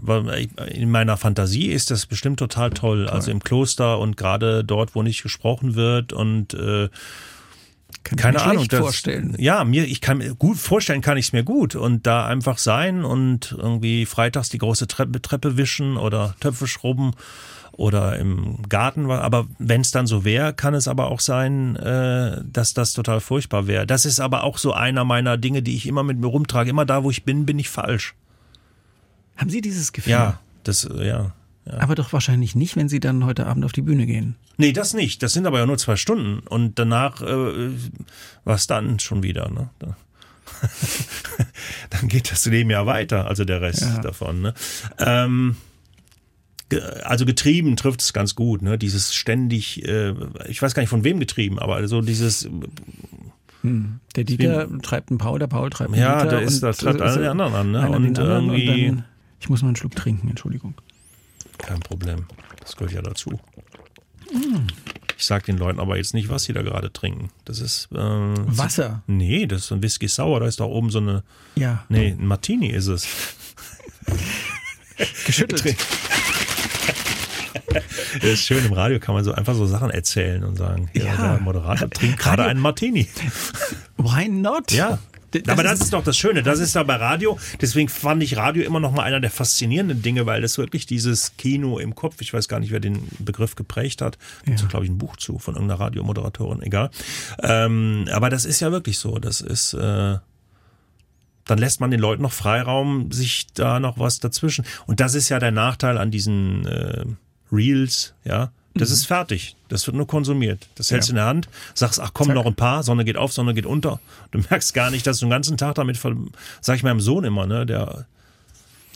In 0.74 0.89
meiner 0.89 1.16
Fantasie 1.16 1.68
ist 1.68 1.91
das 1.91 2.07
bestimmt 2.07 2.39
total 2.39 2.72
toll. 2.72 3.07
Also 3.07 3.30
im 3.30 3.39
Kloster 3.39 3.99
und 3.99 4.18
gerade 4.18 4.64
dort, 4.64 4.95
wo 4.95 5.03
nicht 5.03 5.22
gesprochen 5.22 5.76
wird 5.76 6.11
und 6.11 6.55
äh, 6.55 6.89
kann 8.03 8.18
keine 8.18 8.38
mir 8.39 8.43
Ahnung. 8.45 8.68
Das, 8.68 8.80
vorstellen. 8.80 9.36
Ja, 9.38 9.64
mir, 9.64 9.86
ich 9.86 10.01
kann 10.01 10.18
mir 10.18 10.34
gut 10.34 10.57
vorstellen, 10.57 11.01
kann 11.01 11.18
ich 11.18 11.28
es 11.28 11.34
mir 11.34 11.43
gut 11.43 11.76
und 11.76 12.07
da 12.07 12.26
einfach 12.26 12.57
sein 12.57 13.05
und 13.05 13.55
irgendwie 13.57 14.07
freitags 14.07 14.49
die 14.49 14.57
große 14.57 14.88
Treppe, 14.88 15.22
Treppe 15.22 15.55
wischen 15.55 15.97
oder 15.97 16.36
Töpfe 16.39 16.68
schrubben 16.68 17.11
oder 17.74 18.17
im 18.17 18.61
Garten. 18.69 19.09
Aber 19.09 19.47
wenn 19.59 19.82
es 19.82 19.91
dann 19.91 20.07
so 20.07 20.24
wäre, 20.24 20.53
kann 20.53 20.74
es 20.74 20.88
aber 20.88 21.11
auch 21.11 21.19
sein, 21.19 21.76
äh, 21.76 22.41
dass 22.45 22.74
das 22.74 22.93
total 22.93 23.19
furchtbar 23.19 23.67
wäre. 23.67 23.86
Das 23.86 24.05
ist 24.05 24.19
aber 24.19 24.43
auch 24.43 24.57
so 24.57 24.74
einer 24.74 25.03
meiner 25.03 25.38
Dinge, 25.38 25.61
die 25.61 25.76
ich 25.76 25.88
immer 25.88 26.03
mit 26.03 26.17
mir 26.17 26.28
rumtrage. 26.28 26.69
Immer 26.69 26.86
da, 26.86 27.03
wo 27.03 27.11
ich 27.11 27.24
bin, 27.24 27.45
bin 27.45 27.59
ich 27.59 27.69
falsch. 27.69 28.15
Haben 29.36 29.49
Sie 29.49 29.61
dieses 29.61 29.91
Gefühl? 29.91 30.11
Ja, 30.11 30.39
das, 30.63 30.88
ja. 30.97 31.34
Ja. 31.65 31.80
Aber 31.80 31.95
doch 31.95 32.11
wahrscheinlich 32.11 32.55
nicht, 32.55 32.76
wenn 32.76 32.89
Sie 32.89 32.99
dann 32.99 33.26
heute 33.26 33.47
Abend 33.47 33.63
auf 33.63 33.71
die 33.71 33.82
Bühne 33.82 34.05
gehen. 34.05 34.36
Nee, 34.57 34.74
das 34.74 34.93
nicht. 34.93 35.24
Das 35.24 35.34
sind 35.34 35.45
aber 35.45 35.59
ja 35.59 35.65
nur 35.65 35.78
zwei 35.78 35.95
Stunden. 35.95 36.45
Und 36.47 36.78
danach, 36.78 37.21
äh, 37.21 37.69
was 38.43 38.67
dann 38.67 38.99
schon 38.99 39.24
wieder, 39.24 39.49
ne? 39.49 39.69
dann 41.89 42.07
geht 42.07 42.32
das 42.32 42.45
Leben 42.45 42.69
ja 42.69 42.86
weiter, 42.86 43.28
also 43.28 43.45
der 43.45 43.61
Rest 43.61 43.82
ja. 43.82 43.99
davon. 43.99 44.41
Ne? 44.41 44.53
Ähm, 44.99 45.55
also 46.80 47.26
getrieben 47.26 47.76
trifft 47.76 48.01
es 48.01 48.13
ganz 48.13 48.36
gut, 48.36 48.61
ne? 48.61 48.78
Dieses 48.78 49.13
ständig, 49.13 49.86
äh, 49.86 50.13
ich 50.47 50.61
weiß 50.61 50.74
gar 50.74 50.82
nicht 50.82 50.89
von 50.89 51.03
wem 51.03 51.19
getrieben, 51.19 51.59
aber 51.59 51.76
also 51.76 52.01
dieses 52.01 52.49
hm. 53.63 53.99
Der 54.15 54.26
Dieter 54.26 54.69
Wie, 54.69 54.80
treibt 54.80 55.09
einen 55.09 55.17
Paul, 55.17 55.39
der 55.39 55.47
Paul 55.47 55.69
treibt 55.69 55.93
einen 55.93 56.01
ja, 56.01 56.21
Dieter. 56.21 56.34
Ja, 56.34 56.39
der 56.39 56.47
ist, 56.47 56.61
das 56.61 56.78
treibt 56.78 57.01
alle 57.01 57.21
die 57.21 57.28
anderen 57.28 57.53
an, 57.53 57.71
ne? 57.71 57.89
Und 57.89 58.17
irgendwie. 58.17 58.89
Und 58.89 58.97
dann, 58.97 59.05
ich 59.39 59.49
muss 59.49 59.61
mal 59.61 59.69
einen 59.69 59.76
Schluck 59.78 59.95
trinken, 59.95 60.30
Entschuldigung. 60.30 60.76
Kein 61.57 61.80
Problem. 61.80 62.26
Das 62.59 62.76
gehört 62.76 62.93
ja 62.93 63.01
dazu. 63.01 63.39
Mm. 64.32 64.67
Ich 65.17 65.26
sag 65.26 65.45
den 65.45 65.57
Leuten 65.57 65.80
aber 65.80 65.95
jetzt 65.95 66.13
nicht, 66.13 66.28
was 66.30 66.43
sie 66.43 66.53
da 66.53 66.61
gerade 66.61 66.91
trinken. 66.91 67.30
Das 67.45 67.61
ist 67.61 67.88
äh, 67.93 67.97
Wasser. 67.97 69.03
Nee, 69.07 69.45
das 69.45 69.65
ist 69.65 69.71
ein 69.71 69.82
Whisky 69.82 70.09
Sauer. 70.09 70.41
Da 70.41 70.47
ist 70.47 70.59
da 70.59 70.65
oben 70.65 70.89
so 70.89 70.99
eine. 70.99 71.24
Ja. 71.55 71.86
Nee, 71.88 72.15
ein 72.19 72.26
Martini 72.26 72.67
ist 72.67 72.88
es. 72.88 73.07
Geschüttelt. 75.26 75.76
Das 78.21 78.30
ist 78.30 78.45
schön, 78.45 78.63
im 78.65 78.74
Radio 78.74 78.99
kann 78.99 79.15
man 79.15 79.24
so 79.24 79.32
einfach 79.32 79.55
so 79.55 79.65
Sachen 79.65 79.89
erzählen 79.89 80.43
und 80.43 80.57
sagen, 80.57 80.89
ja, 80.93 81.05
ja. 81.05 81.15
der 81.15 81.39
Moderator 81.41 81.89
trinkt 81.89 82.19
gerade 82.19 82.45
einen 82.45 82.59
Martini. 82.59 83.07
Why 83.97 84.30
not? 84.30 84.71
Ja, 84.71 84.99
das 85.41 85.49
aber 85.49 85.63
das 85.63 85.74
ist, 85.74 85.84
ist 85.86 85.93
doch 85.93 86.03
das 86.03 86.17
Schöne. 86.17 86.43
Das 86.43 86.59
ist 86.59 86.76
da 86.76 86.84
bei 86.84 86.95
Radio. 86.95 87.39
Deswegen 87.59 87.89
fand 87.89 88.21
ich 88.24 88.38
Radio 88.38 88.63
immer 88.63 88.80
noch 88.80 88.91
mal 88.91 89.03
einer 89.03 89.19
der 89.19 89.32
faszinierenden 89.32 90.01
Dinge, 90.01 90.26
weil 90.26 90.41
das 90.41 90.57
wirklich 90.57 90.86
dieses 90.86 91.36
Kino 91.38 91.80
im 91.80 91.95
Kopf, 91.95 92.21
ich 92.21 92.34
weiß 92.34 92.47
gar 92.47 92.59
nicht, 92.59 92.71
wer 92.71 92.80
den 92.80 93.07
Begriff 93.19 93.55
geprägt 93.55 94.01
hat. 94.01 94.17
Ja. 94.45 94.55
glaube 94.67 94.86
ich, 94.86 94.91
ein 94.91 94.97
Buch 94.97 95.17
zu 95.17 95.39
von 95.39 95.55
irgendeiner 95.55 95.80
Radiomoderatorin, 95.80 96.61
egal. 96.61 96.91
Ähm, 97.41 98.07
aber 98.11 98.30
das 98.30 98.45
ist 98.45 98.59
ja 98.59 98.71
wirklich 98.71 98.99
so. 98.99 99.17
Das 99.17 99.41
ist, 99.41 99.74
äh, 99.74 100.17
dann 101.45 101.57
lässt 101.57 101.82
man 101.82 101.91
den 101.91 101.99
Leuten 101.99 102.21
noch 102.21 102.34
Freiraum, 102.34 103.11
sich 103.11 103.47
da 103.53 103.80
noch 103.80 103.97
was 103.99 104.19
dazwischen. 104.19 104.65
Und 104.86 104.99
das 104.99 105.15
ist 105.15 105.30
ja 105.30 105.39
der 105.39 105.51
Nachteil 105.51 105.97
an 105.97 106.11
diesen 106.11 106.65
äh, 106.67 107.05
Reels, 107.53 108.13
ja 108.25 108.51
das 108.75 108.89
mhm. 108.89 108.93
ist 108.93 109.05
fertig. 109.05 109.55
Das 109.69 109.85
wird 109.85 109.95
nur 109.95 110.07
konsumiert. 110.07 110.67
Das 110.75 110.91
hältst 110.91 111.09
du 111.09 111.13
ja. 111.13 111.13
in 111.13 111.17
der 111.17 111.25
Hand, 111.25 111.49
sagst, 111.73 111.99
ach 111.99 112.11
komm, 112.13 112.27
Zack. 112.27 112.35
noch 112.35 112.45
ein 112.45 112.55
paar, 112.55 112.83
Sonne 112.83 113.05
geht 113.05 113.17
auf, 113.17 113.31
Sonne 113.31 113.53
geht 113.53 113.65
unter. 113.65 113.99
Du 114.31 114.39
merkst 114.49 114.73
gar 114.73 114.89
nicht, 114.91 115.05
dass 115.05 115.19
du 115.19 115.25
den 115.25 115.31
ganzen 115.31 115.57
Tag 115.57 115.75
damit, 115.75 115.99
sag 116.61 116.75
ich 116.75 116.83
meinem 116.83 116.99
Sohn 116.99 117.23
immer, 117.23 117.45
ne, 117.45 117.65
der, 117.65 118.05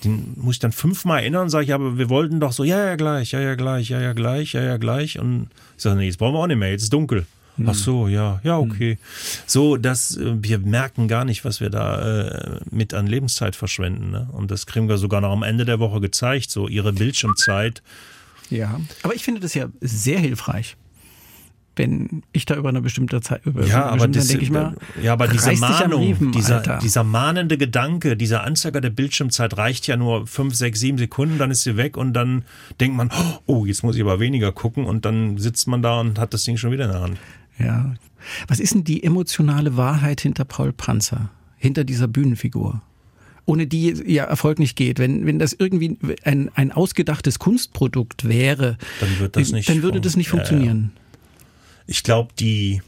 den 0.03 0.33
muss 0.35 0.55
ich 0.55 0.59
dann 0.59 0.71
fünfmal 0.71 1.19
erinnern, 1.19 1.49
sage 1.49 1.65
ich, 1.65 1.73
aber 1.73 1.97
wir 1.97 2.09
wollten 2.09 2.39
doch 2.39 2.53
so, 2.53 2.63
ja, 2.63 2.85
ja, 2.85 2.95
gleich, 2.95 3.31
ja, 3.31 3.39
ja, 3.39 3.55
gleich, 3.55 3.89
ja, 3.89 4.01
ja, 4.01 4.13
gleich, 4.13 4.53
ja, 4.53 4.61
ja, 4.61 4.77
gleich. 4.77 5.19
Und 5.19 5.47
ich 5.75 5.83
sage, 5.83 5.97
nee, 5.97 6.05
jetzt 6.05 6.17
brauchen 6.17 6.33
wir 6.33 6.39
auch 6.39 6.47
nicht 6.47 6.57
mehr, 6.57 6.71
jetzt 6.71 6.83
ist 6.83 6.93
dunkel. 6.93 7.25
Mhm. 7.57 7.69
Ach 7.69 7.75
so, 7.75 8.07
ja, 8.07 8.39
ja, 8.43 8.59
mhm. 8.59 8.71
okay. 8.71 8.97
So, 9.45 9.77
dass 9.77 10.17
äh, 10.17 10.35
wir 10.41 10.57
merken 10.57 11.07
gar 11.07 11.25
nicht, 11.25 11.45
was 11.45 11.61
wir 11.61 11.69
da 11.69 12.27
äh, 12.27 12.59
mit 12.71 12.95
an 12.95 13.05
Lebenszeit 13.05 13.55
verschwenden. 13.55 14.11
Ne? 14.11 14.27
Und 14.31 14.49
das 14.49 14.65
kriegen 14.65 14.89
wir 14.89 14.97
sogar 14.97 15.21
noch 15.21 15.31
am 15.31 15.43
Ende 15.43 15.65
der 15.65 15.79
Woche 15.79 15.99
gezeigt. 15.99 16.49
So 16.51 16.67
ihre 16.67 16.93
Bildschirmzeit 16.93 17.81
ja, 18.49 18.79
aber 19.03 19.15
ich 19.15 19.23
finde 19.23 19.41
das 19.41 19.53
ja 19.53 19.67
sehr 19.81 20.19
hilfreich. 20.19 20.77
Wenn 21.75 22.23
ich 22.31 22.45
da 22.45 22.55
über 22.55 22.69
eine 22.69 22.81
bestimmte 22.81 23.21
Zeit 23.21 23.45
über 23.45 23.63
ja, 23.63 23.85
aber 23.85 24.07
das, 24.07 24.29
denke 24.29 24.43
ich 24.43 24.49
mal, 24.49 24.75
ja, 24.99 25.13
aber 25.13 25.27
diese 25.27 25.53
Mahnung, 25.57 26.01
Leben, 26.01 26.31
dieser, 26.31 26.79
dieser 26.79 27.03
mahnende 27.03 27.55
Gedanke, 27.55 28.17
dieser 28.17 28.43
Anzeiger 28.43 28.81
der 28.81 28.89
Bildschirmzeit 28.89 29.55
reicht 29.57 29.85
ja 29.85 29.95
nur 29.95 30.25
fünf, 30.25 30.55
sechs, 30.55 30.79
sieben 30.79 30.97
Sekunden, 30.97 31.37
dann 31.37 31.51
ist 31.51 31.61
sie 31.61 31.77
weg 31.77 31.95
und 31.95 32.13
dann 32.13 32.45
denkt 32.79 32.97
man, 32.97 33.11
oh, 33.45 33.67
jetzt 33.67 33.83
muss 33.83 33.95
ich 33.95 34.01
aber 34.01 34.19
weniger 34.19 34.51
gucken 34.51 34.85
und 34.85 35.05
dann 35.05 35.37
sitzt 35.37 35.67
man 35.67 35.83
da 35.83 35.99
und 35.99 36.17
hat 36.17 36.33
das 36.33 36.45
Ding 36.45 36.57
schon 36.57 36.71
wieder 36.71 36.85
in 36.85 36.91
der 36.91 37.01
Hand. 37.01 37.17
Ja. 37.59 37.93
Was 38.47 38.59
ist 38.59 38.73
denn 38.73 38.83
die 38.83 39.03
emotionale 39.03 39.77
Wahrheit 39.77 40.21
hinter 40.21 40.45
Paul 40.45 40.73
Panzer, 40.73 41.29
hinter 41.57 41.83
dieser 41.83 42.07
Bühnenfigur? 42.07 42.81
Ohne 43.47 43.65
die 43.65 43.89
ja 44.05 44.25
Erfolg 44.25 44.59
nicht 44.59 44.75
geht. 44.75 44.99
Wenn, 44.99 45.25
wenn 45.25 45.39
das 45.39 45.53
irgendwie 45.53 45.97
ein, 46.23 46.51
ein 46.53 46.71
ausgedachtes 46.71 47.39
Kunstprodukt 47.39 48.27
wäre, 48.27 48.77
dann, 48.99 49.19
wird 49.19 49.35
das 49.35 49.51
nicht 49.51 49.69
dann 49.69 49.81
würde 49.81 50.01
das 50.01 50.15
nicht 50.15 50.29
funktionieren. 50.29 50.91
Ich 51.87 52.03
glaube, 52.03 52.33
die, 52.37 52.81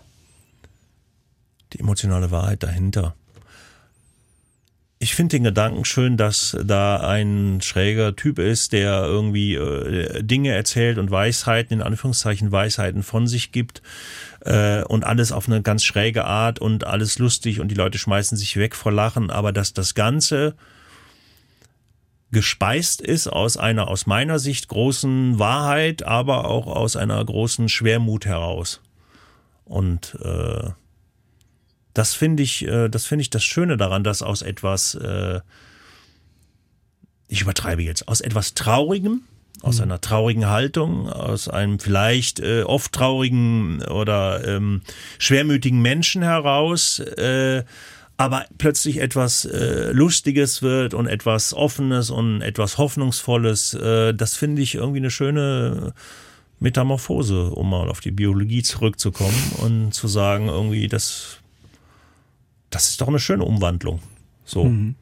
die 1.74 1.80
emotionale 1.80 2.30
Wahrheit 2.30 2.62
dahinter. 2.62 3.16
Ich 5.02 5.16
finde 5.16 5.38
den 5.38 5.46
Gedanken 5.46 5.86
schön, 5.86 6.18
dass 6.18 6.58
da 6.62 6.98
ein 6.98 7.62
schräger 7.62 8.18
Typ 8.18 8.38
ist, 8.38 8.74
der 8.74 9.04
irgendwie 9.04 9.56
äh, 9.56 10.22
Dinge 10.22 10.52
erzählt 10.52 10.98
und 10.98 11.10
Weisheiten, 11.10 11.76
in 11.76 11.82
Anführungszeichen 11.82 12.52
Weisheiten 12.52 13.02
von 13.02 13.26
sich 13.26 13.54
gibt 13.54 13.82
äh, 14.42 14.84
und 14.84 15.06
alles 15.06 15.32
auf 15.32 15.48
eine 15.48 15.62
ganz 15.62 15.86
schräge 15.86 16.26
Art 16.26 16.60
und 16.60 16.84
alles 16.84 17.18
lustig 17.18 17.62
und 17.62 17.70
die 17.70 17.76
Leute 17.76 17.98
schmeißen 17.98 18.38
sich 18.38 18.58
weg 18.58 18.76
vor 18.76 18.92
Lachen, 18.92 19.30
aber 19.30 19.54
dass 19.54 19.72
das 19.72 19.96
Ganze 19.96 20.56
gespeist 22.32 23.00
ist 23.00 23.28
aus 23.28 23.56
einer 23.56 23.88
aus 23.88 24.06
meiner 24.06 24.38
Sicht 24.38 24.68
großen 24.68 25.40
Wahrheit, 25.40 26.04
aber 26.04 26.44
auch 26.44 26.68
aus 26.68 26.98
einer 26.98 27.24
großen 27.24 27.70
Schwermut 27.70 28.26
heraus. 28.26 28.82
Und 29.64 30.18
äh, 30.22 30.72
das 31.94 32.14
finde 32.14 32.44
ich, 32.44 32.68
äh, 32.68 32.90
das 32.90 33.06
finde 33.06 33.22
ich 33.22 33.30
das 33.30 33.44
Schöne 33.44 33.78
daran, 33.78 34.04
dass 34.04 34.22
aus 34.22 34.42
etwas, 34.42 34.96
äh, 34.96 35.42
ich 37.28 37.42
übertreibe 37.42 37.82
jetzt, 37.82 38.08
aus 38.08 38.22
etwas 38.22 38.54
Traurigem 38.54 39.22
aus 39.62 39.78
mhm. 39.78 39.84
einer 39.84 40.02
traurigen 40.02 40.48
Haltung, 40.48 41.10
aus 41.10 41.48
einem 41.48 41.80
vielleicht 41.80 42.40
äh, 42.40 42.64
oft 42.64 42.92
traurigen 42.92 43.84
oder 43.84 44.48
ähm, 44.48 44.82
schwermütigen 45.18 45.82
Menschen 45.82 46.22
heraus, 46.22 47.00
äh, 47.00 47.64
aber 48.18 48.46
plötzlich 48.58 48.98
etwas 48.98 49.46
äh, 49.46 49.92
Lustiges 49.92 50.62
wird 50.62 50.94
und 50.94 51.08
etwas 51.08 51.54
Offenes 51.54 52.10
und 52.10 52.42
etwas 52.42 52.78
Hoffnungsvolles. 52.78 53.74
Äh, 53.76 54.14
das 54.14 54.36
finde 54.36 54.62
ich 54.62 54.76
irgendwie 54.76 55.00
eine 55.00 55.12
schöne 55.12 55.94
Metamorphose, 56.60 57.52
um 57.52 57.70
mal 57.70 57.90
auf 57.90 58.02
die 58.02 58.12
Biologie 58.12 58.62
zurückzukommen 58.62 59.54
und 59.60 59.94
zu 59.94 60.10
sagen, 60.10 60.50
irgendwie, 60.50 60.90
das, 60.90 61.39
das 62.70 62.90
ist 62.90 63.02
doch 63.02 63.08
eine 63.08 63.20
schöne 63.20 63.44
Umwandlung. 63.44 64.00
So. 64.46 64.66
Mhm 64.66 64.96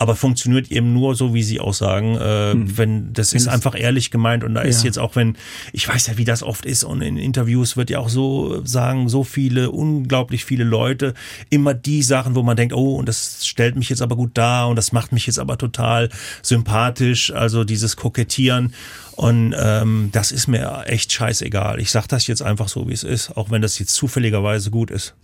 aber 0.00 0.16
funktioniert 0.16 0.72
eben 0.72 0.94
nur 0.94 1.14
so, 1.14 1.34
wie 1.34 1.42
Sie 1.42 1.60
auch 1.60 1.74
sagen, 1.74 2.16
äh, 2.16 2.52
hm. 2.52 2.78
wenn 2.78 3.12
das 3.12 3.34
wenn 3.34 3.36
ist 3.36 3.48
einfach 3.48 3.78
ehrlich 3.78 4.10
gemeint 4.10 4.44
und 4.44 4.54
da 4.54 4.62
ja. 4.62 4.68
ist 4.68 4.82
jetzt 4.82 4.98
auch, 4.98 5.14
wenn 5.14 5.36
ich 5.74 5.86
weiß 5.86 6.06
ja, 6.06 6.16
wie 6.16 6.24
das 6.24 6.42
oft 6.42 6.64
ist 6.64 6.84
und 6.84 7.02
in 7.02 7.18
Interviews 7.18 7.76
wird 7.76 7.90
ja 7.90 7.98
auch 7.98 8.08
so 8.08 8.64
sagen, 8.64 9.10
so 9.10 9.24
viele, 9.24 9.70
unglaublich 9.70 10.46
viele 10.46 10.64
Leute 10.64 11.12
immer 11.50 11.74
die 11.74 12.02
Sachen, 12.02 12.34
wo 12.34 12.42
man 12.42 12.56
denkt, 12.56 12.74
oh, 12.74 12.94
und 12.94 13.10
das 13.10 13.46
stellt 13.46 13.76
mich 13.76 13.90
jetzt 13.90 14.00
aber 14.00 14.16
gut 14.16 14.30
dar 14.38 14.68
und 14.68 14.76
das 14.76 14.92
macht 14.92 15.12
mich 15.12 15.26
jetzt 15.26 15.38
aber 15.38 15.58
total 15.58 16.08
sympathisch, 16.40 17.30
also 17.30 17.64
dieses 17.64 17.96
Kokettieren 17.96 18.72
und 19.16 19.54
ähm, 19.54 20.08
das 20.12 20.32
ist 20.32 20.46
mir 20.46 20.84
echt 20.86 21.12
scheißegal. 21.12 21.78
Ich 21.78 21.90
sag 21.90 22.06
das 22.06 22.26
jetzt 22.26 22.40
einfach 22.40 22.68
so, 22.68 22.88
wie 22.88 22.94
es 22.94 23.04
ist, 23.04 23.36
auch 23.36 23.50
wenn 23.50 23.60
das 23.60 23.78
jetzt 23.78 23.92
zufälligerweise 23.92 24.70
gut 24.70 24.90
ist. 24.90 25.14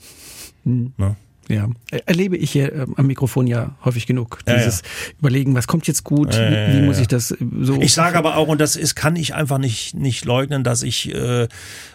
Hm. 0.65 0.93
Ne? 0.99 1.17
Ja, 1.49 1.69
erlebe 2.07 2.37
ich 2.37 2.51
hier 2.51 2.73
äh, 2.73 2.87
am 2.97 3.07
Mikrofon 3.07 3.47
ja 3.47 3.77
häufig 3.85 4.07
genug. 4.07 4.41
Dieses 4.49 4.81
ja, 4.81 4.87
ja. 4.87 5.19
Überlegen, 5.21 5.55
was 5.55 5.67
kommt 5.67 5.87
jetzt 5.87 6.03
gut, 6.03 6.35
ja, 6.35 6.73
wie, 6.73 6.83
muss 6.83 6.99
ich 6.99 7.07
das 7.07 7.29
so. 7.29 7.81
Ich 7.81 7.95
sage 7.95 8.19
aber 8.19 8.37
auch, 8.37 8.49
und 8.49 8.61
das 8.61 8.75
ist, 8.75 8.97
kann 8.97 9.15
ich 9.15 9.35
einfach 9.35 9.59
nicht, 9.59 9.95
nicht 9.95 10.25
leugnen, 10.25 10.65
dass 10.65 10.83
ich, 10.83 11.15
äh, 11.15 11.47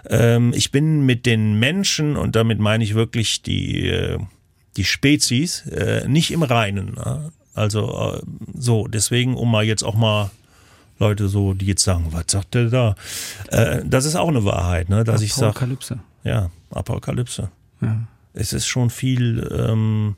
ähm, 0.07 0.53
ich 0.55 0.71
bin 0.71 1.05
mit 1.05 1.25
den 1.25 1.59
Menschen, 1.59 2.15
und 2.15 2.35
damit 2.35 2.59
meine 2.59 2.83
ich 2.83 2.95
wirklich 2.95 3.41
die, 3.41 3.87
äh, 3.87 4.19
die 4.77 4.85
Spezies, 4.85 5.65
äh, 5.67 6.07
nicht 6.07 6.31
im 6.31 6.43
Reinen. 6.43 6.93
Ne? 6.93 7.31
Also 7.53 8.15
äh, 8.15 8.21
so, 8.57 8.87
deswegen, 8.87 9.35
um 9.35 9.51
mal 9.51 9.65
jetzt 9.65 9.83
auch 9.83 9.95
mal 9.95 10.31
Leute 10.97 11.27
so, 11.27 11.53
die 11.53 11.65
jetzt 11.65 11.83
sagen, 11.83 12.07
was 12.11 12.25
sagt 12.27 12.53
der 12.53 12.69
da? 12.69 12.95
Äh, 13.49 13.81
das 13.85 14.05
ist 14.05 14.15
auch 14.15 14.29
eine 14.29 14.45
Wahrheit, 14.45 14.87
ne? 14.87 15.03
Dass 15.03 15.21
ich 15.21 15.33
sage. 15.33 15.49
Apokalypse. 15.49 15.99
Ja, 16.23 16.51
Apokalypse. 16.69 17.49
Ja 17.81 18.07
es 18.33 18.53
ist 18.53 18.67
schon 18.67 18.89
viel, 18.89 19.49
ähm, 19.51 20.15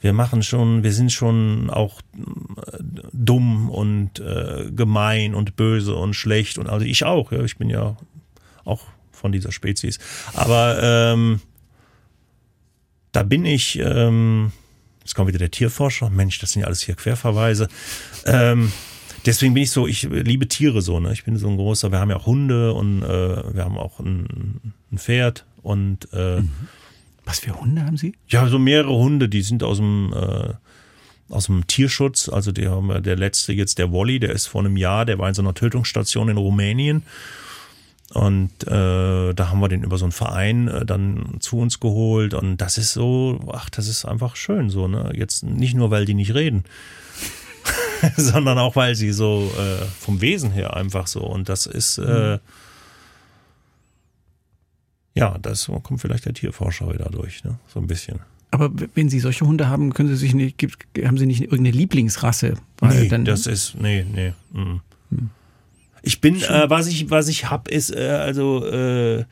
wir 0.00 0.12
machen 0.12 0.42
schon, 0.42 0.82
wir 0.82 0.92
sind 0.92 1.12
schon 1.12 1.70
auch 1.70 2.00
äh, 2.14 2.78
dumm 3.12 3.70
und 3.70 4.20
äh, 4.20 4.70
gemein 4.70 5.34
und 5.34 5.56
böse 5.56 5.94
und 5.94 6.14
schlecht 6.14 6.58
und 6.58 6.68
also 6.68 6.84
ich 6.84 7.04
auch, 7.04 7.32
ja, 7.32 7.42
ich 7.42 7.56
bin 7.56 7.70
ja 7.70 7.96
auch 8.64 8.82
von 9.16 9.32
dieser 9.32 9.52
Spezies. 9.52 9.98
Aber 10.34 10.78
ähm, 10.82 11.40
da 13.12 13.22
bin 13.22 13.44
ich, 13.44 13.78
ähm, 13.78 14.52
jetzt 15.00 15.14
kommt 15.14 15.28
wieder 15.28 15.38
der 15.38 15.50
Tierforscher, 15.50 16.10
Mensch, 16.10 16.38
das 16.38 16.52
sind 16.52 16.60
ja 16.60 16.66
alles 16.66 16.82
hier 16.82 16.94
Querverweise. 16.94 17.68
Ähm, 18.26 18.72
deswegen 19.24 19.54
bin 19.54 19.62
ich 19.62 19.70
so, 19.70 19.86
ich 19.86 20.02
liebe 20.02 20.48
Tiere 20.48 20.82
so, 20.82 21.00
ne? 21.00 21.12
Ich 21.12 21.24
bin 21.24 21.36
so 21.36 21.48
ein 21.48 21.56
großer, 21.56 21.90
wir 21.90 21.98
haben 21.98 22.10
ja 22.10 22.16
auch 22.16 22.26
Hunde 22.26 22.74
und 22.74 23.02
äh, 23.02 23.54
wir 23.54 23.64
haben 23.64 23.78
auch 23.78 24.00
ein, 24.00 24.74
ein 24.92 24.98
Pferd 24.98 25.46
und 25.62 26.08
äh, 26.12 26.42
mhm. 26.42 26.52
Was 27.26 27.40
für 27.40 27.60
Hunde 27.60 27.84
haben 27.84 27.98
Sie? 27.98 28.14
Ja, 28.28 28.48
so 28.48 28.58
mehrere 28.58 28.94
Hunde, 28.94 29.28
die 29.28 29.42
sind 29.42 29.62
aus 29.62 29.76
dem 29.76 30.14
äh, 30.14 30.54
aus 31.28 31.46
dem 31.46 31.66
Tierschutz. 31.66 32.28
Also 32.28 32.52
die 32.52 32.68
haben 32.68 32.86
wir, 32.86 33.00
der 33.00 33.16
letzte 33.16 33.52
jetzt, 33.52 33.78
der 33.78 33.92
Wally, 33.92 34.20
der 34.20 34.30
ist 34.30 34.46
vor 34.46 34.62
einem 34.62 34.76
Jahr, 34.76 35.04
der 35.04 35.18
war 35.18 35.28
in 35.28 35.34
so 35.34 35.42
einer 35.42 35.54
Tötungsstation 35.54 36.28
in 36.28 36.36
Rumänien. 36.36 37.02
Und 38.14 38.62
äh, 38.68 39.34
da 39.34 39.50
haben 39.50 39.58
wir 39.58 39.68
den 39.68 39.82
über 39.82 39.98
so 39.98 40.04
einen 40.04 40.12
Verein 40.12 40.68
äh, 40.68 40.86
dann 40.86 41.38
zu 41.40 41.58
uns 41.58 41.80
geholt. 41.80 42.34
Und 42.34 42.58
das 42.58 42.78
ist 42.78 42.92
so, 42.92 43.40
ach, 43.52 43.68
das 43.68 43.88
ist 43.88 44.04
einfach 44.04 44.36
schön 44.36 44.70
so, 44.70 44.86
ne? 44.86 45.10
Jetzt 45.14 45.42
nicht 45.42 45.74
nur, 45.74 45.90
weil 45.90 46.04
die 46.04 46.14
nicht 46.14 46.34
reden, 46.34 46.64
sondern 48.16 48.58
auch, 48.58 48.76
weil 48.76 48.94
sie 48.94 49.10
so 49.10 49.50
äh, 49.58 49.84
vom 49.98 50.20
Wesen 50.20 50.52
her 50.52 50.76
einfach 50.76 51.08
so. 51.08 51.20
Und 51.20 51.48
das 51.48 51.66
ist, 51.66 51.98
äh, 51.98 52.34
mhm. 52.34 52.40
Ja, 55.16 55.38
das 55.38 55.70
kommt 55.82 56.00
vielleicht 56.00 56.26
der 56.26 56.34
Tierforscher 56.34 56.92
wieder 56.92 57.08
durch, 57.10 57.42
ne? 57.42 57.58
So 57.66 57.80
ein 57.80 57.86
bisschen. 57.86 58.20
Aber 58.50 58.70
wenn 58.94 59.08
Sie 59.08 59.18
solche 59.18 59.46
Hunde 59.46 59.68
haben, 59.68 59.92
können 59.92 60.10
Sie 60.10 60.16
sich 60.16 60.34
nicht, 60.34 60.62
haben 61.04 61.18
Sie 61.18 61.26
nicht 61.26 61.40
irgendeine 61.40 61.70
Lieblingsrasse? 61.70 62.54
Weil 62.78 63.02
nee, 63.02 63.08
dann, 63.08 63.24
das 63.24 63.46
ist, 63.46 63.74
nee, 63.80 64.04
nee. 64.04 64.32
Mm. 64.52 64.80
Hm. 65.10 65.30
Ich 66.02 66.20
bin, 66.20 66.36
äh, 66.42 66.70
was 66.70 66.86
ich, 66.86 67.10
was 67.10 67.28
ich 67.28 67.50
hab, 67.50 67.68
ist, 67.68 67.94
äh, 67.94 68.08
also, 68.10 68.64
äh, 68.66 69.24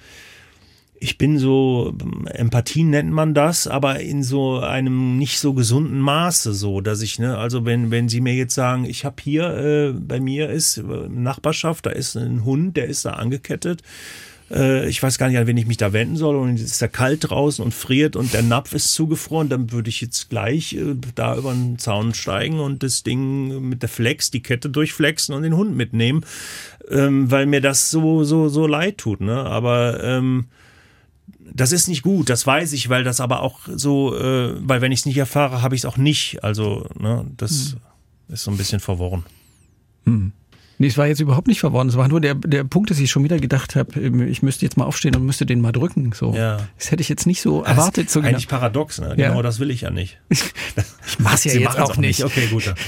ich 0.98 1.18
bin 1.18 1.38
so, 1.38 1.94
Empathie 2.30 2.82
nennt 2.82 3.12
man 3.12 3.34
das, 3.34 3.66
aber 3.66 4.00
in 4.00 4.22
so 4.22 4.60
einem 4.60 5.18
nicht 5.18 5.38
so 5.38 5.52
gesunden 5.52 6.00
Maße 6.00 6.54
so, 6.54 6.80
dass 6.80 7.02
ich, 7.02 7.18
ne, 7.18 7.36
also 7.36 7.66
wenn, 7.66 7.90
wenn 7.90 8.08
Sie 8.08 8.22
mir 8.22 8.34
jetzt 8.34 8.54
sagen, 8.54 8.86
ich 8.86 9.04
habe 9.04 9.16
hier, 9.22 9.54
äh, 9.54 9.92
bei 9.92 10.18
mir 10.18 10.48
ist 10.48 10.78
äh, 10.78 10.82
Nachbarschaft, 10.82 11.84
da 11.86 11.90
ist 11.90 12.16
ein 12.16 12.44
Hund, 12.44 12.76
der 12.78 12.86
ist 12.86 13.04
da 13.04 13.10
angekettet, 13.12 13.82
äh, 14.50 14.88
ich 14.88 15.02
weiß 15.02 15.18
gar 15.18 15.28
nicht, 15.28 15.38
an 15.38 15.46
wen 15.46 15.56
ich 15.56 15.66
mich 15.66 15.76
da 15.76 15.92
wenden 15.92 16.16
soll 16.16 16.36
und 16.36 16.54
es 16.54 16.62
ist 16.62 16.82
da 16.82 16.88
kalt 16.88 17.30
draußen 17.30 17.64
und 17.64 17.74
friert 17.74 18.16
und 18.16 18.32
der 18.32 18.42
Napf 18.42 18.74
ist 18.74 18.92
zugefroren, 18.92 19.48
dann 19.48 19.72
würde 19.72 19.88
ich 19.88 20.00
jetzt 20.00 20.30
gleich 20.30 20.74
äh, 20.74 20.94
da 21.14 21.36
über 21.36 21.52
den 21.52 21.78
Zaun 21.78 22.14
steigen 22.14 22.60
und 22.60 22.82
das 22.82 23.02
Ding 23.02 23.68
mit 23.68 23.82
der 23.82 23.88
Flex, 23.88 24.30
die 24.30 24.42
Kette 24.42 24.68
durchflexen 24.68 25.34
und 25.34 25.42
den 25.42 25.56
Hund 25.56 25.76
mitnehmen, 25.76 26.24
ähm, 26.90 27.30
weil 27.30 27.46
mir 27.46 27.60
das 27.60 27.90
so, 27.90 28.24
so, 28.24 28.48
so 28.48 28.66
leid 28.66 28.98
tut, 28.98 29.20
ne, 29.20 29.44
aber, 29.44 30.02
ähm, 30.02 30.46
das 31.52 31.72
ist 31.72 31.88
nicht 31.88 32.02
gut, 32.02 32.30
das 32.30 32.46
weiß 32.46 32.72
ich, 32.72 32.88
weil 32.88 33.04
das 33.04 33.20
aber 33.20 33.40
auch 33.42 33.60
so, 33.66 34.16
äh, 34.16 34.54
weil 34.60 34.80
wenn 34.80 34.92
ich 34.92 35.00
es 35.00 35.06
nicht 35.06 35.18
erfahre, 35.18 35.62
habe 35.62 35.74
ich 35.74 35.82
es 35.82 35.84
auch 35.84 35.96
nicht. 35.96 36.42
Also, 36.42 36.88
ne, 36.98 37.26
das 37.36 37.72
hm. 37.72 38.34
ist 38.34 38.44
so 38.44 38.50
ein 38.50 38.56
bisschen 38.56 38.80
verworren. 38.80 39.24
Hm. 40.04 40.32
Nee, 40.78 40.88
es 40.88 40.98
war 40.98 41.06
jetzt 41.06 41.20
überhaupt 41.20 41.46
nicht 41.46 41.60
verworren. 41.60 41.88
Es 41.88 41.96
war 41.96 42.08
nur 42.08 42.20
der, 42.20 42.34
der 42.34 42.64
Punkt, 42.64 42.90
dass 42.90 42.98
ich 42.98 43.10
schon 43.10 43.22
wieder 43.22 43.38
gedacht 43.38 43.76
habe, 43.76 44.00
ähm, 44.00 44.26
ich 44.26 44.42
müsste 44.42 44.64
jetzt 44.64 44.76
mal 44.76 44.84
aufstehen 44.84 45.14
und 45.14 45.24
müsste 45.24 45.46
den 45.46 45.60
mal 45.60 45.72
drücken. 45.72 46.12
So. 46.12 46.34
Ja. 46.34 46.68
Das 46.78 46.90
hätte 46.90 47.00
ich 47.00 47.08
jetzt 47.08 47.26
nicht 47.26 47.40
so 47.40 47.60
das 47.60 47.70
erwartet. 47.70 48.10
So 48.10 48.20
eigentlich 48.20 48.48
genau. 48.48 48.60
paradox, 48.60 49.00
ne? 49.00 49.14
Genau 49.16 49.42
das 49.42 49.60
will 49.60 49.70
ich 49.70 49.82
ja 49.82 49.90
nicht. 49.90 50.18
ich 50.30 50.42
mach's 51.18 51.44
ja 51.44 51.52
Sie 51.52 51.60
jetzt 51.60 51.78
auch, 51.78 51.90
auch 51.90 51.96
nicht. 51.96 52.24
Okay, 52.24 52.48
gut. 52.48 52.74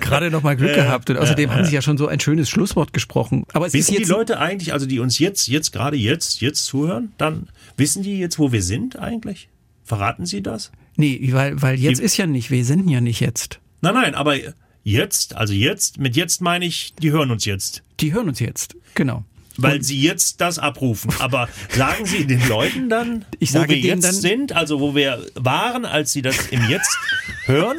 Gerade 0.00 0.30
noch 0.30 0.44
mal 0.44 0.56
Glück 0.56 0.74
gehabt. 0.74 1.10
Und 1.10 1.16
außerdem 1.16 1.50
haben 1.50 1.64
Sie 1.64 1.74
ja 1.74 1.82
schon 1.82 1.98
so 1.98 2.06
ein 2.06 2.20
schönes 2.20 2.48
Schlusswort 2.48 2.92
gesprochen. 2.92 3.44
Aber 3.52 3.66
es 3.66 3.72
wissen 3.72 3.94
ist 3.94 3.98
jetzt 3.98 4.08
die 4.08 4.12
Leute 4.12 4.38
eigentlich, 4.38 4.72
also 4.72 4.86
die 4.86 5.00
uns 5.00 5.18
jetzt, 5.18 5.48
jetzt 5.48 5.72
gerade 5.72 5.96
jetzt, 5.96 6.40
jetzt 6.40 6.64
zuhören, 6.64 7.12
dann 7.18 7.48
wissen 7.76 8.04
die 8.04 8.18
jetzt, 8.18 8.38
wo 8.38 8.52
wir 8.52 8.62
sind 8.62 8.98
eigentlich? 8.98 9.48
Verraten 9.84 10.26
Sie 10.26 10.42
das? 10.42 10.70
Nee, 10.96 11.30
weil, 11.32 11.60
weil 11.60 11.78
jetzt 11.78 11.98
die, 11.98 12.04
ist 12.04 12.16
ja 12.16 12.26
nicht, 12.26 12.50
wir 12.50 12.64
senden 12.64 12.88
ja 12.88 13.00
nicht 13.00 13.20
jetzt. 13.20 13.60
Nein, 13.80 13.94
nein, 13.94 14.14
aber 14.14 14.36
Jetzt, 14.84 15.36
also 15.36 15.52
jetzt, 15.52 15.98
mit 15.98 16.16
jetzt 16.16 16.40
meine 16.40 16.64
ich, 16.64 16.94
die 17.00 17.12
hören 17.12 17.30
uns 17.30 17.44
jetzt. 17.44 17.82
Die 18.00 18.12
hören 18.12 18.28
uns 18.28 18.40
jetzt, 18.40 18.74
genau. 18.94 19.24
Weil 19.56 19.76
Und 19.76 19.82
sie 19.84 20.00
jetzt 20.00 20.40
das 20.40 20.58
abrufen. 20.58 21.12
Aber 21.18 21.48
sagen 21.68 22.06
Sie 22.06 22.26
den 22.26 22.46
Leuten 22.48 22.88
dann, 22.88 23.24
ich 23.38 23.54
wo 23.54 23.68
wir 23.68 23.78
jetzt 23.78 24.04
dann, 24.04 24.14
sind, 24.14 24.52
also 24.52 24.80
wo 24.80 24.94
wir 24.94 25.24
waren, 25.34 25.84
als 25.84 26.12
sie 26.12 26.22
das 26.22 26.46
im 26.48 26.68
Jetzt 26.68 26.96
hören? 27.44 27.78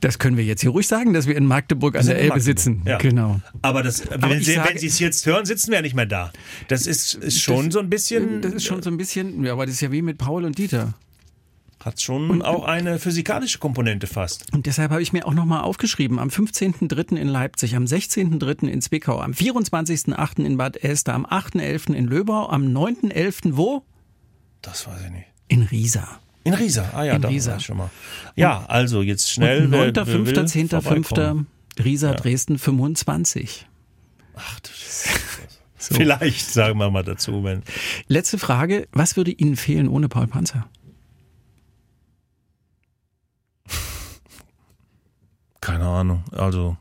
Das 0.00 0.18
können 0.18 0.36
wir 0.36 0.44
jetzt 0.44 0.60
hier 0.60 0.70
ruhig 0.70 0.86
sagen, 0.86 1.14
dass 1.14 1.26
wir 1.26 1.36
in 1.36 1.46
Magdeburg 1.46 1.96
an 1.96 2.06
der 2.06 2.18
Elbe 2.18 2.40
sitzen. 2.40 2.82
Ja. 2.86 2.98
Genau. 2.98 3.40
Aber, 3.62 3.82
das, 3.82 4.06
Aber 4.10 4.30
wenn, 4.30 4.42
Sie, 4.42 4.56
wenn 4.56 4.78
Sie 4.78 4.86
es 4.88 4.98
jetzt 4.98 5.26
hören, 5.26 5.46
sitzen 5.46 5.70
wir 5.70 5.76
ja 5.76 5.82
nicht 5.82 5.94
mehr 5.94 6.06
da. 6.06 6.32
Das 6.68 6.86
ist, 6.86 7.14
ist 7.14 7.40
schon 7.40 7.66
das, 7.66 7.74
so 7.74 7.80
ein 7.80 7.88
bisschen. 7.88 8.42
Das 8.42 8.52
ist 8.52 8.64
schon 8.64 8.82
so 8.82 8.90
ein 8.90 8.96
bisschen, 8.96 9.44
ja, 9.44 9.52
aber 9.52 9.66
das 9.66 9.76
ist 9.76 9.80
ja 9.80 9.90
wie 9.90 10.02
mit 10.02 10.18
Paul 10.18 10.44
und 10.44 10.58
Dieter 10.58 10.94
hat 11.84 12.00
schon 12.00 12.30
und, 12.30 12.42
auch 12.42 12.64
eine 12.64 12.98
physikalische 12.98 13.58
Komponente 13.58 14.06
fast. 14.06 14.52
Und 14.52 14.66
deshalb 14.66 14.90
habe 14.90 15.02
ich 15.02 15.12
mir 15.12 15.26
auch 15.26 15.34
nochmal 15.34 15.62
aufgeschrieben, 15.62 16.18
am 16.18 16.28
15.03. 16.28 17.16
in 17.16 17.28
Leipzig, 17.28 17.76
am 17.76 17.84
16.03. 17.84 18.68
in 18.68 18.80
Zwickau, 18.80 19.20
am 19.20 19.32
24.08. 19.32 20.44
in 20.44 20.56
Bad 20.56 20.82
Elster, 20.82 21.14
am 21.14 21.26
8.11. 21.26 21.94
in 21.94 22.06
Löbau, 22.06 22.48
am 22.48 22.64
9.11. 22.64 23.56
wo? 23.56 23.84
Das 24.62 24.86
weiß 24.86 25.02
ich 25.06 25.10
nicht. 25.10 25.26
In 25.48 25.62
Riesa. 25.62 26.20
In 26.44 26.54
Riesa, 26.54 26.90
ah 26.92 27.04
ja, 27.04 27.14
in 27.14 27.22
da 27.22 27.28
Riesa. 27.28 27.60
schon 27.60 27.78
mal. 27.78 27.90
Ja, 28.36 28.64
also 28.66 29.02
jetzt 29.02 29.30
schnell. 29.30 29.66
9.5., 29.66 30.70
10.5. 30.70 31.44
Riesa, 31.82 32.10
ja. 32.10 32.14
Dresden 32.14 32.58
25. 32.58 33.66
Ach 34.36 34.60
du 34.60 34.70
so. 35.78 35.94
Vielleicht 35.94 36.50
sagen 36.50 36.78
wir 36.78 36.90
mal 36.90 37.02
dazu. 37.02 37.44
Wenn 37.44 37.62
Letzte 38.08 38.38
Frage, 38.38 38.88
was 38.92 39.16
würde 39.16 39.30
Ihnen 39.30 39.56
fehlen 39.56 39.88
ohne 39.88 40.08
Paul 40.08 40.26
Panzer? 40.26 40.66
Keine 45.64 45.86
Ahnung, 45.86 46.22
also 46.30 46.76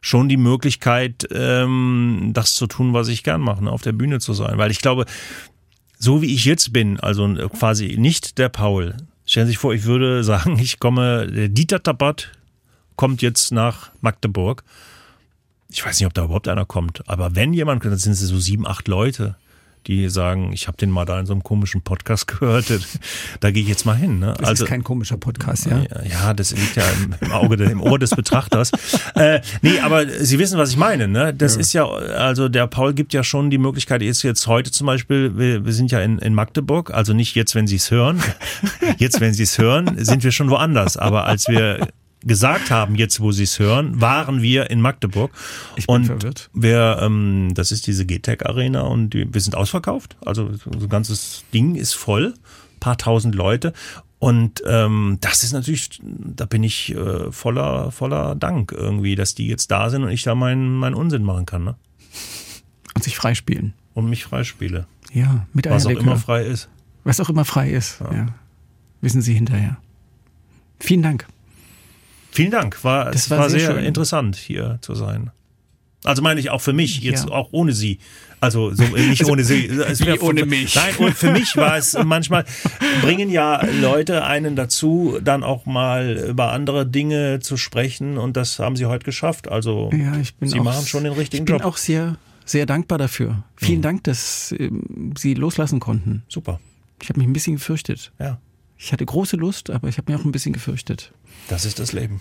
schon 0.00 0.28
die 0.28 0.36
Möglichkeit, 0.36 1.26
ähm, 1.30 2.30
das 2.34 2.54
zu 2.54 2.66
tun, 2.66 2.94
was 2.94 3.06
ich 3.06 3.22
gern 3.22 3.40
mache, 3.40 3.62
ne? 3.62 3.70
auf 3.70 3.82
der 3.82 3.92
Bühne 3.92 4.18
zu 4.18 4.34
sein. 4.34 4.58
Weil 4.58 4.72
ich 4.72 4.80
glaube, 4.80 5.06
so 5.98 6.20
wie 6.20 6.34
ich 6.34 6.44
jetzt 6.44 6.72
bin, 6.72 6.98
also 6.98 7.32
quasi 7.48 7.96
nicht 7.96 8.38
der 8.38 8.48
Paul, 8.48 8.96
stellen 9.24 9.46
Sie 9.46 9.52
sich 9.52 9.58
vor, 9.58 9.72
ich 9.72 9.84
würde 9.84 10.24
sagen, 10.32 10.58
ich 10.58 10.80
komme, 10.80 11.28
der 11.28 11.48
Dieter 11.48 11.80
Tabat 11.80 12.32
kommt 12.96 13.22
jetzt 13.22 13.52
nach 13.52 13.92
Magdeburg. 14.00 14.64
Ich 15.68 15.86
weiß 15.86 16.00
nicht, 16.00 16.06
ob 16.06 16.14
da 16.14 16.24
überhaupt 16.24 16.48
einer 16.48 16.66
kommt, 16.66 17.08
aber 17.08 17.36
wenn 17.36 17.52
jemand, 17.52 17.84
dann 17.84 17.96
sind 17.96 18.12
es 18.12 18.20
so 18.20 18.38
sieben, 18.38 18.66
acht 18.66 18.88
Leute 18.88 19.36
die 19.86 20.08
sagen, 20.08 20.52
ich 20.52 20.66
habe 20.66 20.76
den 20.76 20.90
mal 20.90 21.04
da 21.04 21.20
in 21.20 21.26
so 21.26 21.32
einem 21.32 21.42
komischen 21.42 21.82
Podcast 21.82 22.26
gehört, 22.38 22.66
da 23.40 23.50
gehe 23.50 23.62
ich 23.62 23.68
jetzt 23.68 23.86
mal 23.86 23.96
hin. 23.96 24.18
Ne? 24.18 24.34
Das 24.38 24.48
also, 24.48 24.64
ist 24.64 24.68
kein 24.68 24.84
komischer 24.84 25.16
Podcast, 25.16 25.66
ja? 25.66 25.82
Ja, 26.04 26.34
das 26.34 26.52
liegt 26.52 26.76
ja 26.76 26.84
im, 26.90 27.14
im 27.20 27.32
Auge, 27.32 27.62
im 27.64 27.80
Ohr 27.80 27.98
des 27.98 28.10
Betrachters. 28.10 28.72
äh, 29.14 29.40
nee, 29.62 29.78
aber 29.80 30.06
Sie 30.08 30.38
wissen, 30.38 30.58
was 30.58 30.70
ich 30.70 30.76
meine. 30.76 31.08
Ne? 31.08 31.32
Das 31.34 31.54
ja. 31.54 31.60
ist 31.60 31.72
ja, 31.72 31.86
also 31.86 32.48
der 32.48 32.66
Paul 32.66 32.94
gibt 32.94 33.12
ja 33.12 33.22
schon 33.22 33.50
die 33.50 33.58
Möglichkeit, 33.58 34.02
ist 34.02 34.22
jetzt 34.22 34.46
heute 34.46 34.70
zum 34.70 34.86
Beispiel, 34.86 35.36
wir, 35.36 35.64
wir 35.64 35.72
sind 35.72 35.90
ja 35.90 36.00
in, 36.00 36.18
in 36.18 36.34
Magdeburg, 36.34 36.92
also 36.92 37.12
nicht 37.12 37.34
jetzt, 37.34 37.54
wenn 37.54 37.66
Sie 37.66 37.76
es 37.76 37.90
hören. 37.90 38.22
Jetzt, 38.98 39.20
wenn 39.20 39.34
Sie 39.34 39.42
es 39.42 39.58
hören, 39.58 39.96
sind 39.98 40.24
wir 40.24 40.32
schon 40.32 40.48
woanders. 40.50 40.96
Aber 40.96 41.24
als 41.26 41.48
wir 41.48 41.88
gesagt 42.24 42.70
haben, 42.70 42.96
jetzt 42.96 43.20
wo 43.20 43.32
sie 43.32 43.44
es 43.44 43.58
hören, 43.58 44.00
waren 44.00 44.42
wir 44.42 44.70
in 44.70 44.80
Magdeburg. 44.80 45.30
Ich 45.76 45.86
bin 45.86 45.96
und 45.96 46.04
verwirrt. 46.06 46.50
Wir, 46.52 46.98
ähm, 47.00 47.50
das 47.54 47.72
ist 47.72 47.86
diese 47.86 48.06
GTEC 48.06 48.46
Arena 48.46 48.82
und 48.82 49.10
die, 49.10 49.32
wir 49.32 49.40
sind 49.40 49.54
ausverkauft. 49.54 50.16
Also 50.24 50.50
so 50.54 50.88
ganzes 50.88 51.44
Ding 51.52 51.74
ist 51.74 51.94
voll, 51.94 52.34
paar 52.80 52.98
tausend 52.98 53.34
Leute. 53.34 53.72
Und 54.18 54.62
ähm, 54.66 55.18
das 55.20 55.44
ist 55.44 55.52
natürlich, 55.52 56.00
da 56.02 56.46
bin 56.46 56.64
ich 56.64 56.94
äh, 56.94 57.30
voller, 57.30 57.90
voller 57.92 58.34
Dank 58.34 58.72
irgendwie, 58.72 59.14
dass 59.14 59.34
die 59.34 59.46
jetzt 59.46 59.70
da 59.70 59.90
sind 59.90 60.04
und 60.04 60.10
ich 60.10 60.22
da 60.22 60.34
meinen 60.34 60.74
mein 60.74 60.94
Unsinn 60.94 61.22
machen 61.22 61.44
kann. 61.44 61.64
Ne? 61.64 61.76
Und 62.94 63.04
sich 63.04 63.16
freispielen. 63.16 63.74
Und 63.92 64.08
mich 64.08 64.24
freispiele. 64.24 64.86
Ja, 65.12 65.46
mit 65.52 65.68
Was 65.68 65.86
auch 65.86 65.90
immer 65.90 66.16
frei 66.16 66.44
ist. 66.44 66.68
Was 67.04 67.20
auch 67.20 67.28
immer 67.28 67.44
frei 67.44 67.70
ist, 67.70 68.00
ja. 68.00 68.12
ja. 68.12 68.26
Wissen 69.00 69.22
Sie 69.22 69.34
hinterher. 69.34 69.76
Vielen 70.80 71.02
Dank. 71.02 71.26
Vielen 72.36 72.50
Dank. 72.50 72.84
War, 72.84 73.10
das 73.10 73.30
war, 73.30 73.38
war 73.38 73.50
sehr, 73.50 73.60
sehr 73.60 73.78
interessant, 73.78 74.36
hier 74.36 74.78
zu 74.82 74.94
sein. 74.94 75.30
Also 76.04 76.20
meine 76.20 76.38
ich 76.38 76.50
auch 76.50 76.60
für 76.60 76.74
mich, 76.74 77.00
jetzt 77.00 77.28
ja. 77.28 77.34
auch 77.34 77.48
ohne 77.52 77.72
Sie. 77.72 77.98
Also 78.40 78.74
so, 78.74 78.82
nicht 78.82 79.20
also, 79.20 79.32
ohne 79.32 79.42
Sie. 79.42 79.66
Es 79.66 80.00
wie 80.06 80.18
ohne 80.20 80.44
mich. 80.44 80.74
Nein, 80.74 80.94
und 80.98 81.14
für 81.14 81.32
mich 81.32 81.56
war 81.56 81.78
es 81.78 81.96
manchmal, 82.04 82.44
bringen 83.00 83.30
ja 83.30 83.64
Leute 83.80 84.24
einen 84.24 84.54
dazu, 84.54 85.18
dann 85.24 85.42
auch 85.42 85.64
mal 85.64 86.26
über 86.28 86.52
andere 86.52 86.86
Dinge 86.86 87.40
zu 87.40 87.56
sprechen 87.56 88.18
und 88.18 88.36
das 88.36 88.58
haben 88.58 88.76
Sie 88.76 88.84
heute 88.84 89.06
geschafft. 89.06 89.48
Also 89.48 89.90
ja, 89.94 90.12
Sie 90.42 90.60
auch, 90.60 90.64
machen 90.64 90.86
schon 90.86 91.04
den 91.04 91.14
richtigen 91.14 91.46
Job. 91.46 91.56
Ich 91.56 91.62
bin 91.62 91.70
auch 91.72 91.78
sehr, 91.78 92.18
sehr 92.44 92.66
dankbar 92.66 92.98
dafür. 92.98 93.44
Vielen 93.56 93.78
mhm. 93.78 93.82
Dank, 93.82 94.04
dass 94.04 94.54
ähm, 94.58 95.14
Sie 95.16 95.32
loslassen 95.32 95.80
konnten. 95.80 96.22
Super. 96.28 96.60
Ich 97.02 97.08
habe 97.08 97.18
mich 97.18 97.28
ein 97.28 97.32
bisschen 97.32 97.54
gefürchtet. 97.54 98.12
Ja, 98.18 98.38
Ich 98.78 98.92
hatte 98.92 99.06
große 99.06 99.36
Lust, 99.36 99.70
aber 99.70 99.88
ich 99.88 99.98
habe 99.98 100.12
mich 100.12 100.20
auch 100.20 100.24
ein 100.24 100.32
bisschen 100.32 100.52
gefürchtet. 100.52 101.12
das 101.48 101.64
ist 101.64 101.78
das 101.78 101.92
Leben. 101.92 102.20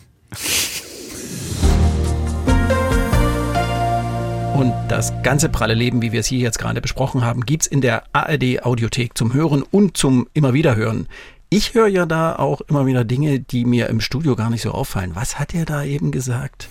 Und 4.56 4.74
das 4.88 5.12
ganze 5.22 5.50
pralle 5.50 5.74
Leben, 5.74 6.02
wie 6.02 6.14
wir 6.14 6.22
es 6.22 6.28
hier 6.28 6.40
jetzt 6.40 6.60
gerade 6.60 6.80
besprochen 6.80 7.26
haben, 7.26 7.46
gibt's 7.46 7.68
in 7.68 7.82
der 7.82 8.04
ARD 8.14 8.64
Audiothek 8.64 9.18
zum 9.18 9.34
Hören 9.34 9.64
und 9.64 9.98
zum 9.98 10.28
immer 10.34 10.54
wieder 10.54 10.78
hören. 10.78 11.08
Ich 11.50 11.74
höre 11.74 11.88
ja 11.88 12.06
da 12.06 12.38
auch 12.38 12.62
immer 12.62 12.86
wieder 12.86 13.04
Dinge, 13.04 13.42
die 13.42 13.66
mir 13.66 13.90
im 13.90 14.00
Studio 14.00 14.36
gar 14.36 14.50
nicht 14.50 14.62
so 14.62 14.72
auffallen. 14.72 15.12
Was 15.14 15.38
hat 15.40 15.54
er 15.54 15.66
da 15.66 15.84
eben 15.84 16.12
gesagt? 16.12 16.70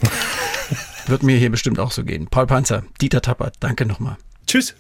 Wird 1.07 1.23
mir 1.23 1.37
hier 1.37 1.51
bestimmt 1.51 1.79
auch 1.79 1.91
so 1.91 2.05
gehen. 2.05 2.27
Paul 2.27 2.47
Panzer, 2.47 2.85
Dieter 3.03 3.21
Tappert, 3.21 3.57
danke 3.61 3.85
nochmal. 3.85 4.17
Tschüss. 4.47 4.75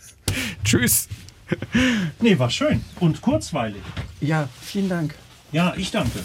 Tschüss. 0.64 1.08
Nee, 2.20 2.38
war 2.38 2.50
schön 2.50 2.82
und 3.00 3.20
kurzweilig. 3.20 3.82
Ja, 4.20 4.48
vielen 4.60 4.88
Dank. 4.88 5.14
Ja, 5.52 5.74
ich 5.76 5.90
danke. 5.90 6.20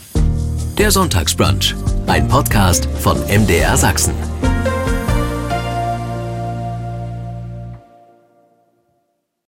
Der 0.78 0.92
Sonntagsbrunch, 0.92 1.76
ein 2.08 2.28
Podcast 2.28 2.88
von 3.02 3.18
MDR 3.28 3.76
Sachsen. 3.78 4.14